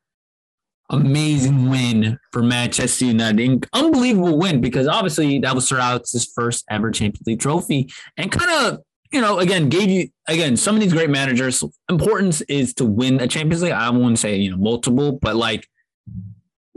Amazing 0.90 1.70
win 1.70 2.20
for 2.34 2.44
Manchester 2.44 3.06
United. 3.06 3.66
Unbelievable 3.72 4.38
win 4.38 4.60
because 4.60 4.88
obviously 4.88 5.40
that 5.40 5.56
was 5.56 5.68
Sir 5.68 5.80
Alex's 5.80 6.26
first 6.26 6.66
ever 6.70 6.92
Champions 6.92 7.26
League 7.26 7.40
trophy 7.40 7.90
and 8.18 8.32
kind 8.32 8.52
of 8.52 8.84
you 9.12 9.20
know, 9.20 9.40
again, 9.40 9.70
gave 9.70 9.90
you 9.90 10.10
again 10.28 10.56
some 10.56 10.76
of 10.76 10.82
these 10.82 10.94
great 10.94 11.10
managers. 11.10 11.64
Importance 11.90 12.42
is 12.42 12.74
to 12.76 12.86
win 12.86 13.20
a 13.20 13.28
Champions 13.28 13.62
League. 13.62 13.74
I 13.74 13.90
wouldn't 13.90 14.20
say 14.20 14.38
you 14.38 14.52
know 14.52 14.58
multiple, 14.58 15.14
but 15.14 15.36
like 15.36 15.68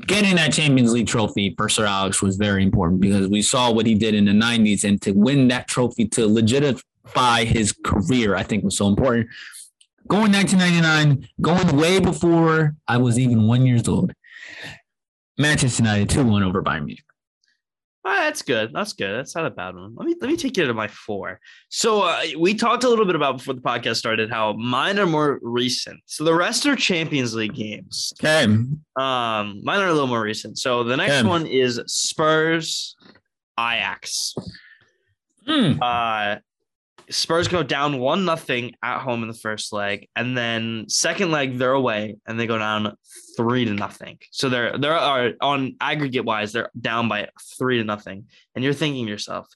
getting 0.07 0.37
that 0.37 0.53
Champions 0.53 0.93
League 0.93 1.07
trophy 1.07 1.55
for 1.57 1.69
Sir 1.69 1.87
Alex 1.87 2.23
was 2.23 2.37
very 2.37 2.63
important 2.63 3.01
because 3.01 3.29
we 3.29 3.43
saw 3.43 3.71
what 3.71 3.87
he 3.87 3.95
did 3.95 4.15
in 4.15 4.25
the 4.25 4.33
'90s, 4.33 4.85
and 4.85 5.01
to 5.03 5.13
win 5.13 5.49
that 5.49 5.69
trophy 5.69 6.07
to 6.09 6.27
legitimate 6.27 6.83
his 7.45 7.73
career, 7.85 8.35
I 8.35 8.43
think 8.43 8.65
was 8.65 8.77
so 8.77 8.89
important. 8.89 9.29
Going 10.07 10.33
1999, 10.33 11.29
going 11.41 11.77
way 11.77 11.99
before 11.99 12.77
I 12.87 12.99
was 12.99 13.19
even 13.19 13.47
one 13.47 13.65
years 13.65 13.89
old. 13.89 14.13
Manchester 15.39 15.83
United 15.83 16.11
2 16.11 16.25
1 16.25 16.43
over 16.43 16.63
Bayern 16.63 16.85
Munich. 16.85 17.05
Oh, 18.07 18.15
that's 18.15 18.43
good. 18.43 18.71
That's 18.75 18.93
good. 18.93 19.17
That's 19.17 19.35
not 19.35 19.47
a 19.47 19.51
bad 19.51 19.75
one. 19.75 19.95
Let 19.97 20.07
me 20.07 20.15
let 20.21 20.29
me 20.29 20.37
take 20.37 20.59
you 20.59 20.67
to 20.67 20.75
my 20.75 20.89
four. 20.89 21.41
So 21.71 22.03
uh, 22.03 22.21
we 22.39 22.55
talked 22.55 22.85
a 22.85 22.89
little 22.89 23.07
bit 23.07 23.17
about 23.17 23.39
before 23.39 23.55
the 23.55 23.63
podcast 23.63 23.97
started 23.97 24.31
how 24.31 24.53
mine 24.53 24.99
are 24.99 25.07
more 25.07 25.39
recent. 25.41 26.01
So 26.05 26.23
the 26.23 26.35
rest 26.35 26.67
are 26.67 26.77
Champions 26.77 27.35
League 27.35 27.55
games. 27.55 28.13
Okay. 28.21 28.45
Um, 28.45 28.77
mine 28.97 29.81
are 29.81 29.89
a 29.89 29.93
little 29.93 30.07
more 30.07 30.21
recent. 30.21 30.59
So 30.59 30.85
the 30.85 30.99
next 30.99 31.15
okay. 31.15 31.29
one 31.29 31.47
is 31.47 31.81
Spurs 31.87 32.95
Ajax. 33.59 34.35
Hmm. 35.47 35.83
Uh, 35.83 36.37
Spurs 37.11 37.49
go 37.49 37.63
down 37.63 37.99
one 37.99 38.25
nothing 38.25 38.75
at 38.83 39.01
home 39.01 39.23
in 39.23 39.29
the 39.29 39.35
first 39.35 39.73
leg, 39.73 40.09
and 40.15 40.37
then 40.37 40.87
second 40.89 41.31
leg 41.31 41.59
they're 41.59 41.73
away 41.73 42.17
and 42.27 42.39
they 42.39 42.47
go 42.47 42.59
down 42.59 42.97
three 43.37 43.65
to 43.65 43.73
nothing. 43.73 44.19
So 44.31 44.49
they're 44.49 44.77
they're 44.79 45.35
on 45.41 45.77
aggregate 45.81 46.25
wise 46.25 46.53
they're 46.53 46.71
down 46.81 47.09
by 47.09 47.29
three 47.59 47.79
to 47.79 47.85
nothing, 47.85 48.27
and 48.55 48.65
you're 48.65 48.75
thinking 48.75 49.09
yourself, 49.09 49.49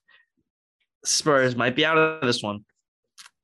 Spurs 1.05 1.57
might 1.57 1.77
be 1.77 1.85
out 1.85 1.99
of 1.99 2.23
this 2.23 2.43
one. 2.43 2.65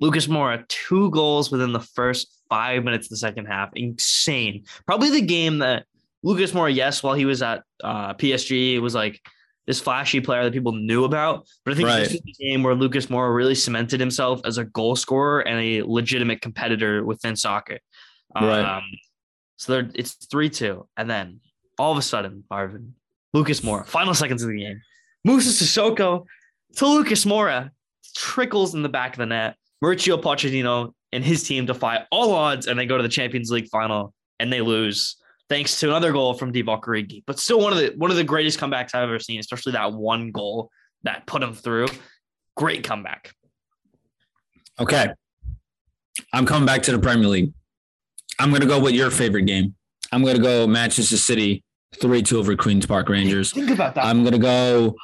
Lucas 0.01 0.27
Moura 0.27 0.67
two 0.69 1.11
goals 1.11 1.51
within 1.51 1.73
the 1.73 1.81
first 1.81 2.43
five 2.49 2.85
minutes 2.85 3.07
of 3.07 3.11
the 3.11 3.17
second 3.17 3.47
half, 3.47 3.71
insane. 3.75 4.65
Probably 4.87 5.11
the 5.11 5.21
game 5.21 5.59
that 5.59 5.85
Lucas 6.23 6.53
Moura, 6.53 6.75
yes, 6.75 7.03
while 7.03 7.15
he 7.15 7.25
was 7.25 7.43
at 7.43 7.63
uh, 7.83 8.15
PSG, 8.15 8.75
it 8.75 8.81
was 8.81 8.95
like 8.95 9.21
this 9.67 9.81
flashy 9.81 10.21
player 10.21 10.45
that 10.45 10.53
people 10.53 10.73
knew 10.73 11.05
about. 11.05 11.47
But 11.65 11.73
I 11.73 11.77
think 11.77 11.89
right. 11.89 12.01
this 12.01 12.15
is 12.15 12.21
the 12.21 12.35
game 12.39 12.63
where 12.63 12.75
Lucas 12.75 13.07
Moura 13.07 13.35
really 13.35 13.55
cemented 13.55 14.01
himself 14.01 14.41
as 14.45 14.59
a 14.59 14.65
goal 14.65 14.97
scorer 14.97 15.41
and 15.41 15.61
a 15.61 15.83
legitimate 15.83 16.41
competitor 16.41 17.05
within 17.05 17.37
soccer. 17.37 17.79
Right. 18.35 18.61
Um, 18.61 18.83
so 19.57 19.87
it's 19.95 20.15
3 20.27 20.51
2. 20.51 20.87
And 20.97 21.11
then 21.11 21.41
all 21.79 21.93
of 21.93 21.99
a 21.99 22.03
sudden, 22.03 22.45
Marvin, 22.51 22.95
Lucas 23.33 23.61
Moura, 23.61 23.87
final 23.87 24.15
seconds 24.15 24.43
of 24.43 24.49
the 24.49 24.59
game, 24.59 24.81
Moussa 25.25 25.65
Sissoko 25.65 26.25
to 26.77 26.87
Lucas 26.87 27.25
Moura 27.25 27.71
trickles 28.17 28.75
in 28.75 28.83
the 28.83 28.89
back 28.89 29.13
of 29.13 29.19
the 29.19 29.27
net. 29.27 29.57
Mauricio 29.83 30.21
Pochettino 30.21 30.93
and 31.13 31.25
his 31.25 31.43
team 31.45 31.67
defy 31.67 32.05
all 32.11 32.33
odds 32.33 32.67
and 32.67 32.79
they 32.79 32.87
go 32.87 32.97
to 32.97 33.03
the 33.03 33.09
Champions 33.09 33.51
League 33.51 33.69
final 33.69 34.13
and 34.41 34.53
they 34.53 34.61
lose 34.61 35.17
thanks 35.49 35.79
to 35.81 35.89
another 35.89 36.13
goal 36.13 36.35
from 36.35 36.53
Divock 36.53 36.83
Origi. 36.83 37.23
But 37.27 37.39
still 37.39 37.61
one 37.61 37.73
of 37.73 37.79
the 37.79 37.93
one 37.97 38.11
of 38.11 38.17
the 38.17 38.25
greatest 38.25 38.59
comebacks 38.59 38.95
I've 38.95 39.05
ever 39.05 39.19
seen, 39.19 39.41
especially 39.41 39.73
that 39.73 39.93
one 39.93 40.31
goal 40.31 40.71
that 41.03 41.27
put 41.27 41.43
him 41.43 41.55
through. 41.55 41.89
Great 42.57 42.85
comeback. 42.85 43.33
Okay. 44.81 45.09
I'm 46.33 46.47
coming 46.47 46.67
back 46.67 46.83
to 46.85 46.93
the 46.93 46.99
Premier 46.99 47.29
League. 47.29 47.53
I'm 48.39 48.51
going 48.51 48.63
to 48.63 48.67
go 48.67 48.81
with 48.81 48.95
your 48.95 49.11
favorite 49.11 49.47
game. 49.47 49.75
I'm 50.13 50.23
going 50.23 50.37
to 50.37 50.43
go 50.43 50.67
Manchester 50.67 51.17
City 51.17 51.63
3 52.01 52.23
2 52.23 52.39
over 52.39 52.57
Queen's 52.57 52.87
Park 52.87 53.09
Rangers. 53.09 53.53
Think 53.53 53.71
about 53.71 53.95
that. 53.95 54.05
I'm 54.05 54.23
going 54.23 54.33
to 54.33 54.39
go. 54.39 54.97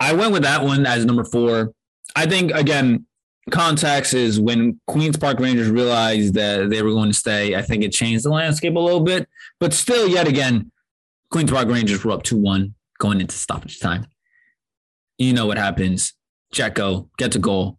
I 0.00 0.12
went 0.12 0.32
with 0.32 0.42
that 0.42 0.62
one 0.62 0.86
as 0.86 1.04
number 1.04 1.24
four. 1.24 1.72
I 2.14 2.26
think, 2.26 2.52
again, 2.52 3.06
context 3.50 4.14
is 4.14 4.40
when 4.40 4.80
Queen's 4.86 5.16
Park 5.16 5.40
Rangers 5.40 5.68
realized 5.68 6.34
that 6.34 6.70
they 6.70 6.82
were 6.82 6.90
going 6.90 7.10
to 7.10 7.16
stay, 7.16 7.56
I 7.56 7.62
think 7.62 7.82
it 7.82 7.92
changed 7.92 8.24
the 8.24 8.30
landscape 8.30 8.76
a 8.76 8.80
little 8.80 9.00
bit. 9.00 9.28
But 9.58 9.72
still, 9.72 10.08
yet 10.08 10.28
again, 10.28 10.70
Queen's 11.30 11.50
Park 11.50 11.68
Rangers 11.68 12.04
were 12.04 12.12
up 12.12 12.22
2 12.22 12.36
1 12.36 12.74
going 12.98 13.20
into 13.20 13.36
stoppage 13.36 13.80
time. 13.80 14.06
You 15.18 15.32
know 15.32 15.46
what 15.46 15.58
happens. 15.58 16.14
Dzeko 16.54 17.08
gets 17.18 17.36
a 17.36 17.40
goal. 17.40 17.78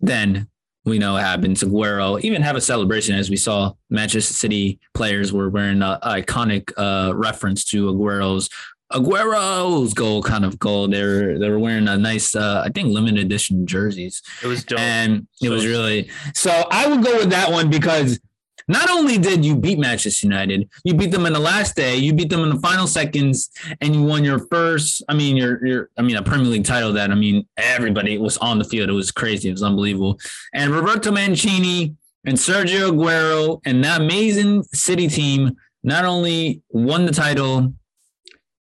Then 0.00 0.48
we 0.84 0.98
know 0.98 1.14
what 1.14 1.22
happens. 1.22 1.62
Aguero 1.62 2.20
even 2.20 2.42
have 2.42 2.56
a 2.56 2.60
celebration 2.60 3.14
as 3.14 3.30
we 3.30 3.36
saw 3.36 3.72
Manchester 3.90 4.34
City 4.34 4.78
players 4.92 5.32
were 5.32 5.48
wearing 5.48 5.82
an 5.82 5.98
iconic 6.02 6.70
uh, 6.76 7.14
reference 7.14 7.64
to 7.66 7.90
Aguero's 7.90 8.50
Aguero's 8.92 9.94
goal 9.94 10.22
kind 10.22 10.44
of 10.44 10.58
goal. 10.58 10.86
They 10.88 11.02
were 11.02 11.38
they 11.38 11.48
were 11.48 11.58
wearing 11.58 11.88
a 11.88 11.96
nice 11.96 12.36
uh, 12.36 12.62
I 12.64 12.70
think 12.70 12.88
limited 12.88 13.24
edition 13.24 13.66
jerseys. 13.66 14.22
It 14.42 14.46
was 14.46 14.62
dope. 14.62 14.78
And 14.78 15.26
it 15.42 15.48
was 15.48 15.66
really 15.66 16.10
so 16.34 16.50
I 16.70 16.86
would 16.86 17.02
go 17.02 17.16
with 17.16 17.30
that 17.30 17.50
one 17.50 17.70
because 17.70 18.20
not 18.68 18.90
only 18.90 19.18
did 19.18 19.44
you 19.44 19.56
beat 19.56 19.78
Manchester 19.78 20.26
United, 20.26 20.68
you 20.84 20.94
beat 20.94 21.10
them 21.10 21.26
in 21.26 21.32
the 21.32 21.38
last 21.38 21.76
day, 21.76 21.96
you 21.96 22.12
beat 22.12 22.30
them 22.30 22.40
in 22.40 22.50
the 22.50 22.60
final 22.60 22.86
seconds, 22.86 23.50
and 23.80 23.94
you 23.94 24.02
won 24.02 24.24
your 24.24 24.46
first, 24.46 25.02
I 25.08 25.14
mean, 25.14 25.36
your 25.36 25.64
your 25.66 25.90
I 25.98 26.02
mean, 26.02 26.16
a 26.16 26.22
Premier 26.22 26.48
League 26.48 26.64
title 26.64 26.92
that 26.94 27.10
I 27.10 27.14
mean 27.14 27.46
everybody 27.56 28.18
was 28.18 28.36
on 28.38 28.58
the 28.58 28.64
field. 28.64 28.88
It 28.88 28.92
was 28.92 29.10
crazy, 29.10 29.48
it 29.48 29.52
was 29.52 29.62
unbelievable. 29.62 30.18
And 30.52 30.70
Roberto 30.70 31.10
Mancini 31.10 31.94
and 32.24 32.36
Sergio 32.36 32.90
Aguero 32.90 33.60
and 33.64 33.84
that 33.84 34.00
amazing 34.00 34.62
City 34.64 35.08
team 35.08 35.56
not 35.82 36.04
only 36.04 36.62
won 36.70 37.04
the 37.04 37.12
title, 37.12 37.74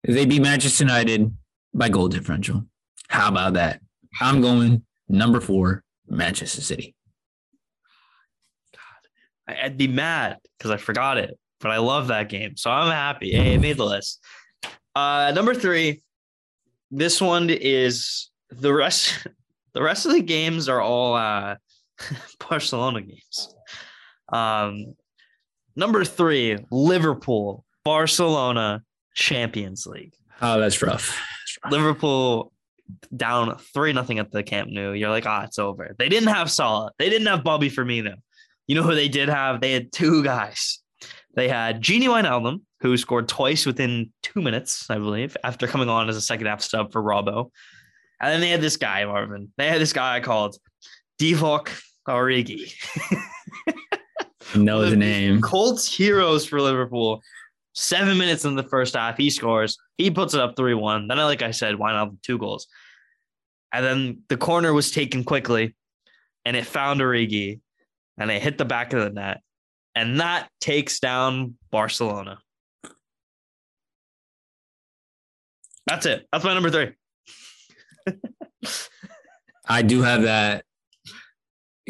they 0.07 0.25
beat 0.25 0.41
Manchester 0.41 0.85
United 0.85 1.35
by 1.73 1.89
goal 1.89 2.07
differential. 2.07 2.65
How 3.09 3.27
about 3.27 3.53
that? 3.53 3.81
I'm 4.21 4.41
going 4.41 4.83
number 5.09 5.41
four, 5.41 5.83
Manchester 6.07 6.61
City. 6.61 6.95
I'd 9.63 9.77
be 9.77 9.87
mad 9.87 10.37
because 10.57 10.71
I 10.71 10.77
forgot 10.77 11.17
it, 11.17 11.37
but 11.59 11.71
I 11.71 11.77
love 11.77 12.07
that 12.07 12.29
game. 12.29 12.57
So 12.57 12.69
I'm 12.69 12.91
happy. 12.91 13.31
Hey, 13.31 13.53
it 13.53 13.61
made 13.61 13.77
the 13.77 13.85
list. 13.85 14.23
Uh, 14.95 15.31
number 15.35 15.53
three, 15.53 16.01
this 16.91 17.21
one 17.21 17.49
is 17.49 18.29
the 18.49 18.73
rest. 18.73 19.27
The 19.75 19.83
rest 19.83 20.07
of 20.07 20.13
the 20.13 20.21
games 20.23 20.67
are 20.67 20.81
all 20.81 21.13
uh, 21.13 21.55
Barcelona 22.49 23.01
games. 23.01 23.53
Um, 24.33 24.95
number 25.75 26.03
three, 26.03 26.57
Liverpool, 26.71 27.63
Barcelona, 27.85 28.81
Champions 29.13 29.85
League. 29.85 30.15
Oh, 30.41 30.59
that's 30.59 30.81
rough. 30.81 31.15
That's 31.15 31.57
rough. 31.63 31.71
Liverpool 31.71 32.51
down 33.15 33.57
three 33.73 33.93
nothing 33.93 34.19
at 34.19 34.31
the 34.31 34.43
Camp 34.43 34.69
Nou. 34.71 34.93
You're 34.93 35.09
like, 35.09 35.25
ah, 35.25 35.43
it's 35.43 35.59
over. 35.59 35.95
They 35.97 36.09
didn't 36.09 36.29
have 36.29 36.49
Salah. 36.49 36.91
They 36.97 37.09
didn't 37.09 37.27
have 37.27 37.43
Bobby 37.43 37.69
Firmino. 37.69 38.15
You 38.69 38.75
know 38.75 38.83
who 38.83 38.93
they 38.93 39.07
did 39.07 39.29
have? 39.29 39.61
They 39.61 39.71
had 39.71 39.91
two 39.91 40.23
guys. 40.23 40.77
They 41.33 41.49
had 41.49 41.81
Gini 41.81 42.03
Wijnaldum, 42.03 42.61
who 42.81 42.95
scored 42.97 43.27
twice 43.27 43.65
within 43.65 44.11
two 44.21 44.43
minutes, 44.43 44.87
I 44.91 44.99
believe, 44.99 45.35
after 45.43 45.65
coming 45.65 45.89
on 45.89 46.07
as 46.07 46.15
a 46.15 46.21
second 46.21 46.45
half 46.45 46.61
sub 46.61 46.91
for 46.91 47.01
Robbo. 47.01 47.49
And 48.21 48.31
then 48.31 48.41
they 48.41 48.51
had 48.51 48.61
this 48.61 48.77
guy, 48.77 49.03
Marvin. 49.05 49.51
They 49.57 49.69
had 49.69 49.81
this 49.81 49.91
guy 49.91 50.19
called 50.19 50.55
Divock 51.19 51.69
Origi. 52.07 52.71
know 54.55 54.87
the 54.87 54.95
name. 54.95 55.41
Colts 55.41 55.91
heroes 55.91 56.45
for 56.45 56.61
Liverpool. 56.61 57.23
Seven 57.73 58.19
minutes 58.19 58.45
in 58.45 58.53
the 58.53 58.61
first 58.61 58.93
half, 58.93 59.17
he 59.17 59.31
scores. 59.31 59.79
He 59.97 60.11
puts 60.11 60.35
it 60.35 60.41
up 60.41 60.55
3 60.55 60.75
1. 60.75 61.07
Then, 61.07 61.17
like 61.17 61.41
I 61.41 61.49
said, 61.49 61.73
Wijnaldum 61.73 62.21
two 62.21 62.37
goals. 62.37 62.67
And 63.73 63.83
then 63.83 64.19
the 64.29 64.37
corner 64.37 64.73
was 64.73 64.91
taken 64.91 65.23
quickly, 65.23 65.75
and 66.45 66.55
it 66.55 66.67
found 66.67 67.01
Origi, 67.01 67.61
and 68.19 68.29
it 68.29 68.41
hit 68.41 68.57
the 68.57 68.65
back 68.65 68.93
of 68.93 69.01
the 69.01 69.09
net. 69.09 69.41
And 69.95 70.19
that 70.19 70.49
takes 70.61 70.99
down 70.99 71.55
Barcelona. 71.71 72.39
That's 75.87 76.05
it. 76.05 76.27
That's 76.31 76.43
my 76.43 76.53
number 76.53 76.69
three. 76.69 76.91
I 79.67 79.81
do 79.81 80.01
have 80.01 80.23
that 80.23 80.63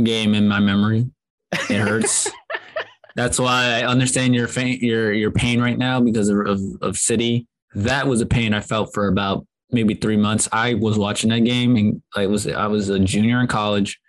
game 0.02 0.34
in 0.34 0.48
my 0.48 0.60
memory. 0.60 1.10
It 1.52 1.80
hurts. 1.80 2.30
That's 3.16 3.40
why 3.40 3.82
I 3.82 3.84
understand 3.86 4.36
your 4.36 4.48
fa- 4.48 4.84
your 4.84 5.12
your 5.12 5.32
pain 5.32 5.60
right 5.62 5.78
now 5.78 6.00
because 6.00 6.30
of, 6.30 6.46
of 6.46 6.62
of 6.82 6.98
City. 6.98 7.48
That 7.76 8.08
was 8.08 8.22
a 8.22 8.26
pain 8.26 8.54
I 8.54 8.62
felt 8.62 8.94
for 8.94 9.08
about 9.08 9.46
maybe 9.72 9.94
three 9.94 10.16
months. 10.18 10.48
I 10.52 10.76
was 10.76 10.98
watching 10.98 11.30
that 11.32 11.40
game 11.40 11.76
and 11.76 12.02
I 12.16 12.28
was 12.28 12.48
I 12.48 12.68
was 12.68 12.90
a 12.90 13.00
junior 13.00 13.42
in 13.42 13.48
college. 13.48 14.00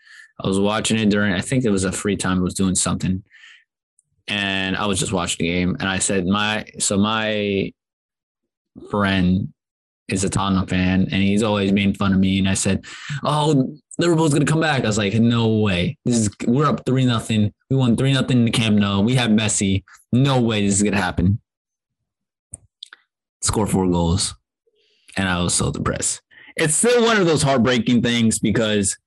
I 0.42 0.48
was 0.48 0.58
watching 0.58 0.98
it 0.98 1.10
during 1.10 1.32
I 1.32 1.40
think 1.40 1.64
it 1.64 1.70
was 1.70 1.84
a 1.84 1.92
free 1.92 2.16
time. 2.16 2.38
I 2.38 2.42
was 2.42 2.54
doing 2.54 2.74
something, 2.74 3.22
and 4.28 4.76
I 4.76 4.86
was 4.86 4.98
just 4.98 5.12
watching 5.12 5.46
the 5.46 5.52
game. 5.52 5.76
And 5.80 5.88
I 5.88 5.98
said 5.98 6.26
my 6.26 6.66
so 6.78 6.96
my 6.96 7.72
friend 8.90 9.52
is 10.08 10.24
a 10.24 10.30
Tottenham 10.30 10.66
fan, 10.66 11.02
and 11.02 11.22
he's 11.22 11.42
always 11.42 11.72
made 11.72 11.96
fun 11.96 12.12
of 12.12 12.18
me. 12.18 12.38
And 12.38 12.48
I 12.48 12.54
said, 12.54 12.84
"Oh, 13.22 13.76
Liverpool's 13.98 14.32
gonna 14.32 14.44
come 14.44 14.60
back." 14.60 14.84
I 14.84 14.86
was 14.86 14.98
like, 14.98 15.14
"No 15.14 15.58
way! 15.58 15.98
This 16.04 16.16
is 16.16 16.30
we're 16.46 16.66
up 16.66 16.84
three 16.86 17.04
nothing. 17.04 17.52
We 17.68 17.76
won 17.76 17.96
three 17.96 18.12
nothing 18.12 18.38
in 18.38 18.44
the 18.44 18.50
Camp 18.50 18.76
Nou. 18.76 19.02
We 19.02 19.14
have 19.16 19.30
Messi. 19.30 19.84
No 20.12 20.40
way 20.40 20.64
this 20.64 20.76
is 20.76 20.82
gonna 20.82 20.96
happen." 20.96 21.40
Score 23.42 23.66
four 23.66 23.88
goals, 23.88 24.34
and 25.16 25.28
I 25.28 25.42
was 25.42 25.54
so 25.54 25.70
depressed. 25.70 26.22
It's 26.56 26.74
still 26.74 27.02
one 27.04 27.16
of 27.16 27.26
those 27.26 27.42
heartbreaking 27.42 28.02
things 28.02 28.38
because 28.38 28.98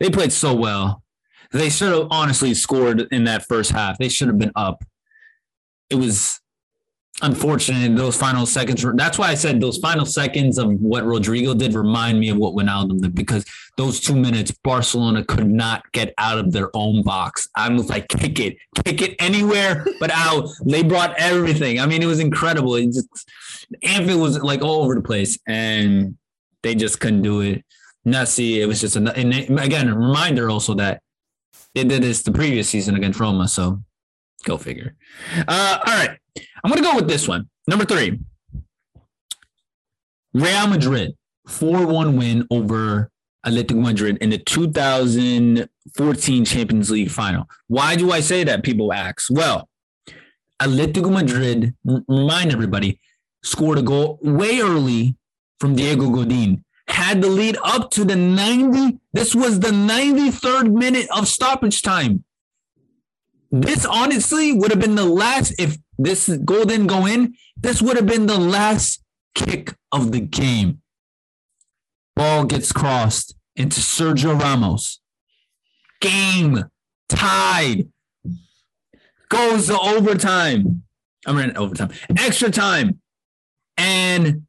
they 0.00 0.10
played 0.10 0.32
so 0.32 0.54
well. 0.54 1.02
They 1.50 1.70
should 1.70 1.92
have 1.92 2.08
honestly 2.10 2.54
scored 2.54 3.08
in 3.10 3.24
that 3.24 3.46
first 3.46 3.70
half. 3.70 3.98
They 3.98 4.08
should 4.08 4.28
have 4.28 4.38
been 4.38 4.52
up. 4.54 4.84
It 5.90 5.94
was 5.94 6.40
unfortunate 7.22 7.96
those 7.96 8.16
final 8.16 8.46
seconds. 8.46 8.84
That's 8.94 9.18
why 9.18 9.28
I 9.28 9.34
said 9.34 9.60
those 9.60 9.78
final 9.78 10.06
seconds 10.06 10.58
of 10.58 10.70
what 10.80 11.04
Rodrygo 11.04 11.56
did 11.56 11.74
remind 11.74 12.20
me 12.20 12.28
of 12.28 12.36
what 12.36 12.54
Wijnaldum 12.54 13.00
did 13.00 13.14
because 13.14 13.44
those 13.76 14.00
two 14.00 14.14
minutes, 14.14 14.52
Barcelona 14.62 15.24
could 15.24 15.48
not 15.48 15.90
get 15.92 16.14
out 16.18 16.38
of 16.38 16.52
their 16.52 16.70
own 16.74 17.02
box. 17.02 17.48
I 17.56 17.68
was 17.70 17.88
like, 17.88 18.08
kick 18.08 18.38
it, 18.38 18.58
kick 18.84 19.02
it 19.02 19.16
anywhere 19.18 19.86
but 20.00 20.10
out. 20.12 20.48
They 20.64 20.82
brought 20.82 21.14
everything. 21.18 21.80
I 21.80 21.86
mean, 21.86 22.02
it 22.02 22.06
was 22.06 22.20
incredible. 22.20 22.76
It 22.76 22.92
just 22.92 23.08
Anfield 23.82 24.20
was 24.20 24.38
like 24.38 24.62
all 24.62 24.82
over 24.82 24.94
the 24.94 25.02
place, 25.02 25.38
and 25.46 26.16
they 26.62 26.74
just 26.74 27.00
couldn't 27.00 27.22
do 27.22 27.40
it. 27.40 27.64
Messi, 28.12 28.56
it 28.56 28.66
was 28.66 28.80
just 28.80 28.96
a, 28.96 29.16
and 29.16 29.32
again 29.58 29.94
reminder 29.94 30.50
also 30.50 30.74
that 30.74 31.02
they 31.74 31.84
did 31.84 32.02
this 32.02 32.22
the 32.22 32.32
previous 32.32 32.68
season 32.68 32.94
against 32.94 33.20
Roma. 33.20 33.48
So 33.48 33.82
go 34.44 34.58
figure. 34.58 34.96
Uh, 35.46 35.78
all 35.84 35.94
right. 35.94 36.18
I'm 36.64 36.72
to 36.72 36.82
go 36.82 36.96
with 36.96 37.08
this 37.08 37.28
one. 37.28 37.48
Number 37.66 37.84
three 37.84 38.18
Real 40.34 40.66
Madrid, 40.66 41.16
4 41.46 41.86
1 41.86 42.16
win 42.16 42.46
over 42.50 43.10
Atletico 43.46 43.82
Madrid 43.82 44.18
in 44.18 44.30
the 44.30 44.38
2014 44.38 46.44
Champions 46.44 46.90
League 46.90 47.10
final. 47.10 47.48
Why 47.66 47.96
do 47.96 48.12
I 48.12 48.20
say 48.20 48.44
that? 48.44 48.62
People 48.62 48.92
ask. 48.92 49.28
Well, 49.30 49.68
Atletico 50.60 51.10
Madrid, 51.10 51.74
remind 51.84 52.52
everybody, 52.52 53.00
scored 53.42 53.78
a 53.78 53.82
goal 53.82 54.18
way 54.22 54.60
early 54.60 55.16
from 55.60 55.76
Diego 55.76 56.10
Godin. 56.10 56.64
Had 56.88 57.22
the 57.22 57.28
lead 57.28 57.56
up 57.62 57.90
to 57.92 58.04
the 58.04 58.16
90. 58.16 58.98
This 59.12 59.34
was 59.34 59.60
the 59.60 59.68
93rd 59.68 60.72
minute 60.72 61.08
of 61.14 61.28
stoppage 61.28 61.82
time. 61.82 62.24
This 63.50 63.84
honestly 63.84 64.52
would 64.52 64.70
have 64.70 64.80
been 64.80 64.94
the 64.94 65.04
last, 65.04 65.54
if 65.58 65.78
this 65.98 66.28
goal 66.44 66.64
didn't 66.64 66.86
go 66.86 67.06
in, 67.06 67.34
this 67.56 67.80
would 67.80 67.96
have 67.96 68.06
been 68.06 68.26
the 68.26 68.38
last 68.38 69.02
kick 69.34 69.74
of 69.92 70.12
the 70.12 70.20
game. 70.20 70.82
Ball 72.14 72.44
gets 72.44 72.72
crossed 72.72 73.36
into 73.56 73.80
Sergio 73.80 74.38
Ramos. 74.38 75.00
Game 76.00 76.64
tied. 77.08 77.88
Goes 79.28 79.66
to 79.66 79.78
overtime. 79.78 80.82
I'm 81.26 81.36
mean, 81.36 81.56
overtime. 81.56 81.90
Extra 82.16 82.50
time. 82.50 83.00
And 83.76 84.46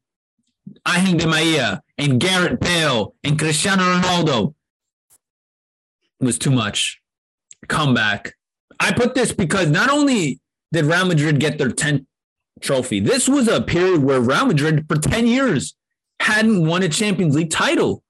Angel 0.88 1.18
Di 1.18 1.26
Maria 1.26 1.82
and 2.00 2.20
Gareth 2.20 2.60
Bale 2.60 3.14
and 3.24 3.38
Cristiano 3.38 3.84
Ronaldo 3.84 4.56
it 6.20 6.26
was 6.26 6.38
too 6.38 6.52
much. 6.52 7.02
Comeback. 7.68 8.34
I 8.80 8.92
put 8.92 9.16
this 9.16 9.32
because 9.32 9.70
not 9.70 9.90
only 9.90 10.40
did 10.72 10.86
Real 10.86 11.06
Madrid 11.06 11.40
get 11.40 11.58
their 11.58 11.70
10th 11.70 12.06
trophy. 12.62 13.00
This 13.00 13.28
was 13.28 13.48
a 13.48 13.62
period 13.62 14.04
where 14.04 14.20
Real 14.20 14.46
Madrid 14.46 14.86
for 14.88 14.98
10 14.98 15.28
years 15.28 15.76
hadn't 16.20 16.68
won 16.68 16.84
a 16.84 16.90
Champions 16.90 17.36
League 17.36 17.52
title. 17.52 18.04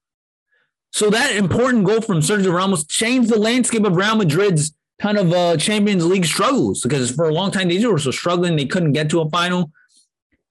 So 0.91 1.11
that 1.11 1.36
important 1.36 1.86
goal 1.86 2.02
from 2.02 2.20
Sergio 2.20 2.52
Ramos 2.52 2.86
changed 2.86 3.30
the 3.30 3.40
landscape 3.40 3.86
of 3.86 3.95
Real 3.95 4.16
Madrid's 4.16 4.74
kind 4.99 5.18
of 5.18 5.32
uh, 5.32 5.56
Champions 5.57 6.06
League 6.06 6.26
struggles 6.26 6.82
because 6.82 7.11
for 7.11 7.30
a 7.30 7.34
long 7.34 7.52
time 7.52 7.70
they 7.70 7.86
were 7.86 7.99
so 7.99 8.11
struggling 8.11 8.56
they 8.56 8.66
couldn't 8.66 8.94
get 8.94 9.10
to 9.11 9.22
a 9.22 9.30
final, 9.30 9.72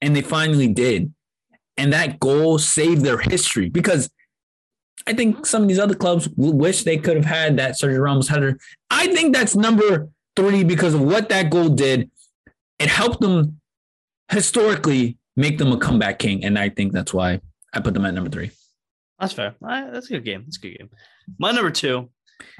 and 0.00 0.14
they 0.14 0.22
finally 0.22 0.68
did. 0.68 1.12
And 1.78 1.92
that 1.92 2.20
goal 2.20 2.58
saved 2.58 3.02
their 3.02 3.18
history 3.18 3.70
because 3.70 4.10
I 5.06 5.14
think 5.14 5.46
some 5.46 5.62
of 5.62 5.68
these 5.68 5.78
other 5.78 5.94
clubs 5.94 6.28
wish 6.36 6.82
they 6.82 6.98
could 6.98 7.16
have 7.16 7.24
had 7.24 7.56
that 7.56 7.72
Sergio 7.72 8.02
Ramos 8.02 8.28
header. 8.28 8.58
I 8.90 9.06
think 9.06 9.34
that's 9.34 9.56
number 9.56 10.08
three 10.36 10.64
because 10.64 10.92
of 10.92 11.00
what 11.00 11.30
that 11.30 11.50
goal 11.50 11.70
did. 11.70 12.10
It 12.78 12.88
helped 12.88 13.20
them 13.20 13.60
historically 14.30 15.16
make 15.36 15.56
them 15.58 15.72
a 15.72 15.78
comeback 15.78 16.18
king, 16.18 16.44
and 16.44 16.58
I 16.58 16.68
think 16.68 16.92
that's 16.92 17.14
why 17.14 17.40
I 17.72 17.80
put 17.80 17.94
them 17.94 18.04
at 18.04 18.12
number 18.12 18.28
three. 18.28 18.50
That's 19.18 19.32
fair. 19.32 19.54
That's 19.60 20.06
a 20.10 20.14
good 20.14 20.24
game. 20.24 20.42
That's 20.44 20.58
a 20.58 20.60
good 20.60 20.78
game. 20.78 20.90
My 21.38 21.52
number 21.52 21.70
two, 21.70 22.10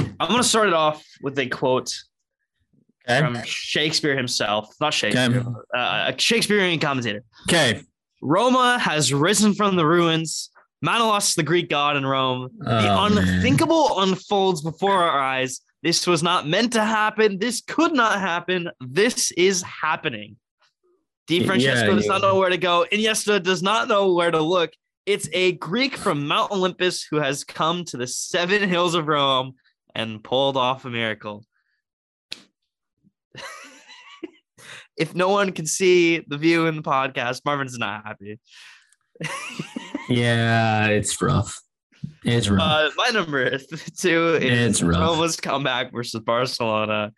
I'm 0.01 0.29
going 0.29 0.43
to 0.43 0.49
start 0.49 0.69
it 0.69 0.75
off 0.75 1.05
with 1.23 1.39
a 1.39 1.49
quote 1.49 1.93
okay. 3.09 3.21
from 3.21 3.43
Shakespeare 3.45 4.17
himself, 4.17 4.75
not 4.81 4.95
Shakespeare, 4.95 5.41
okay. 5.41 5.51
uh, 5.75 6.13
a 6.13 6.19
Shakespearean 6.19 6.81
commentator. 6.81 7.23
Okay. 7.49 7.83
Roma 8.21 8.79
has 8.79 9.13
risen 9.13 9.55
from 9.55 9.77
the 9.77 9.87
ruins. 9.87 10.51
Manolas, 10.85 11.35
the 11.35 11.43
Greek 11.43 11.69
god 11.69 11.97
in 11.97 12.07
Rome. 12.07 12.51
Oh, 12.65 12.83
the 12.83 13.03
unthinkable 13.03 13.97
man. 13.97 14.11
unfolds 14.11 14.63
before 14.63 15.03
our 15.03 15.21
eyes. 15.21 15.61
This 15.83 16.07
was 16.07 16.23
not 16.23 16.47
meant 16.47 16.73
to 16.73 16.85
happen. 16.85 17.39
This 17.39 17.61
could 17.61 17.93
not 17.93 18.21
happen. 18.21 18.71
This 18.81 19.31
is 19.33 19.63
happening. 19.63 20.37
Di 21.27 21.45
Francesco 21.45 21.91
yeah, 21.91 21.95
does 21.95 22.07
not 22.07 22.23
know 22.23 22.37
where 22.37 22.49
to 22.49 22.57
go. 22.57 22.87
Iniesta 22.91 23.43
does 23.43 23.63
not 23.63 23.87
know 23.87 24.13
where 24.15 24.31
to 24.31 24.41
look. 24.41 24.73
It's 25.05 25.29
a 25.33 25.53
Greek 25.53 25.97
from 25.97 26.27
Mount 26.27 26.53
Olympus 26.53 27.03
who 27.03 27.17
has 27.17 27.45
come 27.45 27.85
to 27.87 27.97
the 27.97 28.07
seven 28.07 28.69
hills 28.69 28.95
of 28.95 29.09
Rome 29.09 29.55
and 29.95 30.23
pulled 30.23 30.57
off 30.57 30.85
a 30.85 30.91
miracle. 30.91 31.45
If 34.99 35.15
no 35.15 35.29
one 35.29 35.53
can 35.53 35.67
see 35.67 36.25
the 36.27 36.37
view 36.37 36.67
in 36.67 36.77
the 36.77 36.83
podcast, 36.83 37.43
Marvin's 37.45 37.79
not 37.79 38.05
happy. 38.05 38.39
yeah, 40.09 40.87
it's 40.87 41.21
rough. 41.23 41.61
It's 42.25 42.49
rough. 42.49 42.61
Uh, 42.61 42.91
my 42.97 43.11
number 43.11 43.59
two 43.99 44.35
is 44.35 44.43
it's 44.43 44.83
rough. 44.83 45.01
Roma's 45.01 45.37
comeback 45.37 45.93
versus 45.93 46.21
Barcelona. 46.21 47.13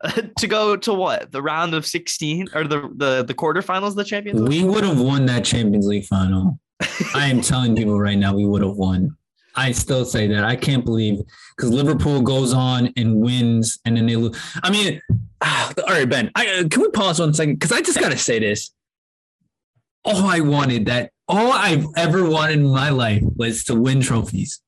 to 0.38 0.46
go 0.46 0.76
to 0.76 0.94
what 0.94 1.32
the 1.32 1.42
round 1.42 1.74
of 1.74 1.84
16 1.84 2.50
or 2.54 2.68
the 2.68 2.88
the 2.94 3.24
the 3.24 3.34
quarterfinals 3.34 3.88
of 3.88 3.94
the 3.96 4.04
champions 4.04 4.40
league 4.40 4.62
we 4.62 4.68
would 4.68 4.84
have 4.84 5.00
won 5.00 5.26
that 5.26 5.44
champions 5.44 5.88
league 5.88 6.04
final 6.04 6.60
i 7.16 7.26
am 7.26 7.40
telling 7.40 7.74
people 7.74 7.98
right 7.98 8.16
now 8.16 8.32
we 8.32 8.46
would 8.46 8.62
have 8.62 8.76
won 8.76 9.16
i 9.56 9.72
still 9.72 10.04
say 10.04 10.26
that. 10.28 10.44
I 10.44 10.56
can't 10.56 10.84
believe 10.84 11.20
because 11.56 11.70
liverpool 11.70 12.20
goes 12.22 12.52
on 12.52 12.92
and 12.96 13.20
wins 13.20 13.78
and 13.84 13.96
then 13.96 14.06
they 14.06 14.16
lose 14.16 14.38
i 14.62 14.70
mean 14.70 15.00
all 15.40 15.72
right 15.88 16.08
ben 16.08 16.30
I, 16.34 16.60
uh, 16.60 16.68
can 16.68 16.82
we 16.82 16.90
pause 16.90 17.20
one 17.20 17.34
second? 17.34 17.54
Because 17.54 17.72
i 17.72 17.80
just 17.80 18.00
gotta 18.00 18.18
say 18.18 18.38
this. 18.38 18.72
All 20.04 20.26
i 20.26 20.40
wanted 20.40 20.86
that 20.86 21.12
all 21.28 21.52
i've 21.52 21.86
ever 21.96 22.28
wanted 22.28 22.60
in 22.60 22.66
my 22.66 22.90
life 22.90 23.22
was 23.36 23.64
to 23.64 23.74
win 23.74 24.00
trophies. 24.00 24.60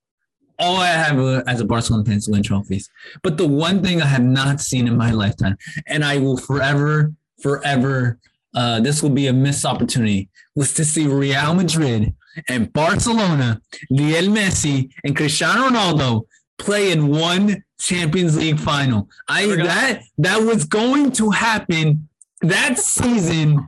All 0.60 0.76
I 0.76 0.88
have 0.88 1.18
as 1.48 1.62
a 1.62 1.64
Barcelona 1.64 2.04
fan 2.04 2.18
is 2.18 2.26
to 2.26 2.32
win 2.32 2.42
trophies. 2.42 2.90
But 3.22 3.38
the 3.38 3.48
one 3.48 3.82
thing 3.82 4.02
I 4.02 4.06
have 4.06 4.22
not 4.22 4.60
seen 4.60 4.86
in 4.86 4.94
my 4.94 5.10
lifetime, 5.10 5.56
and 5.86 6.04
I 6.04 6.18
will 6.18 6.36
forever, 6.36 7.14
forever, 7.42 8.18
uh, 8.54 8.80
this 8.80 9.02
will 9.02 9.08
be 9.08 9.28
a 9.28 9.32
missed 9.32 9.64
opportunity, 9.64 10.28
was 10.54 10.74
to 10.74 10.84
see 10.84 11.06
Real 11.06 11.54
Madrid 11.54 12.14
and 12.48 12.72
Barcelona, 12.72 13.60
Lionel 13.90 14.30
Messi 14.34 14.90
and 15.04 15.16
Cristiano 15.16 15.68
Ronaldo 15.68 16.26
play 16.58 16.92
in 16.92 17.08
one 17.08 17.64
Champions 17.78 18.36
League 18.36 18.58
final. 18.58 19.08
I 19.28 19.46
that 19.46 20.02
that 20.18 20.38
was 20.38 20.64
going 20.64 21.12
to 21.12 21.30
happen 21.30 22.08
that 22.42 22.78
season 22.78 23.66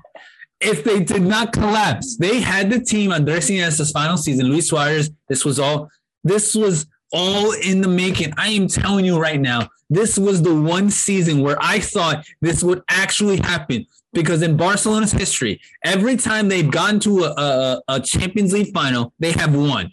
if 0.60 0.84
they 0.84 1.00
did 1.00 1.22
not 1.22 1.52
collapse. 1.52 2.16
They 2.16 2.40
had 2.40 2.70
the 2.70 2.80
team 2.80 3.12
Andres 3.12 3.50
Iniesta's 3.50 3.90
final 3.90 4.16
season. 4.16 4.46
Luis 4.46 4.68
Suarez. 4.68 5.10
This 5.28 5.44
was 5.44 5.58
all 5.58 5.90
this 6.22 6.54
was 6.54 6.86
all 7.12 7.52
in 7.52 7.80
the 7.80 7.88
making. 7.88 8.32
I 8.38 8.48
am 8.48 8.68
telling 8.68 9.04
you 9.04 9.18
right 9.18 9.40
now, 9.40 9.68
this 9.90 10.18
was 10.18 10.42
the 10.42 10.54
one 10.54 10.90
season 10.90 11.42
where 11.42 11.58
I 11.60 11.80
thought 11.80 12.24
this 12.40 12.62
would 12.62 12.82
actually 12.88 13.38
happen. 13.38 13.86
Because 14.12 14.42
in 14.42 14.56
Barcelona's 14.56 15.12
history, 15.12 15.60
every 15.84 16.16
time 16.16 16.48
they've 16.48 16.70
gone 16.70 17.00
to 17.00 17.24
a, 17.24 17.30
a, 17.30 17.82
a 17.88 18.00
Champions 18.00 18.52
League 18.52 18.72
final, 18.74 19.12
they 19.18 19.32
have 19.32 19.54
won. 19.54 19.92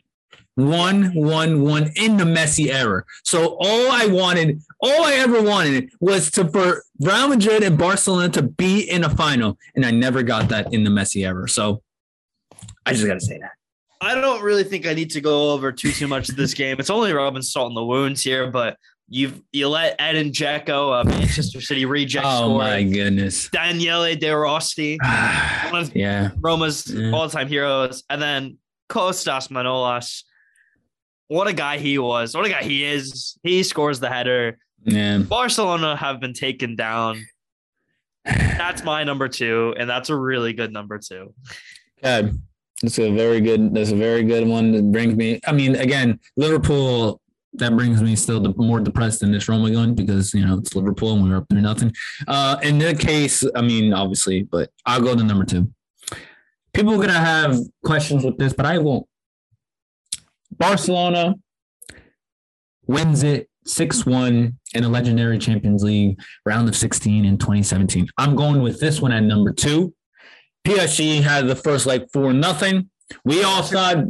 One, 0.56 1.14
one, 1.14 1.62
one 1.62 1.90
in 1.96 2.18
the 2.18 2.26
Messi 2.26 2.68
era. 2.68 3.06
So 3.24 3.56
all 3.62 3.92
I 3.92 4.08
wanted, 4.08 4.62
all 4.82 5.06
I 5.06 5.14
ever 5.14 5.42
wanted 5.42 5.90
was 6.02 6.30
to 6.32 6.50
for 6.50 6.84
Real 7.00 7.30
Madrid 7.30 7.64
and 7.64 7.78
Barcelona 7.78 8.28
to 8.30 8.42
be 8.42 8.82
in 8.82 9.06
a 9.06 9.10
final, 9.10 9.58
and 9.76 9.86
I 9.86 9.92
never 9.92 10.22
got 10.22 10.50
that 10.50 10.74
in 10.74 10.84
the 10.84 10.90
Messi 10.90 11.26
era. 11.26 11.48
So 11.48 11.82
I 12.86 12.92
just 12.92 13.08
got 13.08 13.14
to 13.14 13.22
say 13.22 13.38
that. 13.38 13.52
I 14.02 14.16
don't 14.16 14.42
really 14.42 14.66
think 14.66 14.86
I 14.86 14.94
need 14.94 15.12
to 15.12 15.22
go 15.22 15.52
over 15.52 15.72
too 15.72 15.92
too 15.92 16.08
much 16.08 16.28
of 16.28 16.36
this 16.36 16.54
game. 16.54 16.78
It's 16.80 16.90
only 16.90 17.14
rubbing 17.14 17.42
salt 17.42 17.72
in 17.72 17.76
the 17.76 17.86
wounds 17.86 18.22
here, 18.22 18.52
but 18.52 18.78
you've 19.10 19.42
you 19.52 19.68
let 19.68 19.96
Edin 20.00 20.32
Dzeko, 20.32 20.70
a 20.70 21.00
uh, 21.00 21.04
Manchester 21.04 21.60
City 21.62 21.86
reject 21.86 22.26
oh 22.28 22.58
my 22.58 22.84
goodness. 22.84 23.50
Daniele 23.50 24.16
De 24.16 24.32
Rossi, 24.32 24.98
one 25.72 25.84
of 25.84 25.96
yeah. 25.96 26.32
Roma's 26.40 26.92
yeah. 26.94 27.12
all-time 27.12 27.48
heroes, 27.48 28.04
and 28.10 28.22
then 28.22 28.58
Kostas 28.90 29.50
Manolas. 29.50 30.24
What 31.28 31.48
a 31.48 31.54
guy 31.54 31.78
he 31.78 32.00
was. 32.00 32.36
What 32.36 32.46
a 32.46 32.50
guy 32.50 32.64
he 32.64 32.84
is. 32.84 33.38
He 33.44 33.62
scores 33.62 34.00
the 34.00 34.10
header. 34.10 34.58
Yeah. 34.84 35.20
Barcelona 35.20 35.96
have 35.96 36.20
been 36.20 36.34
taken 36.34 36.76
down. 36.76 37.24
That's 38.26 38.84
my 38.84 39.04
number 39.04 39.28
two, 39.28 39.76
and 39.78 39.90
that's 39.90 40.10
a 40.10 40.16
really 40.16 40.54
good 40.54 40.74
number 40.74 41.00
two. 41.00 41.34
Good. 42.04 42.40
That's 42.82 43.00
a 43.00 43.12
very 43.12 43.42
good. 43.42 43.74
That's 43.74 43.92
a 43.92 43.96
very 43.96 44.24
good 44.24 44.48
one. 44.48 44.72
That 44.72 44.92
brings 44.92 45.16
me. 45.16 45.40
I 45.46 45.52
mean, 45.52 45.76
again, 45.76 46.20
Liverpool. 46.38 47.22
That 47.54 47.76
brings 47.76 48.02
me 48.02 48.16
still 48.16 48.40
the, 48.40 48.54
more 48.56 48.80
depressed 48.80 49.22
than 49.22 49.32
this 49.32 49.50
Roma 49.50 49.72
gun 49.72 49.96
because 49.96 50.34
you 50.34 50.46
know 50.46 50.60
it's 50.60 50.76
Liverpool 50.76 51.14
and 51.14 51.24
we 51.24 51.30
were 51.30 51.38
up 51.38 51.46
there 51.50 51.62
nothing. 51.62 51.92
Uh, 52.28 52.58
in 52.62 52.78
that 52.80 53.00
case, 53.00 53.44
I 53.56 53.62
mean, 53.62 53.94
obviously, 53.94 54.44
but 54.44 54.70
I'll 54.86 55.02
go 55.02 55.16
to 55.16 55.24
number 55.24 55.46
two. 55.46 55.72
People 56.74 56.94
are 56.94 57.06
gonna 57.06 57.14
have 57.14 57.58
questions 57.84 58.24
with 58.24 58.38
this, 58.38 58.54
but 58.54 58.66
I 58.66 58.78
won't. 58.78 59.08
Barcelona 60.52 61.36
wins 62.88 63.24
it 63.24 63.50
6 63.66 64.06
1 64.06 64.60
in 64.74 64.84
a 64.84 64.90
legendary 64.90 65.38
Champions 65.38 65.84
League 65.84 66.20
round 66.46 66.68
of 66.68 66.76
16 66.76 67.26
in 67.26 67.38
2017. 67.38 68.08
I'm 68.18 68.36
going 68.36 68.62
with 68.62 68.80
this 68.80 69.02
one 69.02 69.12
at 69.12 69.24
number 69.24 69.54
two. 69.54 69.94
PSG 70.66 71.22
had 71.22 71.48
the 71.48 71.56
first 71.56 71.86
like 71.86 72.08
four 72.12 72.34
nothing. 72.34 72.90
We 73.24 73.44
all 73.44 73.64
thought 73.64 74.06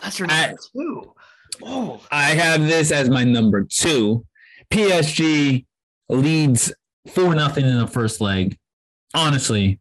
that's 0.00 0.18
your 0.18 0.28
number 0.28 0.56
two. 0.74 1.14
Oh, 1.62 2.00
I 2.10 2.30
have 2.30 2.62
this 2.62 2.90
as 2.90 3.10
my 3.10 3.24
number 3.24 3.64
two. 3.64 4.24
PSG 4.70 5.66
leads 6.08 6.72
four 7.08 7.34
nothing 7.34 7.66
in 7.66 7.78
the 7.78 7.86
first 7.86 8.20
leg. 8.20 8.58
Honestly, 9.14 9.80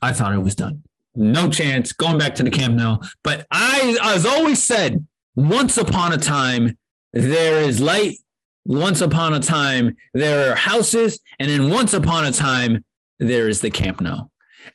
I 0.00 0.12
thought 0.12 0.34
it 0.34 0.42
was 0.42 0.54
done. 0.54 0.82
No 1.14 1.50
chance 1.50 1.92
going 1.92 2.18
back 2.18 2.34
to 2.36 2.42
the 2.42 2.50
Camp 2.50 2.74
Nou. 2.74 2.98
But 3.22 3.46
I, 3.50 3.96
as 4.02 4.24
always 4.24 4.62
said, 4.62 5.06
once 5.34 5.76
upon 5.76 6.12
a 6.12 6.18
time 6.18 6.78
there 7.12 7.60
is 7.60 7.80
light. 7.80 8.16
Once 8.64 9.00
upon 9.00 9.34
a 9.34 9.40
time 9.40 9.96
there 10.14 10.52
are 10.52 10.54
houses, 10.54 11.18
and 11.38 11.50
then 11.50 11.70
once 11.70 11.92
upon 11.92 12.24
a 12.24 12.32
time 12.32 12.84
there 13.18 13.48
is 13.48 13.60
the 13.60 13.70
Camp 13.70 14.00
Nou. 14.00 14.24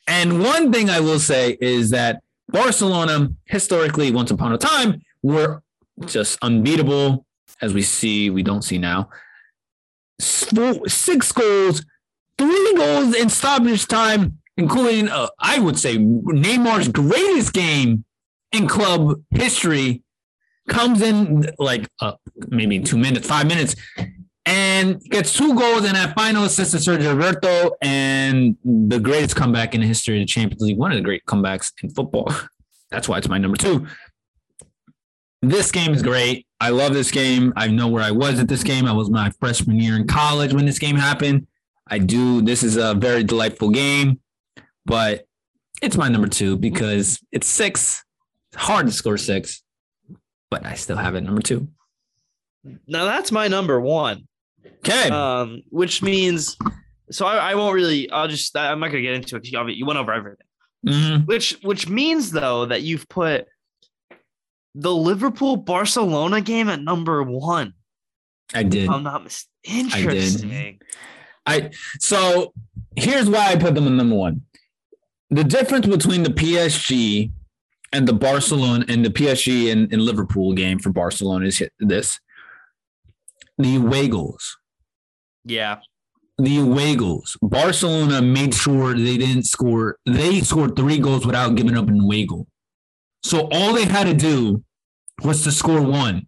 And 0.07 0.41
one 0.41 0.71
thing 0.71 0.89
I 0.89 0.99
will 0.99 1.19
say 1.19 1.57
is 1.61 1.91
that 1.91 2.21
Barcelona, 2.49 3.29
historically, 3.45 4.11
once 4.11 4.31
upon 4.31 4.53
a 4.53 4.57
time, 4.57 5.01
were 5.23 5.61
just 6.05 6.37
unbeatable, 6.41 7.25
as 7.61 7.73
we 7.73 7.81
see, 7.81 8.29
we 8.29 8.43
don't 8.43 8.63
see 8.63 8.77
now. 8.77 9.09
Six 10.19 11.31
goals, 11.31 11.85
three 12.37 12.73
goals 12.75 13.15
in 13.15 13.29
stoppage 13.29 13.87
time, 13.87 14.39
including, 14.57 15.09
uh, 15.09 15.27
I 15.39 15.59
would 15.59 15.77
say, 15.77 15.97
Neymar's 15.97 16.87
greatest 16.87 17.53
game 17.53 18.05
in 18.51 18.67
club 18.67 19.21
history, 19.31 20.03
comes 20.67 21.01
in 21.01 21.45
like 21.59 21.87
uh, 21.99 22.13
maybe 22.47 22.79
two 22.79 22.97
minutes, 22.97 23.27
five 23.27 23.47
minutes, 23.47 23.75
and 24.45 25.01
gets 25.09 25.33
two 25.33 25.55
goals 25.55 25.85
and 25.85 25.95
that 25.95 26.15
final 26.15 26.43
assist 26.43 26.71
to 26.71 26.77
Sergio 26.77 27.13
Roberto 27.15 27.75
and 27.81 28.55
the 28.63 28.99
greatest 28.99 29.35
comeback 29.35 29.73
in 29.73 29.81
the 29.81 29.87
history 29.87 30.17
of 30.17 30.21
the 30.21 30.25
Champions 30.25 30.61
League, 30.61 30.77
one 30.77 30.91
of 30.91 30.97
the 30.97 31.03
great 31.03 31.25
comebacks 31.25 31.71
in 31.81 31.89
football. 31.89 32.31
That's 32.91 33.09
why 33.09 33.17
it's 33.17 33.27
my 33.27 33.37
number 33.37 33.57
two. 33.57 33.87
This 35.49 35.71
game 35.71 35.93
is 35.93 36.01
great. 36.01 36.47
I 36.59 36.69
love 36.69 36.93
this 36.93 37.11
game. 37.11 37.53
I 37.55 37.67
know 37.67 37.87
where 37.87 38.03
I 38.03 38.11
was 38.11 38.39
at 38.39 38.47
this 38.47 38.63
game. 38.63 38.85
I 38.85 38.93
was 38.93 39.09
my 39.09 39.29
freshman 39.39 39.79
year 39.79 39.95
in 39.95 40.07
college 40.07 40.53
when 40.53 40.65
this 40.65 40.79
game 40.79 40.95
happened. 40.95 41.47
I 41.87 41.99
do. 41.99 42.41
This 42.41 42.63
is 42.63 42.77
a 42.77 42.93
very 42.93 43.23
delightful 43.23 43.69
game, 43.69 44.19
but 44.85 45.27
it's 45.81 45.97
my 45.97 46.07
number 46.09 46.27
two 46.27 46.57
because 46.57 47.19
it's 47.31 47.47
six. 47.47 48.03
It's 48.51 48.61
hard 48.61 48.87
to 48.87 48.91
score 48.91 49.17
six, 49.17 49.61
but 50.49 50.65
I 50.65 50.73
still 50.75 50.97
have 50.97 51.15
it 51.15 51.21
number 51.21 51.41
two. 51.41 51.67
Now 52.87 53.05
that's 53.05 53.31
my 53.31 53.47
number 53.47 53.79
one. 53.79 54.27
Okay. 54.77 55.09
Um, 55.09 55.61
which 55.69 56.01
means 56.01 56.57
so 57.11 57.25
I, 57.27 57.51
I 57.51 57.55
won't 57.55 57.75
really 57.75 58.09
I'll 58.09 58.27
just 58.27 58.55
I'm 58.57 58.79
not 58.79 58.87
gonna 58.87 59.01
get 59.01 59.13
into 59.13 59.35
it 59.35 59.43
because 59.43 59.51
you, 59.51 59.75
you 59.75 59.85
went 59.85 59.99
over 59.99 60.11
everything. 60.13 60.45
Mhm. 60.87 61.27
Which 61.27 61.57
which 61.61 61.87
means 61.87 62.31
though 62.31 62.65
that 62.65 62.81
you've 62.81 63.07
put 63.09 63.45
the 64.75 64.93
Liverpool 64.93 65.55
Barcelona 65.55 66.41
game 66.41 66.69
at 66.69 66.81
number 66.81 67.23
one. 67.23 67.73
I 68.53 68.63
did. 68.63 68.89
I'm 68.89 69.03
not 69.03 69.23
mis- 69.23 69.47
interesting. 69.63 70.79
I 71.45 71.71
so 71.99 72.53
here's 72.95 73.29
why 73.29 73.47
I 73.47 73.55
put 73.55 73.73
them 73.73 73.87
in 73.87 73.97
number 73.97 74.15
one. 74.15 74.41
The 75.29 75.43
difference 75.43 75.87
between 75.87 76.23
the 76.23 76.29
PSG 76.29 77.31
and 77.93 78.07
the 78.07 78.13
Barcelona 78.13 78.85
and 78.87 79.03
the 79.03 79.09
PSG 79.09 79.71
and, 79.71 79.91
and 79.91 80.01
Liverpool 80.01 80.53
game 80.53 80.77
for 80.79 80.91
Barcelona 80.91 81.47
is 81.47 81.63
this. 81.79 82.19
The 83.57 83.77
away 83.77 84.09
goals. 84.09 84.57
Yeah. 85.45 85.79
The 86.37 86.59
away 86.59 86.95
goals. 86.95 87.37
Barcelona 87.41 88.21
made 88.21 88.53
sure 88.53 88.93
they 88.93 89.17
didn't 89.17 89.43
score. 89.43 89.97
They 90.05 90.41
scored 90.41 90.75
three 90.75 90.99
goals 90.99 91.25
without 91.25 91.55
giving 91.55 91.77
up 91.77 91.87
an 91.87 92.01
away 92.01 92.25
goal. 92.25 92.47
So 93.23 93.47
all 93.51 93.73
they 93.73 93.85
had 93.85 94.07
to 94.07 94.13
do 94.13 94.64
was 95.23 95.43
to 95.43 95.51
score 95.51 95.81
one. 95.81 96.27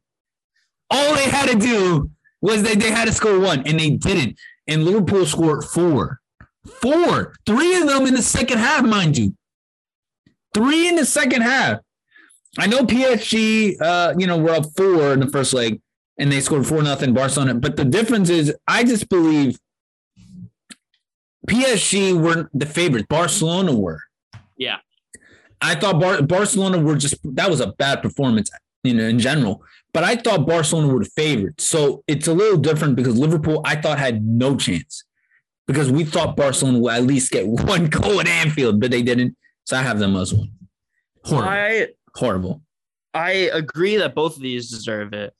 All 0.90 1.16
they 1.16 1.30
had 1.30 1.50
to 1.50 1.58
do 1.58 2.12
was 2.42 2.64
they, 2.64 2.76
they 2.76 2.92
had 2.92 3.06
to 3.06 3.12
score 3.12 3.40
one, 3.40 3.66
and 3.68 3.80
they 3.80 3.92
didn't. 3.92 4.38
And 4.68 4.86
Liverpool 4.86 5.26
scored 5.26 5.64
four. 5.66 6.20
Four. 6.82 7.34
Three 7.46 7.76
of 7.76 7.88
them 7.88 8.06
in 8.06 8.14
the 8.14 8.22
second 8.22 8.60
half, 8.60 8.84
mind 8.86 9.18
you. 9.18 9.36
Three 10.54 10.88
in 10.88 10.96
the 10.96 11.06
second 11.06 11.42
half. 11.42 11.80
I 12.58 12.68
know 12.68 12.80
PSG, 12.80 13.80
uh, 13.82 14.14
you 14.18 14.28
know, 14.28 14.38
were 14.38 14.52
up 14.52 14.66
four 14.76 15.14
in 15.14 15.20
the 15.20 15.28
first 15.28 15.54
leg, 15.54 15.82
and 16.18 16.32
they 16.32 16.42
scored 16.42 16.66
four 16.66 16.82
nothing 16.82 17.14
Barcelona. 17.14 17.54
But 17.56 17.76
the 17.76 17.86
difference 17.86 18.30
is, 18.30 18.56
I 18.68 18.84
just 18.84 19.10
believe 19.10 19.60
PSG 21.48 22.20
weren't 22.20 22.50
the 22.58 22.66
favorites. 22.66 23.06
Barcelona 23.10 23.76
were. 23.76 24.02
Yeah. 24.58 24.78
I 25.62 25.76
thought 25.76 26.00
Bar- 26.00 26.22
Barcelona 26.24 26.80
were 26.80 26.96
just 26.96 27.16
that 27.36 27.50
was 27.50 27.62
a 27.62 27.68
bad 27.68 28.02
performance, 28.02 28.50
you 28.84 28.94
know, 28.94 29.04
in 29.06 29.20
general. 29.20 29.64
But 29.94 30.04
I 30.04 30.16
thought 30.16 30.46
Barcelona 30.48 30.94
were 30.94 31.04
the 31.04 31.10
favorites. 31.10 31.64
So 31.66 32.04
it's 32.08 32.28
a 32.28 32.34
little 32.34 32.58
different 32.58 32.96
because 32.96 33.18
Liverpool, 33.18 33.62
I 33.66 33.76
thought 33.76 33.98
had 34.00 34.24
no 34.24 34.56
chance 34.56 35.04
because 35.66 35.92
we 35.92 36.04
thought 36.04 36.36
Barcelona 36.36 36.80
would 36.80 36.94
at 36.94 37.04
least 37.04 37.32
get 37.32 37.48
one 37.48 37.88
goal 37.88 38.20
at 38.22 38.28
Anfield, 38.28 38.80
but 38.80 38.92
they 38.92 39.02
didn't. 39.02 39.36
So 39.66 39.78
I 39.78 39.82
have 39.82 40.00
them 40.00 40.16
as 40.16 40.34
one. 40.34 40.52
Horrible. 41.24 41.50
I 41.50 41.88
Horrible. 42.16 42.62
I 43.14 43.32
agree 43.32 43.98
that 43.98 44.16
both 44.16 44.36
of 44.36 44.42
these 44.42 44.70
deserve 44.70 45.14
it. 45.14 45.34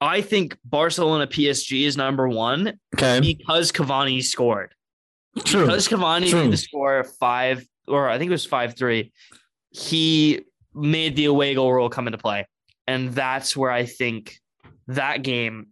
I 0.00 0.20
think 0.22 0.56
Barcelona 0.64 1.26
PSG 1.26 1.86
is 1.86 1.96
number 1.96 2.28
one 2.28 2.78
Okay. 2.94 3.20
because 3.20 3.70
Cavani 3.70 4.22
scored. 4.22 4.74
True. 5.44 5.66
Because 5.66 5.86
Cavani 5.88 6.28
True. 6.30 6.44
made 6.44 6.52
the 6.52 6.56
score 6.56 7.04
five, 7.04 7.64
or 7.86 8.08
I 8.08 8.18
think 8.18 8.28
it 8.28 8.32
was 8.32 8.44
five 8.46 8.76
three. 8.76 9.12
He 9.70 10.40
made 10.74 11.16
the 11.16 11.26
away 11.26 11.54
goal 11.54 11.72
rule 11.72 11.88
come 11.90 12.06
into 12.08 12.18
play, 12.18 12.46
and 12.90 13.12
that's 13.14 13.56
where 13.56 13.70
I 13.70 13.84
think 13.86 14.36
that 14.88 15.22
game 15.22 15.68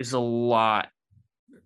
is 0.00 0.12
a 0.12 0.18
lot 0.18 0.88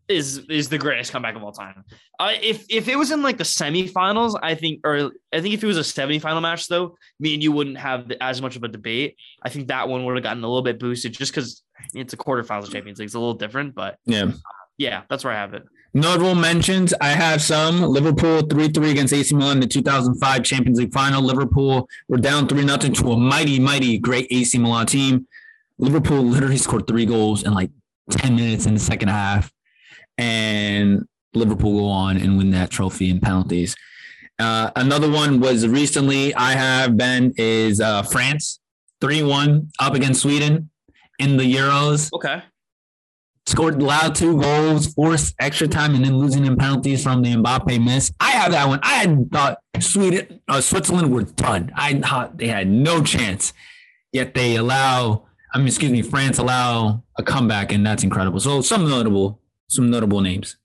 is 0.09 0.39
is 0.51 0.69
the 0.69 0.79
greatest 0.79 1.11
comeback 1.13 1.35
of 1.35 1.43
all 1.43 1.51
time. 1.51 1.83
Uh, 2.21 2.33
if 2.43 2.65
if 2.69 2.87
it 2.87 2.97
was 2.97 3.11
in 3.11 3.23
like 3.23 3.39
the 3.39 3.45
semifinals, 3.45 4.39
I 4.43 4.55
think, 4.55 4.81
or 4.85 5.13
I 5.33 5.41
think 5.41 5.55
if 5.55 5.65
it 5.65 5.67
was 5.67 5.79
a 5.79 5.81
semifinal 5.81 6.43
match, 6.43 6.69
though, 6.69 6.97
me 7.19 7.35
and 7.35 7.43
you 7.43 7.53
wouldn't 7.53 7.79
have 7.79 8.13
as 8.21 8.43
much 8.43 8.55
of 8.57 8.63
a 8.65 8.69
debate. 8.69 9.17
I 9.43 9.49
think 9.49 9.69
that 9.69 9.89
one 9.89 10.05
would 10.05 10.15
have 10.15 10.23
gotten 10.23 10.45
a 10.45 10.47
little 10.47 10.63
bit 10.63 10.79
boosted 10.79 11.15
just 11.15 11.33
because 11.33 11.63
it's 11.95 12.13
a 12.13 12.17
quarterfinals 12.17 12.65
of 12.65 12.73
Champions 12.73 12.99
League. 12.99 13.07
It's 13.07 13.15
a 13.15 13.19
little 13.19 13.35
different, 13.35 13.75
but 13.75 13.97
Yeah. 14.05 14.31
yeah, 14.79 15.03
that's 15.09 15.25
where 15.25 15.33
I 15.33 15.37
have 15.37 15.55
it. 15.55 15.65
Notable 15.97 16.35
mentions. 16.35 16.93
I 17.01 17.09
have 17.09 17.41
some. 17.41 17.81
Liverpool 17.81 18.43
3 18.43 18.69
3 18.69 18.91
against 18.91 19.15
AC 19.15 19.35
Milan 19.35 19.57
in 19.57 19.61
the 19.61 19.67
2005 19.67 20.45
Champions 20.45 20.79
League 20.79 20.93
final. 20.93 21.23
Liverpool 21.23 21.89
were 22.09 22.19
down 22.19 22.47
3 22.47 22.67
0 22.67 22.77
to 22.77 23.13
a 23.13 23.17
mighty, 23.17 23.59
mighty 23.59 23.97
great 23.97 24.27
AC 24.31 24.59
Milan 24.59 24.85
team. 24.85 25.27
Liverpool 25.79 26.23
literally 26.23 26.59
scored 26.59 26.87
three 26.87 27.07
goals 27.07 27.45
in 27.45 27.55
like 27.55 27.71
10 28.11 28.37
minutes 28.37 28.67
in 28.67 28.75
the 28.75 28.81
second 28.81 29.09
half. 29.09 29.51
And 30.19 31.09
Liverpool 31.33 31.81
go 31.81 31.87
on 31.87 32.19
and 32.19 32.37
win 32.37 32.51
that 32.51 32.69
trophy 32.69 33.09
in 33.09 33.19
penalties. 33.19 33.75
Uh, 34.39 34.71
another 34.77 35.11
one 35.11 35.41
was 35.41 35.67
recently 35.67 36.35
I 36.35 36.53
have 36.53 36.99
been 36.99 37.33
is 37.39 37.81
uh, 37.81 38.03
France 38.03 38.61
3 39.01 39.23
1 39.23 39.71
up 39.81 39.95
against 39.95 40.21
Sweden 40.21 40.69
in 41.19 41.39
the 41.39 41.55
Euros 41.55 42.13
Okay. 42.13 42.43
Scored 43.47 43.81
allowed 43.81 44.15
two 44.15 44.41
goals, 44.41 44.93
forced 44.95 45.35
extra 45.39 45.69
time, 45.69 45.95
and 45.95 46.05
then 46.05 46.17
losing 46.19 46.45
in 46.45 46.57
penalties 46.57 47.03
from 47.03 47.23
the 47.23 47.33
Mbappe 47.35 47.83
miss. 47.85 48.13
I 48.21 48.31
have 48.33 48.53
that 48.53 48.67
one. 48.69 48.81
I 48.83 48.95
had 48.95 49.31
thought 49.31 49.59
Sweden, 49.81 50.41
uh, 50.49 50.61
Switzerland 50.61 51.13
were 51.13 51.23
done. 51.23 51.71
I 51.75 51.95
thought 52.01 52.39
they 52.39 52.49
had 52.49 52.69
no 52.69 53.03
chance. 53.03 53.53
Yet 54.13 54.35
they 54.35 54.57
allow, 54.57 55.27
I 55.53 55.59
mean, 55.59 55.67
excuse 55.69 55.93
me, 55.93 56.03
France 56.03 56.39
allow 56.39 57.03
a 57.19 57.23
comeback, 57.23 57.73
and 57.73 57.85
that's 57.87 58.03
incredible. 58.03 58.41
So 58.41 58.61
some 58.63 58.89
notable, 58.89 59.41
some 59.69 59.91
notable 59.91 60.21
names. 60.21 60.57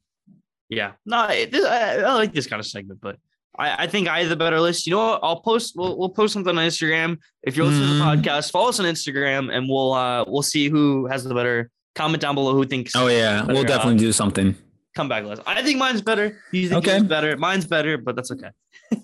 Yeah, 0.70 0.94
no, 1.06 1.26
it, 1.30 1.54
I, 1.54 1.98
I 1.98 2.14
like 2.14 2.34
this 2.34 2.48
kind 2.48 2.60
of 2.62 2.66
segment, 2.66 3.02
but 3.02 3.18
I, 3.60 3.84
I 3.84 3.88
think 3.88 4.08
I 4.08 4.22
have 4.22 4.30
the 4.30 4.38
better 4.38 4.60
list. 4.62 4.88
You 4.88 4.92
know 4.92 5.06
what? 5.06 5.20
I'll 5.22 5.42
post. 5.42 5.74
We'll, 5.76 5.98
we'll 5.98 6.10
post 6.10 6.32
something 6.34 6.58
on 6.58 6.66
Instagram. 6.66 7.18
If 7.44 7.58
you're 7.58 7.66
listening 7.66 7.90
to 7.90 7.94
the 7.96 8.00
Mm. 8.04 8.24
podcast, 8.24 8.52
follow 8.52 8.70
us 8.70 8.80
on 8.80 8.86
Instagram, 8.86 9.54
and 9.54 9.68
we'll 9.68 9.92
uh 9.92 10.24
we'll 10.28 10.42
see 10.44 10.70
who 10.70 11.08
has 11.08 11.26
the 11.26 11.36
better. 11.36 11.70
Comment 11.96 12.22
down 12.22 12.36
below 12.36 12.54
who 12.54 12.66
thinks 12.66 12.94
Oh 12.96 13.08
yeah, 13.08 13.44
we'll 13.46 13.64
definitely 13.64 14.00
do 14.00 14.12
something. 14.12 14.54
Come 14.54 15.10
comeback 15.10 15.24
list. 15.26 15.42
I 15.46 15.62
think 15.64 15.78
mine's 15.78 16.02
better. 16.02 16.38
You 16.52 16.70
think 16.70 16.88
Okay. 16.88 17.02
better? 17.02 17.38
Mine's 17.38 17.66
better, 17.66 17.98
but 17.98 18.16
that's 18.16 18.32
okay. 18.32 18.50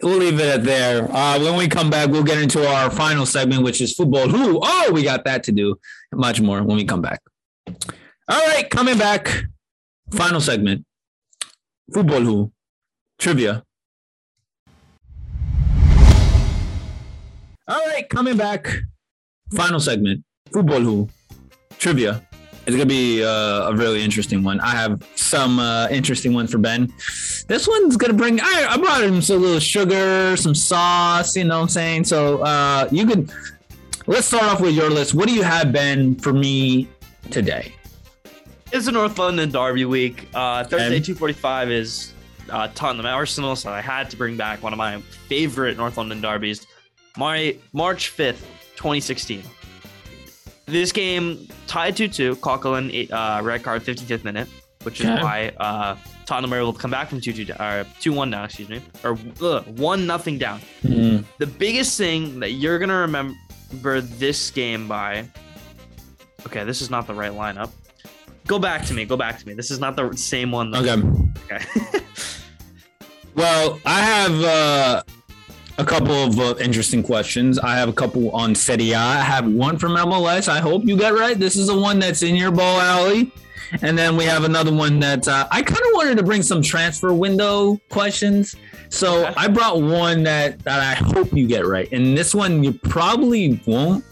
We'll 0.00 0.18
leave 0.18 0.38
it 0.38 0.46
at 0.46 0.62
there. 0.62 1.10
Uh, 1.12 1.40
when 1.40 1.56
we 1.56 1.66
come 1.66 1.90
back, 1.90 2.08
we'll 2.08 2.22
get 2.22 2.38
into 2.40 2.64
our 2.64 2.88
final 2.88 3.26
segment, 3.26 3.64
which 3.64 3.80
is 3.80 3.94
football. 3.94 4.28
Who? 4.28 4.60
Oh, 4.62 4.90
we 4.92 5.02
got 5.02 5.24
that 5.24 5.42
to 5.44 5.52
do. 5.52 5.74
Much 6.12 6.40
more 6.40 6.62
when 6.62 6.76
we 6.76 6.84
come 6.84 7.02
back. 7.02 7.20
All 7.66 8.46
right, 8.46 8.70
coming 8.70 8.96
back. 8.96 9.42
Final 10.12 10.40
segment. 10.40 10.84
Football. 11.92 12.20
Who? 12.20 12.52
Trivia. 13.18 13.64
All 17.66 17.86
right, 17.88 18.08
coming 18.08 18.36
back. 18.36 18.70
Final 19.52 19.80
segment. 19.80 20.24
Football. 20.52 20.80
Who? 20.80 21.08
Trivia. 21.78 22.22
It's 22.66 22.76
gonna 22.76 22.84
be 22.84 23.24
uh, 23.24 23.70
a 23.70 23.74
really 23.74 24.02
interesting 24.02 24.42
one. 24.42 24.60
I 24.60 24.72
have 24.72 25.02
some 25.14 25.58
uh, 25.58 25.88
interesting 25.90 26.34
one 26.34 26.46
for 26.46 26.58
Ben. 26.58 26.92
This 27.46 27.66
one's 27.66 27.96
gonna 27.96 28.12
bring. 28.12 28.40
I, 28.40 28.66
I 28.70 28.76
brought 28.76 29.02
him 29.02 29.22
some 29.22 29.40
little 29.40 29.58
sugar, 29.58 30.36
some 30.36 30.54
sauce. 30.54 31.34
You 31.34 31.44
know 31.44 31.56
what 31.56 31.62
I'm 31.62 31.68
saying? 31.68 32.04
So 32.04 32.42
uh, 32.42 32.88
you 32.92 33.06
can. 33.06 33.30
Let's 34.06 34.26
start 34.26 34.44
off 34.44 34.60
with 34.60 34.74
your 34.74 34.90
list. 34.90 35.14
What 35.14 35.28
do 35.28 35.34
you 35.34 35.42
have, 35.42 35.72
Ben, 35.72 36.14
for 36.14 36.32
me 36.32 36.88
today? 37.30 37.74
It's 38.70 38.86
a 38.86 38.92
North 38.92 39.18
London 39.18 39.50
Derby 39.50 39.86
week. 39.86 40.28
Uh, 40.34 40.64
Thursday, 40.64 41.00
two 41.00 41.14
forty-five 41.14 41.70
is 41.70 42.12
uh, 42.50 42.68
Tottenham 42.74 43.06
Arsenal, 43.06 43.56
so 43.56 43.70
I 43.70 43.80
had 43.80 44.10
to 44.10 44.16
bring 44.16 44.36
back 44.36 44.62
one 44.62 44.74
of 44.74 44.78
my 44.78 45.00
favorite 45.28 45.78
North 45.78 45.96
London 45.96 46.20
derbies. 46.20 46.66
March 47.16 48.08
fifth, 48.08 48.46
twenty 48.76 49.00
sixteen. 49.00 49.42
This 50.68 50.92
game 50.92 51.48
tied 51.66 51.96
2-2. 51.96 52.36
Coquelin 52.36 53.10
uh, 53.10 53.40
red 53.42 53.62
card 53.62 53.82
55th 53.82 54.22
minute, 54.24 54.48
which 54.82 55.00
is 55.00 55.06
Okay. 55.06 55.22
why 55.22 55.48
uh, 55.58 55.96
Tottenham 56.26 56.50
were 56.50 56.58
able 56.58 56.72
to 56.74 56.78
come 56.78 56.90
back 56.90 57.08
from 57.08 57.20
2-2 57.20 57.46
down, 57.48 57.60
or 57.60 57.84
2-1 58.00 58.30
down, 58.30 58.44
excuse 58.44 58.68
me, 58.68 58.80
or 59.02 59.18
uh, 59.42 59.62
one 59.62 60.06
nothing 60.06 60.36
down. 60.38 60.60
Mm, 60.82 61.24
The 61.38 61.46
biggest 61.46 61.96
thing 61.96 62.38
that 62.40 62.52
you're 62.52 62.78
gonna 62.78 62.98
remember 62.98 64.00
this 64.02 64.50
game 64.50 64.86
by. 64.86 65.24
Okay, 66.46 66.64
this 66.64 66.80
is 66.82 66.90
not 66.90 67.06
the 67.06 67.14
right 67.14 67.32
lineup. 67.32 67.70
Go 68.46 68.58
back 68.58 68.84
to 68.86 68.94
me. 68.94 69.04
Go 69.04 69.16
back 69.16 69.38
to 69.38 69.46
me. 69.46 69.54
This 69.54 69.70
is 69.70 69.78
not 69.80 69.96
the 69.96 70.14
same 70.16 70.50
one. 70.52 70.70
though. 70.70 70.80
okay. 70.80 71.02
Okay. 71.50 72.00
Well, 73.34 73.78
I 73.86 74.00
have 74.00 74.42
uh, 74.42 75.02
a 75.78 75.84
couple 75.84 76.12
of 76.12 76.38
uh, 76.40 76.56
interesting 76.60 77.02
questions. 77.02 77.58
I 77.58 77.76
have 77.76 77.88
a 77.88 77.92
couple 77.92 78.30
on 78.32 78.54
Serie. 78.54 78.94
I 78.94 79.20
have 79.20 79.46
one 79.46 79.78
from 79.78 79.92
MLS. 79.92 80.48
I 80.48 80.58
hope 80.58 80.84
you 80.84 80.96
got 80.96 81.16
right. 81.16 81.38
This 81.38 81.54
is 81.54 81.68
the 81.68 81.78
one 81.78 82.00
that's 82.00 82.22
in 82.22 82.34
your 82.34 82.50
ball 82.50 82.80
alley. 82.80 83.32
And 83.82 83.96
then 83.96 84.16
we 84.16 84.24
have 84.24 84.44
another 84.44 84.72
one 84.72 84.98
that 85.00 85.28
uh, 85.28 85.46
I 85.50 85.62
kind 85.62 85.80
of 85.80 85.92
wanted 85.92 86.16
to 86.16 86.24
bring 86.24 86.42
some 86.42 86.62
transfer 86.62 87.12
window 87.12 87.80
questions. 87.90 88.56
So 88.88 89.32
I 89.36 89.46
brought 89.46 89.80
one 89.80 90.24
that, 90.24 90.58
that 90.60 90.80
I 90.80 90.94
hope 90.94 91.32
you 91.32 91.46
get 91.46 91.64
right. 91.64 91.90
And 91.92 92.16
this 92.16 92.34
one 92.34 92.64
you 92.64 92.72
probably 92.72 93.60
won't, 93.66 94.04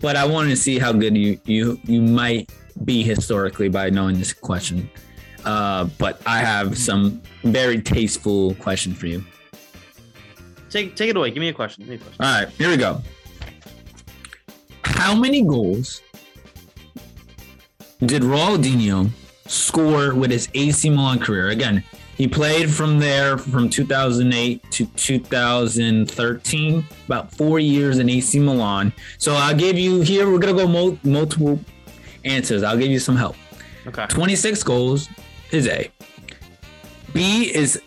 but 0.00 0.16
I 0.16 0.26
wanted 0.26 0.50
to 0.50 0.56
see 0.56 0.78
how 0.78 0.92
good 0.92 1.16
you 1.16 1.40
you 1.44 1.80
you 1.84 2.02
might 2.02 2.50
be 2.84 3.02
historically 3.02 3.68
by 3.68 3.90
knowing 3.90 4.18
this 4.18 4.32
question. 4.32 4.90
Uh, 5.44 5.84
but 5.98 6.20
I 6.26 6.40
have 6.40 6.76
some 6.76 7.22
very 7.44 7.80
tasteful 7.80 8.54
question 8.56 8.92
for 8.92 9.06
you. 9.06 9.24
Take 10.74 10.96
take 10.96 11.10
it 11.10 11.16
away. 11.16 11.30
Give 11.30 11.40
me 11.40 11.50
a 11.50 11.52
question. 11.52 11.84
Give 11.84 11.90
me 11.90 11.94
a 11.94 11.98
question. 12.00 12.24
All 12.24 12.32
right, 12.40 12.48
here 12.48 12.68
we 12.68 12.76
go. 12.76 13.00
How 14.82 15.14
many 15.14 15.40
goals 15.42 16.02
did 18.04 18.22
Ronaldinho 18.22 19.10
score 19.46 20.16
with 20.16 20.32
his 20.32 20.48
AC 20.54 20.90
Milan 20.90 21.20
career? 21.20 21.50
Again, 21.50 21.84
he 22.16 22.26
played 22.26 22.68
from 22.68 22.98
there 22.98 23.38
from 23.38 23.70
2008 23.70 24.68
to 24.72 24.86
2013, 24.86 26.84
about 27.06 27.32
four 27.32 27.60
years 27.60 28.00
in 28.00 28.08
AC 28.10 28.40
Milan. 28.40 28.92
So 29.18 29.34
I'll 29.34 29.54
give 29.54 29.78
you 29.78 30.00
here. 30.00 30.28
We're 30.28 30.40
gonna 30.40 30.54
go 30.60 30.66
mul- 30.66 30.98
multiple 31.04 31.60
answers. 32.24 32.64
I'll 32.64 32.76
give 32.78 32.90
you 32.90 32.98
some 32.98 33.14
help. 33.14 33.36
Okay. 33.86 34.06
26 34.08 34.64
goals 34.64 35.08
is 35.52 35.68
A. 35.68 35.88
B 37.12 37.54
is 37.54 37.80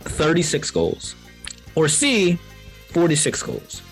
36 0.00 0.72
goals. 0.72 1.14
Or 1.76 1.88
C, 1.88 2.38
46 2.90 3.42
goals. 3.42 3.82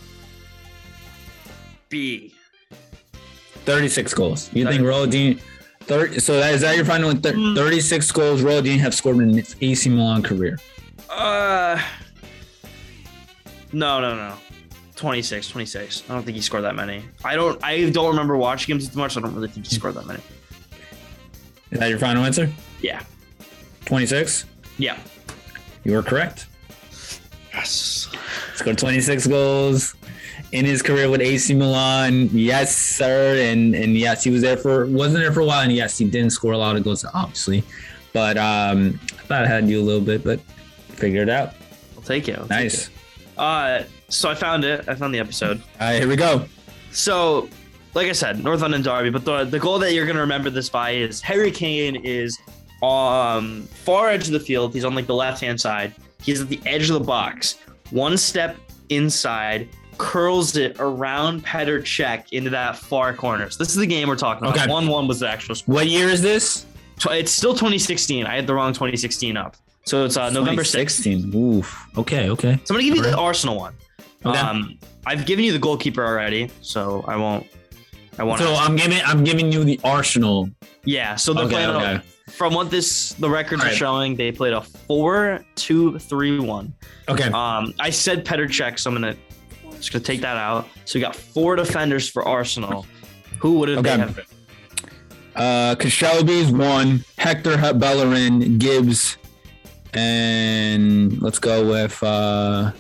B. 1.89 2.35
36 3.67 4.15
goals. 4.15 4.51
You 4.53 4.67
think 4.67 4.83
Ronaldinho 4.83 5.39
30, 5.83 6.19
so 6.19 6.39
that, 6.41 6.55
is 6.55 6.63
that 6.63 6.77
your 6.77 6.85
final 6.85 7.09
one? 7.09 7.21
Thir- 7.21 7.33
Mm. 7.35 7.55
36 7.55 8.11
goals 8.13 8.43
Ronaldinho 8.43 8.79
have 8.79 8.95
scored 8.95 9.19
in 9.19 9.35
his 9.37 9.55
AC 9.61 9.89
Milan 9.91 10.23
career. 10.23 10.59
Uh. 11.11 11.81
No, 13.73 14.01
no, 14.01 14.15
no. 14.17 14.35
26, 14.97 15.49
26. 15.49 16.05
I 16.09 16.15
don't 16.15 16.23
think 16.25 16.37
he 16.37 16.41
scored 16.43 16.65
that 16.65 16.75
many. 16.77 17.03
I 17.25 17.35
don't. 17.37 17.63
I 17.63 17.91
don't 17.91 18.09
remember 18.09 18.37
watching 18.37 18.75
him 18.75 18.81
too 18.87 18.97
much. 18.99 19.17
I 19.17 19.21
don't 19.21 19.35
really 19.35 19.49
think 19.49 19.67
he 19.67 19.75
scored 19.75 19.95
that 19.95 20.07
many. 20.07 20.21
Is 21.71 21.81
that 21.81 21.89
your 21.91 21.99
final 21.99 22.25
answer? 22.25 22.51
Yeah. 22.81 23.03
26? 23.87 24.45
Yeah. 24.79 24.97
You 25.83 25.99
are 25.99 26.03
correct. 26.03 26.47
Yes. 27.55 28.09
Scored 28.55 28.79
26 28.79 29.27
goals 29.27 29.95
in 30.53 30.65
his 30.65 30.83
career 30.83 31.09
with 31.11 31.21
AC 31.21 31.55
Milan. 31.55 32.29
Yes, 32.33 32.77
sir. 32.77 33.37
And 33.41 33.75
and 33.75 33.97
yes, 33.97 34.25
he 34.25 34.31
was 34.31 34.43
there 34.43 34.57
for 34.57 34.87
wasn't 34.87 35.19
there 35.23 35.33
for 35.33 35.41
a 35.41 35.47
while. 35.47 35.61
And 35.63 35.73
yes, 35.73 35.99
he 35.99 36.05
didn't 36.05 36.31
score 36.31 36.53
a 36.53 36.59
lot 36.59 36.77
of 36.77 36.85
goals, 36.85 37.05
obviously. 37.15 37.63
But 38.13 38.37
um 38.37 38.99
I 39.13 39.23
thought 39.27 39.45
I 39.45 39.47
had 39.47 39.69
you 39.69 39.81
a 39.81 39.83
little 39.85 40.01
bit, 40.01 40.23
but 40.25 40.41
figured 40.91 41.29
it 41.29 41.33
out. 41.33 41.55
I'll 41.97 42.03
take 42.03 42.29
it. 42.29 42.37
I'll 42.39 42.43
take 42.49 42.51
Nice. 42.51 42.89
it. 42.89 43.39
Uh. 43.39 43.83
So 44.09 44.31
I 44.31 44.35
found 44.35 44.65
it. 44.65 44.89
I 44.89 44.95
found 44.95 45.15
the 45.15 45.19
episode. 45.19 45.61
All 45.81 45.89
right, 45.89 45.99
here 45.99 46.09
we 46.09 46.15
go. 46.17 46.45
So, 46.93 47.49
like 47.95 48.07
I 48.07 48.13
said, 48.13 48.45
North 48.45 48.61
London 48.61 48.83
Derby. 48.83 49.11
But 49.11 49.25
the 49.25 49.45
the 49.45 49.59
goal 49.59 49.79
that 49.81 49.93
you're 49.93 50.07
gonna 50.07 50.21
remember 50.21 50.51
this 50.51 50.69
by 50.69 50.91
is 50.93 51.21
Harry 51.23 51.51
Kane 51.51 51.97
is 51.97 52.39
um 52.83 53.63
far 53.85 54.11
edge 54.11 54.27
of 54.27 54.33
the 54.33 54.41
field. 54.41 54.75
He's 54.75 54.85
on 54.85 54.95
like 54.95 55.07
the 55.07 55.15
left 55.15 55.41
hand 55.41 55.61
side. 55.61 55.95
He's 56.25 56.41
at 56.41 56.49
the 56.49 56.61
edge 56.67 56.89
of 56.91 56.95
the 56.95 57.05
box. 57.05 57.59
One 57.91 58.17
step 58.17 58.57
inside, 58.89 59.69
curls 59.99 60.57
it 60.57 60.77
around 60.81 61.45
Petr 61.45 61.81
Cech 61.83 62.25
into 62.33 62.51
that 62.51 62.77
far 62.77 63.13
corner. 63.15 63.51
So 63.51 63.59
this 63.59 63.69
is 63.71 63.77
the 63.77 63.87
game 63.87 64.09
we're 64.09 64.17
talking 64.17 64.45
about. 64.47 64.59
Okay. 64.59 64.71
One 64.71 64.89
one 64.89 65.07
was 65.07 65.21
the 65.21 65.29
actual 65.29 65.55
score. 65.55 65.75
What 65.77 65.87
year 65.87 66.09
is 66.09 66.23
this? 66.23 66.67
It's 67.11 67.31
still 67.33 67.53
2016. 67.53 68.25
I 68.27 68.37
had 68.37 68.47
the 68.47 68.55
wrong 68.55 68.73
2016 68.73 69.37
up. 69.37 69.57
So 69.85 70.05
it's 70.07 70.17
uh, 70.17 70.31
November 70.31 70.63
6th. 70.63 71.03
2016. 71.05 71.35
Oof. 71.35 71.87
Okay, 71.99 72.31
okay. 72.31 72.59
So 72.65 72.75
I'm 72.75 72.81
gonna 72.81 72.83
give 72.85 72.97
you 72.97 73.03
the 73.03 73.17
Arsenal 73.19 73.57
one. 73.57 73.75
Okay. 74.25 74.39
Um, 74.39 74.79
I've 75.07 75.27
given 75.27 75.45
you 75.45 75.53
the 75.53 75.59
goalkeeper 75.59 76.03
already, 76.05 76.51
so 76.63 77.05
I 77.07 77.17
won't. 77.17 77.47
I 78.19 78.23
won't. 78.25 78.41
So. 78.41 78.55
I'm 78.55 78.77
giving 78.77 79.01
I'm 79.05 79.23
giving 79.25 79.53
you 79.53 79.63
the 79.65 79.79
Arsenal. 79.85 80.49
yeah. 80.85 81.17
So 81.17 81.35
they're 81.35 81.45
Okay, 81.45 81.55
playing. 81.67 81.71
okay. 81.71 82.01
From 82.37 82.55
what 82.55 82.71
this 82.71 83.13
the 83.15 83.31
records 83.31 83.63
are 83.65 83.71
showing, 83.71 84.17
they 84.17 84.33
played 84.33 84.53
a 84.55 84.61
four-two-three-one. 84.61 86.75
Okay. 87.09 87.29
Um, 87.31 87.73
I 87.79 87.91
said 87.91 88.25
Petr 88.25 88.49
so 88.79 88.91
I'm 88.91 88.95
gonna 88.97 89.15
just 89.77 89.93
gonna 89.93 90.05
take 90.05 90.21
that 90.23 90.37
out. 90.37 90.67
So 90.85 90.99
we 90.99 91.01
got 91.01 91.15
four 91.15 91.55
defenders 91.57 92.09
for 92.09 92.27
Arsenal. 92.27 92.87
Who 93.39 93.59
would 93.59 93.69
have 93.69 93.79
Okay. 93.79 93.91
they 93.97 94.01
have 94.01 94.17
been? 94.17 94.25
Uh 95.37 95.75
Koscielny's 95.77 96.51
one, 96.51 97.05
Hector 97.19 97.57
Bellerin, 97.79 98.59
Gibbs, 98.59 99.17
and 99.93 101.21
let's 101.23 101.39
go 101.39 101.69
with 101.69 102.03
uh 102.03 102.73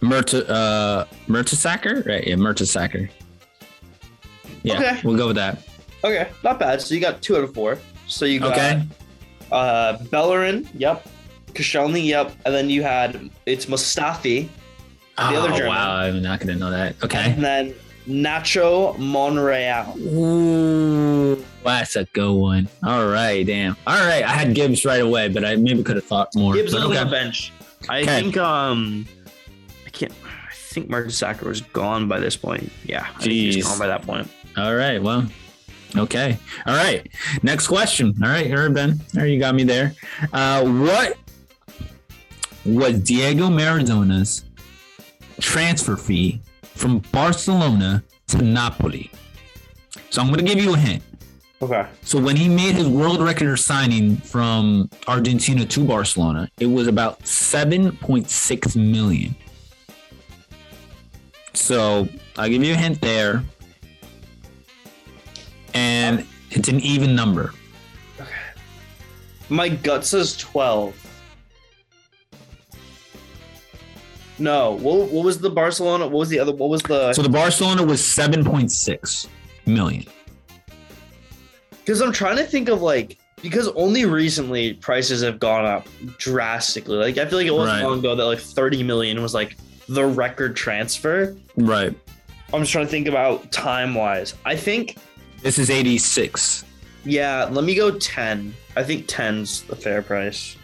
Merta 0.00 0.48
uh 0.48 1.04
Mertesacker? 1.28 2.06
Right, 2.06 2.26
yeah, 2.26 2.34
Mertesacker. 2.36 3.08
Yeah, 4.64 4.74
Okay. 4.74 5.00
we'll 5.04 5.16
go 5.16 5.28
with 5.28 5.36
that. 5.36 5.58
Okay, 6.02 6.28
not 6.42 6.58
bad. 6.58 6.80
So 6.82 6.94
you 6.94 7.00
got 7.00 7.22
two 7.22 7.36
out 7.36 7.44
of 7.44 7.54
four. 7.54 7.78
So 8.08 8.24
you 8.24 8.40
got 8.40 8.52
Okay. 8.52 8.82
uh, 9.52 9.98
Bellerin, 10.10 10.68
yep. 10.76 11.06
Koscielny, 11.52 12.04
yep. 12.04 12.32
And 12.44 12.52
then 12.54 12.68
you 12.68 12.82
had 12.82 13.30
it's 13.46 13.66
Mustafi, 13.66 14.48
Oh, 15.16 15.36
other 15.36 15.48
German. 15.56 15.68
wow, 15.68 15.96
I'm 15.96 16.20
not 16.22 16.40
gonna 16.40 16.56
know 16.56 16.70
that. 16.70 16.96
Okay. 17.04 17.30
and 17.30 17.42
then 17.44 17.74
Nacho 18.08 18.98
Monreal. 18.98 19.96
Ooh, 19.98 21.42
that's 21.64 21.96
a 21.96 22.04
good 22.12 22.32
one. 22.32 22.68
All 22.82 23.06
right, 23.06 23.46
damn. 23.46 23.76
All 23.86 24.04
right, 24.04 24.24
I 24.24 24.28
had 24.32 24.54
Gibbs 24.54 24.84
right 24.84 25.00
away, 25.00 25.28
but 25.28 25.44
I 25.44 25.56
maybe 25.56 25.82
could 25.82 25.96
have 25.96 26.04
thought 26.04 26.34
more. 26.34 26.54
Gibbs 26.54 26.72
but 26.72 26.82
on 26.82 26.90
the 26.94 27.04
bench. 27.10 27.52
I 27.88 28.00
Okay. 28.02 28.06
think 28.22 28.36
um 28.38 29.06
I 29.86 29.90
can't 29.90 30.12
I 30.24 30.52
think 30.54 30.90
Mertesacker 30.90 31.44
was 31.44 31.60
gone 31.60 32.08
by 32.08 32.18
this 32.18 32.36
point. 32.36 32.70
Yeah. 32.84 33.06
I 33.14 33.18
think 33.20 33.32
he 33.32 33.50
Jeez. 33.50 33.56
was 33.56 33.66
gone 33.68 33.78
by 33.78 33.86
that 33.86 34.02
point. 34.02 34.28
All 34.56 34.74
right, 34.74 35.02
well, 35.02 35.26
okay. 35.96 36.38
All 36.66 36.76
right, 36.76 37.06
next 37.42 37.66
question. 37.66 38.14
All 38.22 38.28
right, 38.28 38.46
here, 38.46 38.68
Ben. 38.70 39.00
There, 39.12 39.26
you 39.26 39.38
got 39.40 39.54
me 39.54 39.64
there. 39.64 39.94
Uh, 40.32 40.64
what 40.64 41.18
was 42.64 43.00
Diego 43.00 43.48
Maradona's 43.50 44.44
transfer 45.40 45.96
fee 45.96 46.40
from 46.62 47.00
Barcelona 47.12 48.02
to 48.28 48.38
Napoli? 48.38 49.10
So 50.10 50.22
I'm 50.22 50.28
going 50.28 50.38
to 50.38 50.54
give 50.54 50.62
you 50.62 50.74
a 50.74 50.78
hint. 50.78 51.02
Okay. 51.60 51.86
So 52.02 52.20
when 52.20 52.36
he 52.36 52.48
made 52.48 52.74
his 52.74 52.86
world 52.86 53.20
record 53.20 53.56
signing 53.56 54.16
from 54.18 54.90
Argentina 55.08 55.64
to 55.64 55.84
Barcelona, 55.84 56.48
it 56.60 56.66
was 56.66 56.86
about 56.86 57.20
7.6 57.22 58.76
million. 58.92 59.34
So 61.54 62.08
I'll 62.36 62.48
give 62.48 62.62
you 62.62 62.74
a 62.74 62.76
hint 62.76 63.00
there. 63.00 63.44
And 65.74 66.26
it's 66.50 66.68
an 66.68 66.80
even 66.80 67.14
number. 67.14 67.52
My 69.48 69.68
gut 69.68 70.04
says 70.04 70.36
12. 70.36 71.00
No, 74.38 74.72
what, 74.72 75.10
what 75.10 75.24
was 75.24 75.38
the 75.38 75.50
Barcelona? 75.50 76.04
What 76.06 76.18
was 76.20 76.28
the 76.28 76.38
other? 76.38 76.52
What 76.52 76.68
was 76.70 76.82
the? 76.82 77.12
So 77.12 77.22
the 77.22 77.28
Barcelona 77.28 77.84
was 77.84 78.00
7.6 78.00 79.28
million. 79.66 80.04
Because 81.70 82.00
I'm 82.00 82.12
trying 82.12 82.36
to 82.38 82.44
think 82.44 82.68
of 82.68 82.82
like 82.82 83.18
because 83.42 83.68
only 83.68 84.06
recently 84.06 84.72
prices 84.74 85.22
have 85.22 85.38
gone 85.38 85.66
up 85.66 85.86
drastically. 86.18 86.96
Like 86.96 87.18
I 87.18 87.26
feel 87.26 87.38
like 87.38 87.46
it 87.46 87.52
wasn't 87.52 87.82
Right. 87.82 87.86
long 87.88 87.98
ago 87.98 88.16
that 88.16 88.24
like 88.24 88.38
30 88.40 88.82
million 88.82 89.20
was 89.22 89.34
like 89.34 89.56
the 89.88 90.04
record 90.04 90.56
transfer. 90.56 91.36
Right. 91.56 91.94
I'm 92.52 92.62
just 92.62 92.72
trying 92.72 92.86
to 92.86 92.90
think 92.90 93.06
about 93.06 93.52
time 93.52 93.94
wise. 93.94 94.34
I 94.44 94.56
think 94.56 94.96
This 95.44 95.58
is 95.58 95.68
86. 95.68 96.64
yeah. 97.04 97.44
Let 97.44 97.64
me 97.64 97.74
go 97.74 97.90
10. 97.98 98.54
I 98.76 98.82
think 98.82 99.06
10's 99.06 99.68
a 99.68 99.76
fair 99.76 100.00
price. 100.00 100.56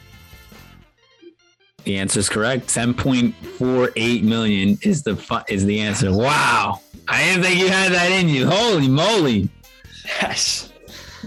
The 1.85 1.99
answer 1.99 2.19
is 2.19 2.31
correct. 2.31 2.67
10.48 2.69 4.23
million 4.23 4.79
is 4.83 5.03
the 5.03 5.17
fu- 5.17 5.45
is 5.49 5.67
the 5.67 5.81
answer. 5.81 6.11
Wow. 6.11 6.81
I 7.09 7.23
didn't 7.25 7.43
think 7.43 7.61
you 7.61 7.69
had 7.69 7.93
that 7.93 8.11
in 8.11 8.31
you. 8.31 8.49
Holy 8.49 8.89
moly. 8.89 9.51
Yes. 10.23 10.73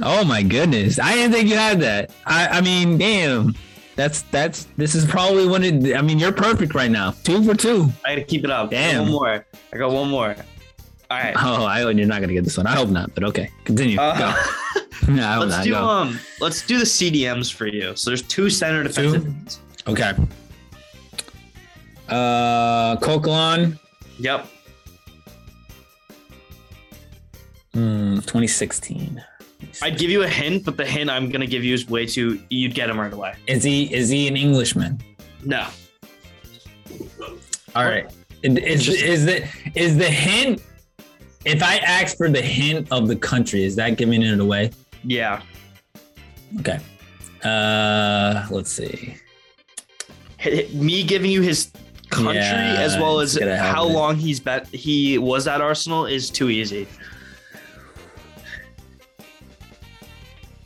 Oh 0.02 0.26
my 0.26 0.42
goodness. 0.42 0.98
I 0.98 1.14
didn't 1.14 1.34
think 1.34 1.48
you 1.48 1.56
had 1.56 1.80
that. 1.82 2.10
I, 2.26 2.48
I 2.48 2.62
mean, 2.62 2.98
damn. 2.98 3.54
That's 3.96 4.24
that's 4.24 4.66
this 4.78 4.96
is 4.96 5.06
probably 5.06 5.48
one 5.48 5.64
of 5.64 5.96
I 5.96 6.02
mean, 6.02 6.18
you're 6.18 6.32
perfect 6.32 6.74
right 6.74 6.90
now. 6.90 7.12
Two 7.24 7.44
for 7.44 7.54
two. 7.54 7.92
I 8.04 8.16
gotta 8.16 8.24
keep 8.26 8.44
it 8.44 8.50
up. 8.50 8.72
Damn. 8.72 9.04
One 9.04 9.12
more. 9.12 9.46
I 9.72 9.78
got 9.78 9.92
one 9.92 10.10
more. 10.10 10.36
All 11.14 11.20
right. 11.20 11.36
Oh, 11.38 11.64
I 11.66 11.82
you're 11.92 12.08
not 12.08 12.22
gonna 12.22 12.34
get 12.34 12.44
this 12.44 12.58
one. 12.58 12.66
I 12.66 12.72
hope 12.76 12.90
not, 12.90 13.14
but 13.14 13.24
okay. 13.26 13.50
Continue. 13.66 14.00
Uh, 14.00 14.18
go. 14.18 14.44
No, 15.10 15.40
let's 15.40 15.52
not. 15.52 15.64
do 15.66 15.72
Go. 15.72 15.84
um. 15.86 16.20
Let's 16.40 16.66
do 16.66 16.80
the 16.80 16.86
CDMs 16.86 17.52
for 17.54 17.68
you. 17.68 17.94
So 17.96 18.10
there's 18.10 18.22
two 18.22 18.50
center 18.50 18.84
defensive. 18.84 19.26
mids. 19.26 19.60
Okay. 19.86 20.14
Uh 22.08 22.96
Coquelin. 22.98 23.78
Yep. 24.20 24.48
Hmm, 27.74 28.16
2016. 28.16 29.22
I'd 29.82 29.98
give 29.98 30.10
you 30.10 30.24
a 30.24 30.28
hint, 30.28 30.64
but 30.64 30.78
the 30.78 30.86
hint 30.86 31.10
I'm 31.10 31.30
gonna 31.30 31.48
give 31.48 31.64
you 31.66 31.74
is 31.74 31.90
way 31.90 32.06
too. 32.06 32.42
You'd 32.50 32.74
get 32.74 32.90
him 32.90 33.00
right 33.00 33.12
away. 33.14 33.36
Is 33.48 33.64
he 33.64 33.94
is 33.94 34.10
he 34.10 34.28
an 34.30 34.38
Englishman? 34.38 35.00
No. 35.44 35.68
All 37.76 37.84
right. 37.86 38.10
Is, 38.42 38.88
is, 38.88 39.02
is 39.02 39.26
the 39.26 39.48
is 39.76 39.98
the 39.98 40.10
hint 40.10 40.62
if 41.46 41.62
I 41.62 41.78
ask 41.78 42.18
for 42.18 42.30
the 42.30 42.42
hint 42.42 42.88
of 42.92 43.08
the 43.08 43.16
country, 43.16 43.64
is 43.64 43.76
that 43.76 43.98
giving 43.98 44.22
it 44.22 44.40
away? 44.40 44.72
Yeah. 45.04 45.42
Okay. 46.60 46.80
Uh, 47.44 48.46
let's 48.50 48.72
see. 48.72 49.16
Me 50.74 51.04
giving 51.04 51.32
you 51.32 51.42
his 51.42 51.72
country 52.10 52.36
Yeah, 52.36 52.76
as 52.80 52.98
well 52.98 53.20
as 53.20 53.38
how 53.38 53.84
long 53.86 54.16
he's 54.16 54.40
bet 54.40 54.68
he 54.68 55.18
was 55.18 55.48
at 55.48 55.62
Arsenal 55.62 56.06
is 56.06 56.30
too 56.30 56.50
easy. 56.50 56.88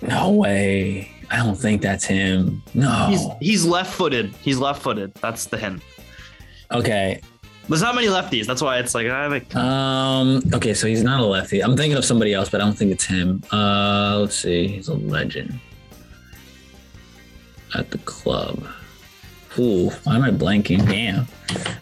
No 0.01 0.31
way. 0.31 1.11
I 1.29 1.37
don't 1.37 1.55
think 1.55 1.81
that's 1.81 2.05
him. 2.05 2.61
No. 2.73 3.07
He's 3.09 3.25
he's 3.39 3.65
left-footed. 3.65 4.33
He's 4.35 4.57
left-footed. 4.59 5.15
That's 5.15 5.45
the 5.45 5.57
hint. 5.57 5.81
okay. 6.71 7.19
There's 7.69 7.81
not 7.81 7.95
many 7.95 8.07
lefties. 8.07 8.45
That's 8.45 8.61
why 8.61 8.80
it's 8.80 8.95
like 8.95 9.07
I 9.07 9.23
have 9.23 9.34
a 9.34 9.60
Um. 9.60 10.41
Okay, 10.53 10.73
so 10.73 10.88
he's 10.88 11.03
not 11.03 11.19
a 11.19 11.26
lefty. 11.26 11.61
I'm 11.61 11.76
thinking 11.76 11.98
of 11.98 12.06
somebody 12.06 12.34
else, 12.34 12.49
but 12.49 12.61
I 12.61 12.64
don't 12.64 12.76
think 12.76 12.91
it's 12.91 13.06
him. 13.06 13.44
Uh. 13.52 14.19
Let's 14.22 14.35
see. 14.35 14.68
He's 14.68 14.88
a 14.88 14.94
legend 14.94 15.60
at 17.76 17.91
the 17.91 17.98
club. 17.99 18.65
Ooh. 19.60 19.89
Why 20.03 20.15
am 20.15 20.23
I 20.23 20.31
blanking? 20.31 20.88
Damn. 20.88 21.27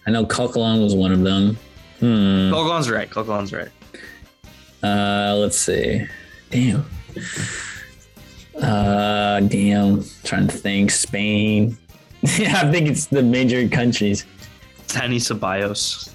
I 0.08 0.12
know 0.12 0.26
Coquelin 0.26 0.82
was 0.82 0.96
one 0.96 1.12
of 1.12 1.22
them. 1.22 1.58
Hmm. 2.00 2.52
Coquelin's 2.52 2.90
right. 2.90 3.10
Coquelin's 3.10 3.54
right. 3.54 3.70
Uh. 4.82 5.36
Let's 5.38 5.58
see. 5.58 6.08
Damn. 6.50 6.86
Uh. 8.60 9.40
Damn. 9.42 10.04
Trying 10.24 10.48
to 10.48 10.58
think. 10.58 10.90
Spain. 10.90 11.78
yeah, 12.40 12.62
I 12.64 12.72
think 12.72 12.88
it's 12.88 13.06
the 13.06 13.22
major 13.22 13.68
countries. 13.70 14.26
Dani 14.96 15.18
Ceballos. 15.20 16.10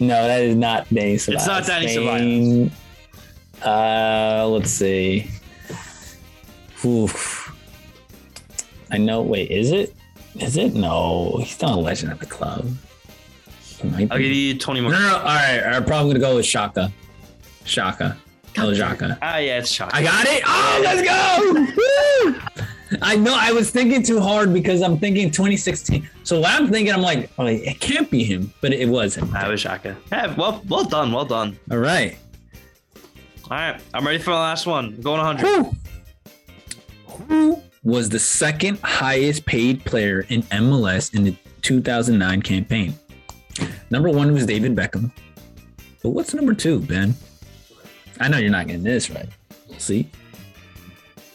No, 0.00 0.26
that 0.26 0.42
is 0.42 0.54
not 0.54 0.86
Dani 0.88 1.14
Ceballos. 1.14 1.34
It's 1.34 1.46
not 1.46 1.66
Danny 1.66 1.88
Spain- 1.88 2.72
Uh, 3.64 4.46
let's 4.48 4.70
see. 4.70 5.28
Oof. 6.84 7.52
I 8.92 8.98
know. 8.98 9.22
Wait, 9.22 9.50
is 9.50 9.72
it? 9.72 9.94
Is 10.36 10.56
it? 10.56 10.74
No, 10.74 11.38
he's 11.42 11.60
not 11.60 11.72
a 11.72 11.80
legend 11.80 12.12
at 12.12 12.20
the 12.20 12.26
club. 12.26 12.70
I'll 13.82 14.18
give 14.18 14.20
you 14.32 14.56
20 14.58 14.80
No, 14.80 14.88
more. 14.88 14.92
no, 14.92 14.98
no. 15.08 15.16
All 15.16 15.24
right, 15.24 15.60
I'm 15.64 15.84
probably 15.84 16.12
gonna 16.12 16.20
go 16.20 16.36
with 16.36 16.46
Xhaka. 16.46 16.92
Xhaka. 17.64 18.16
El 18.56 18.68
Xhaka. 18.72 19.18
Ah, 19.22 19.38
yeah, 19.38 19.58
it's 19.58 19.76
Xhaka. 19.76 19.90
I 19.92 20.02
got 20.02 20.26
it. 20.26 20.42
Oh, 20.46 20.80
let's 20.84 21.02
go! 21.02 22.64
I 23.02 23.16
know. 23.16 23.36
I 23.38 23.52
was 23.52 23.70
thinking 23.70 24.02
too 24.02 24.20
hard 24.20 24.52
because 24.52 24.82
I'm 24.82 24.98
thinking 24.98 25.30
2016. 25.30 26.08
So 26.22 26.40
what 26.40 26.50
I'm 26.50 26.68
thinking, 26.68 26.92
I'm 26.92 27.02
like, 27.02 27.30
oh, 27.38 27.46
it 27.46 27.80
can't 27.80 28.10
be 28.10 28.24
him, 28.24 28.52
but 28.60 28.72
it 28.72 28.88
was 28.88 29.14
him. 29.16 29.34
I 29.34 29.48
was 29.48 29.62
Xhaka. 29.62 29.96
Yeah, 30.10 30.34
well, 30.36 30.62
well 30.68 30.84
done, 30.84 31.12
well 31.12 31.24
done. 31.24 31.58
All 31.70 31.78
right. 31.78 32.16
All 33.44 33.56
right, 33.56 33.80
I'm 33.94 34.06
ready 34.06 34.18
for 34.18 34.30
the 34.30 34.36
last 34.36 34.66
one. 34.66 34.86
I'm 34.86 35.00
going 35.00 35.18
100. 35.18 35.46
Who? 35.46 35.72
Who 37.06 37.62
was 37.82 38.08
the 38.08 38.18
second 38.18 38.78
highest 38.82 39.46
paid 39.46 39.84
player 39.84 40.26
in 40.28 40.42
MLS 40.44 41.14
in 41.14 41.24
the 41.24 41.34
2009 41.62 42.42
campaign? 42.42 42.94
Number 43.90 44.10
one 44.10 44.32
was 44.32 44.46
David 44.46 44.76
Beckham. 44.76 45.10
But 46.02 46.10
what's 46.10 46.34
number 46.34 46.54
two, 46.54 46.80
Ben? 46.80 47.14
I 48.20 48.28
know 48.28 48.38
you're 48.38 48.50
not 48.50 48.66
getting 48.66 48.82
this 48.82 49.10
right. 49.10 49.28
We'll 49.68 49.78
see. 49.78 50.10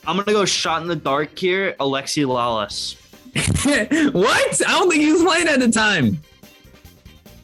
I'm 0.06 0.18
gonna 0.18 0.32
go 0.32 0.46
shot 0.46 0.82
in 0.82 0.88
the 0.88 0.96
dark 0.96 1.38
here. 1.38 1.76
Alexi 1.80 2.26
Lalas. 2.26 2.96
what? 4.14 4.62
I 4.68 4.72
don't 4.80 4.90
think 4.90 5.04
he 5.04 5.12
was 5.12 5.24
playing 5.24 5.48
at 5.48 5.60
the 5.60 5.72
time. 5.72 6.20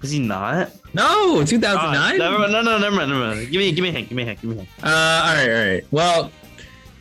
Is 0.02 0.12
he 0.12 0.20
not? 0.20 0.72
No, 0.94 1.42
Ah, 1.42 1.46
2009. 1.46 2.18
never 2.18 2.40
mind. 2.40 2.52
No, 2.52 2.62
no, 2.62 2.78
never 2.78 2.96
mind. 2.96 3.12
Never 3.12 3.20
mind. 3.36 3.52
Give 3.52 3.60
me, 3.60 3.72
give 3.72 3.84
me 3.84 3.90
a 3.90 3.92
hint. 3.92 4.10
Give 4.10 4.16
me 4.16 4.24
a 4.24 4.26
hint. 4.28 4.42
Give 4.42 4.50
me 4.50 4.56
a 4.56 4.60
hint. 4.60 4.70
Uh, 4.82 4.88
all 4.88 5.36
right, 5.36 5.50
all 5.50 5.74
right. 5.74 5.86
Well, 5.92 6.32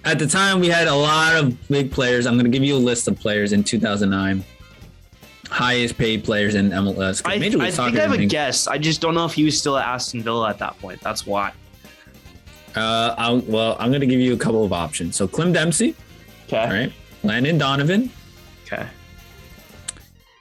at 0.05 0.19
the 0.19 0.27
time 0.27 0.61
we 0.61 0.69
had 0.69 0.89
a 0.89 0.95
lot 0.95 1.37
of 1.37 1.69
big 1.69 1.91
players. 1.93 2.27
I'm 2.27 2.35
going 2.35 2.45
to 2.45 2.51
give 2.51 2.65
you 2.65 2.75
a 2.75 2.79
list 2.79 3.09
of 3.09 3.19
players 3.19 3.53
in 3.53 3.63
2009. 3.65 4.45
Highest 5.51 5.97
paid 5.97 6.25
players 6.25 6.55
in 6.55 6.71
MLS. 6.71 7.23
I, 7.25 7.35
I 7.35 7.39
think 7.39 7.57
I 7.57 7.91
have 8.01 8.13
a 8.13 8.27
guess. 8.27 8.67
I 8.67 8.77
just 8.79 9.01
don't 9.01 9.15
know 9.15 9.25
if 9.25 9.33
he 9.33 9.45
was 9.45 9.59
still 9.59 9.79
at 9.79 9.87
Aston 9.87 10.23
Villa 10.23 10.51
at 10.51 10.59
that 10.59 10.79
point. 10.79 11.01
That's 11.01 11.27
why. 11.27 11.53
Uh, 12.79 13.15
I'll, 13.19 13.39
well, 13.41 13.77
I'm 13.81 13.91
going 13.91 14.01
to 14.01 14.07
give 14.07 14.21
you 14.21 14.35
a 14.35 14.39
couple 14.39 14.65
of 14.65 14.73
options. 14.73 15.17
So 15.17 15.27
Clem 15.27 15.53
Dempsey, 15.53 15.95
Okay. 16.47 16.57
all 16.59 16.69
right? 16.69 16.93
Landon 17.25 17.59
Donovan. 17.59 18.11
Okay. 18.65 18.87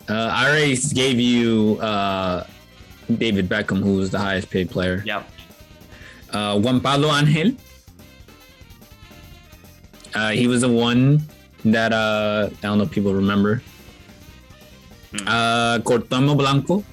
Uh, 0.09 0.13
I 0.31 0.47
already 0.47 0.77
gave 0.93 1.19
you 1.19 1.77
uh, 1.81 2.45
David 3.17 3.49
Beckham, 3.49 3.79
who 3.81 3.95
was 3.97 4.09
the 4.11 4.19
highest 4.19 4.49
paid 4.49 4.69
player. 4.69 5.01
Yep. 5.05 5.27
Uh, 6.31 6.59
Juan 6.59 6.79
Pablo 6.79 7.09
Angel. 7.15 7.53
Uh, 10.13 10.29
he 10.31 10.47
was 10.47 10.61
the 10.61 10.69
one 10.69 11.21
that 11.65 11.91
uh, 11.91 12.49
I 12.51 12.61
don't 12.61 12.77
know 12.77 12.83
if 12.85 12.91
people 12.91 13.13
remember. 13.13 13.61
Hmm. 15.11 15.27
Uh, 15.27 15.79
Cuauhtemoc 15.79 16.37
Blanco. 16.37 16.83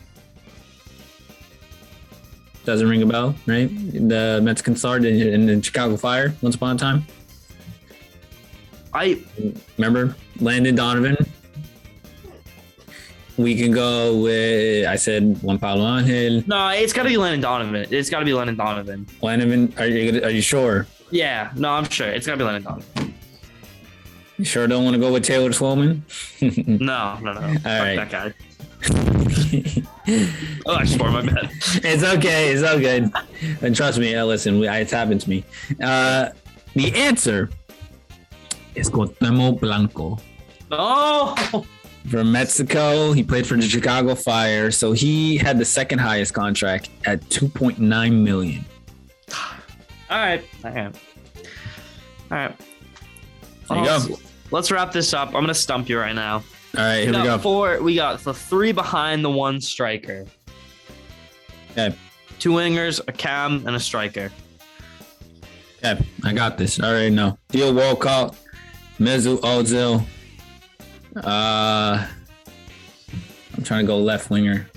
Doesn't 2.64 2.88
ring 2.88 3.02
a 3.02 3.06
bell, 3.06 3.34
right? 3.46 3.68
The 3.92 4.40
Mexican 4.42 4.74
star 4.76 4.96
in, 4.96 5.04
in 5.04 5.46
the 5.46 5.62
Chicago 5.62 5.96
Fire 5.96 6.34
once 6.40 6.54
upon 6.54 6.76
a 6.76 6.78
time. 6.78 7.06
I 8.94 9.22
Remember 9.76 10.16
Landon 10.40 10.74
Donovan. 10.74 11.16
We 13.36 13.56
can 13.56 13.72
go 13.72 14.16
with 14.22 14.86
I 14.86 14.94
said 14.96 15.42
Juan 15.42 15.58
Pablo 15.58 15.98
Angel. 15.98 16.44
no. 16.46 16.68
It's 16.68 16.92
got 16.92 17.02
to 17.02 17.08
be 17.08 17.16
Landon 17.16 17.40
Donovan. 17.40 17.86
It's 17.90 18.08
got 18.08 18.20
to 18.20 18.24
be 18.24 18.32
Landon 18.32 18.56
Donovan. 18.56 19.06
Landon, 19.20 19.74
are 19.76 19.86
you 19.86 20.22
are 20.22 20.30
you 20.30 20.40
sure? 20.40 20.86
Yeah. 21.10 21.50
No, 21.56 21.70
I'm 21.70 21.88
sure. 21.88 22.08
It's 22.08 22.26
got 22.26 22.34
to 22.34 22.38
be 22.38 22.44
Landon 22.44 22.62
Donovan. 22.62 23.14
You 24.38 24.44
sure 24.44 24.66
don't 24.66 24.84
want 24.84 24.94
to 24.94 25.00
go 25.00 25.12
with 25.12 25.24
Taylor 25.24 25.50
Twellman? 25.50 26.02
No, 26.80 27.18
no, 27.22 27.32
no. 27.32 27.40
Fuck 27.40 27.64
right. 27.64 27.96
that 27.96 28.10
guy. 28.10 28.32
Oh, 30.66 30.74
I 30.74 30.84
swore 30.84 31.10
my 31.10 31.22
bad. 31.22 31.50
it's 31.82 32.02
okay. 32.02 32.50
It's 32.52 32.62
all 32.62 32.78
good. 32.78 33.10
And 33.62 33.74
trust 33.74 33.98
me, 33.98 34.14
uh, 34.14 34.24
listen, 34.26 34.62
it's 34.62 34.92
happened 34.92 35.22
to 35.22 35.30
me. 35.30 35.44
Uh, 35.82 36.28
the 36.74 36.94
answer 36.94 37.48
is 38.74 38.90
Cuauhtemoc 38.90 39.60
Blanco 39.60 40.18
No. 40.70 41.34
from 42.10 42.32
Mexico. 42.32 43.12
He 43.12 43.22
played 43.22 43.46
for 43.46 43.56
the 43.56 43.62
Chicago 43.66 44.14
Fire, 44.14 44.70
so 44.70 44.92
he 44.92 45.38
had 45.38 45.58
the 45.58 45.64
second 45.64 46.00
highest 46.00 46.34
contract 46.34 46.90
at 47.06 47.20
2.9 47.30 47.78
million. 48.22 48.64
All 50.10 50.18
right. 50.18 50.44
All 50.64 50.70
right. 50.70 50.94
All 52.30 52.38
right. 52.38 52.60
There 53.70 53.78
you 53.78 53.84
go. 53.84 54.18
Let's 54.50 54.70
wrap 54.70 54.92
this 54.92 55.14
up. 55.14 55.28
I'm 55.28 55.42
gonna 55.42 55.54
stump 55.54 55.88
you 55.88 55.98
right 55.98 56.14
now. 56.14 56.42
All 56.76 56.82
right, 56.82 57.02
here 57.02 57.06
we 57.08 57.12
got 57.12 57.24
go. 57.24 57.38
four. 57.38 57.82
We 57.82 57.94
got 57.94 58.20
the 58.20 58.34
three 58.34 58.72
behind 58.72 59.24
the 59.24 59.30
one 59.30 59.60
striker. 59.60 60.26
Okay. 61.70 61.94
Two 62.38 62.50
wingers, 62.50 63.00
a 63.06 63.12
cam, 63.12 63.66
and 63.66 63.76
a 63.76 63.80
striker. 63.80 64.30
Okay, 65.78 66.04
I 66.24 66.32
got 66.32 66.58
this. 66.58 66.80
All 66.80 66.92
right, 66.92 67.12
no. 67.12 67.38
Theo 67.50 67.72
Walcott, 67.72 68.36
Mesut 68.98 69.38
Ozil. 69.40 70.04
Uh, 71.16 72.06
I'm 73.56 73.62
trying 73.62 73.84
to 73.84 73.86
go 73.86 73.98
left 73.98 74.30
winger. 74.30 74.68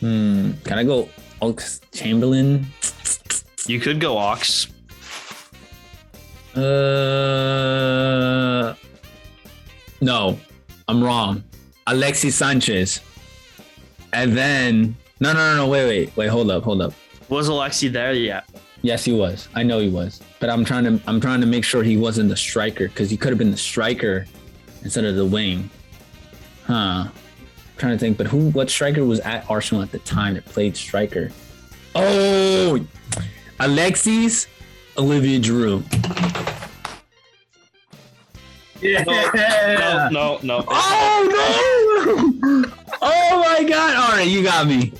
Hmm, 0.00 0.52
can 0.64 0.78
I 0.78 0.84
go 0.84 1.08
Ox 1.42 1.80
Chamberlain? 1.92 2.66
You 3.66 3.80
could 3.80 4.00
go 4.00 4.16
Ox. 4.16 4.68
Uh, 6.54 8.74
no, 10.00 10.38
I'm 10.88 11.02
wrong. 11.02 11.44
Alexis 11.86 12.34
Sanchez. 12.34 13.00
And 14.12 14.36
then 14.36 14.96
no, 15.20 15.32
no, 15.32 15.38
no, 15.38 15.56
no. 15.56 15.68
Wait, 15.68 15.86
wait, 15.86 16.16
wait. 16.16 16.28
Hold 16.28 16.50
up, 16.50 16.62
hold 16.64 16.82
up. 16.82 16.92
Was 17.28 17.48
Alexi 17.48 17.90
there 17.90 18.12
yet? 18.12 18.44
Yes, 18.82 19.04
he 19.04 19.12
was. 19.12 19.48
I 19.54 19.62
know 19.62 19.80
he 19.80 19.88
was. 19.88 20.20
But 20.38 20.50
I'm 20.50 20.64
trying 20.64 20.84
to 20.84 21.00
I'm 21.06 21.20
trying 21.20 21.40
to 21.40 21.46
make 21.46 21.64
sure 21.64 21.82
he 21.82 21.96
wasn't 21.96 22.28
the 22.28 22.36
striker 22.36 22.88
because 22.88 23.10
he 23.10 23.16
could 23.16 23.30
have 23.30 23.38
been 23.38 23.50
the 23.50 23.56
striker 23.56 24.26
instead 24.82 25.04
of 25.04 25.16
the 25.16 25.24
wing. 25.24 25.70
Huh. 26.66 27.08
trying 27.78 27.92
to 27.92 27.98
think, 27.98 28.18
but 28.18 28.26
who 28.26 28.50
what 28.50 28.68
striker 28.70 29.04
was 29.04 29.20
at 29.20 29.48
Arsenal 29.48 29.82
at 29.82 29.92
the 29.92 29.98
time 30.00 30.34
that 30.34 30.44
played 30.44 30.76
striker? 30.76 31.30
Oh 31.94 32.84
Alexis 33.58 34.46
Olivier 34.98 35.40
Giroud. 35.40 36.45
Yeah. 38.80 39.04
No, 39.04 40.08
no, 40.12 40.38
no. 40.42 40.64
Oh 40.68 41.28
no! 42.62 42.72
Oh 43.02 43.42
my 43.44 43.68
god! 43.68 43.96
All 43.96 44.16
right, 44.16 44.26
you 44.28 44.42
got 44.42 44.66
me. 44.66 44.92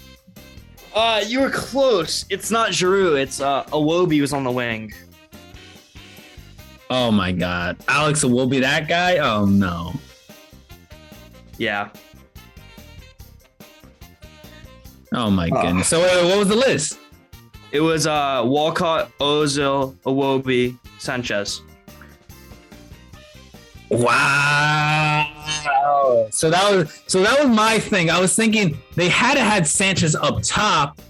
Uh, 0.94 1.23
you 1.27 1.40
were 1.40 1.51
close. 1.51 2.24
It's 2.31 2.51
not 2.51 2.70
Giroud. 2.70 3.20
It's 3.20 3.40
uh, 3.40 3.65
Iwobi 3.65 4.20
was 4.20 4.32
on 4.32 4.44
the 4.44 4.51
wing. 4.51 4.93
Oh 6.89 7.11
my 7.11 7.32
god, 7.32 7.77
Alex 7.89 8.24
Iwobi 8.24 8.61
that 8.61 8.89
guy? 8.89 9.19
Oh 9.19 9.44
no. 9.44 9.93
Yeah. 11.59 11.90
Oh 15.12 15.31
my 15.31 15.48
goodness. 15.51 15.89
So 15.89 16.03
uh, 16.03 16.28
what 16.28 16.39
was 16.39 16.48
the 16.48 16.57
list? 16.57 16.98
It 17.73 17.81
was 17.81 18.07
uh 18.07 18.43
Walcott, 18.44 19.11
Ozil, 19.19 19.94
Iwobi, 20.05 20.78
Sanchez. 20.98 21.61
Wow. 23.90 25.26
So 26.30 26.50
that 26.50 26.74
was 26.74 27.02
so 27.06 27.22
that 27.22 27.38
was 27.38 27.48
my 27.54 27.78
thing. 27.78 28.10
I 28.10 28.20
was 28.20 28.34
thinking 28.34 28.76
they 28.94 29.08
had 29.08 29.34
to 29.34 29.40
had 29.40 29.66
Sanchez 29.66 30.14
up 30.16 30.42
top 30.42 31.00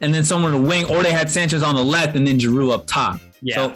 and 0.00 0.14
then 0.14 0.22
someone 0.24 0.52
to 0.52 0.58
wing, 0.58 0.84
or 0.86 1.02
they 1.02 1.10
had 1.12 1.30
Sanchez 1.30 1.62
on 1.62 1.74
the 1.74 1.82
left 1.84 2.16
and 2.16 2.26
then 2.26 2.38
Giroud 2.38 2.72
up 2.72 2.86
top. 2.86 3.20
Yeah. 3.42 3.54
So 3.56 3.74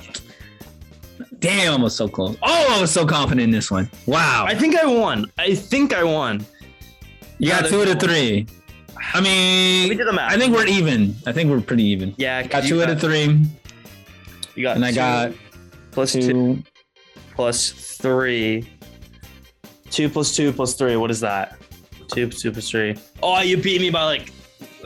damn, 1.39 1.81
I 1.81 1.83
was 1.83 1.95
so 1.97 2.09
close. 2.09 2.37
Oh, 2.43 2.77
I 2.77 2.81
was 2.81 2.91
so 2.91 3.07
confident 3.07 3.43
in 3.45 3.51
this 3.51 3.71
one. 3.71 3.91
Wow. 4.07 4.45
I 4.47 4.55
think 4.55 4.77
I 4.77 4.87
won. 4.87 5.27
I 5.39 5.55
think 5.55 5.93
I 5.93 6.05
won. 6.05 6.45
you 7.39 7.49
got 7.49 7.67
two 7.67 7.83
out 7.83 7.89
of 7.89 8.01
three. 8.01 8.47
I 9.15 9.21
mean, 9.21 9.89
We 9.89 9.97
did 9.97 10.07
the 10.07 10.13
math. 10.13 10.33
I 10.33 10.39
think 10.39 10.55
we're 10.55 10.67
even. 10.67 11.17
I 11.27 11.33
think 11.33 11.51
we're 11.51 11.61
pretty 11.61 11.85
even. 11.85 12.15
yeah. 12.19 12.47
Got 12.47 12.65
two 12.65 12.83
out 12.83 12.91
of 12.91 13.01
three. 13.01 13.41
You 14.55 14.63
got 14.63 14.77
And 14.77 14.85
I 14.85 14.93
got 14.93 15.33
plus 15.91 16.13
two 16.13 16.21
two. 16.23 16.63
Plus 17.43 17.73
three. 17.73 18.71
Two 19.91 20.09
plus 20.09 20.37
two 20.37 20.53
plus 20.53 20.75
three. 20.75 20.95
What 20.95 21.11
is 21.11 21.19
that? 21.21 21.59
Two 22.07 22.29
plus 22.29 22.41
two 22.41 22.53
plus 22.53 22.71
three. 22.71 22.97
Oh, 23.21 23.41
you 23.41 23.57
beat 23.57 23.81
me 23.81 23.91
by 23.91 24.05
like, 24.05 24.33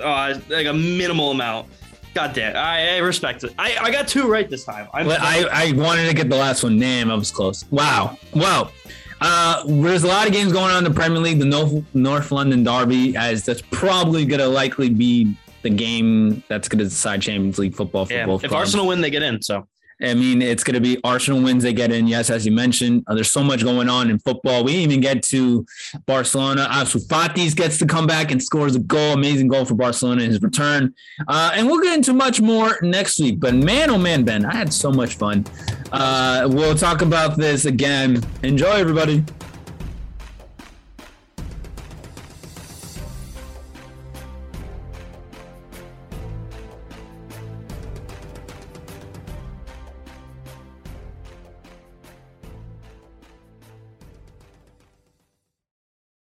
uh, 0.02 0.38
like 0.48 0.66
a 0.66 0.72
minimal 0.72 1.32
amount. 1.32 1.68
God 2.14 2.32
damn. 2.32 2.56
I, 2.56 2.96
I 2.96 2.98
respect 3.00 3.44
it. 3.44 3.54
I, 3.58 3.76
I 3.78 3.90
got 3.90 4.08
two 4.08 4.26
right 4.26 4.48
this 4.48 4.64
time. 4.64 4.88
I'm 4.94 5.06
But 5.06 5.20
I, 5.20 5.46
I 5.52 5.72
wanted 5.72 6.08
to 6.08 6.14
get 6.14 6.30
the 6.30 6.36
last 6.36 6.62
one. 6.62 6.78
Damn, 6.78 7.10
I 7.10 7.14
was 7.14 7.30
close. 7.30 7.66
Wow. 7.70 8.16
Wow. 8.34 8.70
Uh, 9.20 9.62
there's 9.66 10.04
a 10.04 10.08
lot 10.08 10.26
of 10.26 10.32
games 10.32 10.50
going 10.50 10.70
on 10.70 10.78
in 10.78 10.84
the 10.90 10.98
Premier 10.98 11.18
League. 11.18 11.38
The 11.38 11.44
North, 11.44 11.84
North 11.92 12.32
London 12.32 12.64
Derby, 12.64 13.18
as 13.18 13.44
that's 13.44 13.62
probably 13.70 14.24
going 14.24 14.40
to 14.40 14.48
likely 14.48 14.88
be 14.88 15.36
the 15.60 15.68
game 15.68 16.42
that's 16.48 16.68
going 16.68 16.78
to 16.78 16.84
decide 16.84 17.20
Champions 17.20 17.58
League 17.58 17.74
football 17.74 18.06
for 18.06 18.14
yeah. 18.14 18.24
both 18.24 18.44
If 18.44 18.48
clubs. 18.48 18.68
Arsenal 18.68 18.86
win, 18.86 19.02
they 19.02 19.10
get 19.10 19.22
in. 19.22 19.42
So 19.42 19.68
I 20.02 20.12
mean, 20.14 20.42
it's 20.42 20.62
going 20.62 20.74
to 20.74 20.80
be 20.80 20.98
Arsenal 21.04 21.42
wins, 21.42 21.62
they 21.62 21.72
get 21.72 21.90
in. 21.90 22.06
Yes, 22.06 22.28
as 22.28 22.44
you 22.44 22.52
mentioned, 22.52 23.04
uh, 23.06 23.14
there's 23.14 23.30
so 23.30 23.42
much 23.42 23.62
going 23.62 23.88
on 23.88 24.10
in 24.10 24.18
football. 24.18 24.62
We 24.62 24.72
even 24.72 25.00
get 25.00 25.22
to 25.24 25.64
Barcelona. 26.06 26.68
Ansu 26.70 27.56
gets 27.56 27.78
to 27.78 27.86
come 27.86 28.06
back 28.06 28.30
and 28.30 28.42
scores 28.42 28.76
a 28.76 28.78
goal, 28.78 29.14
amazing 29.14 29.48
goal 29.48 29.64
for 29.64 29.74
Barcelona 29.74 30.22
in 30.22 30.30
his 30.30 30.42
return. 30.42 30.94
Uh, 31.28 31.52
and 31.54 31.66
we'll 31.66 31.80
get 31.80 31.96
into 31.96 32.12
much 32.12 32.40
more 32.40 32.78
next 32.82 33.18
week. 33.18 33.40
But 33.40 33.54
man, 33.54 33.90
oh 33.90 33.98
man, 33.98 34.24
Ben, 34.24 34.44
I 34.44 34.54
had 34.54 34.72
so 34.72 34.92
much 34.92 35.14
fun. 35.14 35.46
Uh, 35.92 36.46
we'll 36.50 36.74
talk 36.74 37.00
about 37.00 37.38
this 37.38 37.64
again. 37.64 38.22
Enjoy, 38.42 38.72
everybody. 38.72 39.24